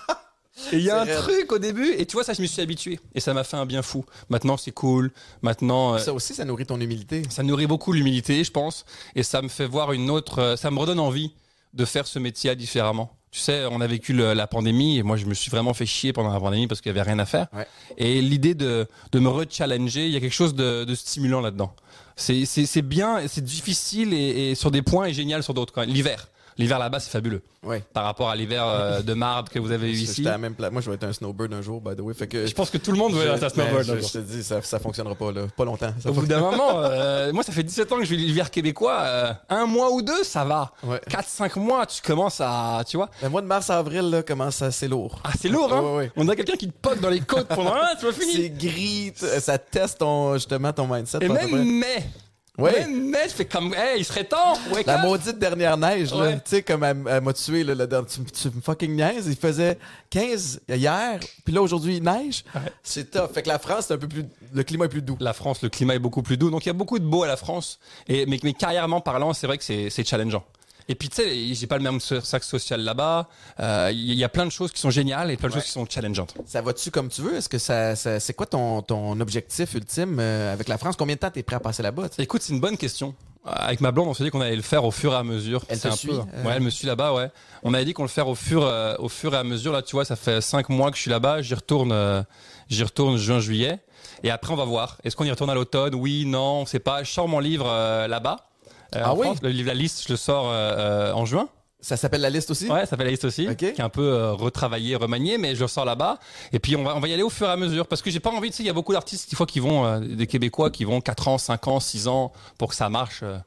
Et 0.72 0.78
il 0.78 0.84
y 0.84 0.89
a 0.91 1.01
un 1.01 1.04
raide. 1.04 1.18
truc 1.18 1.51
au 1.51 1.58
début, 1.60 1.93
et 1.97 2.06
tu 2.06 2.14
vois, 2.14 2.24
ça, 2.24 2.34
je 2.34 2.41
me 2.41 2.47
suis 2.47 2.62
habitué. 2.62 2.99
Et 3.16 3.20
ça 3.20 3.34
m'a 3.34 3.43
fait 3.43 3.58
un 3.58 3.66
bien 3.66 3.82
fou. 3.82 4.06
Maintenant, 4.30 4.56
c'est 4.58 4.72
cool. 4.72 5.12
Maintenant, 5.41 5.95
euh, 5.95 5.97
Ça 5.97 6.14
aussi, 6.14 6.34
ça 6.36 6.45
nourrit 6.45 6.66
ton 6.68 6.80
humilité. 6.80 7.24
ça 7.30 7.41
nourrit 7.43 7.66
beaucoup 7.68 7.91
l'humilité, 7.91 8.43
je 8.43 8.51
pense. 8.51 8.86
Et 9.16 9.24
ça 9.24 9.41
me 9.41 9.47
fait 9.47 9.66
voir 9.66 9.93
une 9.93 10.10
autre. 10.12 10.39
euh, 10.39 10.56
Ça 10.56 10.70
me 10.72 10.78
redonne 10.80 10.99
envie 10.99 11.32
de 11.74 11.86
faire 11.86 12.06
ce 12.06 12.20
métier 12.20 12.56
différemment. 12.56 13.18
Tu 13.32 13.39
sais, 13.39 13.66
on 13.72 13.82
a 13.82 13.88
vécu 13.88 14.14
le- 14.14 14.34
la 14.36 14.45
pandémie, 14.45 14.99
et 14.99 15.04
moi, 15.04 15.18
je 15.18 15.26
me 15.26 15.34
suis 15.34 15.49
vraiment 15.49 15.74
fait 15.74 15.88
chier 15.88 16.14
pendant 16.14 16.32
la 16.32 16.39
pandémie 16.39 16.68
parce 16.68 16.82
qu'il 16.82 16.89
y 16.91 16.95
avait 16.97 17.01
rien 17.01 17.18
à 17.18 17.26
faire. 17.26 17.47
Ouais. 17.51 17.66
Et 17.97 18.22
l'idée 18.22 18.54
de, 18.54 18.88
de 19.12 19.20
me 19.20 19.28
rechallenger, 19.30 20.06
il 20.06 20.12
y 20.14 20.16
a 20.16 20.20
quelque 20.20 20.32
chose 20.36 20.54
de, 20.54 20.84
de 20.84 20.93
stimulant 20.93 21.41
là-dedans. 21.41 21.74
C'est 22.16 22.45
c'est- 22.45 22.68
c'est 22.68 22.84
bien, 22.84 23.28
c'est 23.28 23.43
difficile 23.43 24.14
et, 24.14 24.51
et 24.51 24.56
sur 24.56 24.70
des 24.70 24.84
points 24.84 25.06
et 25.08 25.14
génial 25.14 25.41
sur 25.41 25.56
d'autres. 25.56 25.74
quand 25.74 25.82
même. 25.82 25.89
L'hiver. 25.89 26.28
L'hiver 26.58 26.80
là-bas, 26.80 26.99
c'est 26.99 27.10
fabuleux. 27.12 27.41
Ouais. 27.64 27.84
Par 27.93 28.04
rapport 28.04 28.30
à 28.30 28.36
l'hiver 28.36 28.66
euh, 28.68 29.01
de 29.04 29.14
marde 29.14 29.49
que 29.49 29.60
vous 29.60 29.72
avez 29.72 29.89
eu 29.89 29.95
ici. 29.95 30.16
J'étais 30.18 30.30
à 30.30 30.34
la 30.34 30.38
même 30.38 30.54
place. 30.56 30.72
Moi, 30.72 30.82
je 30.82 30.89
vais 30.89 30.95
être 30.95 31.04
un 31.06 31.14
snowbird 31.14 31.54
un 31.54 31.62
jour, 31.62 31.82
by 31.82 31.95
the 31.95 32.01
way. 32.01 32.14
Fait 32.14 32.28
que 32.28 32.45
Je 32.45 32.54
pense 32.54 32.70
que 32.70 32.78
tout 32.78 32.91
le 32.91 32.97
monde 32.97 33.14
veut 33.14 33.26
être 33.26 33.32
un 33.43 33.47
mais 33.47 33.49
snowboard. 33.49 33.84
je, 34.01 34.08
je 34.08 34.14
te 34.14 34.18
dis, 34.20 34.43
ça, 34.43 34.62
ça 34.62 34.80
fonctionnera 34.80 35.16
pas, 35.16 35.32
là. 35.32 35.41
Pas 35.56 35.66
longtemps. 35.66 35.93
Ça 36.01 36.10
Au 36.10 36.14
bout 36.14 36.26
d'un 36.26 36.39
moment, 36.39 36.80
euh, 36.82 37.32
moi 37.34 37.43
ça 37.43 37.51
fait 37.51 37.64
17 37.64 37.91
ans 37.91 37.97
que 37.97 38.06
je 38.06 38.10
vis 38.16 38.18
l'hiver 38.18 38.51
québécois, 38.51 38.99
euh, 39.01 39.34
un 39.49 39.66
mois 39.66 39.91
ou 39.91 40.01
deux 40.01 40.24
ça 40.24 40.43
va. 40.45 40.72
Ouais. 40.84 40.99
4-5 41.10 41.60
mois 41.60 41.86
tu 41.86 42.01
commences 42.01 42.39
à, 42.41 42.82
tu 42.88 42.97
vois. 42.97 43.10
Le 43.22 43.30
mois 43.30 43.41
de 43.41 43.47
mars-avril, 43.47 44.10
là, 44.10 44.24
commence 44.24 44.62
à, 44.62 44.72
c'est 44.72 44.88
lourd. 44.88 45.20
Ah 45.24 45.32
c'est 45.39 45.49
lourd 45.49 45.74
hein? 45.74 45.82
Ouais, 45.82 45.95
ouais. 45.97 46.12
On 46.16 46.28
a 46.28 46.36
quelqu'un 46.36 46.56
qui 46.58 46.68
te 46.68 46.74
poque 46.82 46.99
dans 46.99 47.10
les 47.10 47.22
côtes 47.22 47.47
pendant 47.47 47.74
un, 47.74 47.95
tu 47.99 48.06
vas 48.06 48.12
C'est 48.12 48.26
finir. 48.26 48.51
gris, 48.58 49.14
t- 49.18 49.39
ça 49.39 49.58
teste 49.58 49.99
ton, 49.99 50.34
justement 50.36 50.72
ton 50.74 50.88
mindset. 50.88 51.20
Et 51.22 51.26
à 51.26 51.30
même 51.30 51.80
mai. 51.80 52.04
Ouais. 52.60 52.86
Mai, 52.88 53.18
je 53.30 53.34
fais 53.34 53.45
comme, 53.45 53.74
hey, 53.74 53.99
il 53.99 54.06
serait 54.06 54.26
temps. 54.26 54.54
wake 54.72 54.86
La 54.86 54.99
up. 54.99 55.01
maudite 55.06 55.39
dernière 55.39 55.76
neige, 55.76 56.12
là, 56.12 56.18
Ouais. 56.20 56.36
tu 56.36 56.41
sais, 56.45 56.62
comme 56.62 56.84
elle, 56.84 57.04
elle 57.10 57.22
m'a 57.22 57.34
tué, 57.34 57.64
là, 57.64 57.74
dernier- 57.88 58.08
tu, 58.08 58.22
tu 58.26 58.47
me 58.56 58.62
fucking 58.62 58.95
niaises. 58.95 59.26
Il 59.28 59.36
faisait 59.36 59.80
15 60.12 60.62
hier, 60.70 61.20
puis 61.43 61.51
là, 61.54 61.64
aujourd'hui, 61.64 61.97
il 61.97 62.04
neige. 62.04 62.43
C'est 62.84 63.10
tough. 63.10 63.32
Fait 63.34 63.41
que 63.41 63.47
la 63.49 63.58
France, 63.58 63.86
c'est 63.88 63.95
un 63.95 63.97
peu 63.97 64.08
plus. 64.08 64.26
Le 64.54 64.64
climat 64.64 64.86
est 64.86 64.89
plus 64.89 65.01
doux. 65.01 65.18
La 65.20 65.34
France, 65.34 65.64
le 65.64 65.70
climat 65.70 65.95
est 65.95 65.99
beaucoup 65.99 66.22
plus 66.22 66.38
doux, 66.38 66.51
donc 66.51 66.64
il 66.66 66.70
y 66.70 66.70
a 66.70 66.74
beaucoup 66.74 66.99
de 66.99 67.06
beau 67.06 67.24
à 67.24 67.28
la 67.28 67.38
France. 67.38 67.80
Et 68.08 68.28
mais, 68.28 68.39
mais 68.43 68.54
carrièrement 68.54 69.01
parlant, 69.01 69.34
c'est 69.34 69.47
vrai 69.47 69.58
que 69.58 69.64
c'est 69.64 69.89
c'est 69.89 70.08
challengeant. 70.08 70.43
Et 70.89 70.95
puis 70.95 71.09
tu 71.09 71.15
sais, 71.17 71.53
j'ai 71.53 71.67
pas 71.67 71.77
le 71.77 71.84
même 71.84 71.99
sac 71.99 72.43
social 72.43 72.81
là-bas. 72.81 73.29
Euh, 73.59 73.89
Il 73.93 74.13
y 74.15 74.23
a 74.23 74.29
plein 74.29 74.45
de 74.45 74.51
choses 74.51 74.71
qui 74.71 74.79
sont 74.81 74.89
géniales 74.89 75.31
et 75.31 75.38
plein 75.38 75.47
de 75.49 75.53
Ouais. 75.53 75.59
choses 75.59 75.65
qui 75.67 75.71
sont 75.71 75.86
challengeantes. 75.89 76.34
Ça 76.45 76.61
va-tu 76.61 76.91
comme 76.91 77.09
tu 77.09 77.21
veux? 77.21 77.36
Est-ce 77.36 77.49
que 77.49 77.57
ça, 77.57 77.95
ça- 77.95 78.19
c'est 78.19 78.34
quoi 78.34 78.45
ton, 78.45 78.81
ton 78.81 79.19
objectif 79.21 79.73
ultime 79.75 80.17
euh, 80.19 80.51
avec 80.53 80.67
la 80.67 80.77
France? 80.77 80.95
Combien 80.97 81.15
de 81.15 81.19
temps 81.21 81.31
t'es 81.31 81.43
prêt 81.43 81.55
à 81.55 81.59
passer 81.61 81.84
là-bas? 81.84 82.09
Écoute, 82.17 82.41
c'est 82.41 82.53
une 82.53 82.59
bonne 82.59 82.77
question. 82.77 83.15
Avec 83.45 83.81
ma 83.81 83.91
blonde, 83.91 84.07
on 84.07 84.13
s'est 84.13 84.23
dit 84.23 84.29
qu'on 84.29 84.39
allait 84.39 84.55
le 84.55 84.61
faire 84.61 84.86
au 84.86 84.91
fur 84.91 85.11
et 85.11 85.17
à 85.17 85.23
mesure. 85.23 85.63
Elle 85.67 85.79
te 85.79 85.88
un 85.89 85.91
suit, 85.91 86.07
peu- 86.09 86.15
euh? 86.15 86.43
Ouais, 86.45 86.53
elle 86.55 86.61
me 86.63 86.69
suit 86.69 86.88
là-bas, 86.88 87.13
ouais. 87.13 87.29
On 87.63 87.73
avait 87.73 87.84
dit 87.84 87.91
qu'on 87.93 88.03
le 88.03 88.07
faire 88.09 88.29
au 88.29 88.36
fur, 88.36 88.63
euh, 88.63 88.95
au 88.99 89.09
fur 89.09 89.34
et 89.34 89.38
à 89.38 89.43
mesure. 89.43 89.73
Là, 89.73 89.81
tu 89.81 89.97
vois, 89.97 90.05
ça 90.05 90.15
fait 90.15 90.39
cinq 90.39 90.69
mois 90.69 90.91
que 90.91 90.95
je 90.97 91.01
suis 91.01 91.11
là-bas. 91.11 91.41
J'y 91.41 91.53
retourne, 91.53 91.91
euh, 91.91 92.23
j'y 92.69 92.84
retourne 92.84 93.17
juin, 93.17 93.39
juillet. 93.39 93.79
Et 94.23 94.31
après, 94.31 94.53
on 94.53 94.55
va 94.55 94.63
voir. 94.63 94.97
Est-ce 95.03 95.17
qu'on 95.17 95.25
y 95.25 95.29
retourne 95.31 95.49
à 95.49 95.55
l'automne? 95.55 95.93
Oui, 95.95 96.25
non, 96.25 96.61
on 96.61 96.65
sait 96.65 96.79
pas. 96.79 97.03
Je 97.03 97.11
sors 97.11 97.27
mon 97.27 97.39
livre 97.39 97.65
euh, 97.67 98.07
là-bas. 98.07 98.38
Euh, 98.96 99.02
Ah 99.04 99.14
en 99.14 99.18
oui? 99.18 99.26
France. 99.28 99.38
Le 99.41 99.50
livre 99.50 99.68
La 99.68 99.74
Liste, 99.74 100.04
je 100.08 100.14
le 100.14 100.18
sors 100.18 100.48
euh, 100.50 100.52
euh, 100.54 101.14
en 101.14 101.26
juin. 101.26 101.50
Ça 101.82 101.98
s'appelle 101.98 102.22
la 102.22 102.30
liste 102.30 102.50
aussi? 102.50 102.70
Ouais, 102.70 102.80
ça 102.82 102.86
s'appelle 102.86 103.08
La 103.08 103.12
Liste 103.12 103.26
aussi. 103.26 103.46
Ok. 103.46 103.58
Qui 103.58 103.66
est 103.66 103.82
un 103.82 103.89
peu 103.89 104.02
euh, 104.14 104.32
retravaillé, 104.32 104.96
remanié, 104.96 105.38
mais 105.38 105.54
je 105.54 105.62
le 105.62 105.68
sors 105.68 105.84
là-bas. 105.84 106.18
Et 106.54 106.60
puis, 106.60 106.78
on 106.78 106.84
va, 106.86 106.96
on 106.96 107.02
va 107.02 107.08
y 107.10 107.14
aller 107.14 107.24
au 107.24 107.30
fur 107.30 107.46
et 107.48 107.52
à 107.52 107.58
mesure. 107.58 107.88
Parce 107.88 108.02
que 108.02 108.10
j'ai 108.10 108.22
pas 108.22 108.30
envie, 108.30 108.52
tu 108.52 108.56
sais, 108.58 108.64
il 108.64 108.68
y 108.68 108.70
a 108.70 108.74
beaucoup 108.74 108.94
d'artistes, 108.94 109.30
des 109.30 109.36
fois, 109.36 109.46
qui 109.46 109.60
vont, 109.60 109.86
euh, 109.86 110.00
des 110.00 110.26
Québécois, 110.26 110.70
qui 110.72 110.86
vont 110.86 111.02
4 111.02 111.28
ans, 111.28 111.38
5 111.38 111.68
ans, 111.68 111.80
6 111.82 112.08
ans 112.08 112.32
pour 112.58 112.70
que 112.70 112.76
ça 112.76 112.88
marche 112.88 113.20
euh, 113.24 113.38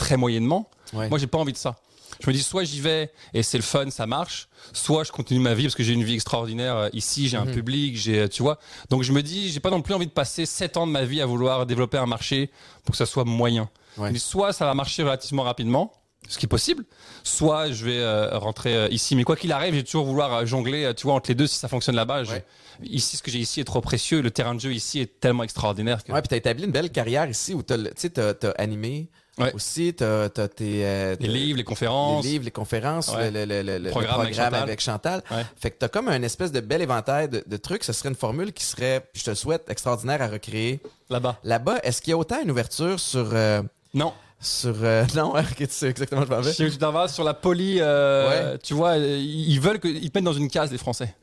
très 0.00 0.16
moyennement. 0.16 0.68
Ouais. 0.94 1.08
Moi, 1.08 1.18
j'ai 1.20 1.28
pas 1.28 1.38
envie 1.38 1.52
de 1.52 1.58
ça. 1.58 1.76
Je 2.20 2.28
me 2.28 2.32
dis, 2.34 2.42
soit 2.42 2.64
j'y 2.64 2.80
vais 2.80 3.12
et 3.34 3.42
c'est 3.44 3.58
le 3.58 3.62
fun, 3.62 3.90
ça 3.90 4.06
marche, 4.06 4.48
soit 4.72 5.04
je 5.04 5.12
continue 5.12 5.38
ma 5.40 5.54
vie 5.54 5.64
parce 5.64 5.74
que 5.74 5.82
j'ai 5.82 5.92
une 5.92 6.02
vie 6.04 6.14
extraordinaire 6.14 6.88
ici, 6.94 7.28
j'ai 7.28 7.36
un 7.36 7.44
Mhm. 7.44 7.52
public, 7.52 7.96
j'ai, 7.96 8.28
tu 8.28 8.42
vois. 8.42 8.58
Donc 8.90 9.02
je 9.02 9.12
me 9.12 9.22
dis, 9.22 9.50
j'ai 9.50 9.60
pas 9.60 9.70
non 9.70 9.82
plus 9.82 9.92
envie 9.92 10.06
de 10.06 10.12
passer 10.12 10.46
7 10.46 10.76
ans 10.78 10.86
de 10.86 10.92
ma 10.92 11.04
vie 11.04 11.20
à 11.20 11.26
vouloir 11.26 11.66
développer 11.66 11.98
un 11.98 12.06
marché 12.06 12.50
pour 12.84 12.92
que 12.92 12.96
ça 12.96 13.04
soit 13.06 13.24
moyen. 13.24 13.68
Ouais. 13.98 14.14
Soit 14.18 14.52
ça 14.52 14.64
va 14.66 14.74
marcher 14.74 15.02
relativement 15.02 15.42
rapidement, 15.42 15.92
ce 16.28 16.38
qui 16.38 16.46
est 16.46 16.48
possible, 16.48 16.84
soit 17.22 17.70
je 17.70 17.84
vais 17.84 17.98
euh, 17.98 18.36
rentrer 18.38 18.74
euh, 18.74 18.88
ici. 18.90 19.14
Mais 19.16 19.24
quoi 19.24 19.36
qu'il 19.36 19.52
arrive, 19.52 19.74
j'ai 19.74 19.84
toujours 19.84 20.06
vouloir 20.06 20.32
euh, 20.34 20.46
jongler, 20.46 20.92
tu 20.96 21.04
vois, 21.06 21.14
entre 21.14 21.30
les 21.30 21.34
deux 21.34 21.46
si 21.46 21.56
ça 21.56 21.68
fonctionne 21.68 21.94
là-bas. 21.96 22.22
Ouais. 22.24 22.44
Ici, 22.82 23.16
ce 23.16 23.22
que 23.22 23.30
j'ai 23.30 23.38
ici 23.38 23.60
est 23.60 23.64
trop 23.64 23.80
précieux. 23.80 24.20
Le 24.20 24.30
terrain 24.30 24.54
de 24.54 24.60
jeu 24.60 24.72
ici 24.72 25.00
est 25.00 25.20
tellement 25.20 25.44
extraordinaire. 25.44 26.02
Que... 26.04 26.12
Ouais, 26.12 26.20
puis 26.20 26.28
t'as 26.28 26.36
établi 26.36 26.64
une 26.64 26.72
belle 26.72 26.90
carrière 26.90 27.28
ici 27.30 27.54
où 27.54 27.62
t'as, 27.62 27.78
tu 27.98 28.10
t'as, 28.10 28.34
t'as 28.34 28.50
animé 28.58 29.08
Ouais. 29.38 29.52
aussi, 29.52 29.92
t'as, 29.92 30.30
t'as 30.30 30.48
tes, 30.48 31.16
Les 31.20 31.28
livres, 31.28 31.58
les 31.58 31.62
conférences. 31.64 32.24
les 32.24 32.30
livres, 32.30 32.44
les 32.46 32.50
conférences, 32.50 33.08
Ouais. 33.08 33.30
le, 33.30 33.44
le- 33.44 33.60
le- 33.62 33.76
le- 33.78 33.90
Programme 33.90 34.14
programme, 34.14 34.20
avec 34.22 34.34
Chantal. 34.34 34.62
avec 34.62 34.80
Chantal. 34.80 35.22
Ouais. 35.30 35.44
Fait 35.60 35.70
que 35.72 35.76
t'as 35.78 35.88
comme 35.88 36.08
un 36.08 36.22
espèce 36.22 36.52
de 36.52 36.60
bel 36.60 36.80
éventail 36.80 37.28
de, 37.28 37.44
de 37.46 37.56
trucs. 37.58 37.84
Ce 37.84 37.92
serait 37.92 38.08
une 38.08 38.14
formule 38.14 38.54
qui 38.54 38.64
serait, 38.64 39.06
je 39.12 39.22
te 39.24 39.28
le 39.28 39.36
souhaite, 39.36 39.68
extraordinaire 39.68 40.22
à 40.22 40.28
recréer 40.28 40.80
Là-bas. 41.10 41.38
là-bas. 41.44 41.80
Est-ce 41.82 42.00
qu'il 42.00 42.12
y 42.12 42.14
a 42.14 42.16
autant 42.16 42.40
une 42.42 42.50
ouverture 42.50 42.98
sur... 42.98 43.28
euh, 43.34 43.60
Non. 43.96 44.12
sur 44.38 44.76
euh, 44.82 45.06
non, 45.16 45.34
ok, 45.34 45.56
tu 45.56 45.66
sais 45.70 45.88
exactement 45.88 46.20
où 46.20 46.26
je 46.26 46.30
m'en 46.30 46.40
vais. 46.42 46.52
Si 46.52 46.70
tu 46.70 46.76
t'en 46.76 46.92
vas 46.92 47.08
sur 47.08 47.24
la 47.24 47.34
poly, 47.34 47.78
euh, 47.80 48.58
tu 48.62 48.74
vois, 48.74 48.90
euh, 48.90 49.18
ils 49.18 49.58
veulent 49.58 49.80
que, 49.80 49.88
ils 49.88 50.10
te 50.10 50.18
mettent 50.18 50.24
dans 50.24 50.34
une 50.34 50.50
case, 50.50 50.70
les 50.70 50.78
Français. 50.78 51.16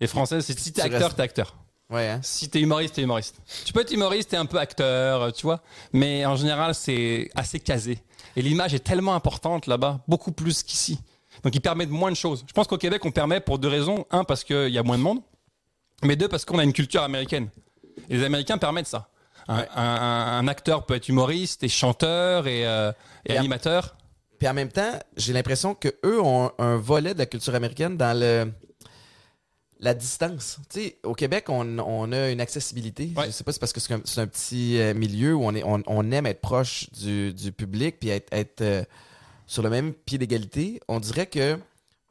Les 0.00 0.06
Français, 0.06 0.42
c'est 0.42 0.58
si 0.58 0.72
t'es 0.72 0.82
acteur, 0.82 1.14
t'es 1.14 1.22
acteur. 1.22 1.56
Ouais, 1.88 2.08
hein? 2.08 2.20
Si 2.22 2.48
t'es 2.48 2.60
humoriste, 2.60 2.94
t'es 2.94 3.02
humoriste. 3.02 3.36
Tu 3.64 3.72
peux 3.72 3.80
être 3.80 3.90
humoriste, 3.90 4.30
t'es 4.30 4.36
un 4.36 4.46
peu 4.46 4.58
acteur, 4.58 5.22
euh, 5.22 5.30
tu 5.30 5.42
vois. 5.42 5.60
Mais 5.92 6.24
en 6.24 6.36
général, 6.36 6.74
c'est 6.74 7.30
assez 7.34 7.58
casé. 7.58 7.98
Et 8.36 8.42
l'image 8.42 8.74
est 8.74 8.84
tellement 8.84 9.14
importante 9.14 9.66
là-bas, 9.66 10.00
beaucoup 10.06 10.30
plus 10.30 10.62
qu'ici. 10.62 11.00
Donc, 11.42 11.54
ils 11.54 11.60
permettent 11.60 11.90
moins 11.90 12.10
de 12.10 12.16
choses. 12.16 12.44
Je 12.46 12.52
pense 12.52 12.68
qu'au 12.68 12.76
Québec, 12.76 13.04
on 13.04 13.10
permet 13.10 13.40
pour 13.40 13.58
deux 13.58 13.68
raisons. 13.68 14.06
Un, 14.10 14.24
parce 14.24 14.44
qu'il 14.44 14.68
y 14.68 14.78
a 14.78 14.82
moins 14.82 14.98
de 14.98 15.02
monde. 15.02 15.20
Mais 16.04 16.16
deux, 16.16 16.28
parce 16.28 16.44
qu'on 16.44 16.58
a 16.58 16.64
une 16.64 16.72
culture 16.72 17.02
américaine. 17.02 17.48
Et 18.08 18.18
les 18.18 18.24
Américains 18.24 18.58
permettent 18.58 18.86
ça. 18.86 19.09
Un, 19.50 19.58
Ouais. 19.58 19.68
un- 19.74 19.82
un- 19.82 20.38
un 20.38 20.48
acteur 20.48 20.86
peut 20.86 20.94
être 20.94 21.08
humoriste 21.08 21.62
et 21.64 21.68
chanteur 21.68 22.46
et, 22.46 22.66
euh, 22.66 22.92
et 23.26 23.32
Et 23.32 23.36
à- 23.36 23.40
animateur. 23.40 23.96
Puis 24.38 24.48
en 24.48 24.54
même 24.54 24.70
temps, 24.70 24.98
j'ai 25.16 25.32
l'impression 25.32 25.74
que 25.74 25.88
eux 26.04 26.20
ont 26.22 26.50
un 26.58 26.76
volet 26.76 27.12
de 27.14 27.18
la 27.18 27.26
culture 27.26 27.54
américaine 27.54 27.96
dans 27.96 28.18
le 28.18 28.50
la 29.82 29.94
distance. 29.94 30.58
Tu 30.68 30.80
sais, 30.80 30.98
au 31.04 31.14
Québec, 31.14 31.46
on, 31.48 31.78
on 31.78 32.12
a 32.12 32.30
une 32.30 32.40
accessibilité. 32.42 33.12
Ouais. 33.16 33.26
Je 33.26 33.30
sais 33.30 33.44
pas, 33.44 33.52
c'est 33.52 33.58
parce 33.60 33.72
que 33.72 33.80
c'est 33.80 33.94
un, 34.20 34.26
petit 34.26 34.78
euh, 34.78 34.92
milieu 34.92 35.34
où 35.34 35.44
on, 35.44 35.54
est, 35.54 35.62
on, 35.64 35.82
on 35.86 36.10
aime 36.12 36.26
être 36.26 36.42
proche 36.42 36.90
du, 36.92 37.32
du 37.32 37.50
public 37.50 37.98
puis 37.98 38.10
être, 38.10 38.30
être 38.32 38.60
euh, 38.60 38.84
sur 39.46 39.62
le 39.62 39.70
même 39.70 39.94
pied 39.94 40.18
d'égalité. 40.18 40.80
On 40.88 41.00
dirait 41.00 41.26
que. 41.26 41.58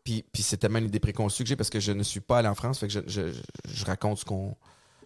Puis, 0.03 0.25
puis 0.33 0.41
c'est 0.41 0.57
tellement 0.57 0.79
une 0.79 0.85
idée 0.85 0.99
préconçue 0.99 1.43
que 1.43 1.49
j'ai 1.49 1.55
parce 1.55 1.69
que 1.69 1.79
je 1.79 1.91
ne 1.91 2.01
suis 2.01 2.21
pas 2.21 2.39
allé 2.39 2.47
en 2.47 2.55
France, 2.55 2.79
fait 2.79 2.87
que 2.87 2.93
je, 2.93 2.99
je, 3.05 3.21
je 3.71 3.85
raconte 3.85 4.17
ce 4.17 4.25
qu'on 4.25 4.55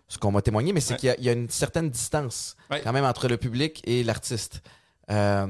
ce 0.07 0.17
qu'on 0.17 0.31
m'a 0.31 0.41
témoigné, 0.41 0.73
mais 0.73 0.81
c'est 0.81 0.93
Ouais. 0.93 0.99
qu'il 0.99 1.07
y 1.07 1.11
a- 1.11 1.15
il 1.17 1.23
y, 1.25 1.29
a 1.29 1.33
une 1.33 1.49
certaine 1.49 1.89
distance 1.89 2.55
Ouais. 2.69 2.81
quand 2.83 2.91
même 2.93 3.05
entre 3.05 3.27
le 3.27 3.37
public 3.37 3.81
et 3.85 4.03
l'artiste. 4.03 4.61
Euh, 5.09 5.47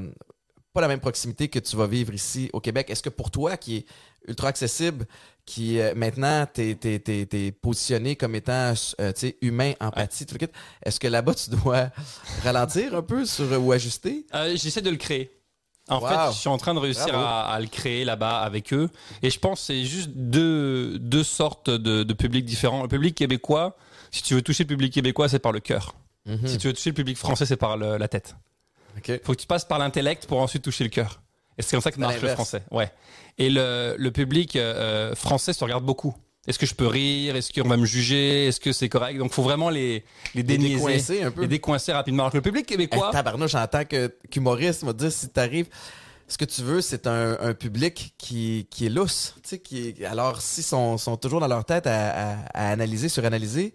pas 0.72 0.80
la 0.80 0.88
même 0.88 1.00
proximité 1.00 1.48
que 1.48 1.58
tu 1.60 1.76
vas 1.76 1.86
vivre 1.86 2.12
ici 2.14 2.50
au 2.52 2.60
Québec. 2.60 2.90
Est-ce 2.90 3.02
que 3.02 3.08
pour 3.10 3.30
toi, 3.30 3.56
qui 3.56 3.76
est 3.76 3.86
ultra 4.26 4.48
accessible, 4.48 5.06
qui 5.46 5.78
euh, 5.78 5.92
maintenant 5.94 6.46
t'es 6.52 6.76
es, 6.82 6.98
t'es 7.26 7.52
positionné 7.52 8.16
comme 8.16 8.34
étant 8.34 8.72
euh, 9.00 9.12
humain, 9.42 9.74
empathie, 9.80 10.24
tout 10.26 10.34
le 10.40 10.46
kit, 10.46 10.52
est-ce 10.84 10.98
que 10.98 11.06
là-bas 11.06 11.34
tu 11.34 11.50
dois 11.50 11.90
ralentir 12.42 12.94
un 12.96 13.02
peu 13.02 13.24
sur 13.26 13.44
ou 13.62 13.70
ajuster? 13.72 14.26
Euh, 14.34 14.56
J'essaie 14.56 14.80
de 14.82 14.90
le 14.90 14.96
créer. 14.96 15.30
En 15.88 16.00
Wow. 16.00 16.08
fait, 16.08 16.32
je 16.32 16.38
suis 16.38 16.48
en 16.48 16.56
train 16.56 16.72
de 16.72 16.78
réussir 16.78 17.14
à, 17.16 17.52
à 17.52 17.60
le 17.60 17.66
créer 17.66 18.06
là-bas 18.06 18.38
avec 18.40 18.72
eux. 18.72 18.88
Et 19.22 19.28
je 19.28 19.38
pense 19.38 19.60
que 19.60 19.66
c'est 19.66 19.84
juste 19.84 20.08
deux, 20.14 20.98
deux 20.98 21.22
sortes 21.24 21.68
de, 21.68 22.02
de 22.04 22.12
publics 22.14 22.46
différents. 22.46 22.82
Le 22.82 22.88
public 22.88 23.14
québécois, 23.14 23.76
si 24.16 24.22
tu 24.22 24.34
veux 24.34 24.42
toucher 24.42 24.64
le 24.64 24.68
public 24.68 24.92
québécois, 24.92 25.28
c'est 25.28 25.38
par 25.38 25.52
le 25.52 25.60
cœur. 25.60 25.94
Mhm. 26.26 26.46
Si 26.46 26.58
tu 26.58 26.66
veux 26.68 26.72
toucher 26.72 26.90
le 26.90 26.94
public 26.94 27.16
français, 27.18 27.46
c'est 27.46 27.56
par 27.56 27.76
le- 27.76 27.96
la 27.98 28.08
tête. 28.08 28.34
OK. 28.96 29.20
faut 29.24 29.32
que 29.34 29.40
tu 29.40 29.46
passes 29.46 29.64
par 29.64 29.78
l'intellect 29.80 30.26
pour 30.26 30.38
ensuite 30.40 30.62
toucher 30.62 30.84
le 30.84 30.90
cœur. 30.90 31.20
Et 31.58 31.62
c'est 31.62 31.72
comme 31.72 31.80
ça 31.80 31.90
que 31.90 31.98
marche 31.98 32.20
le 32.20 32.28
français. 32.28 32.62
Ouais. 32.70 32.90
Et 33.38 33.50
le, 33.50 33.96
le 33.98 34.10
public 34.12 34.54
euh, 34.56 35.14
français 35.16 35.52
se 35.52 35.62
regarde 35.64 35.84
beaucoup. 35.84 36.14
Est-ce 36.46 36.58
que 36.58 36.66
je 36.66 36.74
peux 36.74 36.86
rire? 36.86 37.34
Est-ce 37.36 37.52
qu'on 37.52 37.68
va 37.68 37.76
me 37.76 37.86
juger? 37.86 38.46
Est-ce 38.46 38.60
que 38.60 38.72
c'est 38.72 38.88
correct? 38.88 39.18
Donc, 39.18 39.32
faut 39.32 39.42
vraiment 39.42 39.70
les, 39.70 40.04
les 40.34 40.42
décoincer 40.42 41.22
un 41.22 41.30
peu. 41.30 41.40
les 41.42 41.48
décoincer 41.48 41.92
rapidement. 41.92 42.22
Alors 42.24 42.32
que 42.32 42.36
le 42.38 42.42
public 42.42 42.70
Hey, 42.70 42.76
québécois, 42.76 43.10
tabarnouche, 43.12 43.54
en 43.54 43.66
tant 43.66 43.84
que- 43.84 44.14
qu'humoriste, 44.30 44.84
va 44.84 44.92
te 44.92 44.98
dire, 44.98 45.10
si 45.12 45.28
t'arrives, 45.30 45.66
ce 46.34 46.38
que 46.38 46.44
tu 46.44 46.62
veux, 46.62 46.80
c'est 46.80 47.06
un, 47.06 47.36
un 47.40 47.54
public 47.54 48.12
qui, 48.18 48.66
qui 48.68 48.86
est 48.86 48.88
lousse. 48.90 49.34
Tu 49.44 49.50
sais, 49.50 49.58
qui 49.60 49.88
est- 49.88 50.04
alors, 50.04 50.40
s'ils 50.42 50.64
sont, 50.64 50.98
sont 50.98 51.16
toujours 51.16 51.38
dans 51.38 51.46
leur 51.46 51.64
tête 51.64 51.86
à, 51.86 52.32
à- 52.32 52.36
à 52.54 52.70
analyser, 52.72 53.08
suranalyser, 53.08 53.72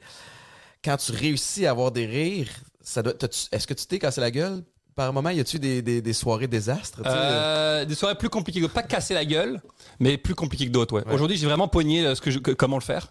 quand 0.84 0.98
tu 0.98 1.14
réussis 1.14 1.66
à 1.66 1.72
avoir 1.72 1.92
des 1.94 2.06
rires, 2.06 2.52
ça 2.82 3.02
doit, 3.02 3.14
est-ce 3.54 3.66
que 3.66 3.74
tu 3.74 3.86
t'es 3.86 3.98
cassé 3.98 4.20
la 4.20 4.30
gueule? 4.30 4.62
Par 4.94 5.14
moment, 5.14 5.30
y 5.30 5.40
a-tu 5.40 5.58
des, 5.58 5.82
des, 5.82 6.02
des 6.02 6.14
soirées 6.14 6.48
désastres? 6.50 7.02
Euh, 7.06 7.86
des 7.86 7.96
soirées 7.96 8.16
plus 8.18 8.28
compliquées. 8.28 8.68
Pas 8.68 8.84
casser 8.84 9.14
la 9.14 9.24
gueule, 9.24 9.62
mais 10.02 10.18
plus 10.18 10.36
compliquées 10.36 10.66
que 10.66 10.72
d'autres. 10.72 10.94
Ouais. 10.96 11.06
Ouais. 11.08 11.14
Aujourd'hui, 11.14 11.38
j'ai 11.38 11.46
vraiment 11.46 11.70
pogné 11.70 12.06
euh, 12.06 12.16
ce 12.16 12.20
que 12.20 12.30
je- 12.30 12.40
que- 12.40 12.52
comment 12.52 12.76
le 12.78 12.84
faire. 12.84 13.08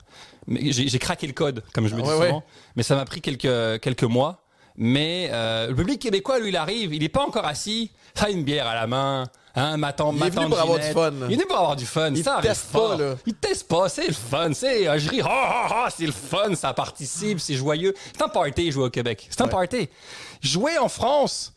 Mais 0.47 0.73
j'ai 0.73 0.99
craqué 0.99 1.27
le 1.27 1.33
code, 1.33 1.63
comme 1.73 1.87
je 1.89 1.95
me 1.95 2.01
Ah 2.01 2.05
dis 2.05 2.11
ouais, 2.11 2.27
souvent. 2.27 2.45
Mais 2.77 2.83
ça 2.83 2.95
m'a 2.97 3.07
pris 3.07 3.23
quelques, 3.23 3.81
quelques 3.81 4.03
mois. 4.05 4.45
Mais 4.81 5.29
euh, 5.33 5.67
le 5.69 5.75
public 5.75 6.01
québécois, 6.01 6.39
lui, 6.39 6.51
il 6.51 6.57
arrive. 6.57 6.95
Il 6.95 7.03
n'est 7.03 7.09
pas 7.09 7.23
encore 7.23 7.45
assis. 7.45 7.91
Ça 8.15 8.27
a 8.27 8.31
une 8.31 8.45
bière 8.45 8.67
à 8.67 8.75
la 8.75 8.87
main. 8.87 9.25
Hein, 9.57 9.77
m'attend, 9.77 10.15
Il 10.15 10.23
est 10.25 10.31
venu 10.31 10.47
pour 10.49 10.61
avoir 10.61 10.79
du 10.79 10.87
fun. 10.93 11.13
Il 11.29 11.33
est 11.33 11.37
venu 11.37 11.47
pour 11.49 11.57
avoir 11.59 11.75
du 11.75 11.85
fun. 11.85 12.11
Il 12.15 12.23
ça 12.23 12.39
teste 12.41 12.71
pas, 12.71 12.97
là. 12.97 13.17
Il 13.27 13.35
te 13.35 13.49
teste 13.49 13.67
pas. 13.67 13.89
C'est 13.89 14.07
le 14.07 14.13
fun. 14.15 14.53
C'est, 14.55 14.87
euh, 14.87 14.99
je 14.99 15.11
ris. 15.11 15.21
Ah, 15.25 15.29
ah, 15.29 15.69
ah, 15.87 15.89
c'est 15.91 16.07
le 16.07 16.13
fun. 16.13 16.55
Ça 16.55 16.73
participe. 16.75 17.41
C'est 17.41 17.55
joyeux. 17.55 17.93
C'est 18.13 18.23
un 18.23 18.29
party, 18.29 18.71
jouer 18.71 18.85
au 18.85 18.91
Québec. 18.91 19.27
C'est 19.31 19.41
un 19.41 19.45
Ouais. 19.47 19.51
party. 19.51 19.89
Jouer 20.41 20.79
en 20.79 20.89
France. 20.89 21.53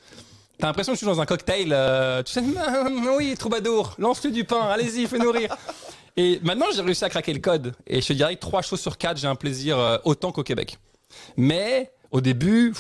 T'as 0.58 0.68
l'impression 0.68 0.94
que 0.94 0.96
je 1.00 1.06
suis 1.06 1.08
dans 1.14 1.22
un 1.22 1.26
cocktail. 1.28 1.70
euh, 1.72 2.24
tu 2.24 2.34
sais, 2.34 2.44
oui, 3.18 3.36
troubadour, 3.38 3.94
lance-lui 3.98 4.32
du 4.32 4.44
pain, 4.46 4.62
allez-y, 4.70 5.08
fais-nous 5.08 5.32
rire. 5.32 5.56
Et 6.18 6.40
maintenant, 6.44 6.68
j'ai 6.74 6.82
réussi 6.82 7.04
à 7.04 7.10
craquer 7.10 7.34
le 7.34 7.40
code. 7.40 7.74
Et 7.88 8.00
je 8.02 8.08
te 8.08 8.14
dirais 8.14 8.36
que 8.36 8.42
trois 8.42 8.62
choses 8.62 8.80
sur 8.80 8.98
quatre, 8.98 9.18
j'ai 9.18 9.28
un 9.28 9.36
plaisir 9.36 9.78
euh, 9.80 9.98
autant 10.04 10.32
qu'au 10.32 10.44
Québec. 10.44 10.78
Mais 11.38 11.92
au 12.12 12.22
début, 12.22 12.74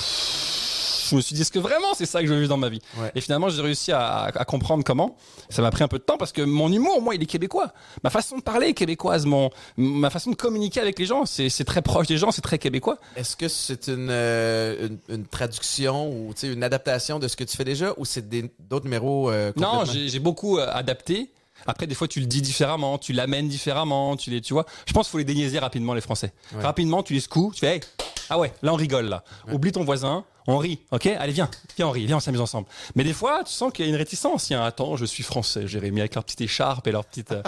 je 1.10 1.16
me 1.18 1.22
suis 1.22 1.36
dit, 1.36 1.42
est-ce 1.42 1.52
que 1.52 1.60
vraiment 1.60 1.94
c'est 1.94 2.06
ça 2.06 2.22
que 2.22 2.28
je 2.28 2.32
veux 2.34 2.40
vivre 2.40 2.50
dans 2.50 2.58
ma 2.58 2.70
vie 2.70 2.80
Ouais. 2.98 3.12
Et 3.16 3.22
finalement, 3.22 3.50
j'ai 3.50 3.62
réussi 3.62 3.92
à, 3.92 4.24
à 4.34 4.46
comprendre 4.46 4.84
comment. 4.86 5.18
Ça 5.50 5.62
m'a 5.62 5.70
pris 5.72 5.84
un 5.84 5.90
peu 5.90 5.98
de 5.98 6.04
temps 6.04 6.18
parce 6.18 6.32
que 6.32 6.42
mon 6.42 6.72
humour, 6.72 7.02
moi, 7.02 7.16
il 7.16 7.22
est 7.22 7.26
québécois. 7.26 7.74
Ma 8.04 8.10
façon 8.10 8.38
de 8.38 8.42
parler 8.42 8.68
est 8.68 8.74
québécoise. 8.74 9.26
Mon, 9.26 9.50
ma 9.76 10.10
façon 10.10 10.32
de 10.32 10.36
communiquer 10.36 10.80
avec 10.80 10.98
les 11.00 11.06
gens, 11.06 11.26
c'est 11.26 11.50
c'est 11.50 11.66
très 11.66 11.82
proche 11.82 12.08
des 12.08 12.18
gens, 12.18 12.32
c'est 12.32 12.42
très 12.42 12.60
québécois. 12.60 12.98
Est-ce 13.18 13.36
que 13.36 13.50
c'est 13.50 13.88
une, 13.90 14.08
euh, 14.10 14.88
une, 14.88 15.16
une 15.16 15.26
traduction 15.26 16.10
ou 16.10 16.34
une 16.44 16.64
adaptation 16.64 17.20
de 17.20 17.28
ce 17.28 17.36
que 17.36 17.44
tu 17.44 17.58
fais 17.58 17.66
déjà 17.66 17.94
ou 17.98 18.06
c'est 18.06 18.30
des- 18.30 18.50
d'autres 18.70 18.86
numéros 18.86 19.30
euh, 19.30 19.52
Non, 19.58 19.84
j'ai 19.86 20.20
beaucoup 20.20 20.60
euh, 20.60 20.68
adapté. 20.72 21.30
Après, 21.68 21.88
des 21.88 21.95
fois, 21.95 22.07
tu 22.07 22.20
le 22.20 22.26
dis 22.26 22.41
différemment, 22.41 22.97
tu 22.97 23.14
l'amènes 23.14 23.47
différemment, 23.47 24.16
tu 24.18 24.30
les, 24.30 24.41
tu 24.41 24.53
vois. 24.53 24.66
Je 24.86 24.93
pense 24.93 25.07
qu'il 25.07 25.12
faut 25.12 25.18
les 25.18 25.24
déniaiser 25.24 25.59
rapidement, 25.59 25.93
les 25.93 26.01
Français. 26.01 26.34
Ouais. 26.53 26.62
Rapidement, 26.64 27.03
tu 27.03 27.14
les 27.14 27.20
secoues, 27.20 27.51
tu 27.53 27.59
fais, 27.62 27.76
hey, 27.76 27.82
ah 28.30 28.39
ouais, 28.39 28.53
là, 28.62 28.74
on 28.74 28.78
rigole, 28.78 29.05
là. 29.05 29.24
Oublie 29.51 29.72
ton 29.72 29.84
voisin, 29.84 30.24
on 30.47 30.57
rit, 30.57 30.80
ok? 30.91 31.05
Allez, 31.07 31.34
viens, 31.34 31.49
viens, 31.78 31.88
on 31.88 31.91
rit, 31.91 32.05
viens, 32.05 32.18
on 32.18 32.20
s'amuse 32.22 32.41
ensemble. 32.41 32.68
Mais 32.95 33.03
des 33.03 33.14
fois, 33.14 33.43
tu 33.43 33.51
sens 33.53 33.72
qu'il 33.74 33.86
y 33.86 33.88
a 33.88 33.91
une 33.91 33.97
réticence. 33.97 34.49
Il 34.49 34.53
y 34.53 34.55
a 34.55 34.64
un, 34.64 34.66
attends, 34.66 34.95
je 34.95 35.05
suis 35.05 35.24
français, 35.24 35.68
Jérémy, 35.68 35.99
avec 35.99 36.16
leur 36.16 36.24
petite 36.24 36.41
écharpe 36.41 36.88
et 36.88 36.91
leur 36.91 37.05
petite. 37.05 37.32
euh, 37.32 37.41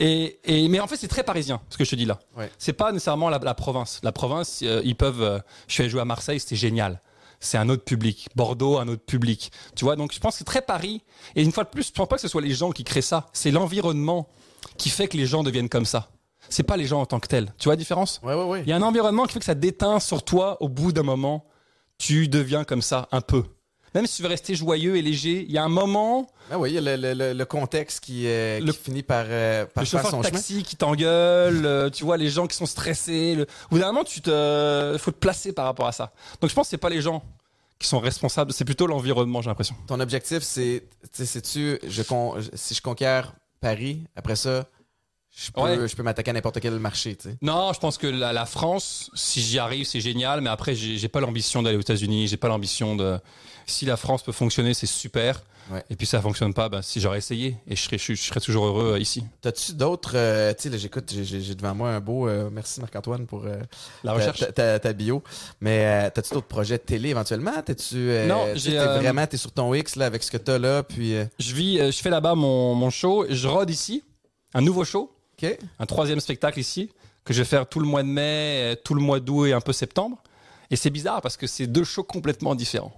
Et, 0.00 0.38
et, 0.44 0.68
mais 0.68 0.80
en 0.80 0.88
fait, 0.88 0.96
c'est 0.96 1.06
très 1.08 1.22
parisien, 1.22 1.60
ce 1.70 1.76
que 1.78 1.84
je 1.84 1.90
te 1.90 1.94
dis 1.94 2.04
là. 2.04 2.18
Ouais. 2.36 2.50
C'est 2.58 2.72
pas 2.72 2.90
nécessairement 2.90 3.28
la, 3.30 3.38
la 3.38 3.54
province. 3.54 4.00
La 4.02 4.10
province, 4.10 4.60
euh, 4.64 4.82
ils 4.84 4.96
peuvent. 4.96 5.22
euh, 5.22 5.38
je 5.68 5.74
suis 5.74 5.82
allé 5.82 5.90
jouer 5.90 6.00
à 6.00 6.04
Marseille, 6.04 6.40
c'était 6.40 6.56
génial. 6.56 7.00
C'est 7.44 7.58
un 7.58 7.68
autre 7.68 7.84
public. 7.84 8.28
Bordeaux, 8.34 8.78
un 8.78 8.88
autre 8.88 9.04
public. 9.04 9.52
Tu 9.76 9.84
vois, 9.84 9.96
donc 9.96 10.12
je 10.12 10.18
pense 10.18 10.34
que 10.34 10.38
c'est 10.38 10.44
très 10.44 10.62
Paris. 10.62 11.02
Et 11.36 11.42
une 11.42 11.52
fois 11.52 11.64
de 11.64 11.68
plus, 11.68 11.88
je 11.88 11.92
pense 11.92 12.08
pas 12.08 12.16
que 12.16 12.22
ce 12.22 12.28
soit 12.28 12.40
les 12.40 12.54
gens 12.54 12.70
qui 12.70 12.84
créent 12.84 13.02
ça. 13.02 13.26
C'est 13.32 13.50
l'environnement 13.50 14.28
qui 14.78 14.88
fait 14.88 15.08
que 15.08 15.16
les 15.16 15.26
gens 15.26 15.42
deviennent 15.42 15.68
comme 15.68 15.84
ça. 15.84 16.10
C'est 16.48 16.62
pas 16.62 16.76
les 16.76 16.86
gens 16.86 17.00
en 17.00 17.06
tant 17.06 17.20
que 17.20 17.28
tels. 17.28 17.52
Tu 17.58 17.64
vois 17.64 17.74
la 17.74 17.78
différence? 17.78 18.20
Ouais, 18.22 18.34
ouais, 18.34 18.44
ouais. 18.44 18.62
Il 18.62 18.68
y 18.68 18.72
a 18.72 18.76
un 18.76 18.82
environnement 18.82 19.24
qui 19.24 19.32
fait 19.32 19.38
que 19.38 19.44
ça 19.44 19.54
déteint 19.54 20.00
sur 20.00 20.22
toi 20.22 20.56
au 20.62 20.68
bout 20.68 20.92
d'un 20.92 21.02
moment. 21.02 21.46
Tu 21.98 22.28
deviens 22.28 22.64
comme 22.64 22.82
ça, 22.82 23.08
un 23.12 23.20
peu. 23.20 23.44
Même 23.94 24.06
si 24.06 24.16
tu 24.16 24.22
veux 24.22 24.28
rester 24.28 24.54
joyeux 24.54 24.96
et 24.96 25.02
léger, 25.02 25.44
il 25.48 25.52
y 25.52 25.58
a 25.58 25.62
un 25.64 25.68
moment, 25.68 26.26
Ah 26.50 26.58
oui, 26.58 26.70
il 26.70 26.74
y 26.74 26.78
a 26.88 26.96
le, 26.96 27.32
le- 27.32 27.44
contexte 27.44 28.00
qui, 28.00 28.26
euh, 28.26 28.58
qui 28.58 28.66
Le- 28.66 28.72
finit 28.72 29.02
par, 29.02 29.24
euh, 29.28 29.66
par 29.66 29.84
le 29.84 29.88
faire 29.88 30.00
chauffeur 30.02 30.10
chemin. 30.22 30.30
taxi 30.38 30.62
qui 30.64 30.76
t'engueule, 30.76 31.64
euh, 31.64 31.90
tu 31.90 32.02
vois 32.04 32.16
les 32.16 32.28
gens 32.28 32.46
qui 32.46 32.56
sont 32.56 32.66
stressés. 32.66 33.34
Le... 33.36 33.42
Au 33.42 33.46
bout 33.70 33.78
d'un 33.78 33.86
moment, 33.86 34.04
tu 34.04 34.20
te, 34.20 34.96
faut 34.98 35.10
te 35.12 35.16
placer 35.18 35.52
par 35.52 35.66
rapport 35.66 35.86
à 35.86 35.92
ça. 35.92 36.12
Donc 36.40 36.50
je 36.50 36.54
pense 36.54 36.66
que 36.66 36.70
c'est 36.70 36.76
pas 36.78 36.90
les 36.90 37.00
gens 37.02 37.22
qui 37.78 37.88
sont 37.88 37.98
responsables, 38.00 38.52
c'est 38.52 38.64
plutôt 38.64 38.86
l'environnement, 38.86 39.42
j'ai 39.42 39.50
l'impression. 39.50 39.74
Ton 39.86 40.00
objectif, 40.00 40.42
c'est, 40.42 40.84
tu 41.12 41.78
je 41.86 42.02
con- 42.02 42.34
si 42.54 42.74
je 42.74 42.80
conquiers 42.82 43.20
Paris, 43.60 44.04
après 44.16 44.36
ça, 44.36 44.66
je 45.36 45.50
peux, 45.50 45.60
Ouais. 45.60 45.88
je 45.88 45.96
peux 45.96 46.02
m'attaquer 46.02 46.30
à 46.30 46.34
n'importe 46.34 46.60
quel 46.60 46.78
marché, 46.78 47.16
tu 47.16 47.30
sais. 47.30 47.36
Non, 47.42 47.72
je 47.72 47.80
pense 47.80 47.98
que 47.98 48.06
la, 48.06 48.32
la 48.32 48.46
France, 48.46 49.10
si 49.14 49.40
j'y 49.40 49.58
arrive, 49.58 49.84
c'est 49.86 50.00
génial, 50.00 50.40
mais 50.40 50.50
après, 50.50 50.74
j'ai 50.74 51.08
pas 51.08 51.20
l'ambition 51.20 51.62
d'aller 51.62 51.76
aux 51.76 51.80
États-Unis, 51.80 52.28
j'ai 52.28 52.36
pas 52.36 52.48
l'ambition 52.48 52.94
de. 52.96 53.18
Si 53.66 53.84
la 53.86 53.96
France 53.96 54.22
peut 54.22 54.32
fonctionner, 54.32 54.74
c'est 54.74 54.86
super. 54.86 55.42
Ouais. 55.72 55.82
Et 55.88 55.96
puis 55.96 56.06
ça 56.06 56.20
fonctionne 56.20 56.52
pas, 56.52 56.68
ben, 56.68 56.82
si 56.82 57.00
j'aurais 57.00 57.16
essayé, 57.16 57.56
et 57.66 57.74
je 57.74 57.80
serais, 57.80 57.96
je, 57.96 58.12
je 58.12 58.22
serais 58.22 58.38
toujours 58.40 58.66
heureux 58.66 58.92
euh, 58.92 58.98
ici. 58.98 59.24
T'as-tu 59.40 59.72
d'autres. 59.72 60.12
euh, 60.14 60.52
tu 60.52 60.70
sais, 60.70 60.78
j'écoute, 60.78 61.10
j'ai- 61.22 61.54
devant 61.54 61.74
moi 61.74 61.88
un 61.88 62.00
beau. 62.00 62.28
euh, 62.28 62.50
merci 62.52 62.80
Marc-Antoine 62.82 63.24
pour 63.26 63.44
euh, 63.46 63.56
La 64.04 64.12
recherche. 64.12 64.40
ta, 64.40 64.52
ta- 64.52 64.78
ta 64.78 64.92
bio. 64.92 65.22
Mais 65.62 66.10
t'as-tu 66.10 66.34
d'autres 66.34 66.46
projets 66.48 66.76
de 66.76 66.82
télé 66.82 67.08
éventuellement? 67.08 67.62
T'es-tu. 67.64 67.96
Non, 68.28 68.48
j'ai, 68.54 68.72
t'es 68.72 68.84
vraiment 68.98 69.26
t'es 69.26 69.38
sur 69.38 69.52
ton 69.52 69.72
X 69.72 69.96
là, 69.96 70.04
avec 70.04 70.22
ce 70.22 70.30
que 70.30 70.36
t'as 70.36 70.58
là, 70.58 70.82
puis. 70.82 71.14
Je 71.38 71.54
vis, 71.54 71.78
je 71.78 71.98
fais 72.02 72.10
là-bas 72.10 72.34
mon, 72.34 72.74
mon 72.74 72.90
show, 72.90 73.24
je 73.30 73.48
rôde 73.48 73.70
ici, 73.70 74.04
un 74.52 74.60
nouveau 74.60 74.84
show, 74.84 75.13
ok. 75.42 75.58
un 75.78 75.86
troisième 75.86 76.20
spectacle 76.20 76.58
ici, 76.60 76.90
que 77.24 77.32
je 77.32 77.38
vais 77.42 77.48
faire 77.48 77.66
tout 77.66 77.80
le 77.80 77.86
mois 77.86 78.02
de 78.02 78.08
mai, 78.08 78.72
euh, 78.72 78.74
tout 78.82 78.94
le 78.94 79.00
mois 79.00 79.20
d'août 79.20 79.46
et 79.46 79.52
un 79.52 79.60
peu 79.60 79.72
septembre. 79.72 80.18
Et 80.70 80.76
c'est 80.76 80.90
bizarre 80.90 81.20
parce 81.22 81.36
que 81.36 81.46
c'est 81.46 81.66
deux 81.66 81.84
shows 81.84 82.02
complètement 82.04 82.54
différents. 82.54 82.92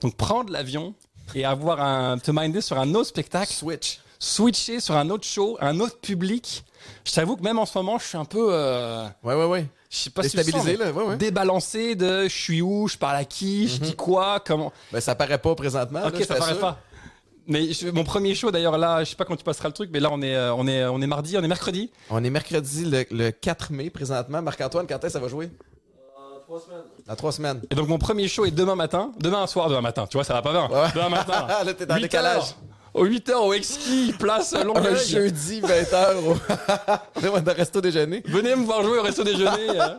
Donc 0.00 0.16
prendre 0.16 0.52
l'avion 0.52 0.94
et 1.34 1.44
avoir 1.44 1.80
un, 1.80 2.18
te 2.18 2.30
minder 2.30 2.60
sur 2.60 2.78
un 2.78 2.94
autre 2.94 3.08
spectacle, 3.08 3.52
Switch. 3.52 4.00
switcher 4.18 4.80
sur 4.80 4.96
un 4.96 5.08
autre 5.10 5.26
show, 5.26 5.56
un 5.60 5.80
autre 5.80 5.98
public. 5.98 6.64
Je 7.04 7.12
t'avoue 7.12 7.36
que 7.36 7.42
même 7.42 7.58
en 7.58 7.66
ce 7.66 7.76
moment, 7.78 7.98
je 7.98 8.06
suis 8.06 8.18
un 8.18 8.24
peu, 8.24 8.48
euh, 8.52 9.06
Ouais, 9.22 9.34
ouais, 9.34 9.44
ouais. 9.46 9.66
je 9.88 9.96
sais 9.96 10.10
pas 10.10 10.22
si 10.22 10.36
Déstabilisé 10.36 10.76
mais 10.76 10.84
là, 10.86 10.92
ouais, 10.92 11.04
ouais. 11.04 11.16
débalancé 11.16 11.94
de 11.94 12.24
je 12.24 12.28
suis 12.34 12.60
où, 12.60 12.88
je 12.88 12.96
parle 12.98 13.16
à 13.16 13.24
qui, 13.24 13.68
je 13.68 13.76
dis 13.78 13.94
quoi, 13.94 14.40
comment. 14.44 14.72
Ben, 14.92 15.00
ça 15.00 15.14
paraît 15.14 15.38
pas 15.38 15.54
présentement. 15.54 16.02
Ok, 16.06 16.18
là, 16.18 16.26
ça 16.26 16.34
paraît 16.34 16.58
pas. 16.58 16.80
Mais 17.46 17.72
je- 17.72 17.88
mon 17.90 18.04
premier 18.04 18.34
show 18.34 18.50
d'ailleurs 18.50 18.78
là, 18.78 19.02
je 19.04 19.10
sais 19.10 19.16
pas 19.16 19.24
quand 19.24 19.36
tu 19.36 19.44
passeras 19.44 19.68
le 19.68 19.74
truc, 19.74 19.90
mais 19.92 20.00
là 20.00 20.08
on 20.12 20.22
est 20.22 20.34
euh, 20.36 20.54
on 20.54 20.66
est 20.66 20.84
on 20.84 21.00
est 21.00 21.06
mardi, 21.06 21.36
on 21.36 21.42
est 21.42 21.48
mercredi. 21.48 21.90
On 22.10 22.22
est 22.22 22.30
mercredi 22.30 22.84
le, 22.84 23.04
le 23.10 23.30
4 23.30 23.72
mai 23.72 23.90
présentement. 23.90 24.40
Marc-Antoine, 24.42 24.86
quand 24.86 24.94
est-ce 24.96 25.02
que 25.06 25.12
ça 25.12 25.18
va 25.18 25.28
jouer? 25.28 25.50
Dans 27.06 27.16
trois 27.16 27.32
semaines. 27.32 27.62
Et 27.70 27.74
donc 27.74 27.88
mon 27.88 27.98
premier 27.98 28.28
show 28.28 28.44
est 28.44 28.50
demain 28.50 28.74
matin, 28.74 29.12
demain 29.18 29.46
soir, 29.46 29.68
demain 29.70 29.80
matin. 29.80 30.06
Tu 30.06 30.16
vois, 30.18 30.24
ça 30.24 30.34
va 30.34 30.42
pas 30.42 30.52
bien. 30.52 30.68
Ouais. 30.68 30.88
Demain 30.94 31.08
matin. 31.08 31.46
Ah, 31.48 31.64
là, 31.64 31.72
t'es 31.72 31.86
dans 31.86 31.94
le 31.94 32.00
8 32.00 32.02
décalage. 32.04 32.36
heures. 32.36 32.56
Au 32.94 33.04
8 33.04 33.28
h 33.30 33.34
au 33.36 33.52
Exki, 33.54 34.14
place 34.18 34.52
Un 34.52 34.64
Longueuil. 34.64 34.98
jeudi, 35.06 35.62
20h. 35.62 36.16
Au... 36.26 37.40
dans 37.40 37.54
resto 37.54 37.80
déjeuner. 37.80 38.22
Venez 38.26 38.54
me 38.54 38.64
voir 38.66 38.82
jouer 38.82 38.98
au 38.98 39.02
resto 39.02 39.24
déjeuner. 39.24 39.70
euh. 39.80 39.94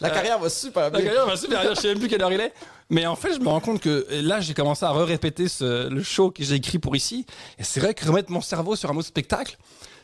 La 0.00 0.10
carrière 0.10 0.38
va 0.40 0.48
super 0.48 0.82
La 0.84 0.90
bien. 0.90 1.02
carrière 1.02 1.26
va 1.26 1.36
super 1.36 1.60
bien, 1.60 1.74
je 1.74 1.80
sais 1.80 1.88
même 1.88 1.98
plus 2.00 2.08
quelle 2.08 2.22
heure 2.22 2.32
il 2.32 2.40
est. 2.40 2.52
Mais 2.90 3.06
en 3.06 3.16
fait, 3.16 3.34
je 3.34 3.40
me 3.40 3.48
rends 3.48 3.60
compte 3.60 3.80
que 3.80 4.06
là, 4.10 4.40
j'ai 4.40 4.54
commencé 4.54 4.84
à 4.84 4.90
re-répéter 4.90 5.48
ce- 5.48 5.88
le 5.88 6.02
show 6.02 6.30
que 6.30 6.44
j'ai 6.44 6.54
écrit 6.56 6.78
pour 6.78 6.94
ici. 6.96 7.24
Et 7.58 7.64
c'est 7.64 7.80
vrai 7.80 7.94
que 7.94 8.06
remettre 8.06 8.30
mon 8.30 8.40
cerveau 8.42 8.76
sur 8.76 8.90
un 8.90 8.96
autre 8.96 9.08
spectacle, 9.08 9.56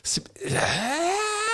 c'est. 0.03 0.23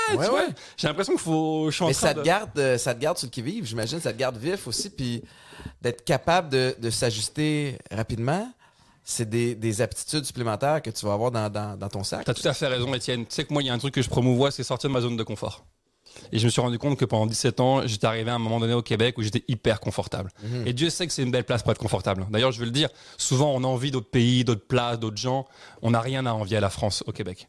Tu 0.10 0.16
Ouais, 0.16 0.30
ouais. 0.30 0.48
J'ai 0.78 0.88
l'impression 0.88 1.14
qu'il 1.14 1.22
faut. 1.22 1.70
Je 1.70 1.84
en 1.84 1.88
Mais 1.88 1.94
train 1.94 2.08
ça 2.08 2.14
te, 2.14 2.20
de- 2.20 2.24
garde, 2.24 2.58
euh, 2.58 2.78
ça 2.78 2.96
te 2.96 3.00
garde 3.02 3.18
sur 3.18 3.26
le 3.28 3.32
qui-vive, 3.32 3.66
j'imagine. 3.66 4.00
Ça 4.00 4.14
te 4.14 4.18
garde 4.18 4.38
vif 4.38 4.66
aussi. 4.66 4.90
Puis 4.90 5.22
d'être 5.82 6.06
capable 6.06 6.48
de, 6.50 6.74
de 6.80 6.90
s'ajuster 6.90 7.78
rapidement, 7.92 8.50
c'est 9.04 9.30
des, 9.30 9.54
des 9.54 9.82
aptitudes 9.82 10.24
supplémentaires 10.24 10.82
que 10.82 10.90
tu 10.92 11.06
vas 11.06 11.12
avoir 11.14 11.30
dans, 11.32 11.50
dans, 11.50 11.78
dans 11.78 11.90
ton 11.90 12.04
sac. 12.06 12.24
T'as 12.24 12.34
tout 12.34 12.48
à 12.48 12.54
fait 12.54 12.68
raison, 12.68 12.94
Étienne. 12.94 13.26
Tu 13.26 13.36
sais 13.36 13.44
que 13.44 13.52
moi, 13.52 13.62
il 13.62 13.66
y 13.66 13.70
a 13.70 13.74
un 13.74 13.78
truc 13.80 13.94
que 13.94 14.02
je 14.02 14.08
promouvois, 14.10 14.50
c'est 14.50 14.64
sortir 14.64 14.90
de 14.90 14.94
ma 14.94 15.02
zone 15.02 15.18
de 15.18 15.24
confort. 15.24 15.66
Et 16.32 16.40
je 16.40 16.46
me 16.46 16.50
suis 16.50 16.62
rendu 16.62 16.78
compte 16.78 16.98
que 16.98 17.06
pendant 17.06 17.26
17 17.26 17.60
ans, 17.60 17.88
j'étais 17.88 18.08
arrivé 18.08 18.32
à 18.32 18.36
un 18.36 18.40
moment 18.40 18.60
donné 18.60 18.74
au 18.74 18.82
Québec 18.82 19.18
où 19.18 19.24
j'étais 19.24 19.44
hyper 19.48 19.80
confortable. 19.80 20.32
Et 20.66 20.74
Dieu 20.74 20.90
sait 20.90 21.08
que 21.08 21.14
c'est 21.14 21.24
une 21.24 21.32
belle 21.32 21.44
place 21.44 21.64
pour 21.64 21.72
être 21.72 21.80
confortable. 21.80 22.26
D'ailleurs, 22.30 22.52
je 22.52 22.60
veux 22.60 22.66
le 22.66 22.72
dire, 22.72 22.90
souvent 23.18 23.54
on 23.54 23.64
envie 23.64 23.92
d'autres 23.92 24.10
pays, 24.10 24.44
d'autres 24.44 24.66
places, 24.66 25.00
d'autres 25.00 25.18
gens. 25.18 25.46
On 25.82 25.92
n'a 25.92 26.02
rien 26.02 26.26
à 26.26 26.34
envier 26.34 26.58
à 26.58 26.62
la 26.62 26.70
France 26.70 27.04
au 27.08 27.12
Québec. 27.12 27.48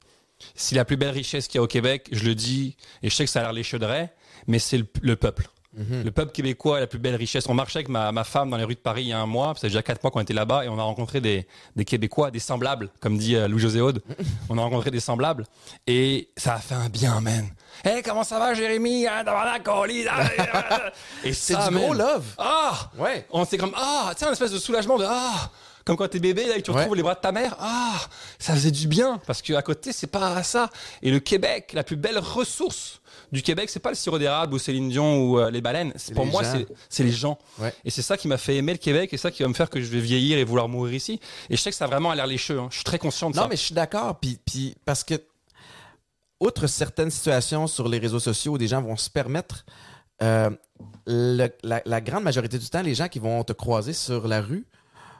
Si 0.54 0.74
la 0.74 0.84
plus 0.84 0.96
belle 0.96 1.10
richesse 1.10 1.48
qu'il 1.48 1.58
y 1.58 1.60
a 1.60 1.62
au 1.62 1.66
Québec, 1.66 2.08
je 2.12 2.24
le 2.24 2.34
dis, 2.34 2.76
et 3.02 3.10
je 3.10 3.14
sais 3.14 3.24
que 3.24 3.30
ça 3.30 3.40
a 3.40 3.52
l'air 3.52 3.52
les 3.52 4.08
mais 4.46 4.58
c'est 4.58 4.78
le, 4.78 4.86
le 5.02 5.16
peuple. 5.16 5.48
Le 5.76 6.10
peuple 6.10 6.32
québécois 6.32 6.78
est 6.78 6.80
la 6.80 6.86
plus 6.86 6.98
belle 6.98 7.14
richesse. 7.14 7.48
On 7.48 7.54
marchait 7.54 7.78
avec 7.78 7.88
ma, 7.88 8.10
ma 8.10 8.24
femme 8.24 8.50
dans 8.50 8.56
les 8.56 8.64
rues 8.64 8.74
de 8.74 8.80
Paris 8.80 9.02
il 9.02 9.08
y 9.08 9.12
a 9.12 9.20
un 9.20 9.26
mois, 9.26 9.48
ça 9.54 9.60
fait 9.60 9.66
déjà 9.68 9.82
quatre 9.82 10.02
mois 10.02 10.10
qu'on 10.10 10.20
était 10.20 10.34
là-bas, 10.34 10.64
et 10.64 10.68
on 10.68 10.78
a 10.78 10.82
rencontré 10.82 11.20
des, 11.20 11.46
des 11.76 11.84
Québécois, 11.84 12.30
des 12.30 12.40
semblables, 12.40 12.90
comme 13.00 13.16
dit 13.16 13.36
euh, 13.36 13.46
Louis-José 13.46 13.80
Aude. 13.80 14.02
on 14.48 14.58
a 14.58 14.62
rencontré 14.62 14.90
des 14.90 14.98
semblables, 14.98 15.44
et 15.86 16.30
ça 16.36 16.54
a 16.54 16.58
fait 16.58 16.74
un 16.74 16.88
bien, 16.88 17.20
man. 17.20 17.48
Hé, 17.84 18.02
comment 18.02 18.24
ça 18.24 18.38
va, 18.38 18.54
Jérémy? 18.54 19.06
Ah, 19.06 19.24
Et 21.24 21.32
C'est 21.32 21.56
du 21.68 21.74
gros 21.76 21.94
love. 21.94 22.24
Ah! 22.38 22.90
Ouais. 22.98 23.26
On 23.30 23.44
s'est 23.44 23.58
comme, 23.58 23.72
ah, 23.76 24.10
tu 24.14 24.20
sais, 24.20 24.26
un 24.26 24.32
espèce 24.32 24.52
de 24.52 24.58
soulagement 24.58 24.98
de, 24.98 25.04
ah! 25.08 25.50
Comme 25.84 25.96
quand 25.96 26.08
t'es 26.08 26.18
bébé, 26.18 26.46
là, 26.46 26.56
et 26.56 26.60
que 26.60 26.66
tu 26.66 26.70
Ouais. 26.70 26.80
retrouves 26.80 26.96
les 26.96 27.02
bras 27.02 27.14
de 27.14 27.20
ta 27.20 27.32
mère. 27.32 27.56
Ah! 27.58 27.94
Ça 28.38 28.52
faisait 28.54 28.70
du 28.70 28.88
bien. 28.88 29.18
Parce 29.26 29.40
qu'à 29.40 29.62
côté, 29.62 29.92
c'est 29.92 30.06
pas 30.06 30.42
ça. 30.42 30.68
Et 31.02 31.10
le 31.10 31.18
Québec, 31.18 31.70
la 31.72 31.82
plus 31.82 31.96
belle 31.96 32.18
ressource 32.18 33.00
du 33.32 33.40
Québec, 33.42 33.70
c'est 33.70 33.80
pas 33.80 33.88
le 33.90 33.94
sirop 33.94 34.18
d'érable 34.18 34.52
ou 34.54 34.58
Céline 34.58 34.90
Dion 34.90 35.16
ou 35.22 35.38
euh, 35.38 35.50
les 35.50 35.60
baleines. 35.62 35.92
Pour 36.14 36.24
les 36.26 36.30
moi, 36.30 36.42
c'est 36.90 37.04
les 37.04 37.12
gens. 37.12 37.38
Ouais. 37.58 37.72
Et 37.86 37.90
c'est 37.90 38.02
ça 38.02 38.18
qui 38.18 38.28
m'a 38.28 38.36
fait 38.36 38.56
aimer 38.56 38.72
le 38.72 38.78
Québec 38.78 39.12
et 39.14 39.16
ça 39.16 39.30
qui 39.30 39.42
va 39.42 39.48
me 39.48 39.54
faire 39.54 39.70
que 39.70 39.80
je 39.80 39.86
vais 39.86 40.00
vieillir 40.00 40.36
et 40.38 40.44
vouloir 40.44 40.68
mourir 40.68 40.92
ici. 40.94 41.20
Et 41.48 41.56
je 41.56 41.62
sais 41.62 41.70
que 41.70 41.76
ça 41.76 41.84
a 41.86 41.88
vraiment 41.88 42.12
l'air 42.12 42.26
lécheux. 42.26 42.58
hein. 42.58 42.68
Je 42.70 42.76
suis 42.76 42.84
très 42.84 42.98
conscient 42.98 43.30
de 43.30 43.36
Non, 43.36 43.42
ça. 43.42 43.48
mais 43.48 43.56
je 43.56 43.62
suis 43.62 43.74
d'accord. 43.74 44.18
Puis, 44.20 44.38
puis 44.44 44.76
parce 44.84 45.04
que, 45.04 45.14
outre 46.40 46.66
certaines 46.66 47.10
situations 47.10 47.66
sur 47.66 47.88
les 47.88 47.98
réseaux 47.98 48.20
sociaux 48.20 48.52
où 48.54 48.58
des 48.58 48.68
gens 48.68 48.80
vont 48.82 48.96
se 48.96 49.10
permettre, 49.10 49.64
euh, 50.22 50.50
le- 51.06 51.48
la, 51.62 51.82
la 51.84 52.00
grande 52.00 52.24
majorité 52.24 52.58
du 52.58 52.68
temps, 52.68 52.82
les 52.82 52.94
gens 52.94 53.08
qui 53.08 53.18
vont 53.18 53.42
te 53.44 53.52
croiser 53.52 53.92
sur 53.92 54.28
la 54.28 54.40
rue 54.40 54.66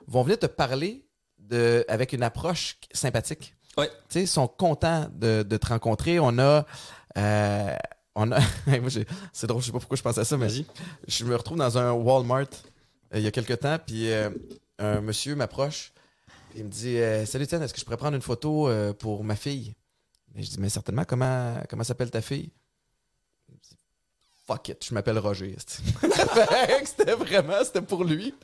vont 0.06 0.22
venir 0.22 0.38
te 0.38 0.46
parler 0.46 1.06
de, 1.38 1.84
avec 1.88 2.12
une 2.12 2.22
approche 2.22 2.76
sympathique. 2.92 3.54
Ouais. 3.76 3.88
Tu 4.08 4.20
sais, 4.20 4.26
sont 4.26 4.48
contents 4.48 5.08
de, 5.12 5.42
de 5.42 5.56
te 5.56 5.66
rencontrer. 5.68 6.18
On 6.20 6.38
a. 6.38 6.66
euh, 7.16 7.74
on 8.14 8.32
a 8.32 8.40
c'est 9.32 9.46
drôle, 9.46 9.60
je 9.62 9.66
sais 9.66 9.72
pas 9.72 9.78
pourquoi 9.78 9.96
je 9.96 10.02
pense 10.02 10.18
à 10.18 10.24
ça, 10.24 10.36
mais 10.36 10.48
je 11.06 11.24
me 11.24 11.36
retrouve 11.36 11.58
dans 11.58 11.78
un 11.78 11.92
Walmart 11.92 12.46
euh, 13.14 13.18
il 13.18 13.22
y 13.22 13.26
a 13.28 13.30
quelques 13.30 13.60
temps, 13.60 13.78
puis 13.84 14.08
un 14.80 15.00
monsieur 15.00 15.34
m'approche, 15.36 15.92
il 16.56 16.64
me 16.64 16.68
dit 16.68 16.98
Salut 17.26 17.46
Tienne, 17.46 17.62
est-ce 17.62 17.72
que 17.72 17.78
je 17.80 17.84
pourrais 17.84 17.96
prendre 17.96 18.16
une 18.16 18.22
photo 18.22 18.68
pour 18.98 19.22
ma 19.24 19.36
fille 19.36 19.74
Et 20.34 20.42
je 20.42 20.50
dis 20.50 20.56
Mais 20.60 20.68
certainement, 20.68 21.04
comment, 21.04 21.56
comment 21.68 21.84
s'appelle 21.84 22.10
ta 22.10 22.20
fille? 22.20 22.50
Fuck 24.46 24.68
it, 24.70 24.86
je 24.88 24.94
m'appelle 24.94 25.18
Roger. 25.18 25.54
c'était 26.86 27.14
vraiment, 27.14 27.62
c'était 27.62 27.82
pour 27.82 28.02
lui. 28.02 28.34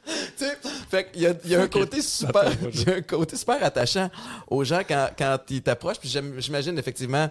Fait 0.91 1.11
qu'il 1.11 1.22
y 1.22 1.26
a, 1.26 1.35
il 1.45 1.51
y 1.51 1.55
a 1.57 1.62
un 1.62 1.64
it, 1.64 1.72
côté 1.72 2.03
super, 2.03 2.45
y 2.70 2.91
a 2.91 2.97
un 2.97 3.01
côté 3.01 3.37
super 3.37 3.64
attachant 3.64 4.11
aux 4.49 4.64
gens 4.64 4.82
quand, 4.87 5.09
quand 5.16 5.39
ils 5.49 5.62
t'approchent. 5.62 5.99
Puis 6.01 6.11
j'imagine 6.39 6.78
effectivement 6.78 7.30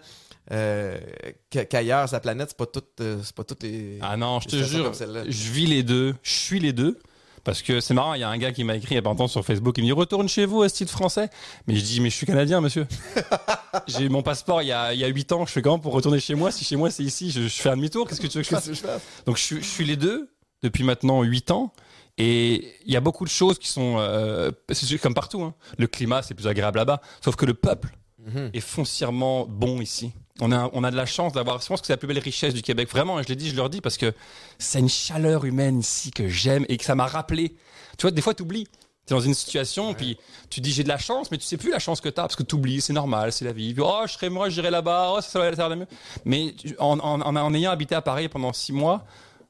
euh, 0.51 0.97
qu'- 1.51 1.66
qu'ailleurs, 1.66 2.10
sa 2.10 2.20
planète, 2.20 2.49
c'est 2.49 2.58
pas 2.58 2.66
toutes, 2.66 2.99
euh, 2.99 3.22
c'est 3.24 3.36
pas 3.36 3.43
toutes 3.43 3.62
les. 3.62 3.99
Ah 4.01 4.18
non, 4.18 4.39
je 4.39 4.47
te 4.49 4.56
jure, 4.56 4.91
je 4.93 5.51
vis 5.51 5.68
les 5.68 5.84
deux, 5.84 6.16
je 6.24 6.32
suis 6.34 6.60
les 6.60 6.74
deux. 6.74 6.97
Parce 7.44 7.62
que 7.62 7.82
c'est 7.82 7.94
marrant, 7.94 8.14
il 8.14 8.22
y 8.22 8.24
a 8.24 8.30
un 8.30 8.38
gars 8.38 8.52
qui 8.54 8.64
m'a 8.64 8.76
écrit 8.76 8.94
il 8.94 8.96
y 8.96 8.98
a 8.98 9.02
pas 9.02 9.10
longtemps 9.10 9.28
sur 9.28 9.44
Facebook, 9.46 9.78
il 9.78 9.82
me 9.82 9.88
dit 9.88 9.91
retourne 9.91 10.30
chez 10.30 10.46
vous, 10.46 10.64
est-ce 10.64 10.86
français 10.86 11.30
Mais 11.68 11.76
je 11.76 11.82
dis 11.84 12.00
mais 12.00 12.10
je 12.10 12.16
suis 12.16 12.26
canadien, 12.26 12.62
monsieur. 12.62 12.88
J'ai 13.88 14.08
mon 14.08 14.22
passeport 14.22 14.62
il 14.62 14.68
y 14.68 14.72
a 14.72 14.94
il 14.94 15.00
y 15.00 15.04
a 15.04 15.08
huit 15.08 15.32
ans, 15.34 15.46
je 15.46 15.52
fais 15.52 15.62
comment 15.62 15.80
pour 15.80 15.94
retourner 15.94 16.20
chez 16.20 16.36
moi 16.36 16.52
Si 16.52 16.64
chez 16.64 16.76
moi 16.78 16.89
c'est 16.89 17.04
ici, 17.04 17.32
je, 17.32 17.41
je 17.41 17.48
fais 17.62 17.70
un 17.70 17.76
demi-tour. 17.76 18.08
Qu'est-ce 18.08 18.22
que 18.22 18.28
tu 18.28 18.38
veux 18.38 18.44
que 18.44 18.50
je 18.50 18.56
fasse? 18.82 19.02
Donc 19.26 19.38
je, 19.38 19.44
suis- 19.44 19.58
je 19.62 19.68
suis 19.68 19.84
les 19.86 19.98
deux 19.98 20.30
depuis 20.62 20.84
maintenant 20.84 21.22
8 21.24 21.52
ans. 21.52 21.74
Et 22.18 22.76
il 22.86 22.94
y 22.94 22.96
a 22.96 23.02
beaucoup 23.02 23.26
de 23.26 23.30
choses 23.30 23.58
qui 23.58 23.68
sont, 23.68 23.96
euh, 23.98 24.52
c'est 24.72 24.98
comme 25.00 25.16
partout, 25.16 25.41
hein. 25.41 25.56
le 25.80 25.88
climat 25.88 26.22
c'est 26.22 26.36
plus 26.36 26.46
agréable 26.48 26.78
là-bas, 26.78 27.02
sauf 27.26 27.36
que 27.36 27.46
le 27.46 27.56
peuple 27.56 27.89
Mhm. 28.26 28.52
est 28.54 28.60
foncièrement 28.62 29.46
bon 29.48 29.82
ici. 29.82 30.12
On 30.40 30.52
a, 30.52 30.70
on 30.74 30.84
a 30.84 30.90
de 30.90 30.96
la 30.96 31.06
chance 31.06 31.32
d'avoir, 31.34 31.62
je 31.62 31.68
pense 31.68 31.80
que 31.82 31.88
c'est 31.88 31.94
la 31.94 31.98
plus 31.98 32.08
belle 32.08 32.18
richesse 32.20 32.54
du 32.56 32.64
Québec, 32.64 32.90
vraiment, 32.90 33.20
et 33.20 33.24
je 33.24 33.28
l'ai 33.30 33.36
dit, 33.36 33.50
je 33.50 33.56
leur 33.56 33.70
dis, 33.70 33.82
parce 33.82 33.98
que 33.98 34.14
c'est 34.58 34.80
une 34.80 34.90
chaleur 34.90 35.46
humaine 35.46 35.80
ici 35.82 36.10
que 36.10 36.28
j'aime 36.28 36.66
et 36.70 36.78
que 36.78 36.84
ça 36.86 36.96
m'a 36.96 37.06
rappelé. 37.06 37.56
Tu 37.98 38.02
vois, 38.02 38.12
des 38.12 38.22
fois 38.22 38.34
tu 38.34 38.42
oublies. 38.44 38.68
Tu 39.06 39.14
es 39.14 39.18
dans 39.18 39.22
une 39.22 39.34
situation, 39.34 39.94
puis 39.94 40.18
tu 40.50 40.62
dis 40.62 40.72
j'ai 40.72 40.84
de 40.84 40.88
la 40.88 40.98
chance, 40.98 41.30
mais 41.30 41.38
tu 41.38 41.44
sais 41.44 41.58
plus 41.58 41.70
la 41.70 41.78
chance 41.80 42.00
que 42.02 42.08
tu 42.10 42.20
as, 42.20 42.24
parce 42.24 42.36
que 42.38 42.44
tu 42.44 42.56
oublies, 42.56 42.80
c'est 42.82 42.94
normal, 42.94 43.32
c'est 43.34 43.44
la 43.46 43.52
vie. 43.52 43.74
Puis, 43.74 43.84
oh, 43.86 44.04
je 44.08 44.14
serais 44.14 44.30
moi, 44.30 44.50
j'irai 44.50 44.72
là-bas, 44.72 45.14
oh, 45.18 45.22
ça, 45.22 45.30
ça 45.30 45.40
va 45.40 45.54
ça 45.56 45.68
va 45.70 45.76
mieux. 45.76 45.88
Mais 46.26 46.56
en, 46.80 46.98
en- 47.00 47.22
en- 47.22 47.36
en 47.36 47.54
ayant 47.54 47.72
habité 47.72 47.94
à 47.96 48.02
Paris 48.02 48.30
pendant 48.30 48.54
six 48.54 48.72
mois, 48.72 49.04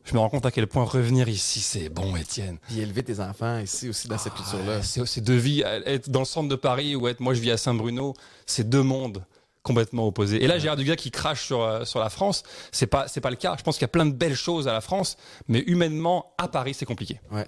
je 0.05 0.13
me 0.15 0.19
rends 0.19 0.29
compte 0.29 0.45
à 0.45 0.51
quel 0.51 0.67
point 0.67 0.83
revenir 0.83 1.29
ici, 1.29 1.59
c'est 1.61 1.87
bon, 1.87 2.15
Étienne. 2.17 2.57
Puis 2.67 2.79
élever 2.81 3.03
tes 3.03 3.19
enfants 3.21 3.59
ici 3.59 3.87
aussi 3.87 4.07
dans 4.09 4.17
cette 4.17 4.33
culture-là. 4.33 4.81
C'est 4.81 5.21
deux 5.21 5.37
vies. 5.37 5.61
Être 5.85 6.09
dans 6.09 6.19
le 6.21 6.25
centre 6.25 6.49
de 6.49 6.55
Paris 6.55 6.95
ou 6.95 7.07
être 7.07 7.19
moi 7.21 7.33
je 7.35 7.39
vis 7.39 7.51
à 7.51 7.57
Saint-Bruno, 7.57 8.13
c'est 8.45 8.67
deux 8.67 8.83
mondes 8.83 9.23
complètement 9.63 10.05
opposés. 10.07 10.43
Et 10.43 10.47
là, 10.47 10.59
Gérard 10.59 10.75
Dugas 10.77 10.95
qui 10.97 11.09
crache 11.09 11.45
sur, 11.45 11.61
euh, 11.63 11.85
sur 11.85 11.99
la 11.99 12.09
France, 12.09 12.43
c'est 12.71 12.85
pas, 12.87 13.07
c'est 13.07 13.21
pas 13.21 13.29
le 13.29 13.35
cas. 13.37 13.55
Je 13.57 13.63
pense 13.63 13.75
qu'il 13.77 13.83
y 13.83 13.85
a 13.85 13.89
plein 13.89 14.05
de 14.05 14.11
belles 14.13 14.35
choses 14.35 14.67
à 14.67 14.73
la 14.73 14.81
France, 14.81 15.17
mais 15.47 15.59
humainement, 15.67 16.33
à 16.37 16.47
Paris, 16.47 16.73
c'est 16.73 16.85
compliqué. 16.85 17.19
Ouais. 17.31 17.47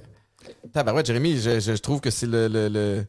Tabarouette, 0.74 1.06
Jérémy, 1.08 1.38
je, 1.38 1.60
je- 1.60 1.76
je 1.76 1.82
trouve 1.82 2.02
que 2.02 2.10
c'est 2.12 2.28
le, 2.28 2.48
le, 2.48 2.70
le, 2.70 3.06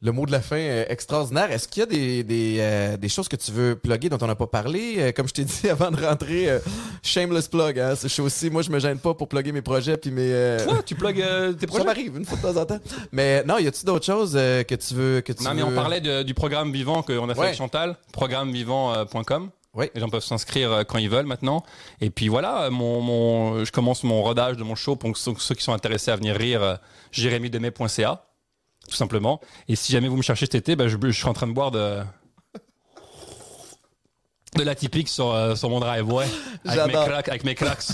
le 0.00 0.12
mot 0.12 0.26
de 0.26 0.32
la 0.32 0.40
fin 0.40 0.56
euh, 0.58 0.84
extraordinaire. 0.88 1.50
Est-ce 1.50 1.66
qu'il 1.66 1.80
y 1.80 1.82
a 1.82 1.86
des, 1.86 2.22
des, 2.22 2.56
euh, 2.60 2.96
des 2.96 3.08
choses 3.08 3.26
que 3.28 3.34
tu 3.36 3.50
veux 3.50 3.74
plugger 3.74 4.08
dont 4.08 4.18
on 4.20 4.26
n'a 4.28 4.36
pas 4.36 4.46
parlé? 4.46 4.94
Euh, 4.98 5.12
comme 5.12 5.26
je 5.26 5.34
t'ai 5.34 5.44
dit 5.44 5.68
avant 5.68 5.90
de 5.90 6.00
rentrer, 6.04 6.48
euh, 6.50 6.58
shameless 7.02 7.48
plug. 7.48 7.78
Hein, 7.80 7.94
je 8.00 8.06
suis 8.08 8.22
aussi, 8.22 8.48
moi, 8.50 8.62
je 8.62 8.70
me 8.70 8.78
gêne 8.78 8.98
pas 8.98 9.14
pour 9.14 9.28
plugger 9.28 9.50
mes 9.52 9.62
projets 9.62 9.96
puis 9.96 10.10
mes. 10.12 10.22
euh, 10.32 10.64
Toi, 10.64 10.82
tu 10.86 10.94
plugues 10.94 11.20
euh, 11.22 11.52
tes 11.52 11.60
ça 11.62 11.66
projets? 11.66 11.84
m'arrive 11.84 12.16
une 12.16 12.24
fois 12.24 12.38
de 12.38 12.42
temps 12.42 12.60
en 12.60 12.64
temps. 12.66 12.78
Mais 13.12 13.42
non, 13.44 13.58
y 13.58 13.66
a-tu 13.66 13.84
d'autres 13.84 14.06
choses 14.06 14.34
euh, 14.36 14.62
que 14.62 14.74
tu 14.76 14.94
veux 14.94 15.20
que 15.20 15.32
tu 15.32 15.42
Non, 15.42 15.54
mais 15.54 15.62
on 15.64 15.72
parlait 15.74 16.00
de- 16.00 16.22
du 16.22 16.34
programme 16.34 16.72
vivant 16.72 17.02
qu'on 17.02 17.28
a 17.28 17.34
fait 17.34 17.40
Ouais. 17.40 17.46
avec 17.46 17.58
Chantal, 17.58 17.96
programmevivant.com. 18.12 19.50
Oui. 19.74 19.90
Les 19.94 20.00
gens 20.00 20.08
peuvent 20.08 20.24
s'inscrire 20.24 20.84
quand 20.88 20.98
ils 20.98 21.10
veulent 21.10 21.26
maintenant. 21.26 21.62
Et 22.00 22.10
puis 22.10 22.28
voilà, 22.28 22.70
mon, 22.70 23.00
mon, 23.00 23.64
je 23.64 23.70
commence 23.70 24.02
mon 24.02 24.22
rodage 24.22 24.56
de 24.56 24.64
mon 24.64 24.74
show 24.74 24.96
pour 24.96 25.16
ceux, 25.16 25.32
ceux 25.38 25.54
qui 25.54 25.62
sont 25.62 25.72
intéressés 25.72 26.10
à 26.10 26.16
venir 26.16 26.34
rire, 26.36 26.78
jérémydemay.ca. 27.12 28.22
tout 28.88 28.96
simplement. 28.96 29.40
Et 29.68 29.76
si 29.76 29.92
jamais 29.92 30.08
vous 30.08 30.16
me 30.16 30.22
cherchez 30.22 30.46
cet 30.46 30.54
été, 30.56 30.76
bah, 30.76 30.88
je, 30.88 30.96
je 31.00 31.10
suis 31.10 31.28
en 31.28 31.32
train 31.32 31.46
de 31.46 31.52
boire 31.52 31.70
de 31.70 32.00
de 34.56 34.62
la 34.62 34.74
typique 34.74 35.08
sur, 35.08 35.30
euh, 35.32 35.54
sur 35.54 35.68
mon 35.70 35.78
driveway 35.78 36.24
avec 36.64 36.86
mes, 36.86 36.92
crocs, 36.92 37.28
avec 37.28 37.44
mes 37.44 37.54
crocs. 37.54 37.84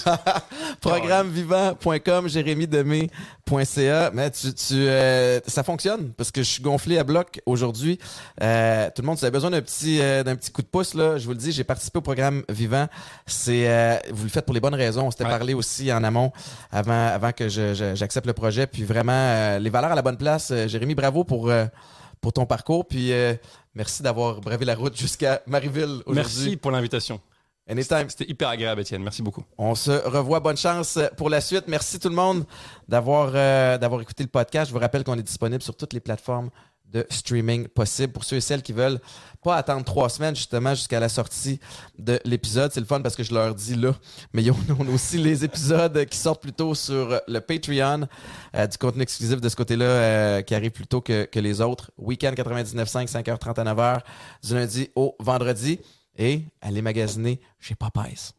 Programmevivant.com, 0.81 2.29
jérémydemé.ca. 2.29 4.11
Mais 4.15 4.31
tu, 4.31 4.55
tu, 4.55 4.75
euh, 4.75 5.41
ça 5.47 5.63
fonctionne 5.63 6.13
parce 6.17 6.31
que 6.31 6.43
je 6.43 6.49
suis 6.49 6.63
gonflé 6.63 6.99
à 6.99 7.05
bloc 7.05 7.41
aujourd'hui. 7.47 7.99
Euh, 8.43 8.89
tout 8.95 9.03
le 9.03 9.07
monde, 9.07 9.17
si 9.17 9.21
vous 9.23 9.27
avez 9.27 9.33
besoin 9.33 9.51
d'un 9.51 9.61
petit, 9.63 10.01
euh, 10.01 10.23
d'un 10.23 10.37
petit 10.37 10.51
coup 10.53 10.63
de 10.63 10.67
pouce, 10.69 10.95
là, 10.95 11.19
je 11.19 11.25
vous 11.25 11.33
le 11.33 11.39
dis, 11.39 11.53
j'ai 11.53 11.65
participé 11.65 11.99
au 11.99 12.03
programme 12.03 12.45
Vivant. 12.49 12.87
C'est, 13.27 13.69
euh, 13.69 13.97
vous 14.13 14.25
le 14.25 14.31
faites 14.31 14.45
pour 14.45 14.55
les 14.55 14.61
bonnes 14.61 14.75
raisons. 14.75 15.07
On 15.07 15.11
s'était 15.11 15.25
Ouais. 15.25 15.31
parlé 15.31 15.55
aussi 15.55 15.93
en 15.93 16.05
amont 16.05 16.33
avant, 16.71 17.07
avant 17.09 17.33
que 17.33 17.49
je, 17.49 17.75
je- 17.75 17.95
j'accepte 17.95 18.27
le 18.27 18.33
projet. 18.33 18.67
Puis 18.67 18.85
vraiment, 18.85 19.13
euh, 19.13 19.59
les 19.59 19.71
valeurs 19.71 19.93
à 19.93 19.95
la 19.97 20.03
bonne 20.03 20.17
place. 20.19 20.53
Jérémy, 20.67 20.95
bravo 20.95 21.25
pour, 21.25 21.51
euh, 21.51 21.65
pour 22.21 22.33
ton 22.33 22.47
parcours. 22.47 22.87
Puis 22.87 23.13
euh, 23.13 23.35
merci 23.75 24.03
d'avoir 24.03 24.41
bravé 24.41 24.65
la 24.65 24.75
route 24.75 24.97
jusqu'à 24.97 25.43
Marieville 25.47 26.03
aujourd'hui. 26.07 26.15
Merci 26.15 26.57
pour 26.57 26.71
l'invitation. 26.71 27.21
Anytime. 27.67 28.11
C'était 28.11 28.31
hyper 28.31 28.49
agréable, 28.49 28.83
Étienne. 28.83 29.03
Merci 29.03 29.23
beaucoup. 29.23 29.43
On 29.57 29.75
se 29.75 29.91
revoit. 30.07 30.41
Bonne 30.41 30.57
chance 30.57 30.99
pour 31.17 31.31
la 31.31 31.41
suite. 31.41 31.65
Merci 31.67 31.99
tout 31.99 32.11
le 32.11 32.15
monde 32.15 32.45
d'avoir 32.89 33.33
euh, 33.35 33.79
d'avoir 33.79 34.03
écouté 34.03 34.23
le 34.23 34.29
podcast. 34.29 34.69
Je 34.69 34.75
vous 34.75 34.81
rappelle 34.81 35.03
qu'on 35.03 35.19
est 35.19 35.23
disponible 35.23 35.63
sur 35.63 35.75
toutes 35.75 35.95
les 35.95 36.01
plateformes 36.01 36.51
de 36.95 37.05
streaming 37.11 37.67
possibles 37.69 38.13
pour 38.13 38.25
ceux 38.25 38.37
et 38.37 38.41
celles 38.41 38.63
qui 38.63 38.73
veulent 38.73 39.01
pas 39.43 39.57
attendre 39.57 39.85
trois 39.85 40.09
semaines 40.09 40.35
justement 40.35 40.75
jusqu'à 40.75 41.01
la 41.01 41.09
sortie 41.09 41.61
de 41.99 42.19
l'épisode. 42.25 42.73
C'est 42.73 42.81
le 42.81 42.87
fun 42.87 43.03
parce 43.03 43.17
que 43.17 43.23
je 43.23 43.35
leur 43.35 43.55
dis 43.55 43.75
là, 43.75 43.93
mais 44.33 44.45
on 44.51 44.87
a 44.89 44.91
aussi 44.95 45.19
les 45.19 45.45
épisodes 45.45 46.07
qui 46.07 46.17
sortent 46.17 46.41
plus 46.41 46.53
tôt 46.53 46.75
sur 46.75 47.21
le 47.27 47.41
Patreon, 47.41 48.09
euh, 48.57 48.67
du 48.67 48.79
contenu 48.79 49.03
exclusif 49.03 49.41
de 49.41 49.49
ce 49.49 49.57
côté-là 49.57 49.85
euh, 49.85 50.43
qui 50.43 50.55
arrive 50.55 50.71
plus 50.71 50.87
tôt 50.87 51.01
que, 51.01 51.25
que 51.25 51.41
les 51.41 51.61
autres. 51.61 51.91
Week-end 51.99 52.33
99.5, 52.33 53.11
5h30 53.11 53.61
à 53.61 53.75
9h, 53.75 54.01
du 54.47 54.55
lundi 54.55 54.91
au 54.95 55.15
vendredi. 55.19 55.81
Et 56.17 56.45
allez 56.61 56.81
magasiner 56.81 57.41
chez 57.59 57.75
Popeyes. 57.75 58.33